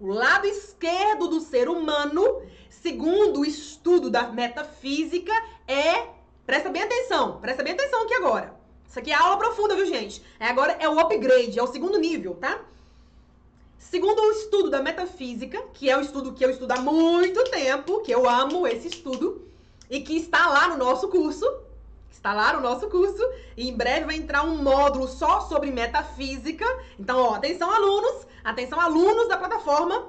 o 0.00 0.08
lado 0.08 0.46
esquerdo 0.46 1.28
do 1.28 1.40
ser 1.40 1.68
humano, 1.68 2.42
segundo 2.68 3.40
o 3.40 3.44
estudo 3.44 4.10
da 4.10 4.28
metafísica, 4.28 5.32
é. 5.66 6.16
Presta 6.46 6.70
bem 6.70 6.82
atenção, 6.82 7.40
presta 7.40 7.62
bem 7.62 7.72
atenção 7.72 8.04
aqui 8.04 8.14
agora. 8.14 8.54
Isso 8.88 8.98
aqui 8.98 9.10
é 9.10 9.14
aula 9.14 9.36
profunda, 9.36 9.74
viu, 9.74 9.84
gente? 9.84 10.22
É, 10.38 10.46
agora 10.46 10.76
é 10.78 10.88
o 10.88 10.98
upgrade, 10.98 11.58
é 11.58 11.62
o 11.62 11.66
segundo 11.66 11.98
nível, 11.98 12.34
tá? 12.34 12.64
Segundo 13.78 14.20
o 14.20 14.30
estudo 14.30 14.70
da 14.70 14.82
metafísica, 14.82 15.60
que 15.74 15.90
é 15.90 15.96
o 15.96 16.00
estudo 16.00 16.32
que 16.32 16.44
eu 16.44 16.50
estudo 16.50 16.72
há 16.72 16.80
muito 16.80 17.42
tempo, 17.44 18.00
que 18.00 18.12
eu 18.12 18.28
amo 18.28 18.66
esse 18.66 18.88
estudo, 18.88 19.46
e 19.90 20.00
que 20.00 20.16
está 20.16 20.48
lá 20.48 20.68
no 20.68 20.76
nosso 20.76 21.08
curso, 21.08 21.44
está 22.10 22.32
lá 22.32 22.54
no 22.54 22.60
nosso 22.60 22.88
curso, 22.88 23.22
e 23.56 23.68
em 23.68 23.76
breve 23.76 24.06
vai 24.06 24.16
entrar 24.16 24.44
um 24.44 24.62
módulo 24.62 25.06
só 25.08 25.40
sobre 25.42 25.70
metafísica. 25.70 26.66
Então, 26.98 27.18
ó, 27.18 27.34
atenção 27.34 27.70
alunos, 27.70 28.26
atenção 28.44 28.80
alunos 28.80 29.28
da 29.28 29.36
plataforma 29.36 30.08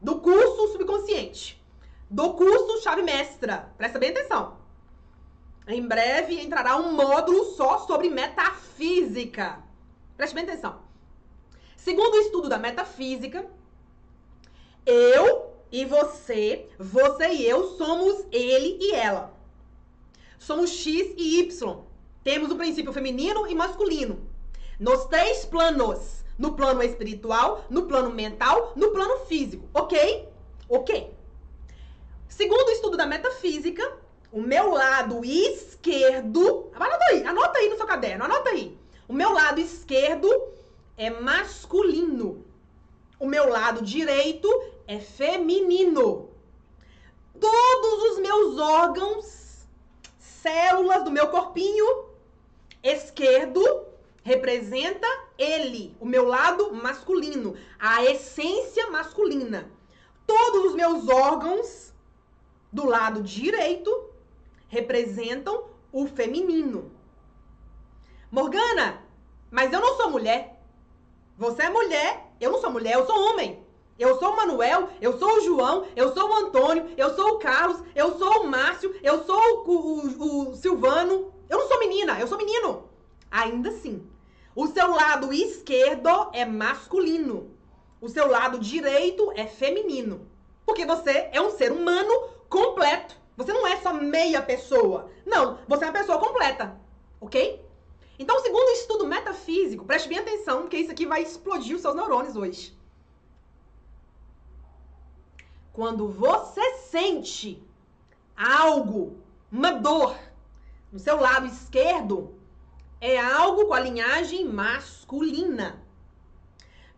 do 0.00 0.16
curso 0.20 0.68
subconsciente, 0.72 1.62
do 2.08 2.34
curso 2.34 2.82
chave 2.82 3.02
mestra. 3.02 3.70
Presta 3.76 3.98
bem 3.98 4.10
atenção. 4.10 4.56
Em 5.66 5.86
breve 5.86 6.40
entrará 6.40 6.76
um 6.76 6.92
módulo 6.92 7.44
só 7.56 7.78
sobre 7.80 8.08
metafísica. 8.08 9.58
Preste 10.16 10.34
bem 10.34 10.44
atenção. 10.44 10.80
Segundo 11.76 12.14
o 12.14 12.20
estudo 12.20 12.48
da 12.48 12.58
metafísica, 12.58 13.44
eu 14.84 15.55
e 15.70 15.84
você, 15.84 16.68
você 16.78 17.28
e 17.28 17.46
eu 17.46 17.76
somos 17.76 18.24
ele 18.30 18.78
e 18.80 18.92
ela. 18.92 19.34
Somos 20.38 20.70
X 20.70 21.14
e 21.16 21.40
Y. 21.40 21.78
Temos 22.22 22.50
o 22.50 22.56
princípio 22.56 22.92
feminino 22.92 23.46
e 23.46 23.54
masculino. 23.54 24.20
Nos 24.78 25.06
três 25.06 25.44
planos. 25.44 26.24
No 26.38 26.52
plano 26.52 26.82
espiritual, 26.82 27.64
no 27.70 27.86
plano 27.86 28.10
mental, 28.10 28.74
no 28.76 28.90
plano 28.90 29.24
físico. 29.24 29.66
Ok? 29.72 30.28
Ok. 30.68 31.14
Segundo 32.28 32.68
o 32.68 32.72
estudo 32.72 32.94
da 32.94 33.06
metafísica, 33.06 33.96
o 34.30 34.42
meu 34.42 34.70
lado 34.70 35.24
esquerdo. 35.24 36.70
Anota 36.74 37.04
aí, 37.10 37.24
anota 37.24 37.58
aí 37.58 37.70
no 37.70 37.76
seu 37.76 37.86
caderno, 37.86 38.24
anota 38.24 38.50
aí. 38.50 38.76
O 39.08 39.14
meu 39.14 39.32
lado 39.32 39.60
esquerdo 39.60 40.28
é 40.98 41.08
masculino. 41.08 42.44
O 43.18 43.26
meu 43.26 43.48
lado 43.48 43.82
direito 43.82 44.48
é 44.86 44.98
feminino. 44.98 46.30
Todos 47.38 48.10
os 48.10 48.18
meus 48.18 48.58
órgãos, 48.58 49.66
células 50.18 51.04
do 51.04 51.10
meu 51.10 51.28
corpinho 51.28 52.06
esquerdo 52.82 53.86
representa 54.22 55.06
ele, 55.36 55.96
o 56.00 56.06
meu 56.06 56.26
lado 56.26 56.72
masculino, 56.72 57.56
a 57.78 58.04
essência 58.04 58.90
masculina. 58.90 59.70
Todos 60.26 60.66
os 60.66 60.74
meus 60.74 61.08
órgãos 61.08 61.92
do 62.72 62.86
lado 62.86 63.22
direito 63.22 64.10
representam 64.68 65.68
o 65.92 66.06
feminino. 66.06 66.90
Morgana, 68.30 69.02
mas 69.50 69.72
eu 69.72 69.80
não 69.80 69.96
sou 69.96 70.10
mulher. 70.10 70.60
Você 71.38 71.62
é 71.62 71.70
mulher, 71.70 72.32
eu 72.40 72.50
não 72.50 72.60
sou 72.60 72.70
mulher, 72.70 72.94
eu 72.94 73.06
sou 73.06 73.16
homem. 73.30 73.65
Eu 73.98 74.18
sou 74.18 74.32
o 74.32 74.36
Manuel, 74.36 74.90
eu 75.00 75.18
sou 75.18 75.38
o 75.38 75.40
João, 75.40 75.86
eu 75.96 76.12
sou 76.12 76.28
o 76.28 76.34
Antônio, 76.34 76.86
eu 76.98 77.14
sou 77.14 77.30
o 77.30 77.38
Carlos, 77.38 77.82
eu 77.94 78.18
sou 78.18 78.42
o 78.42 78.46
Márcio, 78.46 78.94
eu 79.02 79.24
sou 79.24 79.64
o, 79.66 79.70
o, 79.70 80.50
o 80.50 80.54
Silvano. 80.54 81.32
Eu 81.48 81.58
não 81.58 81.68
sou 81.68 81.78
menina, 81.78 82.20
eu 82.20 82.26
sou 82.26 82.36
menino. 82.36 82.90
Ainda 83.30 83.70
assim, 83.70 84.06
o 84.54 84.66
seu 84.66 84.90
lado 84.90 85.32
esquerdo 85.32 86.30
é 86.32 86.44
masculino. 86.44 87.50
O 88.00 88.08
seu 88.08 88.28
lado 88.28 88.58
direito 88.58 89.32
é 89.34 89.46
feminino. 89.46 90.28
Porque 90.66 90.84
você 90.84 91.30
é 91.32 91.40
um 91.40 91.50
ser 91.50 91.72
humano 91.72 92.28
completo. 92.50 93.16
Você 93.36 93.52
não 93.52 93.66
é 93.66 93.76
só 93.76 93.94
meia 93.94 94.42
pessoa. 94.42 95.10
Não, 95.24 95.58
você 95.66 95.84
é 95.84 95.88
uma 95.88 95.98
pessoa 95.98 96.18
completa. 96.18 96.78
Ok? 97.18 97.64
Então, 98.18 98.40
segundo 98.40 98.68
o 98.68 98.72
estudo 98.72 99.06
metafísico, 99.06 99.84
preste 99.84 100.08
bem 100.08 100.18
atenção, 100.18 100.62
porque 100.62 100.78
isso 100.78 100.90
aqui 100.90 101.06
vai 101.06 101.22
explodir 101.22 101.76
os 101.76 101.82
seus 101.82 101.94
neurônios 101.94 102.36
hoje. 102.36 102.75
Quando 105.76 106.08
você 106.08 106.78
sente 106.90 107.62
algo, 108.34 109.18
uma 109.52 109.72
dor, 109.72 110.16
no 110.90 110.98
seu 110.98 111.20
lado 111.20 111.44
esquerdo, 111.46 112.34
é 112.98 113.20
algo 113.20 113.66
com 113.66 113.74
a 113.74 113.80
linhagem 113.80 114.46
masculina. 114.46 115.78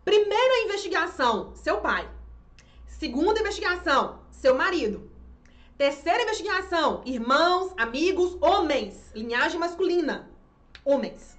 Primeira 0.05 0.63
investigação, 0.63 1.53
seu 1.57 1.81
pai. 1.81 2.09
Segunda 2.87 3.41
investigação, 3.41 4.21
seu 4.31 4.55
marido. 4.55 5.11
Terceira 5.77 6.23
investigação, 6.23 7.01
irmãos, 7.05 7.73
amigos, 7.75 8.37
homens, 8.41 9.11
linhagem 9.13 9.59
masculina 9.59 10.31
homens. 10.85 11.37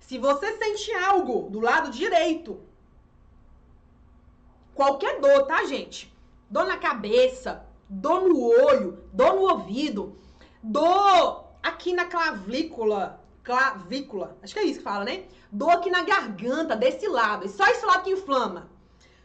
Se 0.00 0.18
você 0.18 0.56
sente 0.56 0.92
algo 0.94 1.48
do 1.48 1.60
lado 1.60 1.92
direito, 1.92 2.60
qualquer 4.74 5.20
dor, 5.20 5.46
tá, 5.46 5.64
gente? 5.64 6.12
Dor 6.48 6.66
na 6.66 6.76
cabeça, 6.76 7.66
dor 7.88 8.22
no 8.22 8.40
olho, 8.40 9.04
dor 9.12 9.34
no 9.34 9.42
ouvido, 9.42 10.16
dor 10.62 11.44
aqui 11.62 11.92
na 11.92 12.04
clavícula, 12.04 13.20
clavícula, 13.42 14.36
acho 14.42 14.54
que 14.54 14.60
é 14.60 14.64
isso 14.64 14.78
que 14.78 14.84
fala, 14.84 15.04
né? 15.04 15.24
Dor 15.50 15.70
aqui 15.70 15.90
na 15.90 16.02
garganta, 16.02 16.76
desse 16.76 17.08
lado, 17.08 17.44
e 17.44 17.48
só 17.48 17.66
esse 17.66 17.84
lado 17.84 18.04
que 18.04 18.10
inflama. 18.10 18.70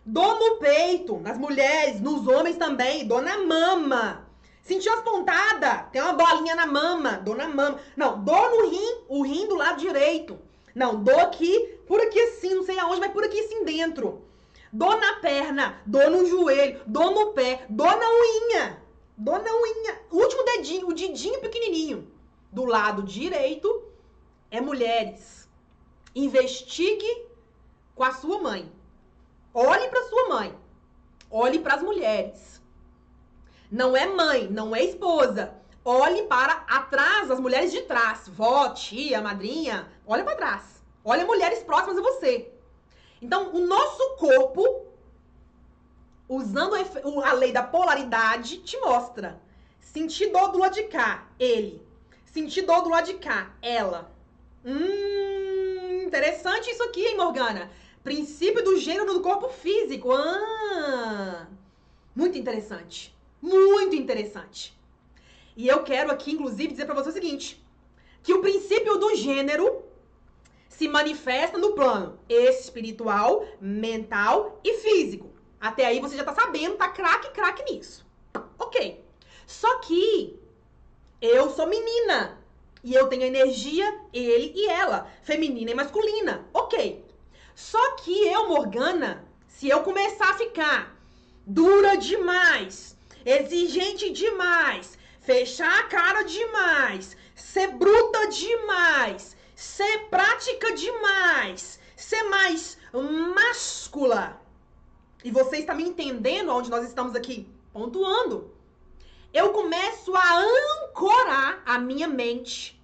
Dor 0.03 0.39
no 0.39 0.57
peito, 0.57 1.19
nas 1.19 1.37
mulheres, 1.37 2.01
nos 2.01 2.27
homens 2.27 2.57
também, 2.57 3.07
dor 3.07 3.21
na 3.21 3.37
mama. 3.37 4.27
Sentiu 4.63 4.91
as 4.93 5.01
pontadas? 5.01 5.89
Tem 5.91 6.01
uma 6.01 6.13
bolinha 6.13 6.55
na 6.55 6.65
mama, 6.65 7.13
dor 7.17 7.35
na 7.35 7.47
mama. 7.47 7.79
Não, 7.95 8.23
dor 8.23 8.49
no 8.49 8.69
rim, 8.69 9.03
o 9.07 9.21
rim 9.23 9.47
do 9.47 9.55
lado 9.55 9.79
direito. 9.79 10.39
Não, 10.73 11.03
dor 11.03 11.19
aqui, 11.19 11.77
por 11.87 11.99
aqui 12.01 12.19
assim, 12.19 12.55
não 12.55 12.63
sei 12.63 12.79
aonde, 12.79 12.99
mas 12.99 13.11
por 13.11 13.23
aqui 13.23 13.39
assim 13.39 13.63
dentro. 13.63 14.23
Dor 14.73 14.97
na 14.97 15.15
perna, 15.15 15.81
dor 15.85 16.09
no 16.09 16.25
joelho, 16.25 16.81
dor 16.87 17.11
no 17.11 17.33
pé, 17.33 17.65
dor 17.69 17.97
na 17.97 18.07
unha. 18.07 18.81
Dor 19.17 19.43
na 19.43 19.51
unha. 19.53 20.01
Último 20.09 20.43
dedinho, 20.45 20.87
o 20.87 20.93
dedinho 20.93 21.41
pequenininho. 21.41 22.09
Do 22.51 22.63
lado 22.63 23.03
direito 23.03 23.83
é 24.49 24.61
mulheres. 24.61 25.49
Investigue 26.15 27.25
com 27.95 28.03
a 28.03 28.13
sua 28.13 28.39
mãe. 28.39 28.71
Olhe 29.53 29.89
para 29.89 30.07
sua 30.07 30.29
mãe. 30.29 30.55
Olhe 31.29 31.59
para 31.59 31.75
as 31.75 31.81
mulheres. 31.81 32.61
Não 33.69 33.95
é 33.95 34.05
mãe, 34.05 34.47
não 34.49 34.75
é 34.75 34.83
esposa. 34.83 35.53
Olhe 35.83 36.23
para 36.23 36.53
atrás, 36.67 37.29
as 37.29 37.39
mulheres 37.39 37.71
de 37.71 37.81
trás. 37.81 38.27
Vó, 38.27 38.69
tia, 38.69 39.21
madrinha. 39.21 39.91
Olha 40.05 40.23
para 40.23 40.35
trás. 40.35 40.83
Olha 41.03 41.25
mulheres 41.25 41.63
próximas 41.63 41.97
a 41.97 42.01
você. 42.01 42.51
Então, 43.21 43.53
o 43.53 43.67
nosso 43.67 44.15
corpo, 44.17 44.87
usando 46.27 46.75
a 47.23 47.33
lei 47.33 47.51
da 47.51 47.61
polaridade, 47.61 48.57
te 48.59 48.77
mostra. 48.79 49.39
Sentir 49.79 50.31
dor 50.31 50.51
do 50.51 50.57
lado 50.57 50.73
de 50.73 50.83
cá, 50.83 51.27
ele. 51.39 51.85
Sentir 52.25 52.63
dor 52.63 52.81
do 52.81 52.89
lado 52.89 53.05
de 53.05 53.15
cá, 53.15 53.53
ela. 53.61 54.11
Hum, 54.65 56.03
interessante 56.05 56.71
isso 56.71 56.83
aqui, 56.83 57.05
hein, 57.05 57.17
Morgana? 57.17 57.71
Princípio 58.03 58.63
do 58.63 58.77
gênero 58.77 59.13
do 59.13 59.21
corpo 59.21 59.49
físico. 59.49 60.11
Ah, 60.11 61.47
muito 62.15 62.37
interessante. 62.37 63.15
Muito 63.41 63.95
interessante. 63.95 64.75
E 65.55 65.67
eu 65.67 65.83
quero 65.83 66.11
aqui, 66.11 66.31
inclusive, 66.31 66.71
dizer 66.71 66.85
para 66.85 66.95
você 66.95 67.09
o 67.09 67.13
seguinte: 67.13 67.63
que 68.23 68.33
o 68.33 68.41
princípio 68.41 68.97
do 68.97 69.15
gênero 69.15 69.83
se 70.81 70.87
manifesta 70.87 71.59
no 71.59 71.73
plano 71.73 72.17
espiritual, 72.27 73.45
mental 73.61 74.59
e 74.63 74.73
físico. 74.79 75.29
Até 75.59 75.85
aí 75.85 75.99
você 75.99 76.17
já 76.17 76.23
tá 76.23 76.33
sabendo, 76.33 76.75
tá 76.75 76.89
craque, 76.89 77.29
craque 77.29 77.71
nisso. 77.71 78.03
Ok. 78.57 79.05
Só 79.45 79.77
que 79.77 80.39
eu 81.21 81.51
sou 81.51 81.67
menina. 81.67 82.41
E 82.83 82.95
eu 82.95 83.07
tenho 83.09 83.21
energia, 83.21 83.95
ele 84.11 84.53
e 84.55 84.65
ela, 84.69 85.07
feminina 85.21 85.69
e 85.69 85.75
masculina. 85.75 86.47
Ok. 86.51 87.05
Só 87.53 87.97
que 87.97 88.25
eu, 88.25 88.49
Morgana, 88.49 89.23
se 89.47 89.69
eu 89.69 89.83
começar 89.83 90.31
a 90.31 90.37
ficar 90.39 90.99
dura 91.45 91.95
demais, 91.95 92.97
exigente 93.23 94.09
demais, 94.09 94.97
fechar 95.19 95.81
a 95.81 95.83
cara 95.83 96.23
demais, 96.23 97.15
ser 97.35 97.67
bruta 97.67 98.29
demais, 98.29 99.37
ser 99.61 100.09
prática 100.09 100.73
demais, 100.73 101.79
ser 101.95 102.23
mais 102.23 102.79
máscula. 103.35 104.41
E 105.23 105.29
você 105.29 105.57
está 105.57 105.75
me 105.75 105.83
entendendo 105.83 106.49
onde 106.49 106.67
nós 106.67 106.83
estamos 106.83 107.15
aqui 107.15 107.47
pontuando. 107.71 108.51
Eu 109.31 109.53
começo 109.53 110.15
a 110.15 110.39
ancorar 110.39 111.61
a 111.63 111.77
minha 111.77 112.07
mente, 112.07 112.83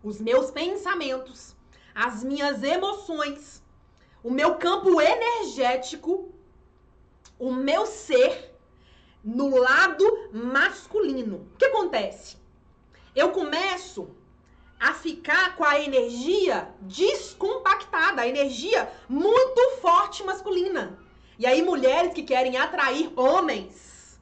os 0.00 0.20
meus 0.20 0.52
pensamentos, 0.52 1.56
as 1.92 2.22
minhas 2.22 2.62
emoções, 2.62 3.60
o 4.22 4.30
meu 4.30 4.54
campo 4.54 5.00
energético, 5.00 6.32
o 7.40 7.52
meu 7.52 7.86
ser 7.86 8.54
no 9.24 9.58
lado 9.58 10.30
masculino. 10.32 11.48
O 11.54 11.56
que 11.58 11.64
acontece? 11.64 12.36
Eu 13.16 13.32
começo 13.32 14.16
a 14.78 14.92
ficar 14.92 15.56
com 15.56 15.64
a 15.64 15.80
energia 15.80 16.68
descompactada, 16.80 18.22
a 18.22 18.28
energia 18.28 18.90
muito 19.08 19.78
forte 19.80 20.22
masculina. 20.22 20.98
E 21.38 21.46
aí 21.46 21.62
mulheres 21.62 22.12
que 22.12 22.22
querem 22.22 22.56
atrair 22.56 23.12
homens 23.16 24.18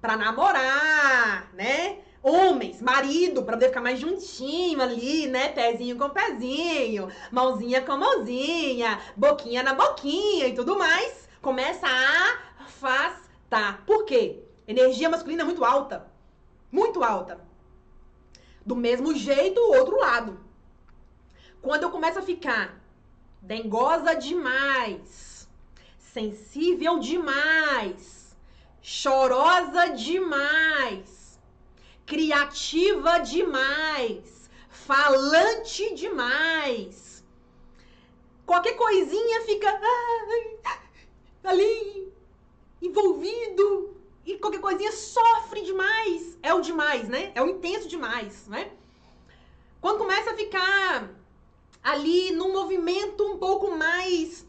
para 0.00 0.16
namorar, 0.16 1.50
né? 1.54 1.98
Homens, 2.22 2.82
marido, 2.82 3.42
para 3.42 3.56
poder 3.56 3.68
ficar 3.68 3.80
mais 3.80 3.98
juntinho 3.98 4.80
ali, 4.82 5.26
né? 5.26 5.48
Pezinho 5.48 5.96
com 5.96 6.10
pezinho, 6.10 7.08
mãozinha 7.30 7.80
com 7.80 7.96
mãozinha, 7.96 9.00
boquinha 9.16 9.62
na 9.62 9.74
boquinha 9.74 10.46
e 10.46 10.54
tudo 10.54 10.78
mais, 10.78 11.28
começa 11.40 11.86
a 11.86 12.64
afastar. 12.64 13.84
Por 13.86 14.04
quê? 14.04 14.40
Energia 14.68 15.08
masculina 15.08 15.44
muito 15.44 15.64
alta. 15.64 16.06
Muito 16.70 17.02
alta. 17.02 17.49
Do 18.64 18.76
mesmo 18.76 19.14
jeito, 19.14 19.58
o 19.60 19.76
outro 19.76 19.98
lado. 19.98 20.38
Quando 21.62 21.84
eu 21.84 21.90
começo 21.90 22.18
a 22.18 22.22
ficar 22.22 22.80
dengosa 23.42 24.14
demais, 24.14 25.48
sensível 25.98 26.98
demais, 26.98 28.36
chorosa 28.82 29.90
demais, 29.90 31.38
criativa 32.04 33.18
demais, 33.18 34.50
falante 34.68 35.94
demais, 35.94 37.24
qualquer 38.44 38.74
coisinha 38.74 39.42
fica 39.42 39.80
ali 41.44 42.12
envolvido, 42.82 43.96
e 44.30 44.38
qualquer 44.38 44.60
coisinha 44.60 44.92
sofre 44.92 45.62
demais. 45.62 46.38
É 46.42 46.54
o 46.54 46.60
demais, 46.60 47.08
né? 47.08 47.32
É 47.34 47.42
o 47.42 47.48
intenso 47.48 47.88
demais, 47.88 48.46
né? 48.46 48.70
Quando 49.80 49.98
começa 49.98 50.30
a 50.30 50.36
ficar 50.36 51.10
ali 51.82 52.30
num 52.32 52.52
movimento 52.52 53.24
um 53.24 53.38
pouco 53.38 53.70
mais 53.76 54.46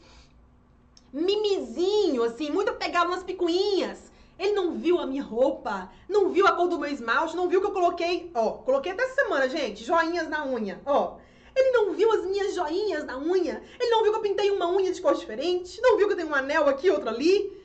mimizinho, 1.12 2.24
assim, 2.24 2.49
muito 2.49 2.70
apegado 2.70 3.10
nas 3.10 3.24
picuinhas. 3.24 4.12
Ele 4.38 4.53
não 4.53 4.74
viu 4.74 4.99
a 4.99 5.06
minha 5.06 5.24
roupa, 5.24 5.91
não 6.10 6.30
viu 6.30 6.48
a 6.48 6.52
cor 6.52 6.68
do 6.68 6.80
meu 6.80 6.90
esmalte, 6.90 7.36
não 7.36 7.48
viu 7.48 7.62
que 7.62 7.68
eu 7.68 7.72
coloquei, 7.72 8.32
ó, 8.34 8.53
coloquei 8.53 8.91
até 8.91 9.03
essa 9.03 9.16
semana, 9.16 9.48
gente, 9.48 9.84
joinhas 9.84 10.28
na 10.28 10.45
unha, 10.45 10.82
ó. 10.86 11.18
Ele 11.56 11.72
não 11.72 11.94
viu 11.94 12.12
as 12.12 12.26
minhas 12.26 12.56
joinhas 12.56 13.06
na 13.06 13.18
unha, 13.20 13.62
ele 13.80 13.90
não 13.90 14.03
viu 14.03 14.12
que 14.12 14.18
eu 14.18 14.24
pintei 14.24 14.49
uma 14.49 14.70
unha 14.70 14.91
de 14.91 15.02
cor 15.02 15.14
diferente, 15.14 15.80
não 15.82 15.98
viu 15.98 16.08
que 16.08 16.14
eu 16.14 16.18
tenho 16.18 16.30
um 16.30 16.36
anel 16.36 16.68
aqui, 16.68 16.90
outro 16.90 17.10
ali. 17.10 17.61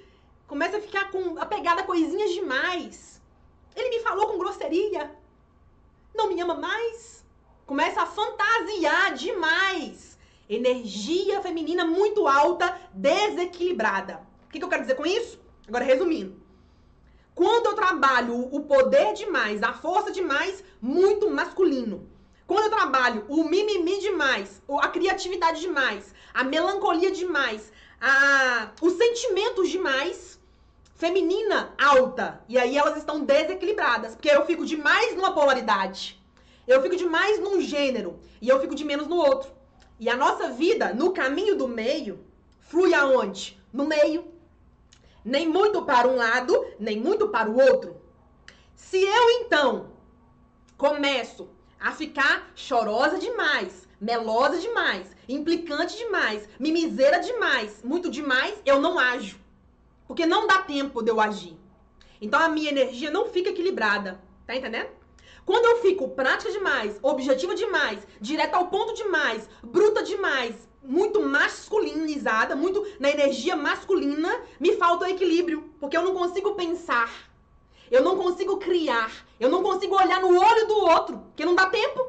Começa 0.46 0.76
a 0.76 0.80
ficar 0.80 1.10
com 1.10 1.38
apegada 1.38 1.80
a 1.80 1.84
coisinhas 1.84 2.32
demais. 2.32 3.20
Ele 3.74 3.90
me 3.90 4.00
falou 4.00 4.28
com 4.28 4.38
grosseria. 4.38 5.14
Não 6.14 6.28
me 6.28 6.40
ama 6.40 6.54
mais. 6.54 7.24
Começa 7.66 8.02
a 8.02 8.06
fantasiar 8.06 9.14
demais. 9.14 10.16
Energia 10.48 11.42
feminina 11.42 11.84
muito 11.84 12.28
alta, 12.28 12.80
desequilibrada. 12.94 14.22
O 14.46 14.50
que, 14.50 14.58
que 14.58 14.64
eu 14.64 14.68
quero 14.68 14.82
dizer 14.82 14.94
com 14.94 15.04
isso? 15.04 15.40
Agora, 15.66 15.84
resumindo. 15.84 16.40
Quando 17.34 17.66
eu 17.66 17.74
trabalho 17.74 18.48
o 18.54 18.62
poder 18.62 19.12
demais, 19.12 19.62
a 19.62 19.72
força 19.72 20.12
demais, 20.12 20.64
muito 20.80 21.28
masculino. 21.28 22.08
Quando 22.46 22.64
eu 22.64 22.70
trabalho 22.70 23.26
o 23.28 23.42
mimimi 23.44 23.98
demais, 23.98 24.62
a 24.80 24.88
criatividade 24.88 25.60
demais, 25.60 26.14
a 26.32 26.44
melancolia 26.44 27.10
demais, 27.10 27.72
a, 28.00 28.70
os 28.80 28.92
sentimentos 28.92 29.68
demais, 29.68 30.35
feminina 30.96 31.74
alta. 31.78 32.40
E 32.48 32.58
aí 32.58 32.76
elas 32.76 32.96
estão 32.96 33.24
desequilibradas. 33.24 34.14
Porque 34.14 34.30
eu 34.30 34.44
fico 34.44 34.66
demais 34.66 35.14
numa 35.14 35.32
polaridade. 35.32 36.20
Eu 36.66 36.82
fico 36.82 36.96
demais 36.96 37.38
num 37.38 37.60
gênero. 37.60 38.18
E 38.40 38.48
eu 38.48 38.60
fico 38.60 38.74
de 38.74 38.84
menos 38.84 39.06
no 39.06 39.16
outro. 39.16 39.50
E 40.00 40.10
a 40.10 40.16
nossa 40.16 40.50
vida, 40.50 40.92
no 40.92 41.12
caminho 41.12 41.56
do 41.56 41.68
meio, 41.68 42.24
flui 42.60 42.92
aonde? 42.92 43.58
No 43.72 43.86
meio. 43.86 44.26
Nem 45.24 45.48
muito 45.48 45.82
para 45.82 46.08
um 46.08 46.16
lado, 46.16 46.66
nem 46.78 47.00
muito 47.00 47.28
para 47.28 47.48
o 47.48 47.58
outro. 47.58 48.00
Se 48.74 49.02
eu 49.02 49.30
então 49.40 49.90
começo 50.76 51.48
a 51.80 51.92
ficar 51.92 52.50
chorosa 52.54 53.18
demais, 53.18 53.88
melosa 54.00 54.58
demais, 54.58 55.08
implicante 55.28 55.96
demais, 55.96 56.48
mimiseira 56.58 57.18
demais, 57.18 57.82
muito 57.82 58.10
demais, 58.10 58.54
eu 58.64 58.80
não 58.80 58.98
ajo. 58.98 59.40
Porque 60.06 60.26
não 60.26 60.46
dá 60.46 60.58
tempo 60.58 61.02
de 61.02 61.10
eu 61.10 61.20
agir. 61.20 61.56
Então 62.20 62.40
a 62.40 62.48
minha 62.48 62.70
energia 62.70 63.10
não 63.10 63.26
fica 63.26 63.50
equilibrada. 63.50 64.20
Tá 64.46 64.54
entendendo? 64.54 64.88
Quando 65.44 65.64
eu 65.64 65.82
fico 65.82 66.08
prática 66.08 66.50
demais, 66.50 66.98
objetiva 67.02 67.54
demais, 67.54 68.06
direta 68.20 68.56
ao 68.56 68.66
ponto 68.66 68.94
demais, 68.94 69.48
bruta 69.62 70.02
demais, 70.02 70.68
muito 70.82 71.20
masculinizada, 71.22 72.56
muito 72.56 72.84
na 72.98 73.10
energia 73.10 73.54
masculina, 73.54 74.40
me 74.58 74.76
falta 74.76 75.04
o 75.04 75.08
equilíbrio. 75.08 75.70
Porque 75.80 75.96
eu 75.96 76.02
não 76.02 76.14
consigo 76.14 76.54
pensar. 76.54 77.10
Eu 77.90 78.02
não 78.02 78.16
consigo 78.16 78.56
criar. 78.56 79.10
Eu 79.38 79.48
não 79.48 79.62
consigo 79.62 79.94
olhar 79.94 80.20
no 80.20 80.36
olho 80.38 80.66
do 80.66 80.78
outro. 80.78 81.18
Porque 81.18 81.44
não 81.44 81.54
dá 81.54 81.66
tempo. 81.66 82.04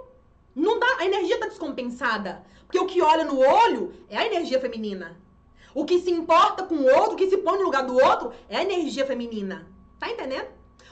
Não 0.56 0.80
dá. 0.80 0.98
A 1.00 1.06
energia 1.06 1.40
tá 1.40 1.48
descompensada. 1.48 2.44
Porque 2.66 2.80
o 2.80 2.88
que 2.88 3.02
olha 3.02 3.24
no 3.24 3.40
olho 3.40 3.94
é 4.10 4.18
a 4.18 4.26
energia 4.26 4.60
feminina. 4.60 5.16
O 5.78 5.86
que 5.86 6.00
se 6.00 6.10
importa 6.10 6.64
com 6.64 6.74
o 6.74 6.88
outro, 6.88 7.14
o 7.14 7.16
que 7.16 7.30
se 7.30 7.38
põe 7.38 7.56
no 7.60 7.66
lugar 7.66 7.86
do 7.86 7.94
outro, 7.94 8.34
é 8.50 8.58
a 8.58 8.64
energia 8.64 9.06
feminina. 9.06 9.68
Tá 10.00 10.10
entendendo? 10.10 10.48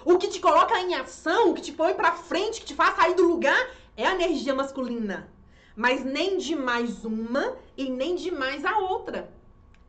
O 0.05 0.19
que 0.19 0.27
te 0.27 0.39
coloca 0.39 0.79
em 0.79 0.93
ação, 0.93 1.49
o 1.49 1.53
que 1.55 1.61
te 1.63 1.71
põe 1.71 1.95
pra 1.95 2.11
frente, 2.11 2.61
que 2.61 2.67
te 2.67 2.75
faz 2.75 2.95
sair 2.95 3.15
do 3.15 3.27
lugar, 3.27 3.67
é 3.97 4.05
a 4.05 4.13
energia 4.13 4.53
masculina. 4.53 5.27
Mas 5.75 6.05
nem 6.05 6.37
de 6.37 6.55
mais 6.55 7.03
uma 7.03 7.57
e 7.75 7.89
nem 7.89 8.13
de 8.13 8.29
mais 8.29 8.63
a 8.63 8.77
outra. 8.77 9.33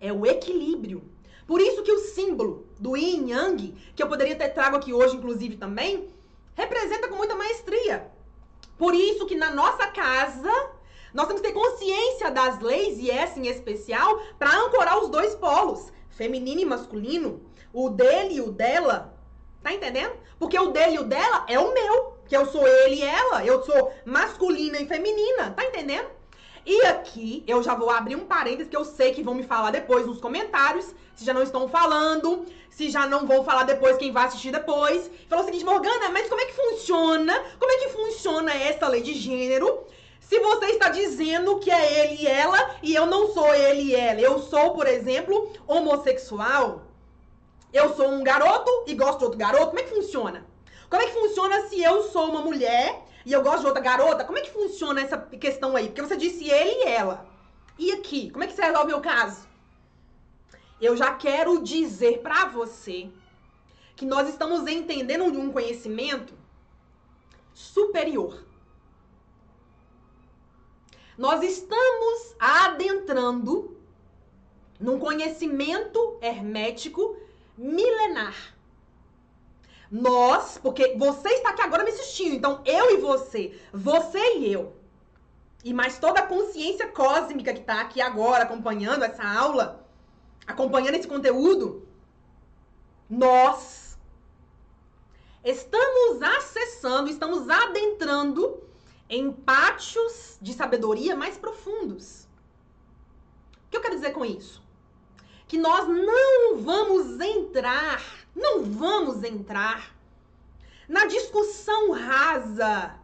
É 0.00 0.10
o 0.10 0.24
equilíbrio. 0.24 1.04
Por 1.46 1.60
isso 1.60 1.82
que 1.82 1.92
o 1.92 1.98
símbolo 1.98 2.66
do 2.80 2.96
yin 2.96 3.32
yang, 3.32 3.74
que 3.94 4.02
eu 4.02 4.08
poderia 4.08 4.34
ter 4.34 4.48
trago 4.48 4.76
aqui 4.76 4.94
hoje, 4.94 5.14
inclusive, 5.14 5.58
também, 5.58 6.08
representa 6.54 7.06
com 7.06 7.16
muita 7.16 7.36
maestria. 7.36 8.10
Por 8.78 8.94
isso 8.94 9.26
que 9.26 9.34
na 9.34 9.50
nossa 9.50 9.88
casa 9.88 10.70
nós 11.16 11.26
temos 11.26 11.40
que 11.40 11.48
ter 11.48 11.54
consciência 11.54 12.30
das 12.30 12.60
leis, 12.60 12.98
e 12.98 13.10
essa 13.10 13.40
em 13.40 13.46
especial, 13.46 14.20
para 14.38 14.54
ancorar 14.54 14.98
os 14.98 15.08
dois 15.08 15.34
polos, 15.34 15.90
feminino 16.10 16.60
e 16.60 16.66
masculino, 16.66 17.40
o 17.72 17.88
dele 17.88 18.34
e 18.34 18.40
o 18.42 18.52
dela. 18.52 19.18
Tá 19.62 19.72
entendendo? 19.72 20.12
Porque 20.38 20.58
o 20.58 20.72
dele 20.72 20.96
e 20.96 20.98
o 20.98 21.04
dela 21.04 21.46
é 21.48 21.58
o 21.58 21.72
meu, 21.72 22.18
que 22.28 22.36
eu 22.36 22.44
sou 22.44 22.68
ele 22.68 22.96
e 22.96 23.02
ela, 23.02 23.42
eu 23.46 23.64
sou 23.64 23.94
masculina 24.04 24.78
e 24.78 24.86
feminina, 24.86 25.52
tá 25.52 25.64
entendendo? 25.64 26.06
E 26.66 26.82
aqui 26.82 27.42
eu 27.46 27.62
já 27.62 27.74
vou 27.74 27.88
abrir 27.88 28.14
um 28.14 28.26
parênteses 28.26 28.68
que 28.68 28.76
eu 28.76 28.84
sei 28.84 29.14
que 29.14 29.22
vão 29.22 29.34
me 29.34 29.42
falar 29.42 29.70
depois 29.70 30.06
nos 30.06 30.20
comentários, 30.20 30.94
se 31.14 31.24
já 31.24 31.32
não 31.32 31.42
estão 31.42 31.66
falando, 31.66 32.44
se 32.68 32.90
já 32.90 33.06
não 33.06 33.26
vão 33.26 33.42
falar 33.42 33.62
depois 33.62 33.96
quem 33.96 34.12
vai 34.12 34.26
assistir 34.26 34.52
depois. 34.52 35.10
Falou 35.30 35.44
o 35.44 35.46
seguinte, 35.46 35.64
Morgana, 35.64 36.10
mas 36.10 36.28
como 36.28 36.42
é 36.42 36.44
que 36.44 36.52
funciona? 36.52 37.42
Como 37.58 37.72
é 37.72 37.76
que 37.78 37.88
funciona 37.88 38.52
essa 38.52 38.86
lei 38.86 39.00
de 39.00 39.14
gênero? 39.14 39.86
Se 40.28 40.40
você 40.40 40.66
está 40.72 40.88
dizendo 40.88 41.60
que 41.60 41.70
é 41.70 42.00
ele 42.00 42.22
e 42.22 42.26
ela 42.26 42.76
e 42.82 42.92
eu 42.92 43.06
não 43.06 43.32
sou 43.32 43.54
ele 43.54 43.82
e 43.82 43.94
ela, 43.94 44.20
eu 44.20 44.40
sou, 44.40 44.72
por 44.72 44.88
exemplo, 44.88 45.52
homossexual, 45.68 46.82
eu 47.72 47.94
sou 47.94 48.08
um 48.08 48.24
garoto 48.24 48.68
e 48.88 48.94
gosto 48.94 49.18
de 49.18 49.24
outro 49.24 49.38
garoto, 49.38 49.66
como 49.66 49.78
é 49.78 49.84
que 49.84 49.94
funciona? 49.94 50.44
Como 50.90 51.00
é 51.00 51.06
que 51.06 51.12
funciona 51.12 51.68
se 51.68 51.80
eu 51.80 52.02
sou 52.10 52.28
uma 52.28 52.40
mulher 52.40 53.04
e 53.24 53.32
eu 53.32 53.40
gosto 53.40 53.60
de 53.60 53.66
outra 53.66 53.80
garota? 53.80 54.24
Como 54.24 54.36
é 54.36 54.40
que 54.40 54.50
funciona 54.50 55.00
essa 55.00 55.16
questão 55.16 55.76
aí? 55.76 55.86
Porque 55.86 56.02
você 56.02 56.16
disse 56.16 56.50
ele 56.50 56.70
e 56.70 56.88
ela. 56.88 57.24
E 57.78 57.92
aqui, 57.92 58.28
como 58.30 58.42
é 58.42 58.48
que 58.48 58.54
você 58.54 58.62
resolve 58.62 58.94
o 58.94 59.00
caso? 59.00 59.46
Eu 60.80 60.96
já 60.96 61.14
quero 61.14 61.62
dizer 61.62 62.18
para 62.18 62.46
você 62.46 63.08
que 63.94 64.04
nós 64.04 64.28
estamos 64.28 64.66
entendendo 64.66 65.30
de 65.30 65.38
um 65.38 65.52
conhecimento 65.52 66.34
superior. 67.54 68.44
Nós 71.16 71.42
estamos 71.42 72.34
adentrando 72.38 73.76
num 74.78 74.98
conhecimento 74.98 76.18
hermético 76.20 77.16
milenar. 77.56 78.54
Nós, 79.90 80.58
porque 80.58 80.94
você 80.96 81.28
está 81.30 81.50
aqui 81.50 81.62
agora 81.62 81.84
me 81.84 81.90
assistindo, 81.90 82.34
então 82.34 82.60
eu 82.66 82.90
e 82.90 83.00
você, 83.00 83.58
você 83.72 84.18
e 84.38 84.52
eu, 84.52 84.74
e 85.64 85.72
mais 85.72 85.98
toda 85.98 86.20
a 86.20 86.26
consciência 86.26 86.88
cósmica 86.88 87.52
que 87.52 87.60
está 87.60 87.80
aqui 87.80 88.00
agora 88.00 88.44
acompanhando 88.44 89.04
essa 89.04 89.24
aula, 89.24 89.86
acompanhando 90.46 90.96
esse 90.96 91.08
conteúdo, 91.08 91.86
nós 93.08 93.96
estamos 95.44 96.20
acessando, 96.20 97.08
estamos 97.08 97.48
adentrando 97.48 98.65
em 99.08 99.30
pátios 99.30 100.36
de 100.40 100.52
sabedoria 100.52 101.14
mais 101.16 101.36
profundos. 101.36 102.26
O 103.66 103.70
que 103.70 103.76
eu 103.76 103.80
quero 103.80 103.94
dizer 103.94 104.12
com 104.12 104.24
isso? 104.24 104.62
Que 105.46 105.58
nós 105.58 105.86
não 105.88 106.58
vamos 106.58 107.20
entrar, 107.20 108.02
não 108.34 108.64
vamos 108.64 109.22
entrar 109.22 109.94
na 110.88 111.06
discussão 111.06 111.92
rasa 111.92 112.98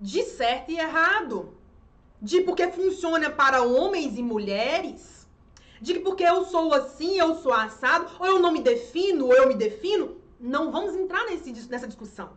de 0.00 0.22
certo 0.22 0.70
e 0.70 0.78
errado, 0.78 1.54
de 2.20 2.42
porque 2.42 2.68
funciona 2.68 3.30
para 3.30 3.62
homens 3.62 4.18
e 4.18 4.22
mulheres, 4.22 5.26
de 5.80 5.94
que 5.94 6.00
porque 6.00 6.24
eu 6.24 6.44
sou 6.44 6.72
assim, 6.72 7.18
eu 7.18 7.34
sou 7.36 7.52
assado, 7.52 8.10
ou 8.18 8.26
eu 8.26 8.38
não 8.38 8.52
me 8.52 8.60
defino, 8.60 9.26
ou 9.26 9.34
eu 9.34 9.48
me 9.48 9.54
defino. 9.54 10.16
Não 10.38 10.70
vamos 10.70 10.94
entrar 10.94 11.24
nesse, 11.24 11.52
nessa 11.68 11.86
discussão. 11.86 12.30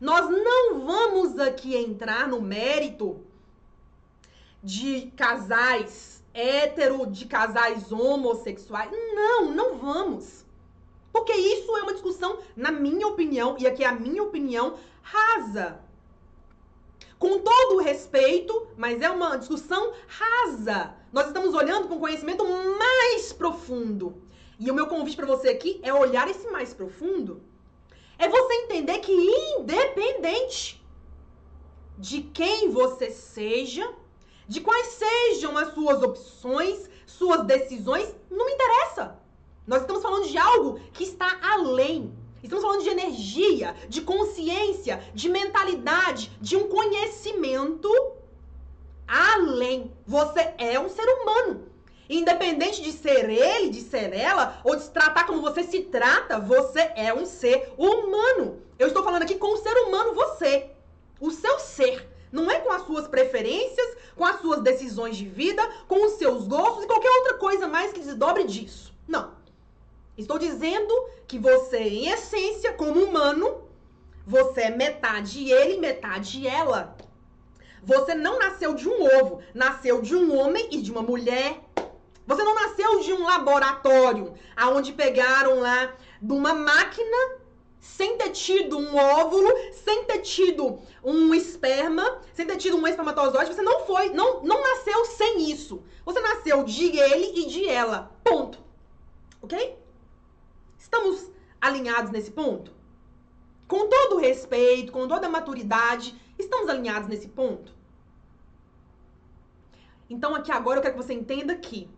Nós 0.00 0.30
não 0.30 0.86
vamos 0.86 1.38
aqui 1.40 1.74
entrar 1.74 2.28
no 2.28 2.40
mérito 2.40 3.20
de 4.62 5.12
casais 5.16 6.22
hétero, 6.32 7.04
de 7.06 7.26
casais 7.26 7.90
homossexuais. 7.90 8.90
Não, 8.92 9.52
não 9.52 9.76
vamos. 9.76 10.44
Porque 11.12 11.32
isso 11.32 11.76
é 11.76 11.82
uma 11.82 11.92
discussão, 11.92 12.38
na 12.56 12.70
minha 12.70 13.08
opinião, 13.08 13.56
e 13.58 13.66
aqui 13.66 13.82
é 13.82 13.88
a 13.88 13.94
minha 13.94 14.22
opinião, 14.22 14.76
rasa. 15.02 15.80
Com 17.18 17.40
todo 17.40 17.76
o 17.76 17.82
respeito, 17.82 18.68
mas 18.76 19.02
é 19.02 19.10
uma 19.10 19.36
discussão 19.36 19.92
rasa. 20.06 20.94
Nós 21.12 21.26
estamos 21.26 21.54
olhando 21.54 21.88
com 21.88 21.98
conhecimento 21.98 22.44
mais 22.78 23.32
profundo. 23.32 24.22
E 24.60 24.70
o 24.70 24.74
meu 24.74 24.86
convite 24.86 25.16
para 25.16 25.26
você 25.26 25.48
aqui 25.48 25.80
é 25.82 25.92
olhar 25.92 26.28
esse 26.28 26.48
mais 26.50 26.72
profundo 26.72 27.47
é 28.18 28.28
você 28.28 28.54
entender 28.54 28.98
que 28.98 29.12
independente 29.12 30.82
de 31.96 32.22
quem 32.22 32.70
você 32.70 33.10
seja, 33.10 33.88
de 34.46 34.60
quais 34.60 34.86
sejam 34.88 35.56
as 35.56 35.72
suas 35.74 36.02
opções, 36.02 36.88
suas 37.06 37.44
decisões, 37.44 38.14
não 38.30 38.48
interessa. 38.48 39.18
Nós 39.66 39.82
estamos 39.82 40.02
falando 40.02 40.28
de 40.28 40.38
algo 40.38 40.80
que 40.92 41.04
está 41.04 41.38
além. 41.42 42.12
Estamos 42.42 42.64
falando 42.64 42.82
de 42.82 42.88
energia, 42.88 43.74
de 43.88 44.00
consciência, 44.00 45.02
de 45.14 45.28
mentalidade, 45.28 46.30
de 46.40 46.56
um 46.56 46.68
conhecimento 46.68 47.90
além. 49.06 49.92
Você 50.06 50.54
é 50.58 50.78
um 50.78 50.88
ser 50.88 51.06
humano. 51.08 51.67
Independente 52.08 52.82
de 52.82 52.92
ser 52.92 53.28
ele, 53.28 53.68
de 53.68 53.82
ser 53.82 54.14
ela, 54.14 54.60
ou 54.64 54.74
de 54.74 54.82
se 54.82 54.90
tratar 54.90 55.26
como 55.26 55.42
você 55.42 55.62
se 55.62 55.80
trata, 55.80 56.38
você 56.38 56.90
é 56.96 57.12
um 57.12 57.26
ser 57.26 57.72
humano. 57.76 58.62
Eu 58.78 58.88
estou 58.88 59.02
falando 59.02 59.22
aqui 59.22 59.34
com 59.34 59.52
o 59.52 59.58
ser 59.58 59.76
humano, 59.84 60.14
você. 60.14 60.70
O 61.20 61.30
seu 61.30 61.58
ser. 61.58 62.08
Não 62.32 62.50
é 62.50 62.60
com 62.60 62.70
as 62.70 62.82
suas 62.86 63.08
preferências, 63.08 63.96
com 64.16 64.24
as 64.24 64.40
suas 64.40 64.62
decisões 64.62 65.16
de 65.16 65.26
vida, 65.26 65.62
com 65.86 66.06
os 66.06 66.12
seus 66.12 66.46
gostos 66.46 66.84
e 66.84 66.86
qualquer 66.86 67.10
outra 67.10 67.34
coisa 67.34 67.66
mais 67.66 67.92
que 67.92 68.00
desdobre 68.00 68.44
disso. 68.44 68.92
Não. 69.06 69.32
Estou 70.16 70.38
dizendo 70.38 70.92
que 71.26 71.38
você, 71.38 71.78
em 71.78 72.08
essência, 72.08 72.72
como 72.72 73.02
humano, 73.02 73.68
você 74.26 74.62
é 74.62 74.70
metade 74.70 75.50
ele, 75.50 75.78
metade 75.78 76.46
ela. 76.46 76.96
Você 77.82 78.14
não 78.14 78.38
nasceu 78.38 78.74
de 78.74 78.88
um 78.88 79.04
ovo, 79.18 79.40
nasceu 79.54 80.02
de 80.02 80.14
um 80.14 80.36
homem 80.36 80.68
e 80.70 80.82
de 80.82 80.90
uma 80.90 81.02
mulher. 81.02 81.60
Você 82.28 82.44
não 82.44 82.54
nasceu 82.54 83.00
de 83.00 83.14
um 83.14 83.24
laboratório 83.24 84.34
aonde 84.54 84.92
pegaram 84.92 85.60
lá 85.60 85.96
de 86.20 86.30
uma 86.30 86.52
máquina 86.52 87.38
sem 87.80 88.18
ter 88.18 88.32
tido 88.32 88.76
um 88.76 88.94
óvulo, 88.94 89.48
sem 89.72 90.04
ter 90.04 90.18
tido 90.18 90.78
um 91.02 91.32
esperma, 91.32 92.20
sem 92.34 92.46
ter 92.46 92.58
tido 92.58 92.76
um 92.76 92.86
espermatozoide, 92.86 93.54
você 93.54 93.62
não 93.62 93.86
foi, 93.86 94.10
não, 94.10 94.42
não 94.42 94.60
nasceu 94.60 95.06
sem 95.06 95.50
isso. 95.50 95.82
Você 96.04 96.20
nasceu 96.20 96.64
de 96.64 96.98
ele 96.98 97.40
e 97.40 97.46
de 97.46 97.66
ela. 97.66 98.12
Ponto. 98.22 98.58
Ok? 99.40 99.78
Estamos 100.76 101.30
alinhados 101.58 102.10
nesse 102.10 102.30
ponto? 102.30 102.72
Com 103.66 103.88
todo 103.88 104.16
o 104.16 104.20
respeito, 104.20 104.92
com 104.92 105.08
toda 105.08 105.28
a 105.28 105.30
maturidade, 105.30 106.14
estamos 106.38 106.68
alinhados 106.68 107.08
nesse 107.08 107.28
ponto? 107.28 107.72
Então 110.10 110.34
aqui 110.34 110.52
agora 110.52 110.78
eu 110.78 110.82
quero 110.82 110.94
que 110.94 111.02
você 111.02 111.14
entenda 111.14 111.54
que 111.54 111.88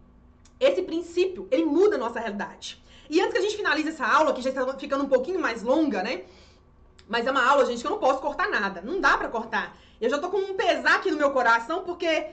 esse 0.61 0.83
princípio, 0.83 1.49
ele 1.51 1.65
muda 1.65 1.97
a 1.97 1.99
nossa 1.99 2.21
realidade. 2.21 2.81
E 3.09 3.21
antes 3.21 3.33
que 3.33 3.39
a 3.39 3.43
gente 3.43 3.57
finalize 3.57 3.89
essa 3.89 4.07
aula, 4.07 4.33
que 4.35 4.43
já 4.43 4.51
está 4.51 4.79
ficando 4.79 5.05
um 5.05 5.09
pouquinho 5.09 5.41
mais 5.41 5.63
longa, 5.63 6.03
né? 6.03 6.23
Mas 7.09 7.27
é 7.27 7.31
uma 7.31 7.45
aula, 7.45 7.67
gente, 7.67 7.81
que 7.81 7.87
eu 7.87 7.91
não 7.91 7.99
posso 7.99 8.21
cortar 8.21 8.49
nada. 8.49 8.81
Não 8.83 9.01
dá 9.01 9.19
para 9.19 9.29
cortar. 9.29 9.77
Eu 10.01 10.09
já 10.09 10.19
tô 10.19 10.29
com 10.29 10.37
um 10.37 10.55
pesar 10.55 10.97
aqui 10.97 11.11
no 11.11 11.17
meu 11.17 11.33
coração, 11.33 11.83
porque 11.83 12.27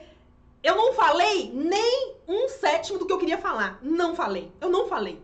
eu 0.62 0.76
não 0.76 0.92
falei 0.92 1.50
nem 1.52 2.14
um 2.28 2.48
sétimo 2.48 2.98
do 2.98 3.06
que 3.06 3.12
eu 3.12 3.18
queria 3.18 3.38
falar. 3.38 3.78
Não 3.82 4.14
falei. 4.14 4.52
Eu 4.60 4.68
não 4.68 4.86
falei. 4.86 5.20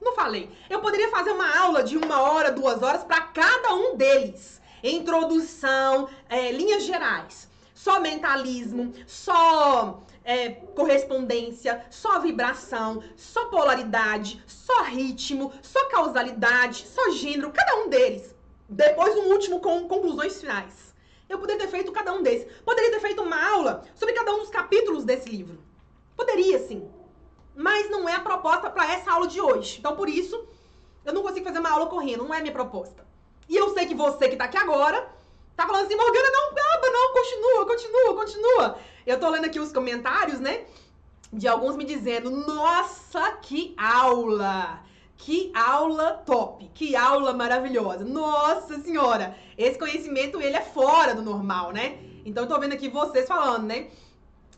Não 0.00 0.14
falei. 0.14 0.48
Eu 0.70 0.80
poderia 0.80 1.10
fazer 1.10 1.32
uma 1.32 1.58
aula 1.58 1.82
de 1.82 1.96
uma 1.96 2.20
hora, 2.20 2.52
duas 2.52 2.80
horas 2.82 3.02
para 3.02 3.22
cada 3.22 3.74
um 3.74 3.96
deles. 3.96 4.60
Introdução, 4.84 6.08
é, 6.28 6.52
linhas 6.52 6.84
gerais. 6.84 7.48
Só 7.74 7.98
mentalismo, 7.98 8.92
só 9.06 10.00
é, 10.26 10.50
correspondência, 10.50 11.86
só 11.88 12.18
vibração, 12.18 13.00
só 13.14 13.46
polaridade, 13.46 14.42
só 14.44 14.82
ritmo, 14.82 15.52
só 15.62 15.88
causalidade, 15.88 16.84
só 16.88 17.12
gênero, 17.12 17.52
cada 17.52 17.76
um 17.76 17.88
deles. 17.88 18.34
Depois 18.68 19.16
um 19.16 19.30
último 19.30 19.60
com 19.60 19.86
conclusões 19.86 20.40
finais. 20.40 20.92
Eu 21.28 21.38
poderia 21.38 21.62
ter 21.64 21.70
feito 21.70 21.92
cada 21.92 22.12
um 22.12 22.24
desses. 22.24 22.52
Poderia 22.62 22.90
ter 22.90 23.00
feito 23.00 23.22
uma 23.22 23.50
aula 23.52 23.84
sobre 23.94 24.14
cada 24.14 24.34
um 24.34 24.40
dos 24.40 24.50
capítulos 24.50 25.04
desse 25.04 25.28
livro. 25.28 25.60
Poderia, 26.16 26.58
sim. 26.58 26.90
Mas 27.54 27.88
não 27.88 28.08
é 28.08 28.16
a 28.16 28.20
proposta 28.20 28.68
para 28.68 28.92
essa 28.92 29.12
aula 29.12 29.28
de 29.28 29.40
hoje. 29.40 29.78
Então, 29.78 29.94
por 29.94 30.08
isso, 30.08 30.44
eu 31.04 31.12
não 31.12 31.22
consigo 31.22 31.46
fazer 31.46 31.60
uma 31.60 31.70
aula 31.70 31.86
correndo. 31.86 32.24
Não 32.24 32.34
é 32.34 32.40
minha 32.40 32.52
proposta. 32.52 33.06
E 33.48 33.54
eu 33.54 33.70
sei 33.70 33.86
que 33.86 33.94
você 33.94 34.26
que 34.26 34.34
está 34.34 34.46
aqui 34.46 34.56
agora 34.56 35.08
tá 35.56 35.66
falando 35.66 35.86
assim, 35.86 35.96
Morgana, 35.96 36.30
não 36.30 36.50
acaba, 36.50 36.90
não, 36.90 37.12
continua, 37.12 37.66
continua, 37.66 38.14
continua. 38.14 38.78
Eu 39.06 39.20
tô 39.20 39.30
lendo 39.30 39.44
aqui 39.44 39.60
os 39.60 39.70
comentários, 39.70 40.40
né? 40.40 40.64
De 41.32 41.46
alguns 41.46 41.76
me 41.76 41.84
dizendo: 41.84 42.28
Nossa, 42.28 43.38
que 43.40 43.72
aula! 43.78 44.80
Que 45.16 45.52
aula 45.54 46.24
top! 46.26 46.68
Que 46.74 46.96
aula 46.96 47.32
maravilhosa! 47.32 48.04
Nossa 48.04 48.80
senhora! 48.80 49.36
Esse 49.56 49.78
conhecimento, 49.78 50.42
ele 50.42 50.56
é 50.56 50.60
fora 50.60 51.14
do 51.14 51.22
normal, 51.22 51.72
né? 51.72 51.98
Então 52.24 52.42
eu 52.42 52.48
tô 52.48 52.58
vendo 52.58 52.72
aqui 52.72 52.88
vocês 52.88 53.28
falando, 53.28 53.66
né? 53.66 53.86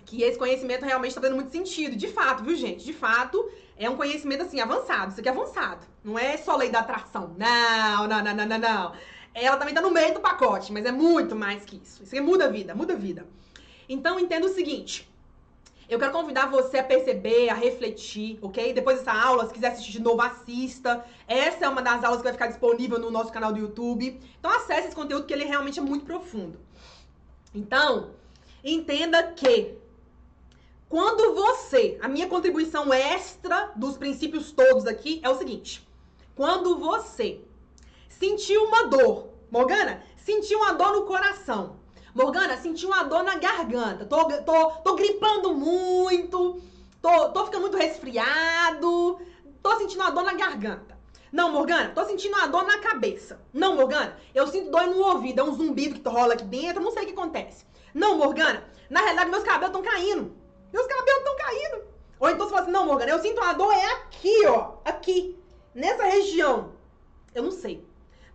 Que 0.07 0.23
esse 0.23 0.39
conhecimento 0.39 0.83
realmente 0.83 1.15
tá 1.15 1.21
dando 1.21 1.37
muito 1.37 1.53
sentido. 1.53 1.95
De 1.95 2.09
fato, 2.09 2.43
viu, 2.43 2.57
gente? 2.57 2.83
De 2.83 2.95
fato, 2.95 3.51
é 3.77 3.91
um 3.91 3.97
conhecimento, 3.97 4.45
assim, 4.45 4.61
avançado. 4.61 5.11
Isso 5.11 5.21
aqui 5.21 5.29
é 5.29 5.33
avançado. 5.33 5.87
Não 6.03 6.19
é 6.19 6.39
só 6.39 6.57
lei 6.57 6.71
da 6.71 6.79
atração. 6.79 7.37
Não, 7.37 8.09
não, 8.09 8.25
não, 8.25 8.35
não, 8.35 8.47
não, 8.47 8.59
não. 8.59 8.93
Ela 9.35 9.59
também 9.59 9.75
tá 9.75 9.83
no 9.83 9.91
meio 9.91 10.15
do 10.15 10.21
pacote, 10.21 10.73
mas 10.73 10.87
é 10.87 10.91
muito 10.91 11.37
mais 11.37 11.67
que 11.67 11.77
isso. 11.77 12.03
Isso 12.03 12.15
aqui 12.15 12.21
muda 12.23 12.47
a 12.47 12.49
vida, 12.49 12.75
muda 12.75 12.95
a 12.95 12.97
vida. 12.97 13.27
Então 13.89 14.21
entenda 14.21 14.47
o 14.47 14.53
seguinte: 14.53 15.09
Eu 15.89 15.99
quero 15.99 16.13
convidar 16.13 16.47
você 16.47 16.79
a 16.79 16.85
perceber, 16.85 17.49
a 17.49 17.55
refletir, 17.55 18.39
ok? 18.43 18.73
Depois 18.73 18.99
dessa 18.99 19.13
aula, 19.13 19.47
se 19.47 19.55
quiser 19.55 19.69
assistir 19.69 19.93
de 19.93 20.03
novo, 20.03 20.21
assista. 20.21 21.05
Essa 21.27 21.65
é 21.65 21.69
uma 21.69 21.83
das 21.83 22.05
aulas 22.05 22.19
que 22.19 22.25
vai 22.25 22.33
ficar 22.33 22.49
disponível 22.49 22.99
no 22.99 23.11
nosso 23.11 23.33
canal 23.33 23.53
do 23.53 23.59
YouTube. 23.59 24.21
Então 24.39 24.51
acesse 24.51 24.89
esse 24.89 24.97
conteúdo 24.97 25.27
que 25.27 25.33
ele 25.33 25.45
realmente 25.45 25.79
é 25.79 25.83
muito 25.83 26.05
profundo. 26.05 26.59
Então, 27.55 28.11
entenda 28.63 29.23
que 29.33 29.79
quando 30.89 31.35
você, 31.35 31.99
a 32.01 32.09
minha 32.09 32.27
contribuição 32.29 32.93
extra 32.93 33.73
dos 33.77 33.97
princípios 33.97 34.53
todos 34.53 34.87
aqui 34.87 35.21
é 35.23 35.29
o 35.29 35.37
seguinte: 35.37 35.87
quando 36.35 36.79
você 36.79 37.41
sentiu 38.09 38.65
uma 38.65 38.85
dor, 38.85 39.29
Morgana, 39.51 40.03
sentiu 40.17 40.59
uma 40.59 40.73
dor 40.73 40.93
no 40.93 41.07
coração, 41.07 41.78
Morgana, 42.15 42.57
senti 42.57 42.87
uma 42.87 43.03
dor 43.03 43.23
na 43.23 43.37
garganta, 43.37 44.05
tô, 44.07 44.25
tô, 44.43 44.71
tô 44.83 44.95
gripando 44.95 45.55
muito, 45.55 46.61
tô, 47.03 47.29
tô 47.31 47.45
ficando 47.45 47.63
muito 47.63 47.77
resfriado, 47.77 49.19
tô 49.63 49.77
sentindo 49.77 50.01
uma 50.01 50.11
dor 50.11 50.25
na 50.25 50.33
garganta. 50.33 50.99
Não, 51.31 51.53
Morgana, 51.53 51.91
tô 51.95 52.05
sentindo 52.07 52.35
uma 52.35 52.47
dor 52.47 52.65
na 52.65 52.79
cabeça. 52.79 53.41
Não, 53.53 53.77
Morgana, 53.77 54.17
eu 54.35 54.47
sinto 54.47 54.71
dor 54.71 54.87
no 54.87 55.05
ouvido, 55.05 55.41
é 55.41 55.45
um 55.45 55.55
zumbido 55.55 56.01
que 56.01 56.09
rola 56.09 56.33
aqui 56.33 56.45
dentro, 56.45 56.83
não 56.83 56.91
sei 56.91 57.03
o 57.03 57.07
que 57.07 57.13
acontece. 57.13 57.67
Não, 57.93 58.17
Morgana, 58.17 58.65
na 58.89 59.01
realidade 59.01 59.31
meus 59.31 59.45
cabelos 59.45 59.77
estão 59.77 59.83
caindo. 59.83 60.35
Meus 60.73 60.87
cabelos 60.87 61.19
estão 61.19 61.37
caindo. 61.37 61.83
Ou 62.19 62.31
então 62.31 62.47
você 62.47 62.51
fala 62.51 62.63
assim, 62.63 62.73
não, 62.73 62.87
Morgana, 62.87 63.13
eu 63.13 63.21
sinto 63.21 63.41
uma 63.41 63.53
dor 63.53 63.73
é 63.73 63.93
aqui, 63.93 64.47
ó. 64.47 64.73
Aqui. 64.85 65.39
Nessa 65.75 66.05
região. 66.05 66.73
Eu 67.35 67.43
não 67.43 67.51
sei. 67.51 67.87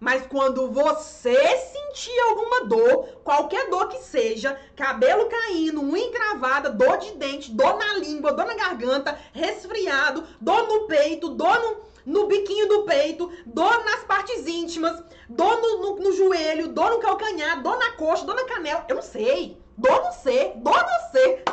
Mas 0.04 0.28
quando 0.28 0.70
você 0.70 1.34
sentir 1.60 2.20
alguma 2.28 2.66
dor, 2.66 3.22
qualquer 3.24 3.70
dor 3.70 3.88
que 3.88 4.00
seja, 4.00 4.60
cabelo 4.76 5.30
caindo, 5.30 5.80
unha 5.80 5.98
encravada, 5.98 6.70
dor 6.70 6.98
de 6.98 7.12
dente, 7.12 7.50
dor 7.50 7.78
na 7.78 7.94
língua, 7.94 8.34
dor 8.34 8.46
na 8.46 8.54
garganta, 8.54 9.18
resfriado, 9.32 10.28
dor 10.42 10.68
no 10.68 10.88
peito, 10.88 11.30
dor 11.30 11.58
no, 11.58 11.78
no 12.06 12.28
biquinho 12.28 12.68
do 12.68 12.84
peito, 12.84 13.32
dor 13.46 13.86
nas 13.86 14.04
partes 14.04 14.46
íntimas, 14.46 15.02
dor 15.30 15.62
no, 15.62 15.80
no, 15.80 15.96
no 15.96 16.12
joelho, 16.12 16.68
dor 16.68 16.90
no 16.90 17.00
calcanhar, 17.00 17.64
dor 17.64 17.78
na 17.78 17.94
coxa, 17.94 18.26
dor 18.26 18.36
na 18.36 18.44
canela, 18.44 18.86
eu 18.90 18.96
não 18.98 19.02
sei. 19.02 19.58
Dor 19.78 20.04
no 20.04 20.12
C, 20.12 20.52
dor 20.58 20.84
no 20.84 21.12
C. 21.14 21.44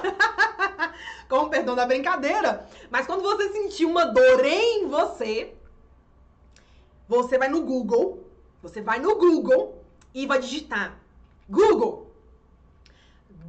Com 1.30 1.48
perdão 1.48 1.76
da 1.76 1.86
brincadeira. 1.86 2.66
Mas 2.90 3.06
quando 3.06 3.22
você 3.22 3.48
sentir 3.50 3.84
uma 3.84 4.06
dor 4.06 4.44
em 4.44 4.88
você, 4.88 5.54
você 7.08 7.38
vai 7.38 7.48
no 7.48 7.62
Google, 7.62 8.29
você 8.62 8.80
vai 8.80 8.98
no 8.98 9.16
Google 9.16 9.82
e 10.14 10.26
vai 10.26 10.38
digitar 10.38 10.98
Google 11.48 12.10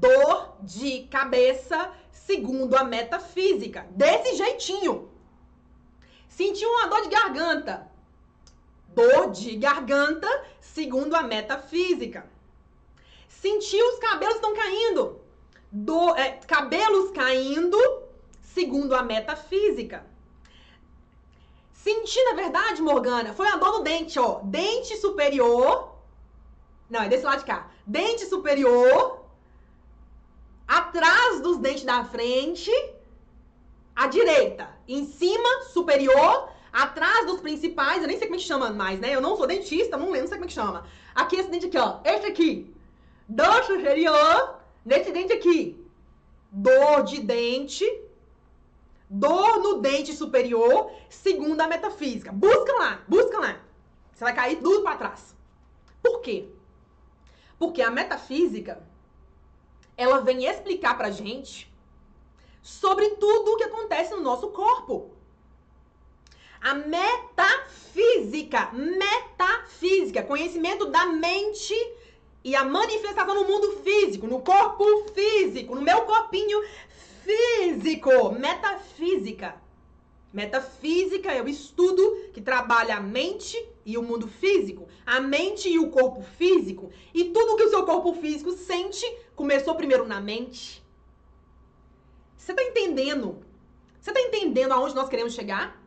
dor 0.01 0.55
de 0.61 1.03
cabeça 1.03 1.93
segundo 2.11 2.75
a 2.75 2.83
metafísica. 2.83 3.85
Desse 3.91 4.35
jeitinho. 4.35 5.09
Sentiu 6.27 6.67
uma 6.69 6.87
dor 6.87 7.03
de 7.03 7.09
garganta. 7.09 7.87
Dor 8.87 9.31
de 9.31 9.55
garganta 9.55 10.27
segundo 10.59 11.15
a 11.15 11.21
metafísica. 11.21 12.25
Sentiu 13.29 13.85
os 13.93 13.99
cabelos 13.99 14.35
estão 14.35 14.55
caindo. 14.55 15.21
Do, 15.71 16.15
é, 16.15 16.31
cabelos 16.47 17.11
caindo, 17.11 17.77
segundo 18.41 18.93
a 18.93 19.03
metafísica. 19.03 20.05
Senti, 21.83 22.23
na 22.25 22.33
verdade, 22.33 22.81
Morgana, 22.81 23.33
foi 23.33 23.47
a 23.47 23.55
dor 23.57 23.77
no 23.77 23.83
dente, 23.83 24.19
ó. 24.19 24.39
Dente 24.43 24.95
superior. 24.97 25.95
Não, 26.89 27.01
é 27.01 27.09
desse 27.09 27.23
lado 27.23 27.39
de 27.39 27.45
cá. 27.45 27.71
Dente 27.85 28.25
superior. 28.25 29.19
Atrás 30.67 31.41
dos 31.41 31.57
dentes 31.57 31.83
da 31.83 32.03
frente. 32.03 32.71
À 33.95 34.07
direita. 34.07 34.69
Em 34.87 35.05
cima, 35.05 35.63
superior. 35.73 36.49
Atrás 36.71 37.25
dos 37.25 37.41
principais. 37.41 38.01
Eu 38.01 38.07
nem 38.07 38.17
sei 38.17 38.27
como 38.27 38.35
é 38.35 38.39
que 38.39 38.45
chama 38.45 38.69
mais, 38.69 38.99
né? 38.99 39.15
Eu 39.15 39.21
não 39.21 39.35
sou 39.35 39.47
dentista, 39.47 39.97
não 39.97 40.11
lembro, 40.11 40.21
não 40.21 40.27
sei 40.27 40.37
como 40.37 40.45
é 40.45 40.47
que 40.47 40.53
chama. 40.53 40.85
Aqui, 41.15 41.37
esse 41.37 41.49
dente 41.49 41.65
aqui, 41.65 41.77
ó. 41.77 41.99
Esse 42.03 42.27
aqui 42.27 42.71
dor 43.31 43.63
superior 43.63 44.59
nesse 44.85 45.11
dente 45.11 45.33
aqui. 45.33 45.77
Dor 46.51 47.03
de 47.03 47.21
dente, 47.21 47.85
dor 49.11 49.59
no 49.59 49.81
dente 49.81 50.13
superior, 50.13 50.89
segundo 51.09 51.59
a 51.59 51.67
metafísica. 51.67 52.31
Busca 52.31 52.71
lá, 52.73 53.03
busca 53.09 53.39
lá. 53.39 53.59
Você 54.13 54.23
vai 54.23 54.33
cair 54.33 54.61
tudo 54.61 54.83
para 54.83 54.95
trás. 54.95 55.35
Por 56.01 56.21
quê? 56.21 56.47
Porque 57.59 57.81
a 57.81 57.91
metafísica, 57.91 58.81
ela 59.97 60.21
vem 60.21 60.45
explicar 60.45 60.97
pra 60.97 61.11
gente 61.11 61.69
sobre 62.61 63.09
tudo 63.15 63.51
o 63.51 63.57
que 63.57 63.65
acontece 63.65 64.15
no 64.15 64.21
nosso 64.21 64.47
corpo. 64.49 65.11
A 66.61 66.73
metafísica, 66.73 68.71
metafísica, 68.71 70.23
conhecimento 70.23 70.85
da 70.85 71.07
mente 71.07 71.75
e 72.43 72.55
a 72.55 72.63
manifestação 72.63 73.35
no 73.35 73.45
mundo 73.45 73.81
físico, 73.83 74.25
no 74.25 74.41
corpo 74.41 74.85
físico, 75.13 75.75
no 75.75 75.81
meu 75.81 76.03
corpinho 76.03 76.63
físico, 77.23 78.31
metafísica. 78.33 79.55
Metafísica 80.33 81.31
é 81.31 81.41
o 81.41 81.49
estudo 81.49 82.29
que 82.33 82.41
trabalha 82.41 82.97
a 82.97 83.01
mente 83.01 83.57
e 83.85 83.97
o 83.97 84.03
mundo 84.03 84.27
físico, 84.27 84.87
a 85.05 85.19
mente 85.19 85.67
e 85.67 85.77
o 85.77 85.89
corpo 85.89 86.21
físico, 86.21 86.89
e 87.13 87.25
tudo 87.25 87.57
que 87.57 87.63
o 87.63 87.69
seu 87.69 87.85
corpo 87.85 88.13
físico 88.13 88.51
sente 88.53 89.05
começou 89.35 89.75
primeiro 89.75 90.07
na 90.07 90.21
mente. 90.21 90.81
Você 92.37 92.53
tá 92.53 92.63
entendendo? 92.63 93.43
Você 93.99 94.11
tá 94.13 94.21
entendendo 94.21 94.71
aonde 94.71 94.95
nós 94.95 95.09
queremos 95.09 95.33
chegar? 95.33 95.79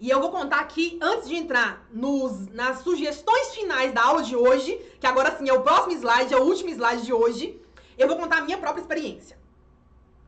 E 0.00 0.10
eu 0.10 0.20
vou 0.20 0.30
contar 0.30 0.60
aqui, 0.60 0.98
antes 1.00 1.28
de 1.28 1.36
entrar 1.36 1.86
nos, 1.92 2.48
nas 2.48 2.78
sugestões 2.80 3.54
finais 3.54 3.92
da 3.92 4.02
aula 4.02 4.22
de 4.22 4.34
hoje, 4.34 4.78
que 4.98 5.06
agora 5.06 5.36
sim 5.36 5.48
é 5.48 5.52
o 5.52 5.62
próximo 5.62 5.92
slide, 5.92 6.34
é 6.34 6.38
o 6.38 6.44
último 6.44 6.70
slide 6.70 7.02
de 7.04 7.12
hoje, 7.12 7.60
eu 7.96 8.08
vou 8.08 8.16
contar 8.16 8.38
a 8.38 8.40
minha 8.42 8.58
própria 8.58 8.82
experiência. 8.82 9.38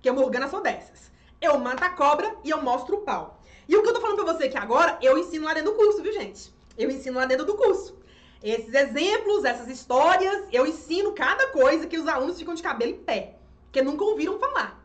Que 0.07 0.11
eu, 0.11 0.15
Morgana, 0.15 0.49
sou 0.49 0.63
dessas. 0.63 1.11
Eu 1.41 1.59
mato 1.59 1.83
a 1.83 1.89
cobra 1.89 2.33
e 2.45 2.51
eu 2.51 2.63
mostro 2.63 2.99
o 2.99 3.01
pau. 3.01 3.43
E 3.69 3.75
o 3.75 3.83
que 3.83 3.89
eu 3.89 3.93
tô 3.93 4.01
falando 4.01 4.23
pra 4.23 4.33
você 4.33 4.45
aqui 4.45 4.57
agora, 4.57 4.97
eu 5.03 5.19
ensino 5.19 5.45
lá 5.45 5.53
dentro 5.53 5.73
do 5.73 5.77
curso, 5.77 6.01
viu, 6.01 6.13
gente? 6.13 6.55
Eu 6.79 6.89
ensino 6.89 7.19
lá 7.19 7.27
dentro 7.27 7.45
do 7.45 7.57
curso. 7.57 7.99
Esses 8.41 8.73
exemplos, 8.73 9.45
essas 9.45 9.67
histórias, 9.67 10.45
eu 10.53 10.65
ensino 10.65 11.11
cada 11.11 11.49
coisa 11.49 11.89
que 11.89 11.99
os 11.99 12.07
alunos 12.07 12.39
ficam 12.39 12.55
de 12.55 12.63
cabelo 12.63 12.93
em 12.93 12.99
pé. 12.99 13.35
Que 13.73 13.83
nunca 13.83 14.05
ouviram 14.05 14.39
falar. 14.39 14.81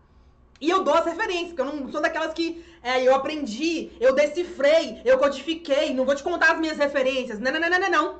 E 0.60 0.68
eu 0.68 0.84
dou 0.84 0.96
as 0.96 1.06
referências, 1.06 1.50
porque 1.50 1.62
eu 1.62 1.66
não 1.66 1.92
sou 1.92 2.02
daquelas 2.02 2.34
que 2.34 2.66
é, 2.82 3.04
eu 3.04 3.14
aprendi, 3.14 3.92
eu 4.00 4.16
decifrei, 4.16 5.04
eu 5.06 5.20
codifiquei, 5.20 5.94
não 5.94 6.04
vou 6.04 6.16
te 6.16 6.24
contar 6.24 6.54
as 6.54 6.60
minhas 6.60 6.80
referências. 6.80 7.40
Não, 7.40 7.52
não, 7.52 7.60
não, 7.60 7.70
não, 7.70 7.90
não. 7.92 8.20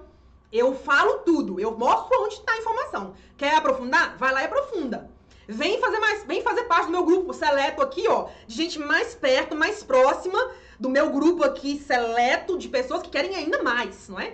Eu 0.54 0.76
falo 0.76 1.24
tudo, 1.26 1.60
eu 1.60 1.76
mostro 1.76 2.26
onde 2.26 2.36
está 2.36 2.52
a 2.52 2.60
informação. 2.60 3.16
Quer 3.36 3.56
aprofundar? 3.56 4.16
Vai 4.20 4.32
lá 4.32 4.44
e 4.44 4.46
aprofunda. 4.46 5.10
Vem 5.48 5.80
fazer 5.80 6.00
mais, 6.00 6.24
vem 6.26 6.42
fazer 6.42 6.64
parte 6.64 6.86
do 6.86 6.92
meu 6.92 7.04
grupo 7.04 7.34
seleto 7.34 7.82
aqui, 7.82 8.08
ó, 8.08 8.30
de 8.48 8.56
gente 8.56 8.80
mais 8.80 9.16
perto, 9.16 9.56
mais 9.56 9.84
próxima 9.84 10.52
do 10.80 10.90
meu 10.90 11.10
grupo 11.12 11.44
aqui 11.44 11.80
seleto 11.80 12.58
de 12.58 12.68
pessoas 12.68 13.02
que 13.02 13.10
querem 13.10 13.36
ainda 13.36 13.62
mais, 13.62 14.08
não 14.08 14.20
é? 14.20 14.34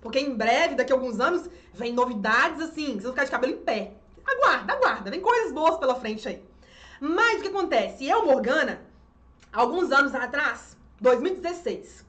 Porque 0.00 0.18
em 0.18 0.34
breve, 0.34 0.74
daqui 0.74 0.92
a 0.92 0.94
alguns 0.94 1.20
anos, 1.20 1.48
vem 1.72 1.92
novidades 1.92 2.60
assim, 2.60 2.86
vocês 2.86 3.02
vão 3.02 3.12
ficar 3.12 3.24
de 3.24 3.30
cabelo 3.30 3.52
em 3.52 3.58
pé. 3.58 3.92
Aguarda, 4.26 4.72
aguarda, 4.74 5.10
vem 5.10 5.20
coisas 5.20 5.52
boas 5.52 5.78
pela 5.78 5.94
frente 5.94 6.28
aí. 6.28 6.42
Mas 7.00 7.38
o 7.38 7.42
que 7.42 7.48
acontece? 7.48 8.06
Eu, 8.06 8.26
Morgana, 8.26 8.82
alguns 9.52 9.90
anos 9.90 10.14
atrás, 10.14 10.76
2016. 11.00 12.04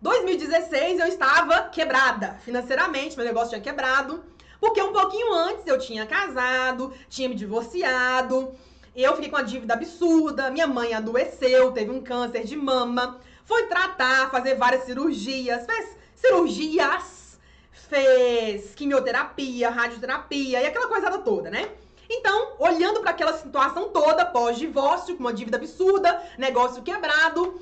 2016 0.00 1.00
eu 1.00 1.06
estava 1.06 1.68
quebrada 1.68 2.38
financeiramente, 2.44 3.16
meu 3.16 3.26
negócio 3.26 3.50
tinha 3.50 3.60
quebrado, 3.60 4.22
porque 4.60 4.82
um 4.82 4.92
pouquinho 4.92 5.32
antes 5.32 5.66
eu 5.66 5.78
tinha 5.78 6.06
casado, 6.06 6.92
tinha 7.08 7.28
me 7.28 7.34
divorciado, 7.34 8.54
eu 8.94 9.14
fiquei 9.14 9.30
com 9.30 9.36
uma 9.36 9.44
dívida 9.44 9.74
absurda, 9.74 10.50
minha 10.50 10.66
mãe 10.66 10.94
adoeceu, 10.94 11.72
teve 11.72 11.90
um 11.90 12.00
câncer 12.00 12.44
de 12.44 12.56
mama, 12.56 13.20
foi 13.44 13.66
tratar, 13.66 14.30
fazer 14.30 14.54
várias 14.54 14.84
cirurgias, 14.84 15.66
fez 15.66 15.96
cirurgias, 16.14 17.38
fez 17.72 18.74
quimioterapia, 18.74 19.70
radioterapia 19.70 20.62
e 20.62 20.66
aquela 20.66 20.88
coisa 20.88 21.18
toda, 21.18 21.50
né? 21.50 21.70
Então, 22.08 22.54
olhando 22.58 23.00
para 23.00 23.10
aquela 23.10 23.32
situação 23.32 23.88
toda, 23.90 24.24
pós-divórcio, 24.24 25.16
com 25.16 25.20
uma 25.20 25.32
dívida 25.32 25.56
absurda, 25.56 26.22
negócio 26.38 26.82
quebrado, 26.82 27.60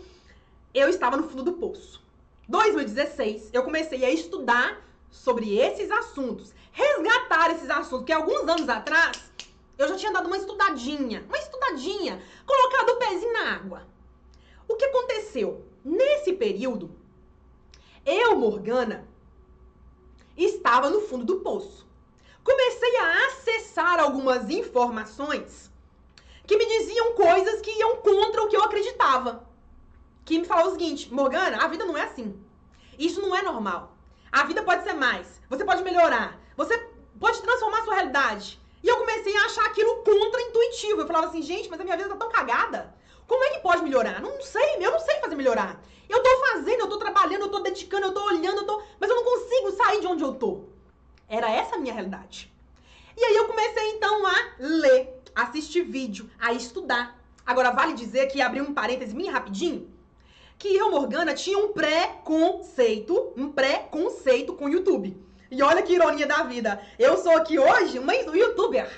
eu 0.72 0.88
estava 0.88 1.16
no 1.16 1.28
fundo 1.28 1.42
do 1.42 1.54
poço. 1.54 2.02
2016, 2.48 3.50
eu 3.52 3.62
comecei 3.62 4.04
a 4.04 4.10
estudar 4.10 4.82
sobre 5.10 5.56
esses 5.56 5.90
assuntos, 5.90 6.52
resgatar 6.74 7.52
esses 7.52 7.70
assuntos, 7.70 8.00
porque 8.00 8.12
alguns 8.12 8.46
anos 8.48 8.68
atrás 8.68 9.32
eu 9.78 9.88
já 9.88 9.96
tinha 9.96 10.12
dado 10.12 10.26
uma 10.26 10.36
estudadinha, 10.36 11.24
uma 11.26 11.38
estudadinha, 11.38 12.22
colocado 12.44 12.90
o 12.90 12.96
pezinho 12.96 13.32
na 13.32 13.54
água. 13.54 13.86
O 14.68 14.76
que 14.76 14.84
aconteceu? 14.84 15.64
Nesse 15.84 16.32
período, 16.32 16.90
eu, 18.04 18.36
Morgana, 18.36 19.06
estava 20.36 20.90
no 20.90 21.00
fundo 21.00 21.24
do 21.24 21.40
poço. 21.40 21.86
comecei 22.42 22.96
a 22.98 23.26
acessar 23.26 24.00
algumas 24.00 24.50
informações 24.50 25.70
que 26.46 26.58
me 26.58 26.66
diziam 26.66 27.14
coisas 27.14 27.60
que 27.62 27.70
iam 27.70 27.96
contra 27.96 28.42
o 28.42 28.48
que 28.48 28.56
eu 28.56 28.62
acreditava. 28.62 29.48
Que 30.24 30.38
me 30.38 30.44
falavam 30.44 30.70
o 30.70 30.72
seguinte, 30.72 31.12
Morgana, 31.12 31.64
a 31.64 31.68
vida 31.68 31.84
não 31.84 31.96
é 31.96 32.02
assim. 32.02 32.38
Isso 32.98 33.20
não 33.20 33.34
é 33.34 33.42
normal. 33.42 33.96
A 34.30 34.44
vida 34.44 34.62
pode 34.62 34.82
ser 34.82 34.94
mais. 34.94 35.40
Você 35.48 35.64
pode 35.64 35.82
melhorar. 35.82 36.43
Você 36.56 36.76
pode 37.18 37.40
transformar 37.42 37.80
a 37.80 37.84
sua 37.84 37.94
realidade. 37.94 38.60
E 38.82 38.88
eu 38.88 38.98
comecei 38.98 39.36
a 39.36 39.44
achar 39.44 39.66
aquilo 39.66 39.96
contra-intuitivo. 40.02 41.00
Eu 41.00 41.06
falava 41.06 41.28
assim, 41.28 41.42
gente, 41.42 41.68
mas 41.70 41.80
a 41.80 41.84
minha 41.84 41.96
vida 41.96 42.08
tá 42.08 42.16
tão 42.16 42.28
cagada. 42.28 42.94
Como 43.26 43.42
é 43.44 43.50
que 43.50 43.60
pode 43.60 43.82
melhorar? 43.82 44.20
Não 44.20 44.42
sei, 44.42 44.76
eu 44.80 44.90
não 44.90 45.00
sei 45.00 45.16
fazer 45.20 45.34
melhorar. 45.34 45.82
Eu 46.08 46.22
tô 46.22 46.28
fazendo, 46.48 46.80
eu 46.80 46.88
tô 46.88 46.98
trabalhando, 46.98 47.42
eu 47.42 47.50
tô 47.50 47.60
dedicando, 47.60 48.06
eu 48.06 48.12
tô 48.12 48.22
olhando, 48.24 48.58
eu 48.58 48.66
tô... 48.66 48.82
mas 49.00 49.08
eu 49.08 49.16
não 49.16 49.24
consigo 49.24 49.72
sair 49.72 50.00
de 50.00 50.06
onde 50.06 50.22
eu 50.22 50.34
tô. 50.34 50.64
Era 51.28 51.50
essa 51.50 51.76
a 51.76 51.78
minha 51.78 51.94
realidade. 51.94 52.52
E 53.16 53.24
aí 53.24 53.36
eu 53.36 53.46
comecei 53.46 53.90
então 53.92 54.26
a 54.26 54.34
ler, 54.58 55.22
assistir 55.34 55.82
vídeo, 55.82 56.28
a 56.38 56.52
estudar. 56.52 57.18
Agora 57.46 57.70
vale 57.70 57.94
dizer 57.94 58.26
que 58.26 58.42
abri 58.42 58.60
um 58.60 58.74
parêntese 58.74 59.14
bem 59.14 59.30
rapidinho, 59.30 59.90
que 60.58 60.74
eu, 60.74 60.90
Morgana, 60.90 61.34
tinha 61.34 61.58
um 61.58 61.72
pré-conceito, 61.72 63.32
um 63.36 63.50
pré-conceito 63.50 64.54
com 64.54 64.66
o 64.66 64.68
YouTube. 64.68 65.16
E 65.54 65.62
olha 65.62 65.82
que 65.82 65.92
ironia 65.92 66.26
da 66.26 66.42
vida. 66.42 66.82
Eu 66.98 67.16
sou 67.16 67.36
aqui 67.36 67.60
hoje 67.60 68.00
uma 68.00 68.12
youtuber. 68.12 68.90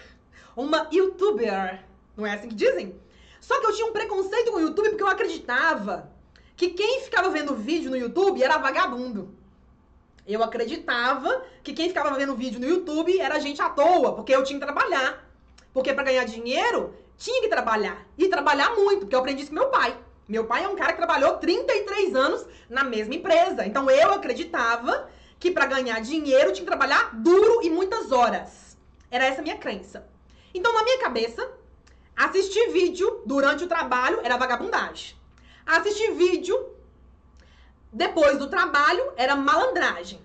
Uma 0.56 0.88
youtuber. 0.90 1.84
Não 2.16 2.26
é 2.26 2.32
assim 2.32 2.48
que 2.48 2.54
dizem? 2.54 2.98
Só 3.42 3.60
que 3.60 3.66
eu 3.66 3.74
tinha 3.74 3.86
um 3.86 3.92
preconceito 3.92 4.50
com 4.50 4.56
o 4.56 4.60
YouTube 4.60 4.88
porque 4.88 5.02
eu 5.02 5.08
acreditava 5.08 6.10
que 6.56 6.70
quem 6.70 7.02
ficava 7.02 7.28
vendo 7.28 7.54
vídeo 7.54 7.90
no 7.90 7.96
YouTube 7.96 8.42
era 8.42 8.56
vagabundo. 8.56 9.34
Eu 10.26 10.42
acreditava 10.42 11.44
que 11.62 11.74
quem 11.74 11.88
ficava 11.88 12.16
vendo 12.16 12.34
vídeo 12.34 12.58
no 12.58 12.66
YouTube 12.66 13.20
era 13.20 13.38
gente 13.38 13.60
à 13.60 13.68
toa, 13.68 14.14
porque 14.14 14.34
eu 14.34 14.42
tinha 14.42 14.58
que 14.58 14.64
trabalhar. 14.64 15.28
Porque 15.74 15.92
para 15.92 16.04
ganhar 16.04 16.24
dinheiro, 16.24 16.94
tinha 17.18 17.42
que 17.42 17.48
trabalhar. 17.48 18.06
E 18.16 18.28
trabalhar 18.28 18.74
muito, 18.74 19.00
porque 19.00 19.14
eu 19.14 19.20
aprendi 19.20 19.42
isso 19.42 19.50
com 19.50 19.56
meu 19.56 19.68
pai. 19.68 19.94
Meu 20.26 20.46
pai 20.46 20.64
é 20.64 20.68
um 20.68 20.74
cara 20.74 20.92
que 20.92 20.98
trabalhou 20.98 21.36
33 21.36 22.14
anos 22.14 22.46
na 22.70 22.82
mesma 22.82 23.14
empresa. 23.14 23.66
Então 23.66 23.90
eu 23.90 24.10
acreditava 24.12 25.06
que 25.38 25.50
para 25.50 25.66
ganhar 25.66 26.00
dinheiro 26.00 26.52
tinha 26.52 26.64
que 26.64 26.70
trabalhar 26.70 27.14
duro 27.14 27.60
e 27.62 27.70
muitas 27.70 28.10
horas. 28.12 28.76
Era 29.10 29.26
essa 29.26 29.40
a 29.40 29.42
minha 29.42 29.58
crença. 29.58 30.08
Então, 30.54 30.72
na 30.72 30.82
minha 30.82 30.98
cabeça, 31.00 31.48
assistir 32.16 32.70
vídeo 32.70 33.22
durante 33.26 33.64
o 33.64 33.68
trabalho 33.68 34.20
era 34.22 34.36
vagabundagem. 34.36 35.16
Assistir 35.64 36.12
vídeo 36.12 36.74
depois 37.92 38.38
do 38.38 38.48
trabalho 38.48 39.12
era 39.16 39.36
malandragem. 39.36 40.20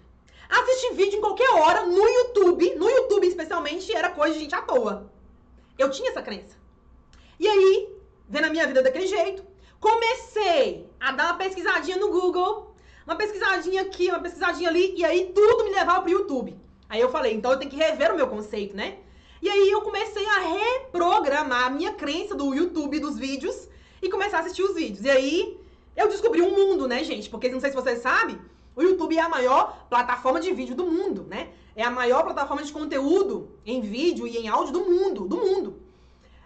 Assistir 0.50 0.94
vídeo 0.94 1.18
em 1.18 1.22
qualquer 1.22 1.50
hora 1.52 1.86
no 1.86 2.06
YouTube, 2.08 2.76
no 2.76 2.90
YouTube 2.90 3.28
especialmente, 3.28 3.94
era 3.96 4.10
coisa 4.10 4.34
de 4.34 4.42
gente 4.42 4.56
à 4.56 4.62
toa. 4.62 5.10
Eu 5.78 5.90
tinha 5.90 6.10
essa 6.12 6.22
crença. 6.22 6.58
E 7.40 7.48
aí, 7.48 7.96
vendo 8.28 8.46
a 8.46 8.50
minha 8.50 8.68
vida 8.68 8.84
daquele 8.84 9.08
jeito, 9.08 9.44
comecei 9.80 10.90
a 11.00 11.12
dar 11.12 11.28
uma 11.28 11.38
pesquisadinha 11.38 11.98
no 11.98 12.12
Google 12.12 12.71
uma 13.06 13.16
pesquisadinha 13.16 13.82
aqui, 13.82 14.10
uma 14.10 14.20
pesquisadinha 14.20 14.70
ali, 14.70 14.94
e 14.96 15.04
aí 15.04 15.32
tudo 15.34 15.64
me 15.64 15.72
levava 15.72 16.02
pro 16.02 16.12
YouTube. 16.12 16.56
Aí 16.88 17.00
eu 17.00 17.10
falei, 17.10 17.34
então 17.34 17.52
eu 17.52 17.58
tenho 17.58 17.72
que 17.72 17.78
rever 17.78 18.12
o 18.12 18.16
meu 18.16 18.28
conceito, 18.28 18.76
né? 18.76 18.98
E 19.42 19.50
aí 19.50 19.72
eu 19.72 19.82
comecei 19.82 20.26
a 20.26 20.40
reprogramar 20.40 21.66
a 21.66 21.70
minha 21.70 21.94
crença 21.94 22.36
do 22.36 22.54
YouTube, 22.54 23.00
dos 23.00 23.18
vídeos, 23.18 23.68
e 24.02 24.10
começar 24.10 24.38
a 24.38 24.40
assistir 24.42 24.64
os 24.64 24.76
vídeos. 24.76 25.04
E 25.04 25.10
aí 25.10 25.60
eu 25.96 26.08
descobri 26.08 26.42
um 26.42 26.52
mundo, 26.52 26.88
né, 26.88 27.04
gente? 27.04 27.30
Porque 27.30 27.50
não 27.50 27.60
sei 27.60 27.70
se 27.70 27.76
vocês 27.76 28.00
sabem, 28.00 28.40
o 28.76 28.82
YouTube 28.82 29.18
é 29.18 29.22
a 29.22 29.30
maior 29.30 29.86
plataforma 29.90 30.40
de 30.40 30.54
vídeo 30.54 30.76
do 30.76 30.86
mundo, 30.86 31.26
né? 31.28 31.50
É 31.76 31.84
a 31.84 31.90
maior 31.90 32.24
plataforma 32.24 32.64
de 32.64 32.72
conteúdo 32.72 33.50
em 33.66 33.82
vídeo 33.82 34.28
e 34.28 34.38
em 34.38 34.48
áudio 34.48 34.74
do 34.74 34.82
mundo, 34.82 35.28
do 35.28 35.38
mundo. 35.38 35.82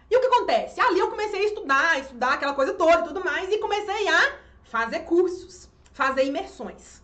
E 0.10 0.16
o 0.16 0.20
que 0.20 0.28
acontece? 0.28 0.80
Ali 0.80 1.00
eu 1.00 1.10
comecei 1.10 1.42
a 1.42 1.46
estudar, 1.46 2.00
estudar 2.00 2.34
aquela 2.34 2.54
coisa 2.54 2.74
toda 2.74 3.02
e 3.02 3.08
tudo 3.08 3.24
mais, 3.24 3.52
e 3.52 3.58
comecei 3.58 4.08
a 4.08 4.36
fazer 4.64 5.00
cursos 5.00 5.68
fazer 5.96 6.26
imersões. 6.26 7.02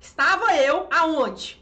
Estava 0.00 0.56
eu 0.56 0.86
aonde? 0.92 1.60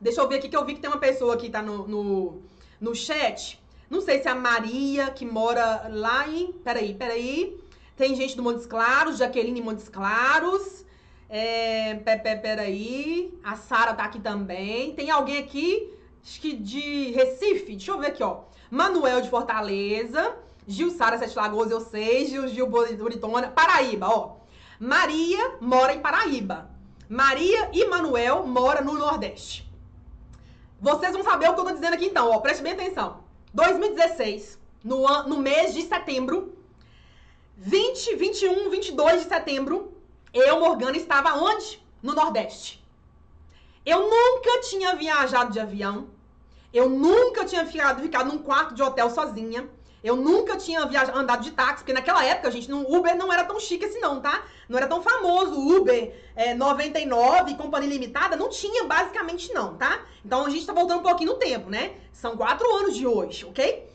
Deixa 0.00 0.22
eu 0.22 0.28
ver 0.28 0.36
aqui 0.36 0.48
que 0.48 0.56
eu 0.56 0.64
vi 0.64 0.74
que 0.74 0.80
tem 0.80 0.88
uma 0.90 0.98
pessoa 0.98 1.36
que 1.36 1.50
tá 1.50 1.60
no, 1.60 1.86
no, 1.86 2.42
no 2.80 2.94
chat. 2.94 3.62
Não 3.90 4.00
sei 4.00 4.20
se 4.20 4.26
é 4.26 4.30
a 4.30 4.34
Maria, 4.34 5.10
que 5.10 5.26
mora 5.26 5.86
lá 5.90 6.26
em. 6.26 6.50
Peraí, 6.64 6.94
peraí. 6.94 7.60
Tem 7.94 8.14
gente 8.16 8.34
do 8.34 8.42
Montes 8.42 8.64
Claros, 8.64 9.18
Jaqueline 9.18 9.60
Montes 9.60 9.88
Claros. 9.88 10.82
É, 11.28 11.94
peraí. 11.96 13.38
A 13.44 13.54
Sara 13.56 13.92
tá 13.92 14.04
aqui 14.04 14.18
também. 14.18 14.94
Tem 14.94 15.10
alguém 15.10 15.36
aqui, 15.38 15.92
acho 16.24 16.40
que 16.40 16.54
de 16.54 17.10
Recife. 17.10 17.72
Deixa 17.72 17.90
eu 17.90 17.98
ver 17.98 18.08
aqui, 18.08 18.22
ó. 18.22 18.44
Manuel 18.70 19.20
de 19.20 19.28
Fortaleza. 19.28 20.36
Gil 20.66 20.90
Sara 20.90 21.18
Sete 21.18 21.36
Lagoas, 21.36 21.70
eu 21.70 21.82
sei. 21.82 22.24
Gil 22.26 22.48
Gil 22.48 22.66
Buritona. 22.66 23.48
Paraíba, 23.48 24.08
ó. 24.08 24.37
Maria 24.78 25.56
mora 25.60 25.92
em 25.92 26.00
Paraíba. 26.00 26.70
Maria 27.08 27.70
e 27.72 27.84
Manuel 27.86 28.46
mora 28.46 28.80
no 28.80 28.92
Nordeste. 28.92 29.68
Vocês 30.80 31.12
vão 31.12 31.24
saber 31.24 31.48
o 31.48 31.54
que 31.54 31.60
eu 31.60 31.64
tô 31.64 31.72
dizendo 31.72 31.94
aqui 31.94 32.06
então, 32.06 32.30
ó. 32.30 32.38
Preste 32.38 32.62
bem 32.62 32.72
atenção. 32.72 33.24
2016, 33.52 34.58
no, 34.84 35.04
no 35.24 35.38
mês 35.38 35.74
de 35.74 35.82
setembro, 35.82 36.56
20, 37.56 38.14
21, 38.14 38.70
22 38.70 39.22
de 39.22 39.28
setembro, 39.28 39.92
eu, 40.32 40.60
Morgana, 40.60 40.96
estava 40.96 41.34
onde? 41.34 41.82
No 42.00 42.14
Nordeste. 42.14 42.84
Eu 43.84 44.08
nunca 44.08 44.60
tinha 44.60 44.94
viajado 44.94 45.50
de 45.50 45.58
avião. 45.58 46.08
Eu 46.72 46.88
nunca 46.88 47.44
tinha 47.44 47.66
ficado, 47.66 48.02
ficado 48.02 48.30
num 48.30 48.38
quarto 48.38 48.74
de 48.74 48.82
hotel 48.82 49.10
sozinha. 49.10 49.68
Eu 50.02 50.14
nunca 50.14 50.56
tinha 50.56 50.82
andado 50.82 51.42
de 51.42 51.50
táxi, 51.50 51.78
porque 51.78 51.92
naquela 51.92 52.24
época, 52.24 52.50
gente, 52.52 52.70
no 52.70 52.80
Uber 52.94 53.16
não 53.16 53.32
era 53.32 53.44
tão 53.44 53.58
chique 53.58 53.84
assim 53.84 53.98
não, 53.98 54.20
tá? 54.20 54.44
Não 54.68 54.78
era 54.78 54.86
tão 54.86 55.02
famoso 55.02 55.58
Uber 55.58 56.14
é, 56.36 56.54
99, 56.54 57.54
Companhia 57.56 57.88
Limitada, 57.88 58.36
não 58.36 58.48
tinha 58.48 58.84
basicamente 58.84 59.52
não, 59.52 59.76
tá? 59.76 60.00
Então 60.24 60.46
a 60.46 60.50
gente 60.50 60.64
tá 60.64 60.72
voltando 60.72 61.00
um 61.00 61.02
pouquinho 61.02 61.32
no 61.32 61.38
tempo, 61.38 61.68
né? 61.68 61.96
São 62.12 62.36
quatro 62.36 62.70
anos 62.76 62.94
de 62.94 63.06
hoje, 63.06 63.44
ok? 63.44 63.88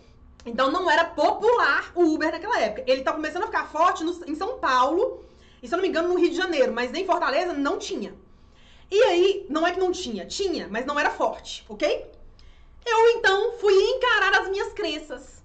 Então 0.45 0.69
não 0.71 0.91
era 0.91 1.05
popular 1.05 1.91
o 1.95 2.03
Uber 2.03 2.31
naquela 2.31 2.59
época. 2.59 2.84
Ele 2.85 3.01
tá 3.01 3.13
começando 3.13 3.43
a 3.43 3.47
ficar 3.47 3.69
forte 3.69 4.03
no, 4.03 4.11
em 4.27 4.35
São 4.35 4.57
Paulo, 4.57 5.23
e 5.61 5.67
se 5.67 5.73
eu 5.73 5.77
não 5.77 5.84
me 5.84 5.88
engano 5.88 6.09
no 6.09 6.19
Rio 6.19 6.30
de 6.30 6.35
Janeiro, 6.35 6.73
mas 6.73 6.91
nem 6.91 7.05
Fortaleza 7.05 7.53
não 7.53 7.80
tinha. 7.80 8.13
E 8.91 9.01
aí, 9.03 9.45
não 9.49 9.65
é 9.65 9.71
que 9.71 9.80
não 9.80 9.91
tinha, 9.91 10.25
tinha, 10.25 10.67
mas 10.69 10.85
não 10.85 10.99
era 10.99 11.09
forte, 11.09 11.65
ok? 11.69 12.05
Eu 12.85 13.09
então 13.11 13.53
fui 13.53 13.73
encarar 13.73 14.41
as 14.41 14.49
minhas 14.49 14.73
crenças 14.73 15.43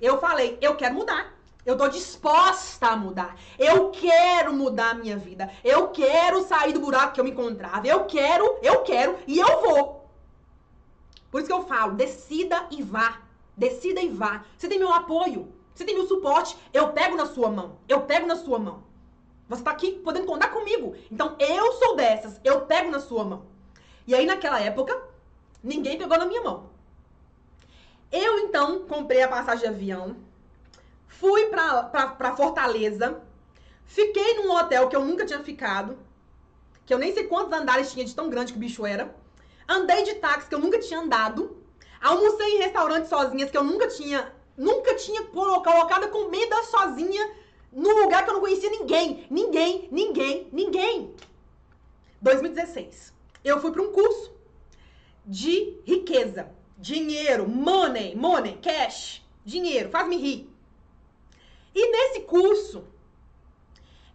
eu 0.00 0.18
falei, 0.20 0.58
eu 0.60 0.76
quero 0.76 0.94
mudar. 0.94 1.34
Eu 1.64 1.76
tô 1.76 1.88
disposta 1.88 2.86
a 2.86 2.96
mudar. 2.96 3.36
Eu 3.58 3.90
quero 3.90 4.52
mudar 4.52 4.90
a 4.90 4.94
minha 4.94 5.16
vida. 5.16 5.50
Eu 5.64 5.88
quero 5.88 6.46
sair 6.46 6.72
do 6.72 6.78
buraco 6.78 7.12
que 7.12 7.20
eu 7.20 7.24
me 7.24 7.32
encontrava. 7.32 7.84
Eu 7.86 8.04
quero, 8.04 8.58
eu 8.62 8.82
quero 8.82 9.18
e 9.26 9.40
eu 9.40 9.60
vou. 9.62 10.08
Por 11.28 11.40
isso 11.40 11.48
que 11.48 11.52
eu 11.52 11.64
falo, 11.64 11.94
decida 11.94 12.66
e 12.70 12.82
vá. 12.82 13.20
Decida 13.56 14.00
e 14.00 14.08
vá. 14.08 14.44
Você 14.56 14.68
tem 14.68 14.78
meu 14.78 14.92
apoio. 14.92 15.52
Você 15.74 15.84
tem 15.84 15.94
meu 15.94 16.06
suporte. 16.06 16.56
Eu 16.72 16.92
pego 16.92 17.16
na 17.16 17.26
sua 17.26 17.50
mão. 17.50 17.78
Eu 17.88 18.02
pego 18.02 18.26
na 18.26 18.36
sua 18.36 18.60
mão. 18.60 18.84
Você 19.48 19.62
tá 19.62 19.72
aqui 19.72 19.92
podendo 19.92 20.26
contar 20.26 20.48
comigo. 20.48 20.94
Então 21.10 21.34
eu 21.40 21.72
sou 21.72 21.96
dessas. 21.96 22.40
Eu 22.44 22.60
pego 22.60 22.92
na 22.92 23.00
sua 23.00 23.24
mão. 23.24 23.42
E 24.06 24.14
aí 24.14 24.24
naquela 24.24 24.60
época, 24.60 24.96
ninguém 25.64 25.98
pegou 25.98 26.16
na 26.16 26.26
minha 26.26 26.42
mão. 26.42 26.70
Eu 28.10 28.38
então 28.40 28.80
comprei 28.86 29.22
a 29.22 29.28
passagem 29.28 29.62
de 29.62 29.74
avião, 29.74 30.16
fui 31.08 31.46
pra 31.46 32.34
Fortaleza, 32.36 33.20
fiquei 33.84 34.34
num 34.34 34.50
hotel 34.52 34.88
que 34.88 34.96
eu 34.96 35.04
nunca 35.04 35.26
tinha 35.26 35.42
ficado, 35.42 35.98
que 36.84 36.94
eu 36.94 36.98
nem 36.98 37.12
sei 37.12 37.24
quantos 37.24 37.52
andares 37.52 37.92
tinha 37.92 38.04
de 38.04 38.14
tão 38.14 38.30
grande 38.30 38.52
que 38.52 38.58
o 38.58 38.60
bicho 38.60 38.86
era. 38.86 39.14
Andei 39.68 40.04
de 40.04 40.14
táxi 40.14 40.48
que 40.48 40.54
eu 40.54 40.60
nunca 40.60 40.78
tinha 40.78 41.00
andado. 41.00 41.56
Almocei 42.00 42.56
em 42.56 42.58
restaurantes 42.58 43.08
sozinhas 43.08 43.50
que 43.50 43.56
eu 43.56 43.64
nunca 43.64 43.88
tinha, 43.88 44.32
nunca 44.56 44.94
tinha 44.94 45.24
colocado 45.24 46.08
comida 46.10 46.62
sozinha 46.64 47.34
num 47.72 48.02
lugar 48.02 48.24
que 48.24 48.30
eu 48.30 48.34
não 48.34 48.40
conhecia 48.40 48.70
ninguém, 48.70 49.26
ninguém, 49.28 49.88
ninguém, 49.90 50.48
ninguém. 50.52 51.14
2016. 52.22 53.12
Eu 53.44 53.60
fui 53.60 53.72
para 53.72 53.82
um 53.82 53.92
curso 53.92 54.32
de 55.26 55.80
riqueza. 55.84 56.55
Dinheiro, 56.78 57.48
money, 57.48 58.14
money, 58.14 58.58
cash, 58.60 59.22
dinheiro, 59.44 59.88
faz-me 59.88 60.16
rir. 60.16 60.50
E 61.74 61.90
nesse 61.90 62.20
curso, 62.20 62.84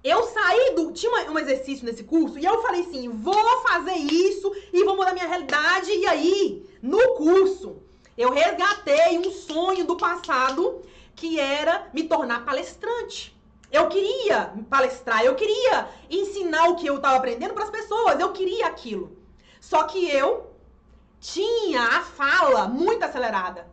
eu 0.03 0.23
saí 0.23 0.73
do. 0.75 0.91
Tinha 0.91 1.29
um 1.29 1.39
exercício 1.39 1.85
nesse 1.85 2.03
curso 2.03 2.39
e 2.39 2.45
eu 2.45 2.61
falei 2.61 2.81
assim: 2.81 3.09
vou 3.09 3.61
fazer 3.61 3.95
isso 3.95 4.51
e 4.73 4.83
vou 4.83 4.95
mudar 4.95 5.13
minha 5.13 5.27
realidade. 5.27 5.91
E 5.91 6.07
aí, 6.07 6.65
no 6.81 7.15
curso, 7.15 7.77
eu 8.17 8.31
resgatei 8.31 9.17
um 9.19 9.31
sonho 9.31 9.85
do 9.85 9.97
passado 9.97 10.81
que 11.15 11.39
era 11.39 11.87
me 11.93 12.03
tornar 12.03 12.45
palestrante. 12.45 13.35
Eu 13.71 13.87
queria 13.87 14.53
palestrar, 14.69 15.23
eu 15.23 15.35
queria 15.35 15.87
ensinar 16.09 16.69
o 16.69 16.75
que 16.75 16.87
eu 16.87 16.97
estava 16.97 17.15
aprendendo 17.15 17.53
para 17.53 17.63
as 17.63 17.69
pessoas, 17.69 18.19
eu 18.19 18.33
queria 18.33 18.67
aquilo. 18.67 19.15
Só 19.61 19.83
que 19.83 20.09
eu 20.09 20.50
tinha 21.21 21.83
a 21.83 22.01
fala 22.01 22.67
muito 22.67 23.03
acelerada. 23.03 23.67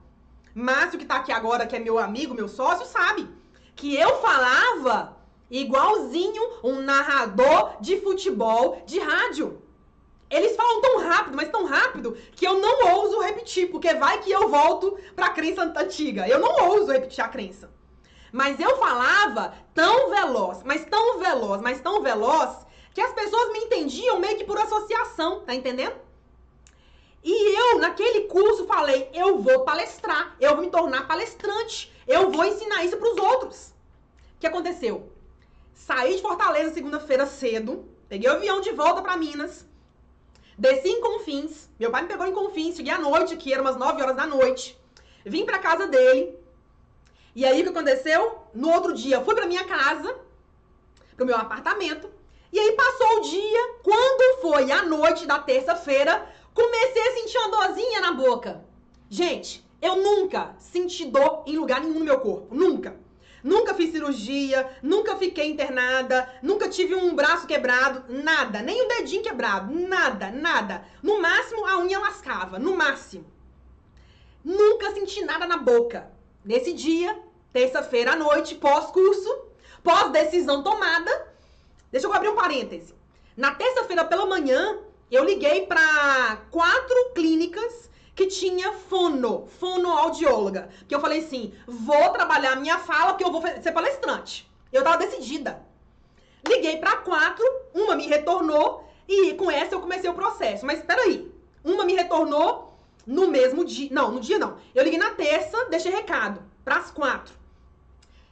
Márcio, 0.55 0.99
que 0.99 1.07
tá 1.07 1.17
aqui 1.17 1.33
agora, 1.33 1.67
que 1.67 1.75
é 1.75 1.79
meu 1.79 1.99
amigo, 1.99 2.35
meu 2.35 2.47
sócio, 2.49 2.87
sabe 2.87 3.27
que 3.75 3.97
eu 3.97 4.21
falava 4.21 5.17
igualzinho 5.51 6.43
um 6.63 6.83
narrador 6.83 7.81
de 7.81 8.01
futebol 8.03 8.83
de 8.85 8.99
rádio. 8.99 9.63
Eles 10.29 10.55
falam 10.57 10.83
tão 10.83 11.01
rápido, 11.01 11.37
mas 11.37 11.49
tão 11.49 11.65
rápido, 11.65 12.19
que 12.33 12.47
eu 12.47 12.59
não 12.59 12.97
ouso 12.97 13.21
repetir, 13.21 13.71
porque 13.71 13.95
vai 13.95 14.21
que 14.21 14.31
eu 14.31 14.51
volto 14.51 14.99
pra 15.17 15.31
crença 15.31 15.63
antiga. 15.63 16.29
Eu 16.29 16.39
não 16.39 16.69
ouso 16.69 16.93
repetir 16.93 17.25
a 17.25 17.29
crença. 17.29 17.71
Mas 18.31 18.61
eu 18.61 18.77
falava 18.77 19.55
tão 19.73 20.11
veloz, 20.11 20.63
mas 20.65 20.85
tão 20.85 21.19
veloz, 21.19 21.63
mas 21.63 21.81
tão 21.81 22.03
veloz, 22.03 22.67
que 22.93 23.01
as 23.01 23.13
pessoas 23.15 23.53
me 23.53 23.61
entendiam 23.61 24.19
meio 24.19 24.37
que 24.37 24.45
por 24.45 24.59
associação, 24.59 25.41
tá 25.41 25.55
entendendo? 25.55 26.08
E 27.23 27.57
eu, 27.57 27.79
naquele 27.79 28.23
curso, 28.23 28.67
falei: 28.67 29.11
eu 29.13 29.39
vou 29.39 29.65
palestrar, 29.65 30.37
eu 30.41 30.55
vou 30.55 30.65
me 30.65 30.71
tornar 30.71 31.07
palestrante, 31.07 31.93
eu 32.07 32.31
vou 32.31 32.45
ensinar 32.45 32.85
isso 32.85 32.97
para 32.97 33.11
os 33.13 33.19
outros. 33.19 33.75
O 34.37 34.41
que 34.41 34.47
aconteceu? 34.47 35.13
Saí 35.75 36.17
de 36.17 36.23
Fortaleza 36.23 36.75
segunda-feira 36.75 37.27
cedo, 37.27 37.89
peguei 38.09 38.29
o 38.29 38.35
avião 38.35 38.61
de 38.61 38.73
volta 38.73 39.03
para 39.03 39.17
Minas, 39.17 39.67
desci 40.57 40.89
em 40.89 41.01
Confins, 41.01 41.69
meu 41.79 41.91
pai 41.91 42.03
me 42.03 42.09
pegou 42.09 42.27
em 42.27 42.33
Confins, 42.33 42.77
cheguei 42.77 42.93
à 42.93 42.99
noite 42.99 43.35
aqui, 43.35 43.53
eram 43.53 43.65
umas 43.65 43.77
9 43.77 44.03
horas 44.03 44.17
da 44.17 44.27
noite, 44.27 44.79
vim 45.25 45.45
para 45.45 45.59
casa 45.59 45.87
dele. 45.87 46.37
E 47.35 47.45
aí 47.45 47.61
o 47.61 47.65
que 47.65 47.71
aconteceu? 47.71 48.43
No 48.53 48.71
outro 48.71 48.93
dia, 48.93 49.21
fui 49.21 49.35
para 49.35 49.47
minha 49.47 49.65
casa, 49.65 50.19
pro 51.17 51.27
meu 51.27 51.37
apartamento, 51.37 52.11
e 52.53 52.59
aí 52.59 52.73
passou 52.73 53.19
o 53.19 53.21
dia, 53.23 53.75
quando 53.83 54.41
foi 54.41 54.73
a 54.73 54.83
noite 54.83 55.27
da 55.27 55.39
terça-feira, 55.39 56.27
comecei 56.55 57.03
a 57.03 57.13
sentir 57.15 57.39
uma 57.39 57.51
dorzinha 57.51 58.01
na 58.01 58.13
boca. 58.13 58.65
Gente, 59.09 59.65
eu 59.81 59.97
nunca 59.97 60.55
senti 60.59 61.05
dor 61.07 61.45
em 61.47 61.57
lugar 61.57 61.81
nenhum 61.81 61.99
no 61.99 62.05
meu 62.05 62.21
corpo, 62.21 62.55
nunca. 62.55 62.97
Nunca 63.43 63.73
fiz 63.73 63.93
cirurgia, 63.93 64.69
nunca 64.83 65.17
fiquei 65.17 65.49
internada, 65.49 66.29
nunca 66.43 66.69
tive 66.69 66.95
um 66.95 67.15
braço 67.15 67.47
quebrado, 67.47 68.05
nada, 68.13 68.61
nem 68.61 68.85
um 68.85 68.89
dedinho 68.89 69.23
quebrado, 69.23 69.73
nada, 69.73 70.31
nada. 70.31 70.85
No 71.03 71.21
máximo 71.21 71.65
a 71.65 71.79
unha 71.79 72.01
lascava, 72.01 72.59
no 72.59 72.77
máximo. 72.77 73.25
Nunca 74.45 74.93
senti 74.93 75.23
nada 75.25 75.47
na 75.47 75.57
boca. 75.57 76.11
Nesse 76.45 76.73
dia, 76.73 77.17
terça-feira 77.53 78.13
à 78.13 78.17
noite, 78.17 78.57
pós-curso, 78.57 79.47
pós-decisão 79.83 80.63
tomada, 80.63 81.33
deixa 81.93 82.07
eu 82.07 82.13
abrir 82.13 82.31
um 82.31 82.37
parêntese. 82.37 82.95
Na 83.37 83.55
terça-feira 83.55 84.05
pela 84.05 84.27
manhã, 84.27 84.79
eu 85.11 85.25
liguei 85.25 85.67
para 85.67 86.37
quatro 86.51 87.13
clínicas 87.15 87.89
que 88.15 88.27
tinha 88.27 88.73
fono, 88.73 89.47
fonoaudióloga. 89.59 90.69
Que 90.87 90.95
eu 90.95 91.01
falei 91.01 91.21
assim, 91.21 91.55
vou 91.67 92.11
trabalhar 92.11 92.57
minha 92.57 92.79
fala 92.79 93.13
porque 93.13 93.25
eu 93.25 93.33
vou 93.33 93.41
ser 93.41 93.73
palestrante. 93.73 94.51
Eu 94.73 94.83
tava 94.83 94.99
decidida. 94.99 95.63
Liguei 96.47 96.77
para 96.79 96.97
quatro, 96.97 97.45
uma 97.75 97.97
me 97.97 98.07
retornou 98.07 98.89
e 99.07 99.35
com 99.35 99.51
essa 99.51 99.75
eu 99.75 99.81
comecei 99.81 100.11
o 100.11 100.15
processo. 100.15 100.67
Mas 100.67 100.81
espera 100.81 101.03
aí, 101.03 101.33
uma 101.65 101.85
me 101.85 101.95
retornou 101.95 102.79
no 103.07 103.29
mesmo 103.29 103.65
dia, 103.65 103.89
não, 103.91 104.13
no 104.13 104.21
dia 104.21 104.39
não. 104.39 104.59
Eu 104.75 104.85
liguei 104.85 104.99
na 104.99 105.11
terça, 105.11 105.67
deixei 105.67 105.91
recado 105.91 106.43
para 106.65 106.77
as 106.77 106.91
quatro. 106.91 107.35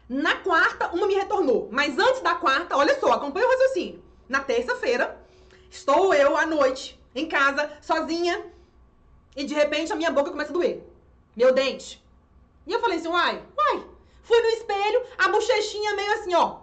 Na 0.08 0.36
quarta, 0.36 0.88
uma 0.92 1.06
me 1.06 1.14
retornou. 1.14 1.68
Mas 1.72 1.98
antes 1.98 2.20
da 2.20 2.34
quarta, 2.34 2.76
olha 2.76 2.98
só, 3.00 3.12
acompanha 3.12 3.46
o 3.46 3.50
raciocínio. 3.50 4.02
Na 4.28 4.40
terça-feira, 4.40 5.18
estou 5.76 6.14
eu 6.14 6.36
à 6.36 6.46
noite 6.46 6.98
em 7.14 7.28
casa, 7.28 7.70
sozinha, 7.80 8.44
e 9.34 9.44
de 9.44 9.54
repente 9.54 9.92
a 9.92 9.96
minha 9.96 10.10
boca 10.10 10.30
começa 10.30 10.50
a 10.50 10.54
doer. 10.54 10.82
Meu 11.36 11.52
dente. 11.52 12.02
E 12.66 12.72
eu 12.72 12.80
falei 12.80 12.98
assim, 12.98 13.08
uai, 13.08 13.42
uai. 13.56 13.86
Fui 14.22 14.40
no 14.40 14.48
espelho, 14.48 15.06
a 15.18 15.28
bochechinha 15.28 15.94
meio 15.94 16.12
assim, 16.14 16.34
ó. 16.34 16.58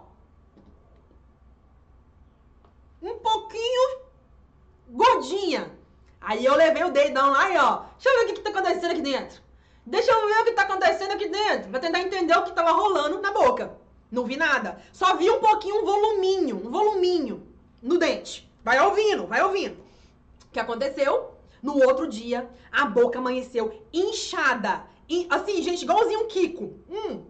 Um 3.00 3.18
pouquinho 3.18 4.00
gordinha. 4.88 5.70
Aí 6.20 6.44
eu 6.44 6.54
levei 6.56 6.84
o 6.84 6.90
dedão 6.90 7.30
lá 7.30 7.50
e 7.50 7.56
ó, 7.56 7.82
deixa 7.94 8.08
eu 8.08 8.18
ver 8.18 8.24
o 8.24 8.26
que, 8.26 8.32
que 8.34 8.40
tá 8.40 8.50
acontecendo 8.50 8.90
aqui 8.90 9.02
dentro. 9.02 9.42
Deixa 9.86 10.10
eu 10.10 10.26
ver 10.26 10.40
o 10.40 10.44
que 10.44 10.52
tá 10.52 10.62
acontecendo 10.62 11.12
aqui 11.12 11.28
dentro. 11.28 11.70
Pra 11.70 11.80
tentar 11.80 12.00
entender 12.00 12.36
o 12.36 12.44
que 12.44 12.52
tava 12.52 12.72
rolando 12.72 13.20
na 13.20 13.32
boca. 13.32 13.76
Não 14.10 14.24
vi 14.24 14.36
nada. 14.36 14.80
Só 14.92 15.16
vi 15.16 15.30
um 15.30 15.40
pouquinho, 15.40 15.82
um 15.82 15.84
voluminho, 15.84 16.56
um 16.66 16.70
voluminho 16.70 17.46
no 17.82 17.98
dente. 17.98 18.50
Vai 18.64 18.80
ouvindo, 18.80 19.26
vai 19.26 19.42
ouvindo. 19.42 19.76
O 20.46 20.50
que 20.50 20.58
aconteceu? 20.58 21.34
No 21.62 21.84
outro 21.84 22.08
dia, 22.08 22.48
a 22.72 22.86
boca 22.86 23.18
amanheceu 23.18 23.82
inchada. 23.92 24.86
E, 25.06 25.26
assim, 25.28 25.62
gente, 25.62 25.82
igualzinho 25.82 26.20
um 26.20 26.28
Kiko. 26.28 26.72
Hum, 26.88 27.24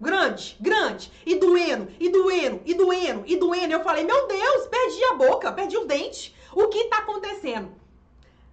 grande, 0.00 0.56
grande. 0.58 1.12
E 1.26 1.34
doendo, 1.34 1.92
e 2.00 2.08
doendo, 2.08 2.62
e 2.64 2.72
doendo, 2.72 3.22
e 3.26 3.36
doendo. 3.36 3.72
Eu 3.74 3.84
falei, 3.84 4.04
meu 4.04 4.26
Deus, 4.26 4.66
perdi 4.66 5.04
a 5.04 5.14
boca, 5.14 5.52
perdi 5.52 5.76
os 5.76 5.86
dentes. 5.86 6.34
O 6.54 6.68
que 6.68 6.84
tá 6.84 6.98
acontecendo? 6.98 7.70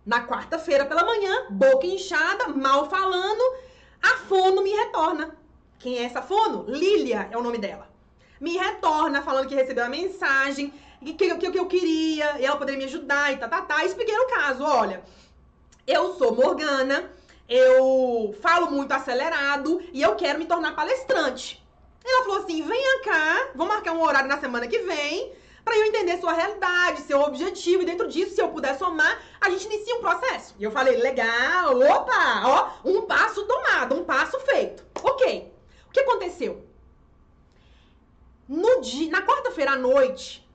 Na 0.05 0.27
quarta-feira 0.27 0.85
pela 0.85 1.05
manhã, 1.05 1.47
boca 1.49 1.85
inchada, 1.85 2.49
mal 2.49 2.89
falando, 2.89 3.41
a 4.01 4.17
fono 4.27 4.61
me 4.61 4.71
retorna. 4.71 5.37
Quem 5.77 5.99
é 5.99 6.03
essa 6.03 6.21
fono? 6.21 6.65
Lília 6.67 7.29
é 7.31 7.37
o 7.37 7.43
nome 7.43 7.57
dela. 7.57 7.87
Me 8.41 8.57
retorna 8.57 9.21
falando 9.21 9.47
que 9.47 9.55
recebeu 9.55 9.85
a 9.85 9.89
mensagem 9.89 10.73
o 11.01 11.05
que, 11.05 11.13
que, 11.13 11.51
que 11.51 11.59
eu 11.59 11.65
queria, 11.65 12.43
ela 12.43 12.57
poderia 12.57 12.79
me 12.79 12.85
ajudar 12.85 13.31
e 13.31 13.37
tá, 13.37 13.47
tá, 13.47 13.61
tá. 13.61 13.85
Expliquei 13.85 14.15
no 14.15 14.27
caso, 14.27 14.63
olha, 14.63 15.01
eu 15.87 16.13
sou 16.15 16.35
Morgana, 16.35 17.09
eu 17.47 18.35
falo 18.41 18.69
muito 18.69 18.91
acelerado 18.91 19.81
e 19.93 20.01
eu 20.01 20.15
quero 20.15 20.37
me 20.37 20.45
tornar 20.45 20.75
palestrante. 20.75 21.65
Ela 22.05 22.23
falou 22.23 22.39
assim: 22.39 22.61
venha 22.61 23.01
cá, 23.03 23.49
vou 23.55 23.67
marcar 23.67 23.93
um 23.93 24.01
horário 24.01 24.29
na 24.29 24.39
semana 24.39 24.67
que 24.67 24.79
vem 24.79 25.33
para 25.63 25.77
eu 25.77 25.85
entender 25.85 26.19
sua 26.19 26.33
realidade, 26.33 27.01
seu 27.01 27.21
objetivo, 27.21 27.83
e 27.83 27.85
dentro 27.85 28.07
disso, 28.07 28.33
se 28.33 28.41
eu 28.41 28.49
puder 28.49 28.77
somar, 28.77 29.21
a 29.39 29.49
gente 29.49 29.65
inicia 29.65 29.95
um 29.95 30.01
processo. 30.01 30.55
E 30.59 30.63
eu 30.63 30.71
falei: 30.71 30.97
legal, 30.97 31.79
opa, 31.79 32.41
ó, 32.45 32.89
um 32.89 33.03
passo 33.03 33.45
tomado, 33.45 33.95
um 33.95 34.03
passo 34.03 34.39
feito. 34.41 34.85
Ok. 35.01 35.53
O 35.87 35.91
que 35.91 36.01
aconteceu? 36.01 36.65
No 38.47 38.81
dia, 38.81 39.11
na 39.11 39.21
quarta-feira 39.21 39.71
à 39.71 39.75
noite, 39.75 40.47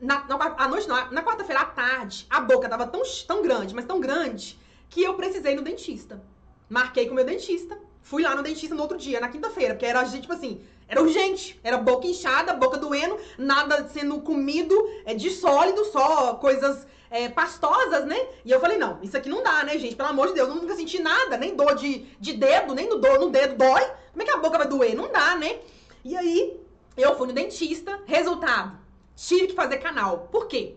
na, 0.00 0.24
na, 0.26 0.54
à 0.58 0.68
noite, 0.68 0.88
não, 0.88 1.10
na 1.10 1.22
quarta-feira 1.22 1.62
à 1.62 1.64
tarde, 1.64 2.26
a 2.28 2.40
boca 2.40 2.68
tava 2.68 2.86
tão, 2.86 3.02
tão 3.26 3.42
grande, 3.42 3.74
mas 3.74 3.84
tão 3.84 4.00
grande, 4.00 4.58
que 4.90 5.02
eu 5.02 5.14
precisei 5.14 5.54
no 5.54 5.62
dentista. 5.62 6.22
Marquei 6.68 7.06
com 7.06 7.12
o 7.12 7.14
meu 7.14 7.24
dentista. 7.24 7.78
Fui 8.02 8.22
lá 8.22 8.34
no 8.36 8.42
dentista 8.42 8.74
no 8.74 8.82
outro 8.82 8.96
dia, 8.96 9.20
na 9.20 9.28
quinta-feira, 9.28 9.74
porque 9.74 9.86
era, 9.86 10.04
tipo 10.08 10.32
assim, 10.32 10.60
era 10.86 11.02
urgente. 11.02 11.58
Era 11.64 11.78
boca 11.78 12.06
inchada, 12.06 12.52
boca 12.54 12.76
doendo, 12.76 13.18
nada 13.36 13.88
sendo 13.88 14.20
comido 14.20 14.74
é, 15.04 15.14
de 15.14 15.30
sólido, 15.30 15.84
só 15.86 16.34
coisas 16.34 16.86
é, 17.10 17.28
pastosas, 17.28 18.04
né? 18.04 18.28
E 18.44 18.50
eu 18.50 18.60
falei, 18.60 18.78
não, 18.78 18.98
isso 19.02 19.16
aqui 19.16 19.28
não 19.28 19.42
dá, 19.42 19.64
né, 19.64 19.78
gente? 19.78 19.96
Pelo 19.96 20.10
amor 20.10 20.28
de 20.28 20.34
Deus, 20.34 20.48
eu 20.48 20.54
nunca 20.54 20.76
senti 20.76 21.00
nada, 21.00 21.36
nem 21.36 21.56
dor 21.56 21.74
de, 21.74 22.06
de 22.20 22.32
dedo, 22.34 22.74
nem 22.74 22.88
no, 22.88 22.98
dor, 22.98 23.18
no 23.18 23.30
dedo 23.30 23.56
dói. 23.56 23.90
Como 24.12 24.22
é 24.22 24.24
que 24.24 24.30
a 24.30 24.38
boca 24.38 24.58
vai 24.58 24.68
doer? 24.68 24.94
Não 24.94 25.10
dá, 25.10 25.34
né? 25.34 25.58
E 26.04 26.16
aí, 26.16 26.60
eu 26.96 27.16
fui 27.16 27.26
no 27.26 27.32
dentista, 27.32 27.98
resultado 28.06 28.85
tive 29.16 29.48
que 29.48 29.54
fazer 29.54 29.78
canal. 29.78 30.28
Por 30.30 30.46
quê? 30.46 30.76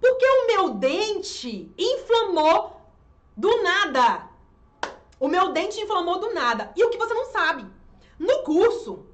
Porque 0.00 0.26
o 0.26 0.46
meu 0.46 0.74
dente 0.74 1.72
inflamou 1.76 2.80
do 3.36 3.62
nada. 3.62 4.28
O 5.18 5.26
meu 5.26 5.52
dente 5.52 5.80
inflamou 5.80 6.20
do 6.20 6.32
nada. 6.34 6.70
E 6.76 6.84
o 6.84 6.90
que 6.90 6.98
você 6.98 7.14
não 7.14 7.26
sabe? 7.32 7.66
No 8.18 8.42
curso, 8.42 9.06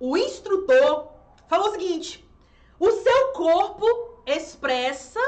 o 0.00 0.16
instrutor 0.16 1.08
falou 1.48 1.68
o 1.68 1.72
seguinte: 1.72 2.26
o 2.80 2.90
seu 2.90 3.28
corpo 3.32 3.86
expressa 4.26 5.20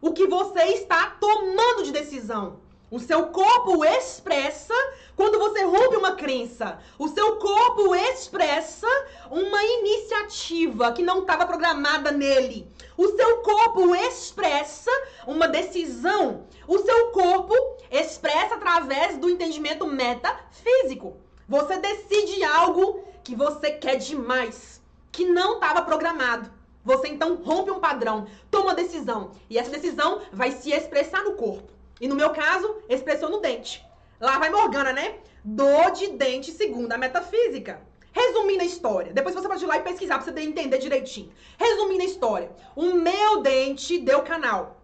o 0.00 0.12
que 0.12 0.26
você 0.26 0.62
está 0.66 1.10
tomando 1.10 1.82
de 1.82 1.92
decisão. 1.92 2.60
O 2.88 3.00
seu 3.00 3.26
corpo 3.26 3.84
expressa 3.84 4.72
quando 5.16 5.40
você 5.40 5.64
rompe 5.64 5.96
uma 5.96 6.14
crença. 6.14 6.78
O 6.96 7.08
seu 7.08 7.34
corpo 7.36 7.92
expressa 7.96 8.86
uma 9.28 9.60
iniciativa 9.64 10.92
que 10.92 11.02
não 11.02 11.22
estava 11.22 11.44
programada 11.46 12.12
nele. 12.12 12.70
O 12.96 13.08
seu 13.08 13.38
corpo 13.38 13.92
expressa 13.92 14.90
uma 15.26 15.48
decisão. 15.48 16.46
O 16.68 16.78
seu 16.78 17.08
corpo 17.10 17.52
expressa 17.90 18.54
através 18.54 19.18
do 19.18 19.28
entendimento 19.28 19.84
metafísico. 19.84 21.16
Você 21.48 21.78
decide 21.78 22.44
algo 22.44 23.02
que 23.24 23.34
você 23.34 23.72
quer 23.72 23.96
demais, 23.96 24.80
que 25.10 25.24
não 25.24 25.54
estava 25.54 25.82
programado. 25.82 26.52
Você 26.84 27.08
então 27.08 27.34
rompe 27.34 27.72
um 27.72 27.80
padrão, 27.80 28.28
toma 28.48 28.66
uma 28.66 28.74
decisão. 28.76 29.32
E 29.50 29.58
essa 29.58 29.72
decisão 29.72 30.20
vai 30.32 30.52
se 30.52 30.70
expressar 30.70 31.24
no 31.24 31.32
corpo. 31.34 31.75
E 32.00 32.08
no 32.08 32.14
meu 32.14 32.30
caso, 32.30 32.76
expressou 32.88 33.30
no 33.30 33.40
dente. 33.40 33.84
Lá 34.20 34.38
vai 34.38 34.50
Morgana, 34.50 34.92
né? 34.92 35.16
Dor 35.44 35.92
de 35.92 36.08
dente 36.08 36.52
segundo 36.52 36.92
a 36.92 36.98
metafísica. 36.98 37.80
Resumindo 38.12 38.62
a 38.62 38.66
história. 38.66 39.12
Depois 39.12 39.34
você 39.34 39.46
pode 39.46 39.62
ir 39.62 39.66
lá 39.66 39.76
e 39.76 39.82
pesquisar 39.82 40.18
pra 40.18 40.24
você 40.24 40.40
entender 40.40 40.78
direitinho. 40.78 41.30
Resumindo 41.58 42.02
a 42.02 42.06
história. 42.06 42.50
O 42.74 42.94
meu 42.94 43.42
dente 43.42 43.98
deu 43.98 44.22
canal. 44.22 44.80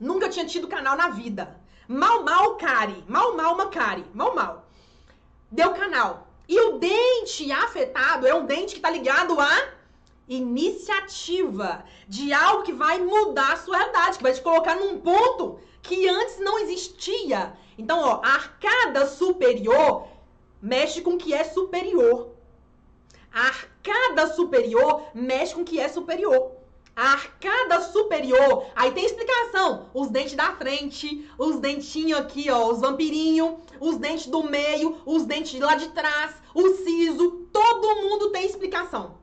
Nunca 0.00 0.28
tinha 0.28 0.46
tido 0.46 0.68
canal 0.68 0.96
na 0.96 1.10
vida. 1.10 1.60
Mal 1.86 2.22
Mal 2.22 2.56
Cari, 2.56 3.04
Mal 3.06 3.36
Mal 3.36 3.56
Macari, 3.56 4.04
Mal 4.14 4.34
Mal. 4.34 4.66
Deu 5.50 5.72
canal. 5.74 6.26
E 6.48 6.58
o 6.58 6.78
dente 6.78 7.52
afetado 7.52 8.26
é 8.26 8.34
um 8.34 8.46
dente 8.46 8.72
que 8.72 8.78
está 8.78 8.90
ligado 8.90 9.38
a 9.38 9.68
iniciativa 10.28 11.84
de 12.08 12.32
algo 12.32 12.62
que 12.62 12.72
vai 12.72 12.98
mudar 12.98 13.52
a 13.52 13.56
sua 13.56 13.76
realidade, 13.76 14.16
que 14.16 14.22
vai 14.22 14.32
te 14.32 14.40
colocar 14.40 14.76
num 14.76 14.98
ponto 15.00 15.60
que 15.82 16.08
antes 16.08 16.38
não 16.38 16.58
existia. 16.60 17.52
Então, 17.76 18.00
ó, 18.00 18.20
a 18.22 18.34
arcada 18.34 19.06
superior 19.06 20.08
mexe 20.60 21.00
com 21.00 21.14
o 21.14 21.18
que 21.18 21.34
é 21.34 21.44
superior. 21.44 22.30
A 23.32 23.46
arcada 23.46 24.32
superior 24.34 25.08
mexe 25.14 25.54
com 25.54 25.62
o 25.62 25.64
que 25.64 25.80
é 25.80 25.88
superior. 25.88 26.52
A 26.94 27.12
arcada 27.12 27.80
superior, 27.80 28.66
aí 28.76 28.92
tem 28.92 29.06
explicação. 29.06 29.88
Os 29.94 30.10
dentes 30.10 30.34
da 30.34 30.54
frente, 30.56 31.26
os 31.38 31.58
dentinhos 31.58 32.20
aqui, 32.20 32.50
ó, 32.50 32.70
os 32.70 32.80
vampirinhos, 32.80 33.54
os 33.80 33.96
dentes 33.96 34.26
do 34.26 34.42
meio, 34.42 35.00
os 35.06 35.24
dentes 35.24 35.52
de 35.52 35.60
lá 35.60 35.74
de 35.74 35.88
trás, 35.88 36.34
o 36.54 36.68
siso, 36.76 37.48
todo 37.50 37.96
mundo 38.02 38.30
tem 38.30 38.44
explicação. 38.44 39.16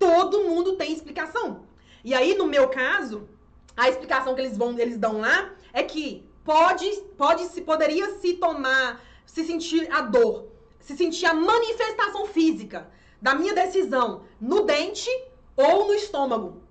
Todo 0.00 0.42
mundo 0.42 0.76
tem 0.76 0.92
explicação. 0.92 1.62
E 2.04 2.12
aí, 2.12 2.34
no 2.34 2.46
meu 2.46 2.68
caso, 2.68 3.28
a 3.76 3.88
explicação 3.88 4.34
que 4.34 4.40
eles 4.40 4.58
vão, 4.58 4.76
eles 4.76 4.98
dão 4.98 5.20
lá 5.20 5.52
é 5.72 5.82
que 5.82 6.24
pode, 6.44 6.88
pode 7.16 7.44
se 7.46 7.62
poderia 7.62 8.18
se 8.18 8.34
tomar, 8.34 9.02
se 9.24 9.44
sentir 9.44 9.90
a 9.92 10.00
dor, 10.02 10.48
se 10.80 10.96
sentir 10.96 11.26
a 11.26 11.34
manifestação 11.34 12.26
física 12.26 12.90
da 13.20 13.34
minha 13.34 13.54
decisão 13.54 14.24
no 14.40 14.64
dente 14.64 15.10
ou 15.56 15.86
no 15.86 15.94
estômago. 15.94 16.62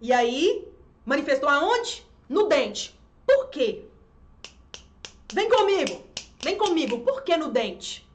E 0.00 0.12
aí, 0.12 0.68
manifestou 1.04 1.48
aonde? 1.48 2.06
No 2.28 2.44
dente. 2.44 2.98
Por 3.26 3.48
quê? 3.50 3.84
Vem 5.32 5.48
comigo. 5.48 6.04
Vem 6.42 6.56
comigo. 6.56 7.00
Por 7.00 7.22
que 7.22 7.36
no 7.36 7.48
dente? 7.48 8.08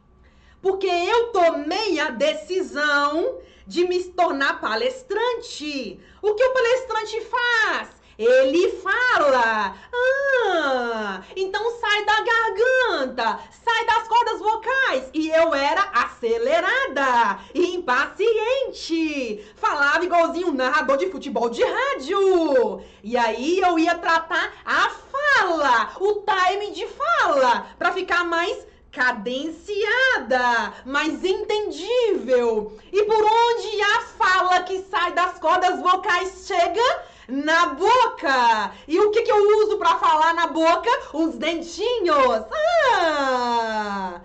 Porque 0.62 0.88
eu 0.88 1.34
tomei 1.34 2.00
a 2.00 2.10
decisão 2.10 3.40
de 3.68 3.86
me 3.86 4.02
tornar 4.06 4.62
palestrante. 4.62 6.00
O 6.22 6.34
que 6.34 6.44
o 6.44 6.54
palestrante 6.54 7.22
faz? 7.22 8.03
Ele 8.24 8.70
fala. 8.82 9.76
Ah, 9.94 11.22
então 11.36 11.80
sai 11.80 12.06
da 12.06 12.16
garganta, 12.22 13.40
sai 13.64 13.86
das 13.86 14.08
cordas 14.08 14.40
vocais. 14.40 15.10
E 15.14 15.30
eu 15.30 15.54
era 15.54 15.82
acelerada 15.94 17.40
impaciente. 17.54 19.44
Falava 19.56 20.06
igualzinho 20.06 20.48
um 20.48 20.54
narrador 20.54 20.98
de 20.98 21.10
futebol 21.12 21.50
de 21.50 21.64
rádio. 21.64 22.82
E 23.04 23.18
aí 23.18 23.60
eu 23.60 23.78
ia 23.78 23.96
tratar 23.96 24.54
a 24.66 24.90
fala, 24.90 25.92
o 26.00 26.24
time 26.24 26.72
de 26.72 26.88
fala, 26.88 27.68
para 27.78 27.92
ficar 27.92 28.24
mais 28.24 28.66
cadenciada, 28.92 30.74
mais 30.86 31.24
entendível. 31.24 32.78
E 32.92 33.04
por 33.04 33.24
onde 33.26 33.82
a 33.82 34.02
fala 34.02 34.64
que 34.64 34.84
sai 34.84 35.14
das 35.14 35.40
cordas 35.40 35.80
vocais 35.80 36.46
chega? 36.46 37.13
Na 37.28 37.68
boca! 37.68 38.74
E 38.88 39.00
o 39.00 39.12
que, 39.12 39.22
que 39.22 39.32
eu 39.32 39.60
uso 39.60 39.78
para 39.78 39.98
falar 39.98 40.34
na 40.34 40.48
boca? 40.48 40.90
Os 41.14 41.36
dentinhos! 41.36 42.46
Ah! 42.92 44.22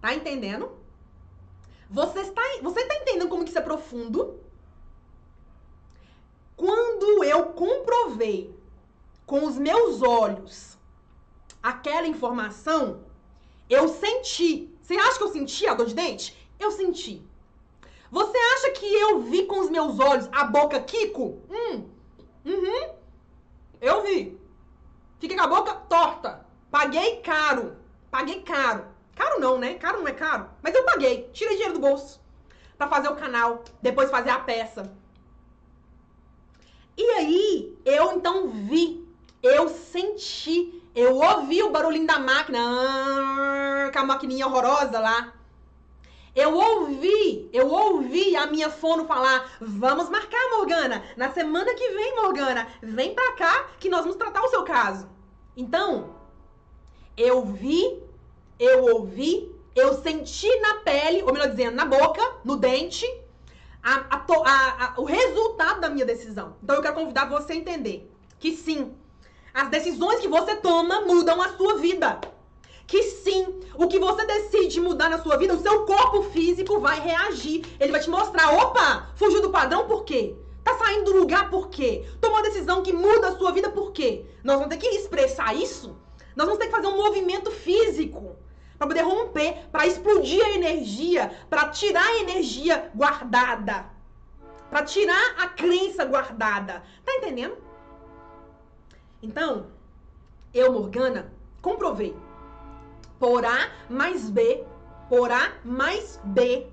Tá 0.00 0.14
entendendo? 0.14 0.70
Você 1.90 2.20
está, 2.20 2.42
você 2.62 2.80
está 2.80 2.94
entendendo 2.96 3.28
como 3.28 3.44
que 3.44 3.50
isso 3.50 3.58
é 3.58 3.62
profundo? 3.62 4.40
Quando 6.56 7.24
eu 7.24 7.46
comprovei 7.46 8.54
com 9.24 9.44
os 9.46 9.58
meus 9.58 10.02
olhos 10.02 10.76
aquela 11.62 12.06
informação, 12.06 13.04
eu 13.68 13.88
senti. 13.88 14.74
Você 14.80 14.94
acha 14.94 15.18
que 15.18 15.24
eu 15.24 15.32
senti 15.32 15.66
a 15.66 15.74
dor 15.74 15.86
de 15.86 15.94
dente? 15.94 16.36
Eu 16.58 16.70
senti. 16.70 17.22
Você 18.10 18.38
acha 18.54 18.70
que 18.70 18.86
eu 18.86 19.20
vi 19.20 19.44
com 19.44 19.60
os 19.60 19.70
meus 19.70 19.98
olhos 20.00 20.28
a 20.32 20.44
boca 20.44 20.80
Kiko? 20.80 21.42
Hum. 21.50 21.97
Uhum. 22.48 22.94
Eu 23.80 24.02
vi. 24.02 24.40
Fiquei 25.20 25.36
com 25.36 25.44
a 25.44 25.46
boca 25.46 25.74
torta. 25.74 26.46
Paguei 26.70 27.20
caro. 27.20 27.76
Paguei 28.10 28.42
caro. 28.42 28.86
Caro 29.14 29.40
não, 29.40 29.58
né? 29.58 29.74
Caro 29.74 30.00
não 30.00 30.08
é 30.08 30.12
caro. 30.12 30.48
Mas 30.62 30.74
eu 30.74 30.84
paguei. 30.84 31.28
Tirei 31.32 31.54
dinheiro 31.54 31.74
do 31.74 31.80
bolso. 31.80 32.20
Pra 32.76 32.88
fazer 32.88 33.08
o 33.08 33.16
canal. 33.16 33.62
Depois 33.82 34.10
fazer 34.10 34.30
a 34.30 34.40
peça. 34.40 34.92
E 36.96 37.10
aí, 37.10 37.78
eu 37.84 38.12
então 38.12 38.48
vi. 38.48 39.06
Eu 39.42 39.68
senti 39.68 40.78
eu 40.98 41.14
ouvi 41.14 41.62
o 41.62 41.70
barulhinho 41.70 42.08
da 42.08 42.18
máquina, 42.18 42.58
ah, 42.58 43.90
com 43.92 43.98
a 44.00 44.04
maquininha 44.04 44.48
horrorosa 44.48 44.98
lá. 44.98 45.32
Eu 46.38 46.54
ouvi, 46.56 47.50
eu 47.52 47.68
ouvi 47.68 48.36
a 48.36 48.46
minha 48.46 48.70
fono 48.70 49.06
falar: 49.06 49.56
vamos 49.60 50.08
marcar, 50.08 50.50
Morgana. 50.52 51.02
Na 51.16 51.32
semana 51.32 51.74
que 51.74 51.90
vem, 51.90 52.14
Morgana, 52.14 52.68
vem 52.80 53.12
pra 53.12 53.32
cá 53.32 53.66
que 53.80 53.88
nós 53.88 54.02
vamos 54.02 54.16
tratar 54.16 54.44
o 54.44 54.48
seu 54.48 54.62
caso. 54.62 55.08
Então, 55.56 56.14
eu 57.16 57.44
vi, 57.44 58.00
eu 58.56 58.84
ouvi, 58.84 59.52
eu 59.74 60.00
senti 60.00 60.48
na 60.60 60.74
pele, 60.76 61.24
ou 61.24 61.32
melhor 61.32 61.50
dizendo, 61.50 61.74
na 61.74 61.84
boca, 61.84 62.22
no 62.44 62.54
dente, 62.54 63.04
a, 63.82 64.06
a, 64.08 64.94
a, 64.94 64.94
o 64.96 65.02
resultado 65.02 65.80
da 65.80 65.90
minha 65.90 66.06
decisão. 66.06 66.54
Então, 66.62 66.76
eu 66.76 66.82
quero 66.82 66.94
convidar 66.94 67.28
você 67.28 67.54
a 67.54 67.56
entender 67.56 68.08
que 68.38 68.56
sim, 68.56 68.96
as 69.52 69.68
decisões 69.70 70.20
que 70.20 70.28
você 70.28 70.54
toma 70.54 71.00
mudam 71.00 71.42
a 71.42 71.56
sua 71.56 71.78
vida. 71.78 72.20
Que 72.88 73.02
sim, 73.02 73.60
o 73.74 73.86
que 73.86 73.98
você 73.98 74.24
decide 74.24 74.80
mudar 74.80 75.10
na 75.10 75.22
sua 75.22 75.36
vida, 75.36 75.54
o 75.54 75.60
seu 75.60 75.84
corpo 75.84 76.22
físico 76.30 76.80
vai 76.80 76.98
reagir. 76.98 77.64
Ele 77.78 77.92
vai 77.92 78.00
te 78.00 78.08
mostrar, 78.08 78.50
opa, 78.50 79.10
fugiu 79.14 79.42
do 79.42 79.50
padrão 79.50 79.86
por 79.86 80.04
quê? 80.04 80.34
Tá 80.64 80.74
saindo 80.78 81.12
do 81.12 81.18
lugar 81.18 81.50
por 81.50 81.68
quê? 81.68 82.08
Tomou 82.18 82.38
uma 82.38 82.42
decisão 82.42 82.82
que 82.82 82.92
muda 82.92 83.28
a 83.28 83.36
sua 83.36 83.52
vida 83.52 83.68
por 83.68 83.92
quê? 83.92 84.24
Nós 84.42 84.56
vamos 84.56 84.74
ter 84.74 84.78
que 84.78 84.88
expressar 84.88 85.54
isso. 85.54 85.98
Nós 86.34 86.46
vamos 86.46 86.58
ter 86.58 86.66
que 86.66 86.74
fazer 86.74 86.86
um 86.86 86.96
movimento 86.96 87.50
físico 87.50 88.36
para 88.78 88.86
poder 88.86 89.02
romper, 89.02 89.66
para 89.70 89.86
explodir 89.86 90.42
a 90.42 90.50
energia, 90.50 91.30
para 91.50 91.68
tirar 91.68 92.06
a 92.06 92.18
energia 92.20 92.90
guardada, 92.94 93.84
para 94.70 94.82
tirar 94.82 95.34
a 95.38 95.48
crença 95.48 96.06
guardada. 96.06 96.82
Tá 97.04 97.12
entendendo? 97.12 97.58
Então, 99.22 99.66
eu, 100.54 100.72
Morgana, 100.72 101.30
comprovei. 101.60 102.16
Por 103.18 103.44
A 103.44 103.70
mais 103.90 104.30
B, 104.30 104.64
por 105.08 105.30
A 105.30 105.52
mais 105.64 106.20
B, 106.22 106.66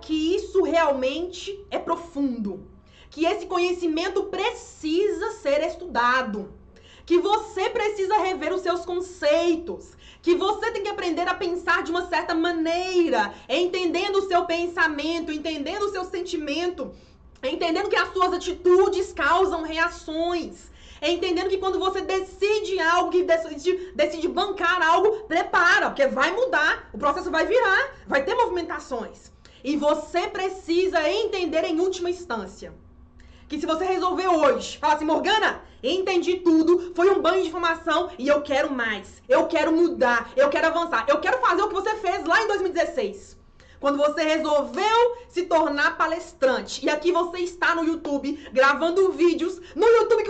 que 0.00 0.34
isso 0.34 0.62
realmente 0.62 1.64
é 1.70 1.78
profundo. 1.78 2.66
Que 3.10 3.24
esse 3.24 3.46
conhecimento 3.46 4.24
precisa 4.24 5.32
ser 5.32 5.62
estudado. 5.62 6.52
Que 7.06 7.18
você 7.18 7.70
precisa 7.70 8.18
rever 8.18 8.52
os 8.52 8.62
seus 8.62 8.84
conceitos. 8.84 9.92
Que 10.20 10.34
você 10.34 10.70
tem 10.72 10.82
que 10.82 10.88
aprender 10.88 11.28
a 11.28 11.34
pensar 11.34 11.82
de 11.82 11.90
uma 11.90 12.06
certa 12.06 12.34
maneira, 12.34 13.32
entendendo 13.48 14.16
o 14.16 14.28
seu 14.28 14.44
pensamento, 14.46 15.30
entendendo 15.30 15.84
o 15.84 15.90
seu 15.90 16.04
sentimento, 16.04 16.92
entendendo 17.42 17.88
que 17.88 17.96
as 17.96 18.12
suas 18.12 18.32
atitudes 18.32 19.12
causam 19.12 19.62
reações. 19.62 20.70
É 21.00 21.10
entendendo 21.10 21.48
que 21.48 21.58
quando 21.58 21.78
você 21.78 22.00
decide 22.00 22.78
algo, 22.80 23.10
que 23.10 23.22
decide, 23.22 23.92
decide 23.94 24.28
bancar 24.28 24.82
algo, 24.82 25.24
prepara, 25.24 25.90
porque 25.90 26.06
vai 26.06 26.32
mudar, 26.32 26.88
o 26.92 26.98
processo 26.98 27.30
vai 27.30 27.46
virar, 27.46 27.94
vai 28.06 28.24
ter 28.24 28.34
movimentações. 28.34 29.32
E 29.62 29.76
você 29.76 30.26
precisa 30.28 31.08
entender 31.08 31.64
em 31.64 31.80
última 31.80 32.10
instância 32.10 32.72
que 33.48 33.58
se 33.58 33.66
você 33.66 33.84
resolver 33.84 34.28
hoje, 34.28 34.76
falar 34.76 34.94
assim, 34.94 35.06
Morgana, 35.06 35.62
entendi 35.82 36.36
tudo, 36.36 36.92
foi 36.94 37.10
um 37.10 37.22
banho 37.22 37.42
de 37.42 37.48
informação 37.48 38.10
e 38.18 38.28
eu 38.28 38.42
quero 38.42 38.70
mais. 38.70 39.22
Eu 39.26 39.46
quero 39.46 39.72
mudar, 39.72 40.30
eu 40.36 40.50
quero 40.50 40.66
avançar, 40.66 41.06
eu 41.08 41.18
quero 41.18 41.38
fazer 41.40 41.62
o 41.62 41.68
que 41.68 41.74
você 41.74 41.94
fez 41.96 42.24
lá 42.26 42.42
em 42.42 42.48
2016. 42.48 43.38
Quando 43.80 43.96
você 43.96 44.22
resolveu 44.24 45.16
se 45.28 45.44
tornar 45.44 45.96
palestrante. 45.96 46.84
E 46.84 46.90
aqui 46.90 47.12
você 47.12 47.38
está 47.38 47.76
no 47.76 47.84
YouTube 47.84 48.48
gravando 48.52 49.12
vídeos. 49.12 49.60
No 49.74 49.86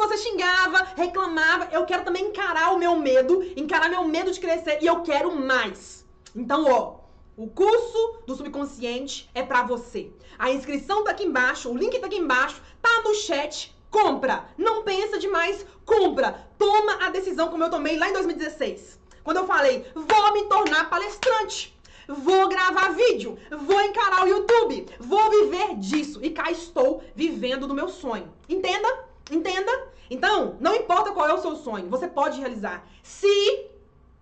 você 0.08 0.16
xingava, 0.16 0.88
reclamava. 0.96 1.68
Eu 1.70 1.84
quero 1.84 2.04
também 2.04 2.26
encarar 2.26 2.72
o 2.72 2.78
meu 2.78 2.96
medo, 2.96 3.42
encarar 3.56 3.90
meu 3.90 4.04
medo 4.04 4.32
de 4.32 4.40
crescer. 4.40 4.78
E 4.80 4.86
eu 4.86 5.02
quero 5.02 5.34
mais. 5.36 6.04
Então, 6.34 6.64
ó. 6.64 6.98
O 7.36 7.46
curso 7.46 8.22
do 8.26 8.34
subconsciente 8.34 9.30
é 9.32 9.44
para 9.44 9.62
você. 9.62 10.10
A 10.36 10.50
inscrição 10.50 11.04
tá 11.04 11.12
aqui 11.12 11.24
embaixo, 11.24 11.70
o 11.70 11.76
link 11.76 11.96
tá 12.00 12.06
aqui 12.08 12.16
embaixo, 12.16 12.60
tá 12.82 13.02
no 13.04 13.14
chat. 13.14 13.72
Compra, 13.88 14.48
não 14.58 14.82
pensa 14.82 15.20
demais, 15.20 15.64
compra. 15.86 16.48
Toma 16.58 17.06
a 17.06 17.10
decisão 17.10 17.48
como 17.48 17.62
eu 17.62 17.70
tomei 17.70 17.96
lá 17.96 18.08
em 18.08 18.12
2016. 18.12 18.98
Quando 19.22 19.36
eu 19.36 19.46
falei, 19.46 19.86
vou 19.94 20.32
me 20.32 20.46
tornar 20.46 20.90
palestrante 20.90 21.78
vou 22.08 22.48
gravar 22.48 22.94
vídeo, 22.94 23.38
vou 23.50 23.80
encarar 23.82 24.24
o 24.24 24.28
YouTube, 24.28 24.86
vou 24.98 25.30
viver 25.30 25.76
disso. 25.76 26.18
E 26.22 26.30
cá 26.30 26.50
estou 26.50 27.02
vivendo 27.14 27.66
do 27.66 27.74
meu 27.74 27.88
sonho. 27.88 28.32
Entenda? 28.48 29.07
Entenda? 29.30 29.88
Então, 30.10 30.56
não 30.60 30.74
importa 30.74 31.12
qual 31.12 31.28
é 31.28 31.34
o 31.34 31.40
seu 31.40 31.56
sonho, 31.56 31.88
você 31.88 32.08
pode 32.08 32.40
realizar 32.40 32.86
se 33.02 33.66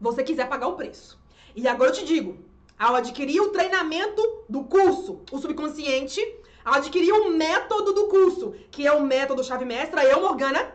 você 0.00 0.24
quiser 0.24 0.48
pagar 0.48 0.68
o 0.68 0.74
preço. 0.74 1.18
E 1.54 1.66
agora 1.68 1.90
eu 1.90 1.94
te 1.94 2.04
digo, 2.04 2.38
ao 2.78 2.96
adquirir 2.96 3.40
o 3.40 3.50
treinamento 3.50 4.44
do 4.48 4.64
curso, 4.64 5.20
o 5.30 5.38
subconsciente, 5.38 6.20
ao 6.64 6.74
adquirir 6.74 7.12
o 7.12 7.30
método 7.30 7.92
do 7.92 8.08
curso, 8.08 8.54
que 8.70 8.86
é 8.86 8.92
o 8.92 9.02
método 9.02 9.44
chave 9.44 9.64
mestra, 9.64 10.04
eu, 10.04 10.20
Morgana, 10.20 10.74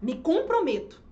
me 0.00 0.14
comprometo. 0.14 1.02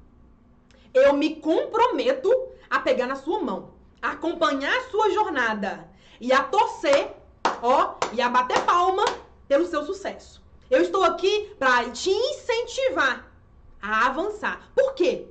Eu 0.95 1.13
me 1.13 1.37
comprometo 1.37 2.31
a 2.69 2.79
pegar 2.79 3.07
na 3.07 3.17
sua 3.17 3.41
mão, 3.41 3.71
a 4.01 4.13
acompanhar 4.13 4.75
a 4.75 4.91
sua 4.91 5.11
jornada 5.11 5.89
e 6.21 6.33
a 6.33 6.43
torcer, 6.43 7.13
ó, 7.63 7.97
e 8.13 8.21
a 8.21 8.29
bater 8.29 8.65
palma 8.65 9.05
pelo 9.49 9.67
seu 9.67 9.85
sucesso. 9.85 10.40
Eu 10.71 10.83
estou 10.83 11.03
aqui 11.03 11.53
para 11.59 11.91
te 11.91 12.11
incentivar 12.11 13.29
a 13.83 14.07
avançar. 14.07 14.71
Por 14.73 14.95
quê? 14.95 15.27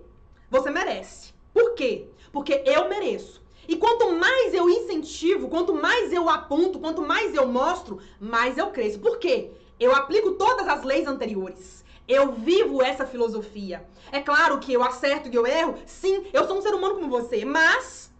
Você 0.51 0.69
merece. 0.69 1.33
Por 1.53 1.75
quê? 1.75 2.07
Porque 2.29 2.61
eu 2.65 2.89
mereço. 2.89 3.41
E 3.65 3.77
quanto 3.77 4.11
mais 4.11 4.53
eu 4.53 4.69
incentivo, 4.69 5.47
quanto 5.47 5.73
mais 5.73 6.11
eu 6.11 6.29
aponto, 6.29 6.77
quanto 6.77 7.01
mais 7.01 7.33
eu 7.33 7.47
mostro, 7.47 7.99
mais 8.19 8.57
eu 8.57 8.71
cresço. 8.71 8.99
Por 8.99 9.17
quê? 9.17 9.51
Eu 9.79 9.95
aplico 9.95 10.31
todas 10.31 10.67
as 10.67 10.83
leis 10.83 11.07
anteriores. 11.07 11.85
Eu 12.05 12.33
vivo 12.33 12.83
essa 12.83 13.05
filosofia. 13.05 13.87
É 14.11 14.19
claro 14.19 14.59
que 14.59 14.73
eu 14.73 14.83
acerto 14.83 15.29
e 15.29 15.35
eu 15.35 15.47
erro. 15.47 15.75
Sim, 15.85 16.25
eu 16.33 16.45
sou 16.47 16.57
um 16.57 16.61
ser 16.61 16.73
humano 16.73 16.95
como 16.95 17.09
você. 17.09 17.45
Mas 17.45 18.11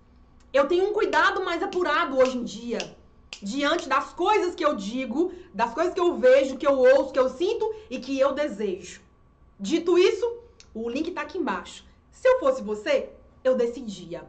eu 0.54 0.70
tenho 0.70 0.90
um 0.90 0.94
cuidado 0.94 1.44
mais 1.44 1.62
apurado 1.62 2.18
hoje 2.18 2.38
em 2.38 2.46
dia. 2.46 2.98
Diante 3.42 3.88
das 3.88 4.14
coisas 4.14 4.56
que 4.56 4.66
eu 4.66 4.76
digo, 4.76 5.32
das 5.54 5.74
coisas 5.74 5.94
que 5.94 6.00
eu 6.00 6.18
vejo, 6.18 6.58
que 6.58 6.68
eu 6.68 6.78
ouço, 6.78 7.14
que 7.14 7.20
eu 7.20 7.30
sinto 7.30 7.74
e 7.90 8.00
que 8.00 8.20
eu 8.20 8.34
desejo. 8.34 9.02
Dito 9.60 9.98
isso, 9.98 10.26
o 10.74 10.90
link 10.90 11.12
tá 11.12 11.22
aqui 11.22 11.38
embaixo. 11.38 11.86
Se 12.12 12.28
eu 12.28 12.40
fosse 12.40 12.62
você, 12.62 13.10
eu 13.44 13.56
decidia. 13.56 14.24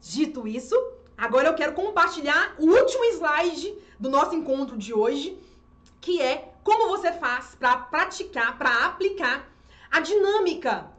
Dito 0.00 0.48
isso, 0.48 0.74
agora 1.16 1.48
eu 1.48 1.54
quero 1.54 1.74
compartilhar 1.74 2.54
o 2.58 2.66
último 2.66 3.04
slide 3.04 3.74
do 3.98 4.08
nosso 4.08 4.34
encontro 4.34 4.76
de 4.76 4.94
hoje, 4.94 5.38
que 6.00 6.20
é 6.20 6.52
como 6.62 6.88
você 6.88 7.12
faz 7.12 7.54
para 7.54 7.76
praticar, 7.76 8.56
para 8.56 8.86
aplicar 8.86 9.50
a 9.90 10.00
dinâmica 10.00 10.90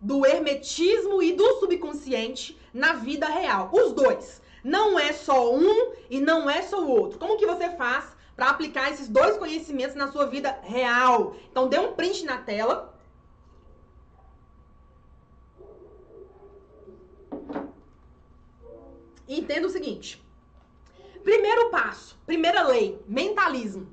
do 0.00 0.26
hermetismo 0.26 1.22
e 1.22 1.32
do 1.32 1.60
subconsciente 1.60 2.58
na 2.74 2.94
vida 2.94 3.26
real. 3.28 3.70
Os 3.72 3.92
dois. 3.92 4.41
Não 4.62 4.98
é 4.98 5.12
só 5.12 5.54
um 5.54 5.92
e 6.08 6.20
não 6.20 6.48
é 6.48 6.62
só 6.62 6.80
o 6.80 6.88
outro. 6.88 7.18
Como 7.18 7.36
que 7.36 7.46
você 7.46 7.70
faz 7.70 8.04
para 8.36 8.48
aplicar 8.48 8.90
esses 8.90 9.08
dois 9.08 9.36
conhecimentos 9.36 9.96
na 9.96 10.10
sua 10.10 10.26
vida 10.26 10.58
real? 10.62 11.36
Então 11.50 11.68
dê 11.68 11.78
um 11.78 11.92
print 11.92 12.24
na 12.24 12.38
tela 12.38 12.92
entenda 19.28 19.66
o 19.66 19.70
seguinte. 19.70 20.22
Primeiro 21.22 21.70
passo, 21.70 22.18
primeira 22.26 22.62
lei, 22.62 23.00
mentalismo. 23.06 23.88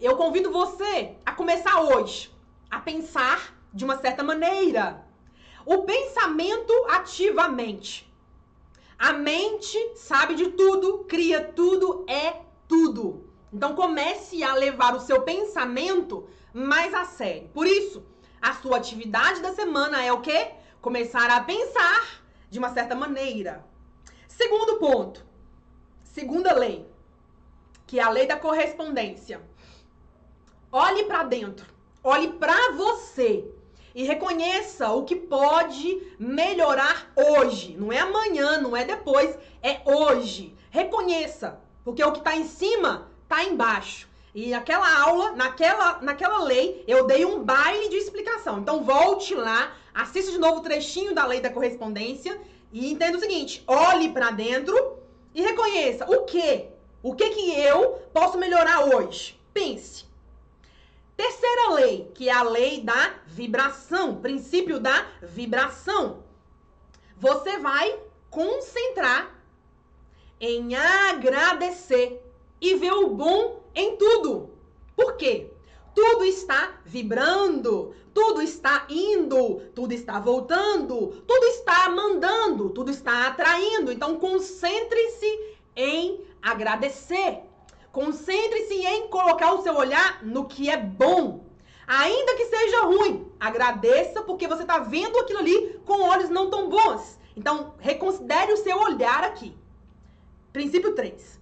Eu 0.00 0.16
convido 0.16 0.50
você 0.50 1.16
a 1.24 1.32
começar 1.32 1.80
hoje 1.80 2.30
a 2.70 2.78
pensar 2.78 3.54
de 3.72 3.84
uma 3.84 3.96
certa 3.96 4.22
maneira. 4.22 5.04
O 5.64 5.82
pensamento 5.82 6.72
ativamente. 6.90 7.36
A 7.36 7.48
mente 7.48 8.15
sabe 10.06 10.34
de 10.34 10.50
tudo, 10.52 11.04
cria 11.04 11.42
tudo, 11.42 12.04
é 12.08 12.42
tudo. 12.68 13.28
Então 13.52 13.74
comece 13.74 14.42
a 14.42 14.54
levar 14.54 14.94
o 14.94 15.00
seu 15.00 15.22
pensamento 15.22 16.28
mais 16.52 16.94
a 16.94 17.04
sério. 17.04 17.50
Por 17.52 17.66
isso, 17.66 18.04
a 18.40 18.54
sua 18.54 18.76
atividade 18.76 19.40
da 19.40 19.52
semana 19.52 20.02
é 20.02 20.12
o 20.12 20.20
quê? 20.20 20.52
Começar 20.80 21.30
a 21.30 21.42
pensar 21.42 22.22
de 22.50 22.58
uma 22.58 22.72
certa 22.72 22.94
maneira. 22.94 23.64
Segundo 24.28 24.78
ponto, 24.78 25.24
segunda 26.02 26.54
lei, 26.54 26.86
que 27.86 27.98
é 27.98 28.02
a 28.02 28.10
lei 28.10 28.26
da 28.26 28.36
correspondência. 28.38 29.40
Olhe 30.70 31.04
para 31.04 31.24
dentro, 31.24 31.66
olhe 32.02 32.32
para 32.34 32.72
você 32.72 33.50
e 33.96 34.04
reconheça 34.04 34.90
o 34.90 35.04
que 35.04 35.16
pode 35.16 36.02
melhorar 36.18 37.10
hoje. 37.16 37.74
Não 37.78 37.90
é 37.90 38.00
amanhã, 38.00 38.60
não 38.60 38.76
é 38.76 38.84
depois, 38.84 39.38
é 39.62 39.80
hoje. 39.86 40.54
Reconheça, 40.70 41.58
porque 41.82 42.04
o 42.04 42.12
que 42.12 42.18
está 42.18 42.36
em 42.36 42.44
cima 42.44 43.10
está 43.22 43.42
embaixo. 43.42 44.06
E 44.34 44.50
naquela 44.50 45.00
aula, 45.00 45.32
naquela, 45.32 46.02
naquela 46.02 46.44
lei, 46.44 46.84
eu 46.86 47.06
dei 47.06 47.24
um 47.24 47.42
baile 47.42 47.88
de 47.88 47.96
explicação. 47.96 48.58
Então 48.58 48.84
volte 48.84 49.34
lá, 49.34 49.74
assista 49.94 50.30
de 50.30 50.36
novo 50.36 50.58
o 50.58 50.62
trechinho 50.62 51.14
da 51.14 51.24
lei 51.24 51.40
da 51.40 51.48
correspondência 51.48 52.38
e 52.70 52.92
entenda 52.92 53.16
o 53.16 53.20
seguinte: 53.20 53.64
olhe 53.66 54.10
para 54.10 54.30
dentro 54.30 54.98
e 55.34 55.40
reconheça 55.40 56.04
o 56.04 56.24
que, 56.24 56.66
o 57.02 57.14
que 57.14 57.30
que 57.30 57.58
eu 57.58 57.92
posso 58.12 58.36
melhorar 58.36 58.94
hoje. 58.94 59.40
Pense. 59.54 60.04
Terceira 61.16 61.70
lei, 61.70 62.10
que 62.14 62.28
é 62.28 62.32
a 62.32 62.42
lei 62.42 62.82
da 62.82 63.14
vibração, 63.26 64.16
princípio 64.16 64.78
da 64.78 65.06
vibração. 65.22 66.22
Você 67.16 67.58
vai 67.58 67.98
concentrar 68.28 69.34
em 70.38 70.74
agradecer 70.76 72.22
e 72.60 72.74
ver 72.74 72.92
o 72.92 73.08
bom 73.08 73.62
em 73.74 73.96
tudo. 73.96 74.50
Por 74.94 75.16
quê? 75.16 75.50
Tudo 75.94 76.24
está 76.24 76.78
vibrando, 76.84 77.94
tudo 78.12 78.42
está 78.42 78.86
indo, 78.90 79.62
tudo 79.74 79.94
está 79.94 80.20
voltando, 80.20 81.22
tudo 81.26 81.44
está 81.46 81.88
mandando, 81.88 82.68
tudo 82.68 82.90
está 82.90 83.28
atraindo. 83.28 83.90
Então 83.90 84.18
concentre-se 84.18 85.56
em 85.74 86.20
agradecer. 86.42 87.45
Concentre-se 87.96 88.74
em 88.74 89.08
colocar 89.08 89.54
o 89.54 89.62
seu 89.62 89.74
olhar 89.74 90.22
no 90.22 90.44
que 90.44 90.68
é 90.68 90.76
bom. 90.76 91.46
Ainda 91.86 92.36
que 92.36 92.44
seja 92.44 92.82
ruim, 92.82 93.32
agradeça 93.40 94.20
porque 94.20 94.46
você 94.46 94.64
está 94.64 94.80
vendo 94.80 95.18
aquilo 95.18 95.38
ali 95.38 95.80
com 95.86 96.02
olhos 96.02 96.28
não 96.28 96.50
tão 96.50 96.68
bons. 96.68 97.18
Então, 97.34 97.72
reconsidere 97.78 98.52
o 98.52 98.58
seu 98.58 98.78
olhar 98.78 99.24
aqui. 99.24 99.56
Princípio 100.52 100.94
3. 100.94 101.40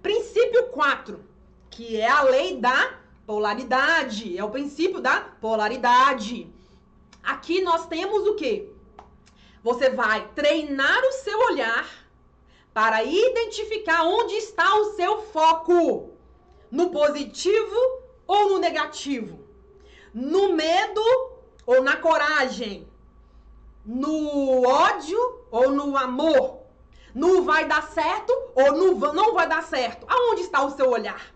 Princípio 0.00 0.68
4, 0.68 1.24
que 1.68 2.00
é 2.00 2.08
a 2.08 2.22
lei 2.22 2.56
da 2.56 3.00
Polaridade. 3.26 4.38
É 4.38 4.44
o 4.44 4.50
princípio 4.50 5.00
da 5.00 5.22
polaridade. 5.40 6.48
Aqui 7.20 7.62
nós 7.62 7.88
temos 7.88 8.28
o 8.28 8.36
quê? 8.36 8.70
Você 9.60 9.90
vai 9.90 10.28
treinar 10.36 11.02
o 11.02 11.12
seu 11.14 11.36
olhar 11.50 12.05
para 12.76 13.02
identificar 13.02 14.04
onde 14.04 14.34
está 14.34 14.74
o 14.74 14.92
seu 14.96 15.22
foco. 15.22 16.10
No 16.70 16.90
positivo 16.90 17.74
ou 18.26 18.50
no 18.50 18.58
negativo? 18.58 19.38
No 20.12 20.52
medo 20.52 21.02
ou 21.64 21.82
na 21.82 21.96
coragem? 21.96 22.86
No 23.82 24.68
ódio 24.68 25.18
ou 25.50 25.70
no 25.70 25.96
amor? 25.96 26.64
No 27.14 27.44
vai 27.44 27.64
dar 27.64 27.82
certo 27.82 28.30
ou 28.54 28.72
no 28.72 29.14
não 29.14 29.32
vai 29.32 29.48
dar 29.48 29.62
certo? 29.62 30.04
Aonde 30.06 30.42
está 30.42 30.62
o 30.62 30.76
seu 30.76 30.90
olhar? 30.90 31.34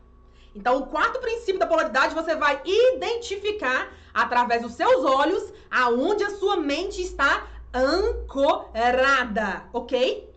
Então, 0.55 0.77
o 0.77 0.89
quarto 0.89 1.21
princípio 1.21 1.59
da 1.59 1.67
polaridade 1.67 2.15
você 2.15 2.37
vai 2.37 2.61
identificar 2.67 3.91
através 4.13 4.61
dos 4.61 4.75
seus 4.75 5.07
olhos 5.07 5.55
aonde 5.71 6.23
a 6.23 6.37
sua 6.37 6.59
mente 6.59 7.01
está 7.01 7.47
ancorada, 7.73 9.65
ok? 9.73 10.30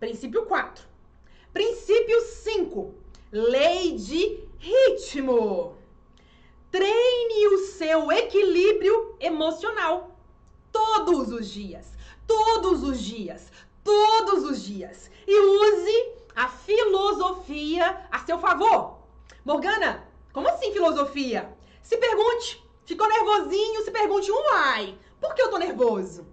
Princípio 0.00 0.44
4. 0.46 0.84
Princípio 1.52 2.20
5. 2.20 2.94
Lei 3.30 3.92
de 3.92 4.40
ritmo. 4.58 5.76
Treine 6.70 7.48
o 7.48 7.58
seu 7.66 8.10
equilíbrio 8.10 9.16
emocional 9.20 10.16
todos 10.72 11.32
os 11.32 11.48
dias. 11.48 11.86
Todos 12.26 12.82
os 12.82 13.00
dias. 13.00 13.52
Todos 13.84 14.44
os 14.44 14.62
dias. 14.62 15.10
E 15.26 15.40
use 15.40 16.12
a 16.34 16.48
filosofia 16.48 18.06
a 18.10 18.18
seu 18.20 18.38
favor. 18.38 18.98
Morgana, 19.44 20.08
como 20.32 20.48
assim 20.48 20.72
filosofia? 20.72 21.56
Se 21.82 21.96
pergunte. 21.96 22.62
Ficou 22.84 23.08
nervosinho? 23.08 23.82
Se 23.82 23.90
pergunte, 23.90 24.30
uai, 24.30 24.98
por 25.20 25.34
que 25.34 25.42
eu 25.42 25.50
tô 25.50 25.58
nervoso? 25.58 26.26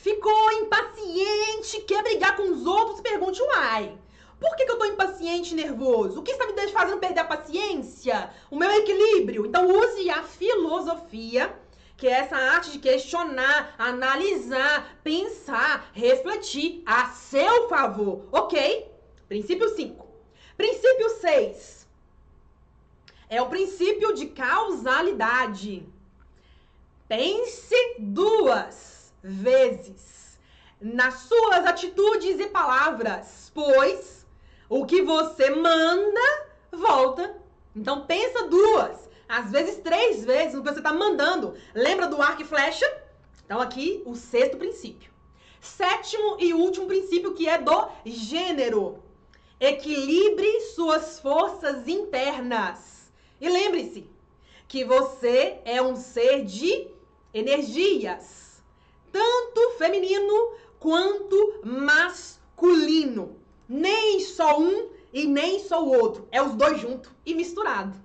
Ficou 0.00 0.52
impaciente, 0.52 1.80
quer 1.80 2.04
brigar 2.04 2.36
com 2.36 2.52
os 2.52 2.64
outros? 2.64 3.00
Pergunte, 3.00 3.42
uai, 3.42 3.98
por 4.38 4.54
que, 4.54 4.64
que 4.64 4.70
eu 4.70 4.78
tô 4.78 4.84
impaciente 4.84 5.52
e 5.52 5.56
nervoso? 5.56 6.20
O 6.20 6.22
que 6.22 6.30
está 6.30 6.46
me 6.46 6.68
fazendo 6.68 7.00
perder 7.00 7.20
a 7.20 7.24
paciência? 7.24 8.30
O 8.48 8.56
meu 8.56 8.70
equilíbrio? 8.70 9.44
Então 9.44 9.68
use 9.68 10.08
a 10.08 10.22
filosofia, 10.22 11.52
que 11.96 12.06
é 12.06 12.12
essa 12.12 12.36
arte 12.36 12.70
de 12.70 12.78
questionar, 12.78 13.74
analisar, 13.76 15.00
pensar, 15.02 15.90
refletir 15.92 16.80
a 16.86 17.06
seu 17.06 17.68
favor, 17.68 18.24
ok? 18.30 18.88
Princípio 19.28 19.68
5. 19.68 20.06
Princípio 20.56 21.10
6 21.10 21.88
é 23.28 23.42
o 23.42 23.48
princípio 23.48 24.14
de 24.14 24.26
causalidade. 24.26 25.86
Pense 27.08 27.96
duas 27.98 28.97
vezes 29.22 30.38
nas 30.80 31.14
suas 31.14 31.66
atitudes 31.66 32.38
e 32.38 32.46
palavras, 32.46 33.50
pois 33.54 34.26
o 34.68 34.84
que 34.86 35.02
você 35.02 35.50
manda 35.50 36.48
volta. 36.70 37.36
Então 37.74 38.06
pensa 38.06 38.46
duas, 38.48 39.08
às 39.28 39.50
vezes 39.50 39.76
três 39.78 40.24
vezes 40.24 40.54
no 40.54 40.62
que 40.62 40.70
você 40.70 40.78
está 40.78 40.92
mandando. 40.92 41.54
Lembra 41.74 42.06
do 42.06 42.20
arco 42.20 42.42
e 42.42 42.44
flecha? 42.44 42.86
Então 43.44 43.60
aqui 43.60 44.02
o 44.06 44.14
sexto 44.14 44.56
princípio. 44.56 45.10
Sétimo 45.60 46.36
e 46.38 46.54
último 46.54 46.86
princípio 46.86 47.34
que 47.34 47.48
é 47.48 47.58
do 47.58 47.88
gênero. 48.04 49.02
Equilibre 49.58 50.60
suas 50.74 51.18
forças 51.18 51.88
internas. 51.88 53.10
E 53.40 53.48
lembre-se 53.48 54.08
que 54.68 54.84
você 54.84 55.58
é 55.64 55.82
um 55.82 55.96
ser 55.96 56.44
de 56.44 56.88
energias, 57.32 58.47
tanto 59.12 59.72
feminino 59.78 60.52
quanto 60.78 61.60
masculino. 61.64 63.36
Nem 63.68 64.20
só 64.20 64.58
um 64.58 64.88
e 65.12 65.26
nem 65.26 65.60
só 65.60 65.84
o 65.84 65.92
outro, 65.92 66.26
é 66.30 66.40
os 66.42 66.54
dois 66.54 66.80
juntos 66.80 67.10
e 67.24 67.34
misturado. 67.34 67.96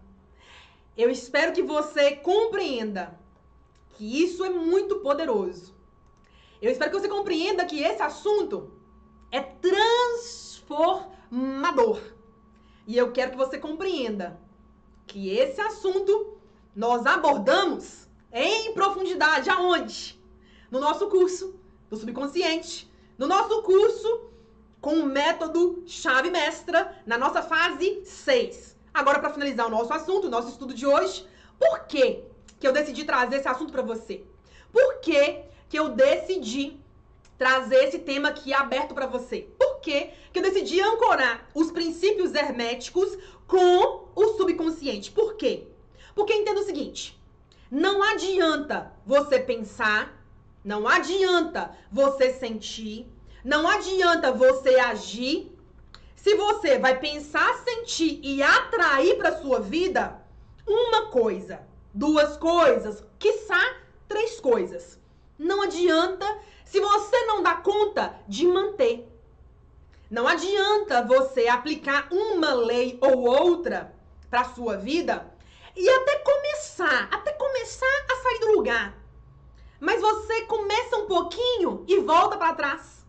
Eu 0.98 1.10
espero 1.10 1.54
que 1.54 1.62
você 1.62 2.16
compreenda 2.18 3.18
que 3.92 4.24
isso 4.24 4.44
é 4.44 4.50
muito 4.50 4.98
poderoso. 5.00 5.74
Eu 6.62 6.70
espero 6.72 6.92
que 6.92 7.00
você 7.00 7.08
compreenda 7.08 7.66
que 7.66 7.82
esse 7.82 8.02
assunto 8.02 8.74
é 9.32 9.40
transformador. 9.42 12.02
E 12.86 12.98
eu 12.98 13.12
quero 13.12 13.32
que 13.32 13.38
você 13.38 13.58
compreenda 13.58 14.40
que 15.08 15.30
esse 15.30 15.60
assunto 15.60 16.38
nós 16.76 17.06
abordamos 17.06 18.08
em 18.32 18.74
profundidade 18.74 19.50
aonde? 19.50 20.22
No 20.74 20.80
nosso 20.80 21.06
curso 21.06 21.54
do 21.88 21.96
subconsciente, 21.96 22.92
no 23.16 23.28
nosso 23.28 23.62
curso 23.62 24.32
com 24.82 24.96
o 24.96 25.06
método 25.06 25.84
chave 25.86 26.32
mestra 26.32 27.00
na 27.06 27.16
nossa 27.16 27.44
fase 27.44 28.02
6. 28.04 28.76
Agora 28.92 29.20
para 29.20 29.30
finalizar 29.30 29.68
o 29.68 29.70
nosso 29.70 29.94
assunto, 29.94 30.26
o 30.26 30.32
nosso 30.32 30.50
estudo 30.50 30.74
de 30.74 30.84
hoje, 30.84 31.28
por 31.60 31.82
que 31.82 32.24
que 32.60 32.68
eu 32.68 32.74
decidi 32.74 33.04
trazer 33.04 33.36
esse 33.36 33.48
assunto 33.48 33.72
para 33.72 33.84
você? 33.84 34.24
Por 34.72 34.96
que 35.00 35.44
que 35.70 35.78
eu 35.78 35.90
decidi 35.90 36.80
trazer 37.38 37.84
esse 37.84 38.00
tema 38.00 38.30
aqui 38.30 38.52
aberto 38.52 38.96
para 38.96 39.06
você? 39.06 39.48
Por 39.60 39.80
que 39.80 40.10
que 40.32 40.40
eu 40.40 40.42
decidi 40.42 40.82
ancorar 40.82 41.48
os 41.54 41.72
princípios 41.72 42.34
herméticos 42.34 43.16
com 43.46 44.08
o 44.16 44.28
subconsciente? 44.38 45.12
Por 45.12 45.36
quê? 45.36 45.68
Porque 46.16 46.34
entenda 46.34 46.62
o 46.62 46.66
seguinte, 46.66 47.16
não 47.70 48.02
adianta 48.02 48.92
você 49.06 49.38
pensar, 49.38 50.23
não 50.64 50.88
adianta 50.88 51.76
você 51.92 52.34
sentir, 52.34 53.06
não 53.44 53.68
adianta 53.68 54.32
você 54.32 54.80
agir 54.80 55.52
se 56.16 56.36
você 56.36 56.80
vai 56.80 57.00
pensar, 57.00 57.54
sentir 57.66 58.22
e 58.24 58.42
atrair 58.42 59.18
para 59.18 59.42
sua 59.42 59.60
vida 59.60 60.22
uma 60.66 61.08
coisa, 61.08 61.62
duas 61.94 62.38
coisas, 62.38 63.04
quiçá 63.20 63.62
três 64.08 64.40
coisas. 64.40 64.98
Não 65.38 65.62
adianta 65.62 66.26
se 66.64 66.80
você 66.80 67.26
não 67.26 67.44
dá 67.44 67.56
conta 67.56 68.16
de 68.26 68.48
manter. 68.48 69.06
Não 70.10 70.26
adianta 70.26 71.04
você 71.04 71.50
aplicar 71.50 72.08
uma 72.10 72.54
lei 72.54 72.98
ou 73.02 73.28
outra 73.28 73.94
para 74.30 74.46
sua 74.46 74.78
vida 74.78 75.30
e 75.76 75.90
até 75.90 76.20
começar, 76.20 77.10
até 77.12 77.34
começar 77.34 78.06
a 78.10 78.16
sair 78.16 78.40
do 78.40 78.52
lugar. 78.54 79.03
Mas 79.84 80.00
você 80.00 80.44
começa 80.44 80.96
um 80.96 81.08
pouquinho 81.08 81.84
e 81.90 82.00
volta 82.00 82.38
para 82.38 82.54
trás. 82.54 83.06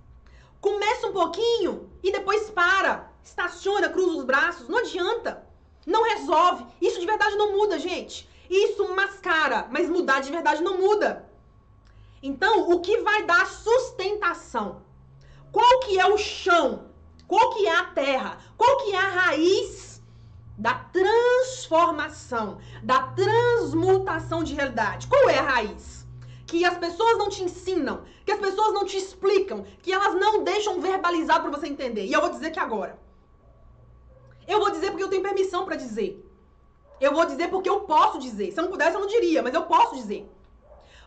Começa 0.60 1.06
um 1.06 1.12
pouquinho 1.12 1.88
e 2.02 2.10
depois 2.10 2.50
para. 2.50 3.12
Estaciona, 3.22 3.88
cruza 3.88 4.18
os 4.18 4.24
braços. 4.24 4.68
Não 4.68 4.78
adianta. 4.78 5.46
Não 5.86 6.02
resolve. 6.02 6.66
Isso 6.80 6.98
de 6.98 7.06
verdade 7.06 7.36
não 7.36 7.52
muda, 7.52 7.78
gente. 7.78 8.28
Isso 8.50 8.92
mascara, 8.92 9.68
mas 9.70 9.88
mudar 9.88 10.18
de 10.18 10.32
verdade 10.32 10.64
não 10.64 10.76
muda. 10.76 11.30
Então, 12.20 12.68
o 12.68 12.80
que 12.80 13.02
vai 13.02 13.22
dar 13.22 13.46
sustentação? 13.46 14.82
Qual 15.52 15.78
que 15.78 16.00
é 16.00 16.06
o 16.12 16.18
chão? 16.18 16.90
Qual 17.28 17.54
que 17.54 17.68
é 17.68 17.76
a 17.76 17.84
terra? 17.84 18.38
Qual 18.56 18.78
que 18.78 18.92
é 18.92 18.98
a 18.98 19.08
raiz 19.08 20.02
da 20.58 20.74
transformação, 20.74 22.58
da 22.82 23.02
transmutação 23.08 24.42
de 24.42 24.54
realidade. 24.54 25.06
Qual 25.06 25.28
é 25.28 25.38
a 25.38 25.42
raiz? 25.42 25.93
Que 26.54 26.64
as 26.64 26.78
pessoas 26.78 27.18
não 27.18 27.28
te 27.28 27.42
ensinam, 27.42 28.04
que 28.24 28.30
as 28.30 28.38
pessoas 28.38 28.72
não 28.72 28.84
te 28.84 28.96
explicam, 28.96 29.66
que 29.82 29.92
elas 29.92 30.14
não 30.14 30.44
deixam 30.44 30.80
verbalizado 30.80 31.42
para 31.42 31.58
você 31.58 31.66
entender. 31.66 32.04
E 32.04 32.12
eu 32.12 32.20
vou 32.20 32.30
dizer 32.30 32.52
que 32.52 32.60
agora. 32.60 32.96
Eu 34.46 34.60
vou 34.60 34.70
dizer 34.70 34.90
porque 34.90 35.02
eu 35.02 35.08
tenho 35.08 35.28
permissão 35.28 35.64
para 35.64 35.74
dizer. 35.74 36.24
Eu 37.00 37.12
vou 37.12 37.26
dizer 37.26 37.48
porque 37.48 37.68
eu 37.68 37.80
posso 37.80 38.20
dizer. 38.20 38.52
Se 38.52 38.60
eu 38.60 38.62
não 38.62 38.70
pudesse, 38.70 38.94
eu 38.94 39.00
não 39.00 39.08
diria, 39.08 39.42
mas 39.42 39.52
eu 39.52 39.64
posso 39.64 39.96
dizer. 39.96 40.30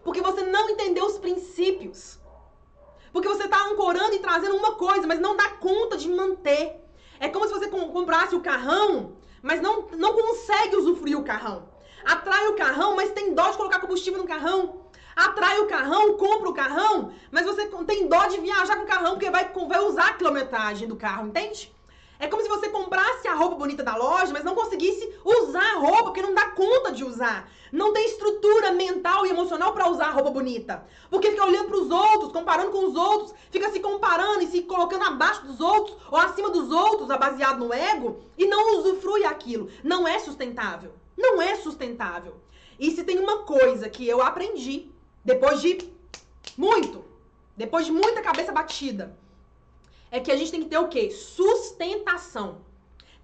Porque 0.03 0.21
você 0.21 0.43
não 0.43 0.69
entendeu 0.69 1.05
os 1.05 1.17
princípios. 1.17 2.19
Porque 3.13 3.29
você 3.29 3.45
está 3.45 3.69
ancorando 3.69 4.15
e 4.15 4.19
trazendo 4.19 4.57
uma 4.57 4.73
coisa, 4.75 5.07
mas 5.07 5.21
não 5.21 5.37
dá 5.37 5.47
conta 5.51 5.95
de 5.95 6.09
manter. 6.09 6.75
É 7.21 7.29
como 7.29 7.47
se 7.47 7.53
você 7.53 7.69
comprasse 7.69 8.35
o 8.35 8.41
carrão 8.41 9.15
mas 9.41 9.61
não, 9.61 9.87
não 9.95 10.13
consegue 10.13 10.75
usufruir 10.75 11.17
o 11.17 11.23
carrão. 11.23 11.69
Atrai 12.05 12.47
o 12.47 12.55
carrão, 12.55 12.95
mas 12.95 13.11
tem 13.11 13.33
dó 13.33 13.49
de 13.49 13.57
colocar 13.57 13.79
combustível 13.79 14.21
no 14.21 14.27
carrão. 14.27 14.86
Atrai 15.17 15.59
o 15.61 15.65
carrão, 15.65 16.15
compra 16.15 16.47
o 16.47 16.53
carrão, 16.53 17.11
mas 17.31 17.43
você 17.43 17.65
tem 17.87 18.07
dó 18.07 18.27
de 18.27 18.39
viajar 18.39 18.75
com 18.75 18.83
o 18.83 18.87
carrão 18.87 19.13
porque 19.13 19.31
vai, 19.31 19.51
vai 19.67 19.79
usar 19.79 20.09
a 20.09 20.13
quilometragem 20.13 20.87
do 20.87 20.95
carro, 20.95 21.25
entende? 21.25 21.73
É 22.19 22.27
como 22.27 22.43
se 22.43 22.47
você 22.47 22.69
comprasse 22.69 23.27
a 23.27 23.33
roupa 23.33 23.55
bonita 23.55 23.83
da 23.83 23.95
loja, 23.95 24.31
mas 24.31 24.43
não 24.43 24.53
conseguisse 24.53 25.11
usar 25.25 25.73
a 25.73 25.79
roupa, 25.79 26.03
porque 26.03 26.21
não 26.21 26.35
dá 26.35 26.49
conta 26.49 26.91
de 26.91 27.03
usar. 27.03 27.49
Não 27.71 27.93
tem 27.93 28.05
estrutura 28.05 28.71
mental 28.73 29.25
e 29.25 29.31
emocional 29.31 29.73
para 29.73 29.89
usar 29.89 30.09
a 30.09 30.11
roupa 30.11 30.29
bonita. 30.29 30.85
Porque 31.09 31.31
fica 31.31 31.45
olhando 31.45 31.69
para 31.69 31.77
os 31.77 31.89
outros, 31.89 32.31
comparando 32.31 32.69
com 32.69 32.85
os 32.85 32.95
outros, 32.95 33.33
fica 33.49 33.71
se 33.71 33.79
comparando 33.79 34.43
e 34.43 34.47
se 34.47 34.61
colocando 34.61 35.03
abaixo 35.03 35.47
dos 35.47 35.59
outros 35.59 35.97
ou 36.11 36.17
acima 36.19 36.51
dos 36.51 36.71
outros, 36.71 37.07
baseado 37.07 37.57
no 37.57 37.73
ego, 37.73 38.19
e 38.37 38.45
não 38.45 38.79
usufrui 38.79 39.23
aquilo. 39.25 39.67
Não 39.83 40.07
é 40.07 40.19
sustentável. 40.19 40.93
Não 41.17 41.41
é 41.41 41.55
sustentável. 41.55 42.35
E 42.79 42.91
se 42.91 43.03
tem 43.03 43.17
uma 43.17 43.39
coisa 43.39 43.89
que 43.89 44.07
eu 44.07 44.21
aprendi 44.21 44.91
depois 45.27 45.59
de 45.61 45.77
muito, 46.55 47.03
depois 47.57 47.85
de 47.85 47.91
muita 47.91 48.21
cabeça 48.21 48.53
batida, 48.53 49.13
é 50.09 50.21
que 50.21 50.31
a 50.31 50.37
gente 50.37 50.51
tem 50.51 50.63
que 50.63 50.69
ter 50.69 50.77
o 50.77 50.87
quê? 50.87 51.11
Sustentação. 51.11 52.61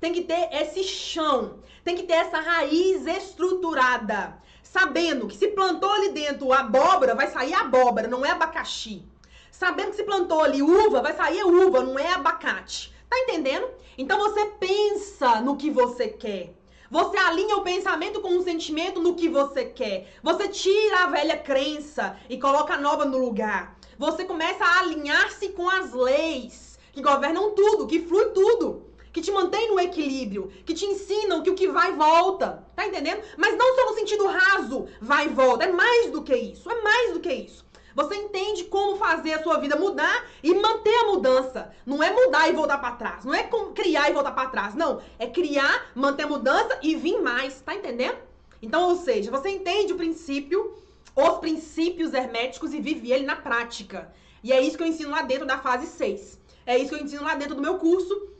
Tem 0.01 0.11
que 0.11 0.23
ter 0.23 0.49
esse 0.51 0.83
chão, 0.83 1.59
tem 1.81 1.95
que 1.95 2.03
ter 2.03 2.15
essa 2.15 2.41
raiz 2.41 3.07
estruturada, 3.07 4.37
sabendo 4.61 5.29
que 5.29 5.37
se 5.37 5.47
plantou 5.47 5.89
ali 5.89 6.09
dentro 6.09 6.51
abóbora, 6.51 7.15
vai 7.15 7.27
sair 7.27 7.53
abóbora, 7.53 8.09
não 8.09 8.25
é 8.25 8.31
abacaxi. 8.31 9.07
Sabendo 9.49 9.91
que 9.91 9.95
se 9.95 10.03
plantou 10.03 10.41
ali 10.41 10.61
uva, 10.61 11.01
vai 11.01 11.13
sair 11.13 11.45
uva, 11.45 11.83
não 11.83 11.97
é 11.97 12.11
abacate. 12.11 12.93
Tá 13.09 13.17
entendendo? 13.17 13.69
Então 13.97 14.19
você 14.19 14.45
pensa 14.59 15.39
no 15.39 15.55
que 15.55 15.71
você 15.71 16.09
quer. 16.09 16.53
Você 16.93 17.17
alinha 17.17 17.57
o 17.57 17.63
pensamento 17.63 18.21
com 18.21 18.37
o 18.37 18.43
sentimento 18.43 19.01
no 19.01 19.15
que 19.15 19.27
você 19.27 19.65
quer. 19.65 20.13
Você 20.21 20.47
tira 20.47 20.99
a 20.99 21.07
velha 21.07 21.35
crença 21.35 22.15
e 22.29 22.37
coloca 22.37 22.75
a 22.75 22.79
nova 22.79 23.03
no 23.03 23.17
lugar. 23.17 23.75
Você 23.97 24.25
começa 24.25 24.63
a 24.63 24.81
alinhar-se 24.81 25.49
com 25.49 25.67
as 25.67 25.91
leis 25.91 26.77
que 26.91 27.01
governam 27.01 27.55
tudo, 27.55 27.87
que 27.87 28.03
flui 28.03 28.25
tudo, 28.25 28.85
que 29.11 29.21
te 29.21 29.31
mantém 29.31 29.71
no 29.71 29.79
equilíbrio, 29.79 30.51
que 30.63 30.75
te 30.75 30.85
ensinam 30.85 31.41
que 31.41 31.49
o 31.49 31.55
que 31.55 31.67
vai 31.67 31.93
volta. 31.93 32.63
Tá 32.75 32.85
entendendo? 32.85 33.23
Mas 33.37 33.57
não 33.57 33.75
só 33.75 33.89
no 33.89 33.95
sentido 33.95 34.27
raso, 34.27 34.85
vai 35.01 35.25
e 35.25 35.29
volta. 35.29 35.63
É 35.63 35.71
mais 35.71 36.11
do 36.11 36.21
que 36.21 36.35
isso. 36.35 36.69
É 36.69 36.79
mais 36.83 37.13
do 37.13 37.19
que 37.19 37.33
isso. 37.33 37.65
Você 37.95 38.15
entende 38.15 38.65
como 38.65 38.97
fazer 38.97 39.33
a 39.33 39.43
sua 39.43 39.57
vida 39.57 39.75
mudar 39.75 40.25
e 40.41 40.53
manter 40.53 40.95
a 40.95 41.07
mudança. 41.07 41.71
Não 41.85 42.01
é 42.01 42.11
mudar 42.11 42.49
e 42.49 42.53
voltar 42.53 42.77
para 42.79 42.95
trás. 42.95 43.25
Não 43.25 43.33
é 43.33 43.47
criar 43.73 44.09
e 44.09 44.13
voltar 44.13 44.31
para 44.31 44.49
trás. 44.49 44.75
Não. 44.75 45.01
É 45.19 45.27
criar, 45.27 45.91
manter 45.93 46.23
a 46.23 46.27
mudança 46.27 46.79
e 46.81 46.95
vir 46.95 47.21
mais. 47.21 47.61
Tá 47.61 47.75
entendendo? 47.75 48.17
Então, 48.61 48.89
ou 48.89 48.95
seja, 48.95 49.29
você 49.29 49.49
entende 49.49 49.93
o 49.93 49.97
princípio, 49.97 50.75
os 51.15 51.37
princípios 51.37 52.13
herméticos 52.13 52.73
e 52.73 52.79
vive 52.79 53.11
ele 53.11 53.25
na 53.25 53.35
prática. 53.35 54.11
E 54.43 54.51
é 54.51 54.61
isso 54.61 54.77
que 54.77 54.83
eu 54.83 54.87
ensino 54.87 55.11
lá 55.11 55.21
dentro 55.21 55.45
da 55.45 55.59
fase 55.59 55.87
6. 55.87 56.39
É 56.65 56.77
isso 56.77 56.89
que 56.89 56.95
eu 56.95 57.03
ensino 57.03 57.23
lá 57.23 57.35
dentro 57.35 57.55
do 57.55 57.61
meu 57.61 57.77
curso 57.77 58.33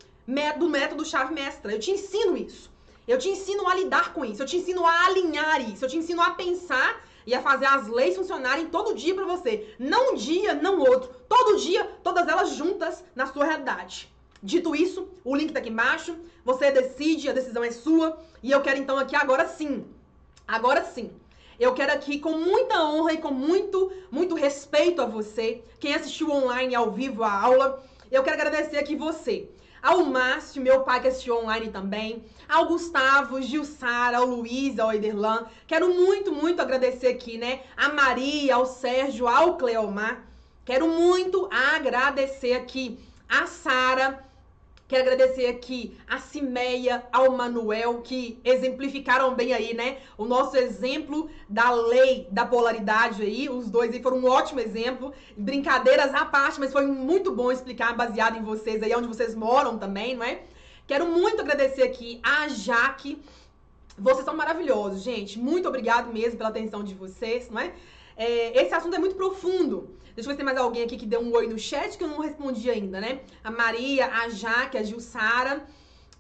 do 0.58 0.70
método 0.70 1.06
chave 1.06 1.34
mestra. 1.34 1.72
Eu 1.72 1.80
te 1.80 1.92
ensino 1.92 2.38
isso. 2.38 2.72
Eu 3.08 3.18
te 3.18 3.30
ensino 3.30 3.68
a 3.68 3.76
lidar 3.76 4.14
com 4.14 4.24
isso. 4.24 4.42
Eu 4.42 4.46
te 4.46 4.58
ensino 4.58 4.86
a 4.86 5.06
alinhar 5.06 5.62
isso. 5.70 5.84
Eu 5.84 5.90
te 5.90 5.98
ensino 5.98 6.22
a 6.22 6.32
pensar 6.32 7.04
e 7.26 7.34
a 7.34 7.42
fazer 7.42 7.66
as 7.66 7.88
leis 7.88 8.16
funcionarem 8.16 8.68
todo 8.68 8.96
dia 8.96 9.14
para 9.16 9.26
você. 9.26 9.74
Não 9.80 10.14
um 10.14 10.16
dia, 10.16 10.54
não 10.54 10.80
outro. 10.80 11.10
Todo 11.28 11.60
dia, 11.60 11.90
todas 12.04 12.28
elas 12.28 12.56
juntas 12.56 13.04
na 13.16 13.26
sua 13.26 13.46
realidade. 13.46 14.12
Dito 14.42 14.76
isso, 14.76 15.08
o 15.24 15.36
link 15.36 15.54
tá 15.54 15.60
aqui 15.60 15.70
embaixo. 15.70 16.18
Você 16.44 16.70
decide, 16.72 17.30
a 17.30 17.34
decisão 17.34 17.64
é 17.64 17.72
sua. 17.72 18.18
E 18.42 18.52
eu 18.52 18.62
quero 18.62 18.80
então 18.80 18.98
aqui 18.98 19.16
agora 19.16 19.48
sim, 19.48 19.86
agora 20.46 20.84
sim, 20.84 21.12
Eu 21.58 21.74
quero 21.74 21.94
aqui, 21.94 22.20
com 22.20 22.32
muita 22.32 22.84
honra 22.84 23.14
e 23.14 23.18
com 23.18 23.32
muito, 23.32 23.92
muito 24.12 24.36
respeito 24.36 25.02
a 25.02 25.06
você, 25.06 25.64
quem 25.80 25.96
assistiu 25.96 26.30
online 26.30 26.76
ao 26.76 26.92
vivo 26.92 27.24
a 27.24 27.32
aula, 27.32 27.82
eu 28.12 28.22
quero 28.22 28.36
agradecer 28.36 28.78
aqui 28.78 28.96
você. 28.96 29.50
Ao 29.84 30.06
Márcio, 30.06 30.62
meu 30.62 30.80
pai 30.80 31.02
que 31.02 31.10
assistiu 31.10 31.40
online 31.40 31.68
também, 31.68 32.24
ao 32.48 32.68
Gustavo, 32.68 33.42
Gilsara, 33.42 34.20
ao 34.20 34.26
Luiz, 34.26 34.80
ao 34.80 34.94
Ederlan. 34.94 35.46
Quero 35.68 35.94
muito, 35.94 36.32
muito 36.32 36.62
agradecer 36.62 37.08
aqui, 37.08 37.38
né? 37.38 37.64
A 37.76 37.90
Maria, 37.90 38.56
ao 38.56 38.66
Sérgio, 38.66 39.28
ao 39.28 39.58
Cleomar. 39.58 40.24
Quero 40.64 40.88
muito 40.88 41.50
agradecer 41.52 42.54
aqui 42.54 42.98
a 43.28 43.46
Sara, 43.46 44.26
Quero 44.94 45.12
agradecer 45.12 45.48
aqui 45.48 45.98
a 46.08 46.20
Cimeia, 46.20 47.04
ao 47.12 47.32
Manuel, 47.32 48.02
que 48.04 48.40
exemplificaram 48.44 49.34
bem 49.34 49.52
aí, 49.52 49.74
né? 49.74 49.98
O 50.16 50.26
nosso 50.26 50.56
exemplo 50.56 51.32
da 51.50 51.72
lei 51.72 52.28
da 52.30 52.46
polaridade 52.46 53.24
aí. 53.24 53.50
Os 53.50 53.72
dois 53.72 53.92
aí 53.92 54.04
foram 54.04 54.18
um 54.18 54.30
ótimo 54.30 54.60
exemplo. 54.60 55.12
Brincadeiras 55.36 56.14
à 56.14 56.26
parte, 56.26 56.60
mas 56.60 56.72
foi 56.72 56.86
muito 56.86 57.32
bom 57.32 57.52
explicar 57.52 57.98
baseado 57.98 58.38
em 58.38 58.44
vocês 58.44 58.84
aí, 58.84 58.94
onde 58.94 59.08
vocês 59.08 59.34
moram 59.34 59.80
também, 59.80 60.16
não 60.16 60.24
é? 60.24 60.42
Quero 60.86 61.08
muito 61.08 61.42
agradecer 61.42 61.82
aqui 61.82 62.20
a 62.22 62.48
Jaque. 62.48 63.20
Vocês 63.98 64.24
são 64.24 64.36
maravilhosos, 64.36 65.02
gente. 65.02 65.40
Muito 65.40 65.68
obrigado 65.68 66.14
mesmo 66.14 66.38
pela 66.38 66.50
atenção 66.50 66.84
de 66.84 66.94
vocês, 66.94 67.50
não 67.50 67.60
é? 67.60 67.74
É 68.16 68.62
esse 68.62 68.74
assunto 68.74 68.96
é 68.96 69.00
muito 69.00 69.16
profundo. 69.16 69.98
Deixa 70.16 70.30
eu 70.30 70.32
ver 70.32 70.32
se 70.34 70.38
tem 70.38 70.46
mais 70.46 70.58
alguém 70.58 70.84
aqui 70.84 70.96
que 70.96 71.06
deu 71.06 71.22
um 71.22 71.34
oi 71.34 71.48
no 71.48 71.58
chat 71.58 71.98
que 71.98 72.04
eu 72.04 72.08
não 72.08 72.20
respondi 72.20 72.70
ainda, 72.70 73.02
né? 73.02 73.22
A 73.44 73.50
Maria, 73.50 74.06
a 74.08 74.30
Jaque, 74.30 74.78
a 74.78 74.84
Gilsara, 74.84 75.66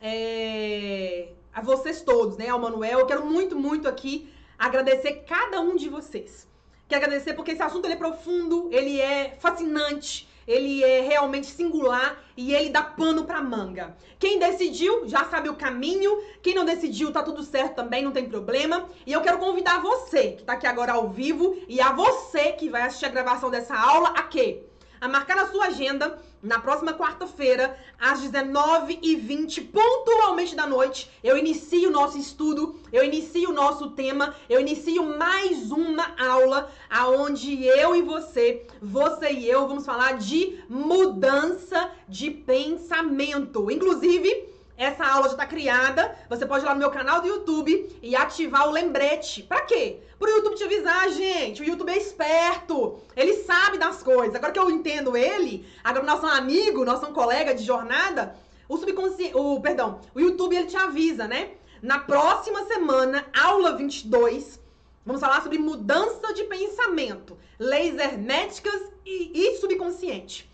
é... 0.01 1.29
a 1.53 1.61
vocês 1.61 2.01
todos, 2.01 2.35
né? 2.37 2.49
Ao 2.49 2.59
Manuel. 2.59 2.99
Eu 2.99 3.05
quero 3.05 3.25
muito, 3.25 3.55
muito 3.55 3.87
aqui 3.87 4.33
agradecer 4.57 5.23
cada 5.27 5.61
um 5.61 5.75
de 5.75 5.89
vocês. 5.89 6.47
Quero 6.87 7.05
agradecer 7.05 7.33
porque 7.33 7.51
esse 7.51 7.61
assunto 7.61 7.87
é 7.87 7.95
profundo, 7.95 8.69
ele 8.71 8.99
é 8.99 9.37
fascinante, 9.39 10.27
ele 10.47 10.83
é 10.83 11.01
realmente 11.01 11.47
singular 11.47 12.21
e 12.35 12.53
ele 12.53 12.69
dá 12.69 12.81
pano 12.81 13.25
pra 13.25 13.41
manga. 13.41 13.95
Quem 14.19 14.39
decidiu 14.39 15.07
já 15.07 15.25
sabe 15.25 15.49
o 15.49 15.55
caminho, 15.55 16.21
quem 16.41 16.55
não 16.55 16.65
decidiu 16.65 17.11
tá 17.11 17.21
tudo 17.23 17.43
certo 17.43 17.75
também, 17.75 18.03
não 18.03 18.11
tem 18.11 18.27
problema. 18.27 18.89
E 19.05 19.13
eu 19.13 19.21
quero 19.21 19.37
convidar 19.37 19.81
você 19.81 20.31
que 20.31 20.43
tá 20.43 20.53
aqui 20.53 20.67
agora 20.67 20.93
ao 20.93 21.09
vivo 21.09 21.57
e 21.67 21.79
a 21.81 21.91
você 21.91 22.53
que 22.53 22.69
vai 22.69 22.83
assistir 22.83 23.05
a 23.05 23.09
gravação 23.09 23.49
dessa 23.49 23.75
aula 23.75 24.09
a 24.09 24.23
quê? 24.23 24.63
A 24.99 25.07
marcar 25.07 25.35
na 25.35 25.47
sua 25.47 25.67
agenda 25.67 26.19
na 26.43 26.59
próxima 26.59 26.93
quarta-feira, 26.93 27.75
às 27.97 28.19
19h20, 28.19 29.71
pontualmente 29.71 30.53
da 30.53 30.67
noite, 30.67 31.09
eu 31.23 31.37
inicio 31.37 31.89
o 31.89 31.91
nosso 31.91 32.17
estudo, 32.17 32.75
eu 32.91 33.03
inicio 33.03 33.49
o 33.49 33.53
nosso 33.53 33.91
tema, 33.91 34.35
eu 34.49 34.59
inicio 34.59 35.17
mais 35.17 35.71
uma 35.71 36.13
aula 36.19 36.69
aonde 36.89 37.65
eu 37.65 37.95
e 37.95 38.01
você, 38.01 38.67
você 38.81 39.31
e 39.31 39.49
eu, 39.49 39.67
vamos 39.67 39.85
falar 39.85 40.17
de 40.17 40.59
mudança 40.67 41.89
de 42.09 42.29
pensamento. 42.29 43.71
Inclusive, 43.71 44.52
essa 44.84 45.05
aula 45.05 45.27
já 45.27 45.34
está 45.34 45.45
criada. 45.45 46.15
Você 46.30 46.45
pode 46.45 46.64
ir 46.64 46.68
lá 46.68 46.73
no 46.73 46.80
meu 46.80 46.91
canal 46.91 47.22
do 47.22 47.27
YouTube 47.27 47.97
e 48.01 48.15
ativar 48.15 48.68
o 48.68 48.72
lembrete. 48.72 49.43
Para 49.43 49.61
quê? 49.61 49.99
Para 50.19 50.30
o 50.31 50.35
YouTube 50.35 50.55
te 50.55 50.64
avisar, 50.64 51.10
gente. 51.10 51.61
O 51.61 51.65
YouTube 51.65 51.89
é 51.89 51.97
esperto. 51.97 52.99
Ele 53.15 53.34
sabe 53.43 53.77
das 53.77 54.03
coisas. 54.03 54.35
Agora 54.35 54.51
que 54.51 54.60
eu 54.60 54.69
entendo 54.69 55.18
ele, 55.18 55.65
agora 55.84 56.05
nosso 56.05 56.26
amigo, 56.26 56.85
nosso 56.85 57.05
colega 57.07 57.53
de 57.53 57.64
jornada, 57.64 58.35
o 58.68 58.77
subconsciente, 58.77 59.35
o 59.35 59.60
perdão, 59.60 59.99
o 60.15 60.19
YouTube 60.19 60.55
ele 60.55 60.68
te 60.68 60.77
avisa, 60.77 61.27
né? 61.27 61.51
Na 61.81 61.99
próxima 61.99 62.65
semana, 62.65 63.26
aula 63.38 63.76
22, 63.76 64.60
vamos 65.05 65.19
falar 65.19 65.41
sobre 65.41 65.57
mudança 65.57 66.34
de 66.34 66.45
pensamento, 66.45 67.38
leis 67.60 67.97
herméticas 67.97 68.81
e, 69.05 69.31
e 69.34 69.57
subconsciente. 69.57 70.49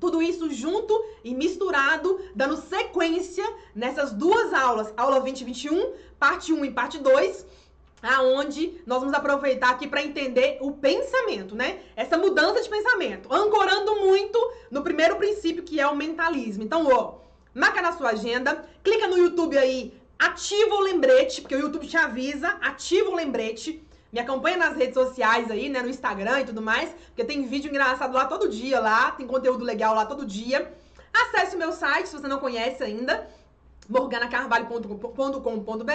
Tudo 0.00 0.20
isso 0.22 0.50
junto 0.50 1.04
e 1.22 1.34
misturado, 1.34 2.20
dando 2.34 2.56
sequência 2.56 3.44
nessas 3.74 4.12
duas 4.12 4.52
aulas, 4.52 4.92
aula 4.96 5.20
2021, 5.20 5.92
parte 6.18 6.52
1 6.52 6.64
e 6.64 6.70
parte 6.70 6.98
2, 6.98 7.46
aonde 8.02 8.80
nós 8.86 9.00
vamos 9.00 9.14
aproveitar 9.14 9.70
aqui 9.70 9.86
para 9.86 10.02
entender 10.02 10.58
o 10.60 10.72
pensamento, 10.72 11.54
né? 11.54 11.80
Essa 11.96 12.18
mudança 12.18 12.60
de 12.60 12.68
pensamento, 12.68 13.32
ancorando 13.32 13.96
muito 13.96 14.38
no 14.70 14.82
primeiro 14.82 15.16
princípio 15.16 15.62
que 15.62 15.80
é 15.80 15.86
o 15.86 15.96
mentalismo. 15.96 16.62
Então, 16.62 16.86
ó, 16.86 17.14
marca 17.54 17.80
na 17.80 17.92
sua 17.92 18.10
agenda, 18.10 18.64
clica 18.82 19.08
no 19.08 19.16
YouTube 19.16 19.56
aí, 19.56 19.94
ativa 20.18 20.74
o 20.74 20.80
lembrete, 20.80 21.40
porque 21.40 21.54
o 21.56 21.60
YouTube 21.60 21.86
te 21.86 21.96
avisa, 21.96 22.48
ativa 22.60 23.10
o 23.10 23.14
lembrete 23.14 23.82
me 24.14 24.20
acompanha 24.20 24.56
nas 24.56 24.76
redes 24.76 24.94
sociais 24.94 25.50
aí, 25.50 25.68
né? 25.68 25.82
No 25.82 25.88
Instagram 25.88 26.42
e 26.42 26.44
tudo 26.44 26.62
mais, 26.62 26.88
porque 27.06 27.24
tem 27.24 27.48
vídeo 27.48 27.68
engraçado 27.68 28.14
lá 28.14 28.26
todo 28.26 28.48
dia 28.48 28.78
lá, 28.78 29.10
tem 29.10 29.26
conteúdo 29.26 29.64
legal 29.64 29.92
lá 29.92 30.06
todo 30.06 30.24
dia. 30.24 30.72
Acesse 31.12 31.56
o 31.56 31.58
meu 31.58 31.72
site 31.72 32.08
se 32.08 32.16
você 32.16 32.28
não 32.28 32.38
conhece 32.38 32.84
ainda, 32.84 33.28
morganacarvalho.com.br. 33.88 35.92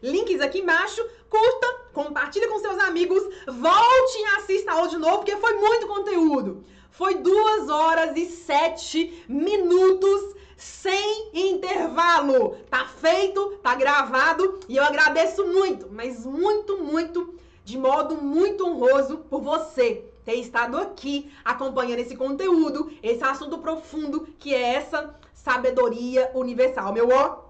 Links 0.00 0.40
aqui 0.40 0.60
embaixo. 0.60 1.04
Curta, 1.28 1.66
compartilhe 1.92 2.46
com 2.46 2.60
seus 2.60 2.78
amigos, 2.78 3.24
volte 3.48 4.18
e 4.18 4.24
assista 4.38 4.70
a 4.70 4.74
aula 4.74 4.86
de 4.86 4.96
novo, 4.96 5.16
porque 5.16 5.36
foi 5.36 5.54
muito 5.54 5.88
conteúdo. 5.88 6.64
Foi 6.92 7.16
duas 7.16 7.68
horas 7.68 8.16
e 8.16 8.26
sete 8.26 9.24
minutos 9.28 10.36
sem 10.56 11.30
intervalo. 11.34 12.56
Tá 12.70 12.86
feito, 12.86 13.58
tá 13.64 13.74
gravado 13.74 14.60
e 14.68 14.76
eu 14.76 14.84
agradeço 14.84 15.44
muito, 15.44 15.88
mas 15.90 16.24
muito, 16.24 16.78
muito 16.78 17.36
de 17.68 17.76
modo 17.76 18.16
muito 18.16 18.66
honroso 18.66 19.18
por 19.28 19.42
você 19.42 20.02
ter 20.24 20.36
estado 20.36 20.78
aqui 20.78 21.30
acompanhando 21.44 21.98
esse 21.98 22.16
conteúdo, 22.16 22.90
esse 23.02 23.22
assunto 23.22 23.58
profundo 23.58 24.26
que 24.38 24.54
é 24.54 24.72
essa 24.76 25.14
sabedoria 25.34 26.30
universal. 26.32 26.94
Meu 26.94 27.10
ó, 27.10 27.40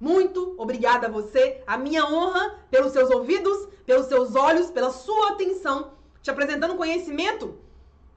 muito 0.00 0.54
obrigada 0.56 1.08
a 1.08 1.10
você, 1.10 1.62
a 1.66 1.76
minha 1.76 2.06
honra 2.06 2.58
pelos 2.70 2.92
seus 2.92 3.10
ouvidos, 3.10 3.68
pelos 3.84 4.06
seus 4.06 4.34
olhos, 4.34 4.70
pela 4.70 4.90
sua 4.90 5.32
atenção, 5.32 5.90
te 6.22 6.30
apresentando 6.30 6.72
um 6.72 6.78
conhecimento 6.78 7.54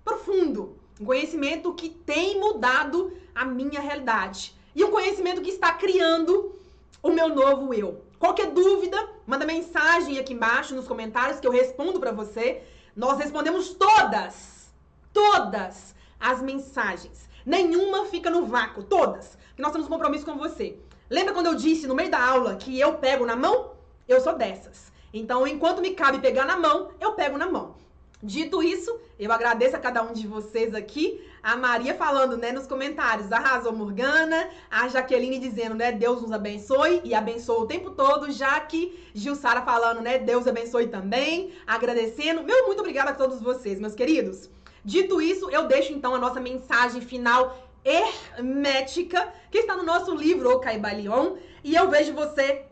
profundo, 0.05 0.77
um 0.97 1.03
conhecimento 1.03 1.73
que 1.73 1.89
tem 1.89 2.39
mudado 2.39 3.11
a 3.35 3.43
minha 3.43 3.81
realidade 3.81 4.55
e 4.73 4.81
um 4.81 4.91
conhecimento 4.91 5.41
que 5.41 5.49
está 5.49 5.73
criando 5.73 6.55
o 7.01 7.09
meu 7.09 7.27
novo 7.27 7.73
eu. 7.73 8.01
Qualquer 8.17 8.49
dúvida, 8.51 9.09
manda 9.25 9.45
mensagem 9.45 10.19
aqui 10.19 10.33
embaixo 10.33 10.75
nos 10.75 10.87
comentários 10.87 11.39
que 11.39 11.47
eu 11.47 11.51
respondo 11.51 11.99
para 11.99 12.11
você. 12.11 12.61
Nós 12.95 13.17
respondemos 13.17 13.73
todas, 13.73 14.73
todas 15.11 15.95
as 16.19 16.41
mensagens. 16.41 17.29
Nenhuma 17.45 18.05
fica 18.05 18.29
no 18.29 18.45
vácuo, 18.45 18.83
todas. 18.83 19.37
Que 19.55 19.61
nós 19.61 19.71
temos 19.71 19.87
um 19.87 19.89
compromisso 19.89 20.25
com 20.25 20.37
você. 20.37 20.77
Lembra 21.09 21.33
quando 21.33 21.47
eu 21.47 21.55
disse 21.55 21.87
no 21.87 21.95
meio 21.95 22.09
da 22.09 22.23
aula 22.23 22.55
que 22.55 22.79
eu 22.79 22.93
pego 22.95 23.25
na 23.25 23.35
mão? 23.35 23.73
Eu 24.07 24.21
sou 24.21 24.35
dessas. 24.35 24.91
Então, 25.13 25.45
enquanto 25.45 25.81
me 25.81 25.91
cabe 25.91 26.19
pegar 26.19 26.45
na 26.45 26.57
mão, 26.57 26.89
eu 26.99 27.13
pego 27.13 27.37
na 27.37 27.49
mão. 27.49 27.75
Dito 28.21 28.63
isso, 28.63 28.97
eu 29.19 29.31
agradeço 29.31 29.75
a 29.75 29.79
cada 29.79 30.01
um 30.01 30.13
de 30.13 30.25
vocês 30.25 30.73
aqui. 30.73 31.21
A 31.43 31.57
Maria 31.57 31.93
falando, 31.93 32.37
né, 32.37 32.53
nos 32.53 32.65
comentários, 32.65 33.29
arrasou 33.29 33.73
Morgana. 33.73 34.49
A 34.71 34.87
Jaqueline 34.87 35.37
dizendo, 35.37 35.75
né, 35.75 35.91
Deus 35.91 36.21
nos 36.21 36.31
abençoe 36.31 37.01
e 37.03 37.13
abençoa 37.13 37.59
o 37.59 37.67
tempo 37.67 37.91
todo. 37.91 38.31
Jaque, 38.31 38.97
Gilsara 39.13 39.61
falando, 39.61 39.99
né, 39.99 40.17
Deus 40.17 40.47
abençoe 40.47 40.87
também. 40.87 41.53
Agradecendo. 41.67 42.43
Meu 42.43 42.65
muito 42.65 42.79
obrigada 42.79 43.11
a 43.11 43.13
todos 43.13 43.41
vocês, 43.41 43.77
meus 43.77 43.93
queridos. 43.93 44.49
Dito 44.85 45.21
isso, 45.21 45.49
eu 45.49 45.67
deixo 45.67 45.91
então 45.91 46.15
a 46.15 46.19
nossa 46.19 46.39
mensagem 46.39 47.01
final 47.01 47.57
hermética, 47.83 49.33
que 49.51 49.57
está 49.57 49.75
no 49.75 49.83
nosso 49.83 50.15
livro, 50.15 50.49
O 50.49 50.59
Caibalion. 50.59 51.35
E 51.61 51.75
eu 51.75 51.89
vejo 51.89 52.13
você 52.13 52.63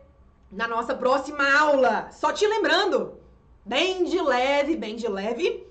na 0.50 0.66
nossa 0.66 0.94
próxima 0.94 1.44
aula. 1.58 2.08
Só 2.10 2.32
te 2.32 2.46
lembrando, 2.46 3.18
bem 3.66 4.04
de 4.04 4.18
leve, 4.18 4.76
bem 4.76 4.96
de 4.96 5.08
leve, 5.08 5.66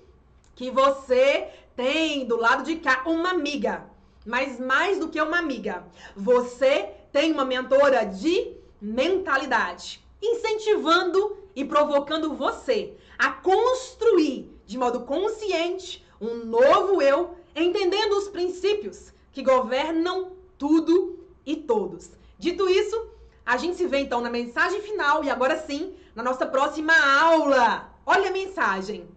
que 0.54 0.70
você 0.70 1.48
tem 1.76 2.24
do 2.26 2.36
lado 2.36 2.64
de 2.64 2.76
cá 2.76 3.02
uma 3.06 3.30
amiga. 3.30 3.84
Mas 4.24 4.60
mais 4.60 4.98
do 4.98 5.08
que 5.08 5.20
uma 5.20 5.38
amiga, 5.38 5.84
você 6.14 6.90
tem 7.12 7.32
uma 7.32 7.44
mentora 7.44 8.04
de 8.04 8.56
mentalidade, 8.80 10.00
incentivando 10.22 11.36
e 11.54 11.64
provocando 11.64 12.34
você 12.34 12.94
a 13.18 13.30
construir 13.30 14.50
de 14.64 14.78
modo 14.78 15.00
consciente 15.00 16.04
um 16.20 16.44
novo 16.44 17.02
eu, 17.02 17.36
entendendo 17.54 18.16
os 18.16 18.28
princípios 18.28 19.12
que 19.32 19.42
governam 19.42 20.32
tudo 20.56 21.18
e 21.44 21.56
todos. 21.56 22.10
Dito 22.38 22.68
isso, 22.68 23.10
a 23.44 23.56
gente 23.56 23.76
se 23.76 23.86
vê 23.86 23.98
então 23.98 24.20
na 24.20 24.30
mensagem 24.30 24.80
final 24.80 25.24
e 25.24 25.30
agora 25.30 25.58
sim, 25.58 25.94
na 26.14 26.22
nossa 26.22 26.46
próxima 26.46 26.94
aula. 27.20 27.92
Olha 28.06 28.28
a 28.28 28.32
mensagem. 28.32 29.08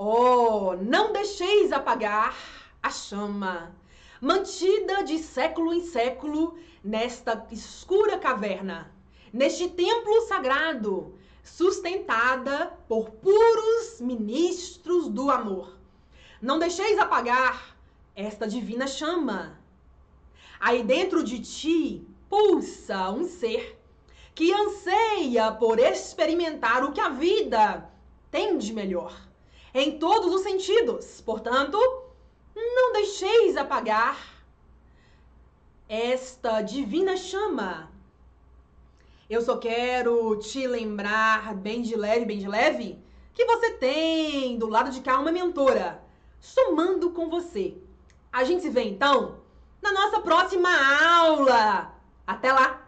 Oh, 0.00 0.76
não 0.80 1.12
deixeis 1.12 1.72
apagar 1.72 2.32
a 2.80 2.88
chama, 2.88 3.74
mantida 4.20 5.02
de 5.02 5.18
século 5.18 5.74
em 5.74 5.80
século 5.80 6.56
nesta 6.84 7.44
escura 7.50 8.16
caverna. 8.16 8.94
neste 9.32 9.68
templo 9.68 10.20
sagrado, 10.28 11.18
sustentada 11.42 12.78
por 12.86 13.10
puros 13.10 14.00
ministros 14.00 15.08
do 15.08 15.32
amor. 15.32 15.76
Não 16.40 16.60
deixeis 16.60 16.96
apagar 16.96 17.76
esta 18.14 18.46
divina 18.46 18.86
chama. 18.86 19.58
Aí 20.60 20.84
dentro 20.84 21.24
de 21.24 21.40
ti 21.40 22.06
pulsa 22.30 23.10
um 23.10 23.24
ser 23.24 23.76
que 24.32 24.52
anseia 24.52 25.50
por 25.50 25.80
experimentar 25.80 26.84
o 26.84 26.92
que 26.92 27.00
a 27.00 27.08
vida 27.08 27.90
tem 28.30 28.56
de 28.56 28.72
melhor, 28.72 29.27
em 29.80 29.98
todos 29.98 30.32
os 30.34 30.42
sentidos. 30.42 31.20
Portanto, 31.20 31.78
não 32.54 32.92
deixeis 32.92 33.56
apagar 33.56 34.18
esta 35.88 36.60
divina 36.60 37.16
chama. 37.16 37.90
Eu 39.28 39.40
só 39.42 39.56
quero 39.56 40.36
te 40.36 40.66
lembrar, 40.66 41.54
bem 41.54 41.82
de 41.82 41.96
leve, 41.96 42.24
bem 42.24 42.38
de 42.38 42.48
leve, 42.48 42.98
que 43.34 43.44
você 43.44 43.72
tem 43.72 44.58
do 44.58 44.68
lado 44.68 44.90
de 44.90 45.00
cá 45.00 45.18
uma 45.18 45.30
mentora 45.30 46.02
somando 46.40 47.10
com 47.10 47.28
você. 47.28 47.76
A 48.32 48.44
gente 48.44 48.62
se 48.62 48.70
vê 48.70 48.84
então 48.84 49.40
na 49.82 49.92
nossa 49.92 50.20
próxima 50.20 50.70
aula. 51.02 51.94
Até 52.26 52.52
lá! 52.52 52.87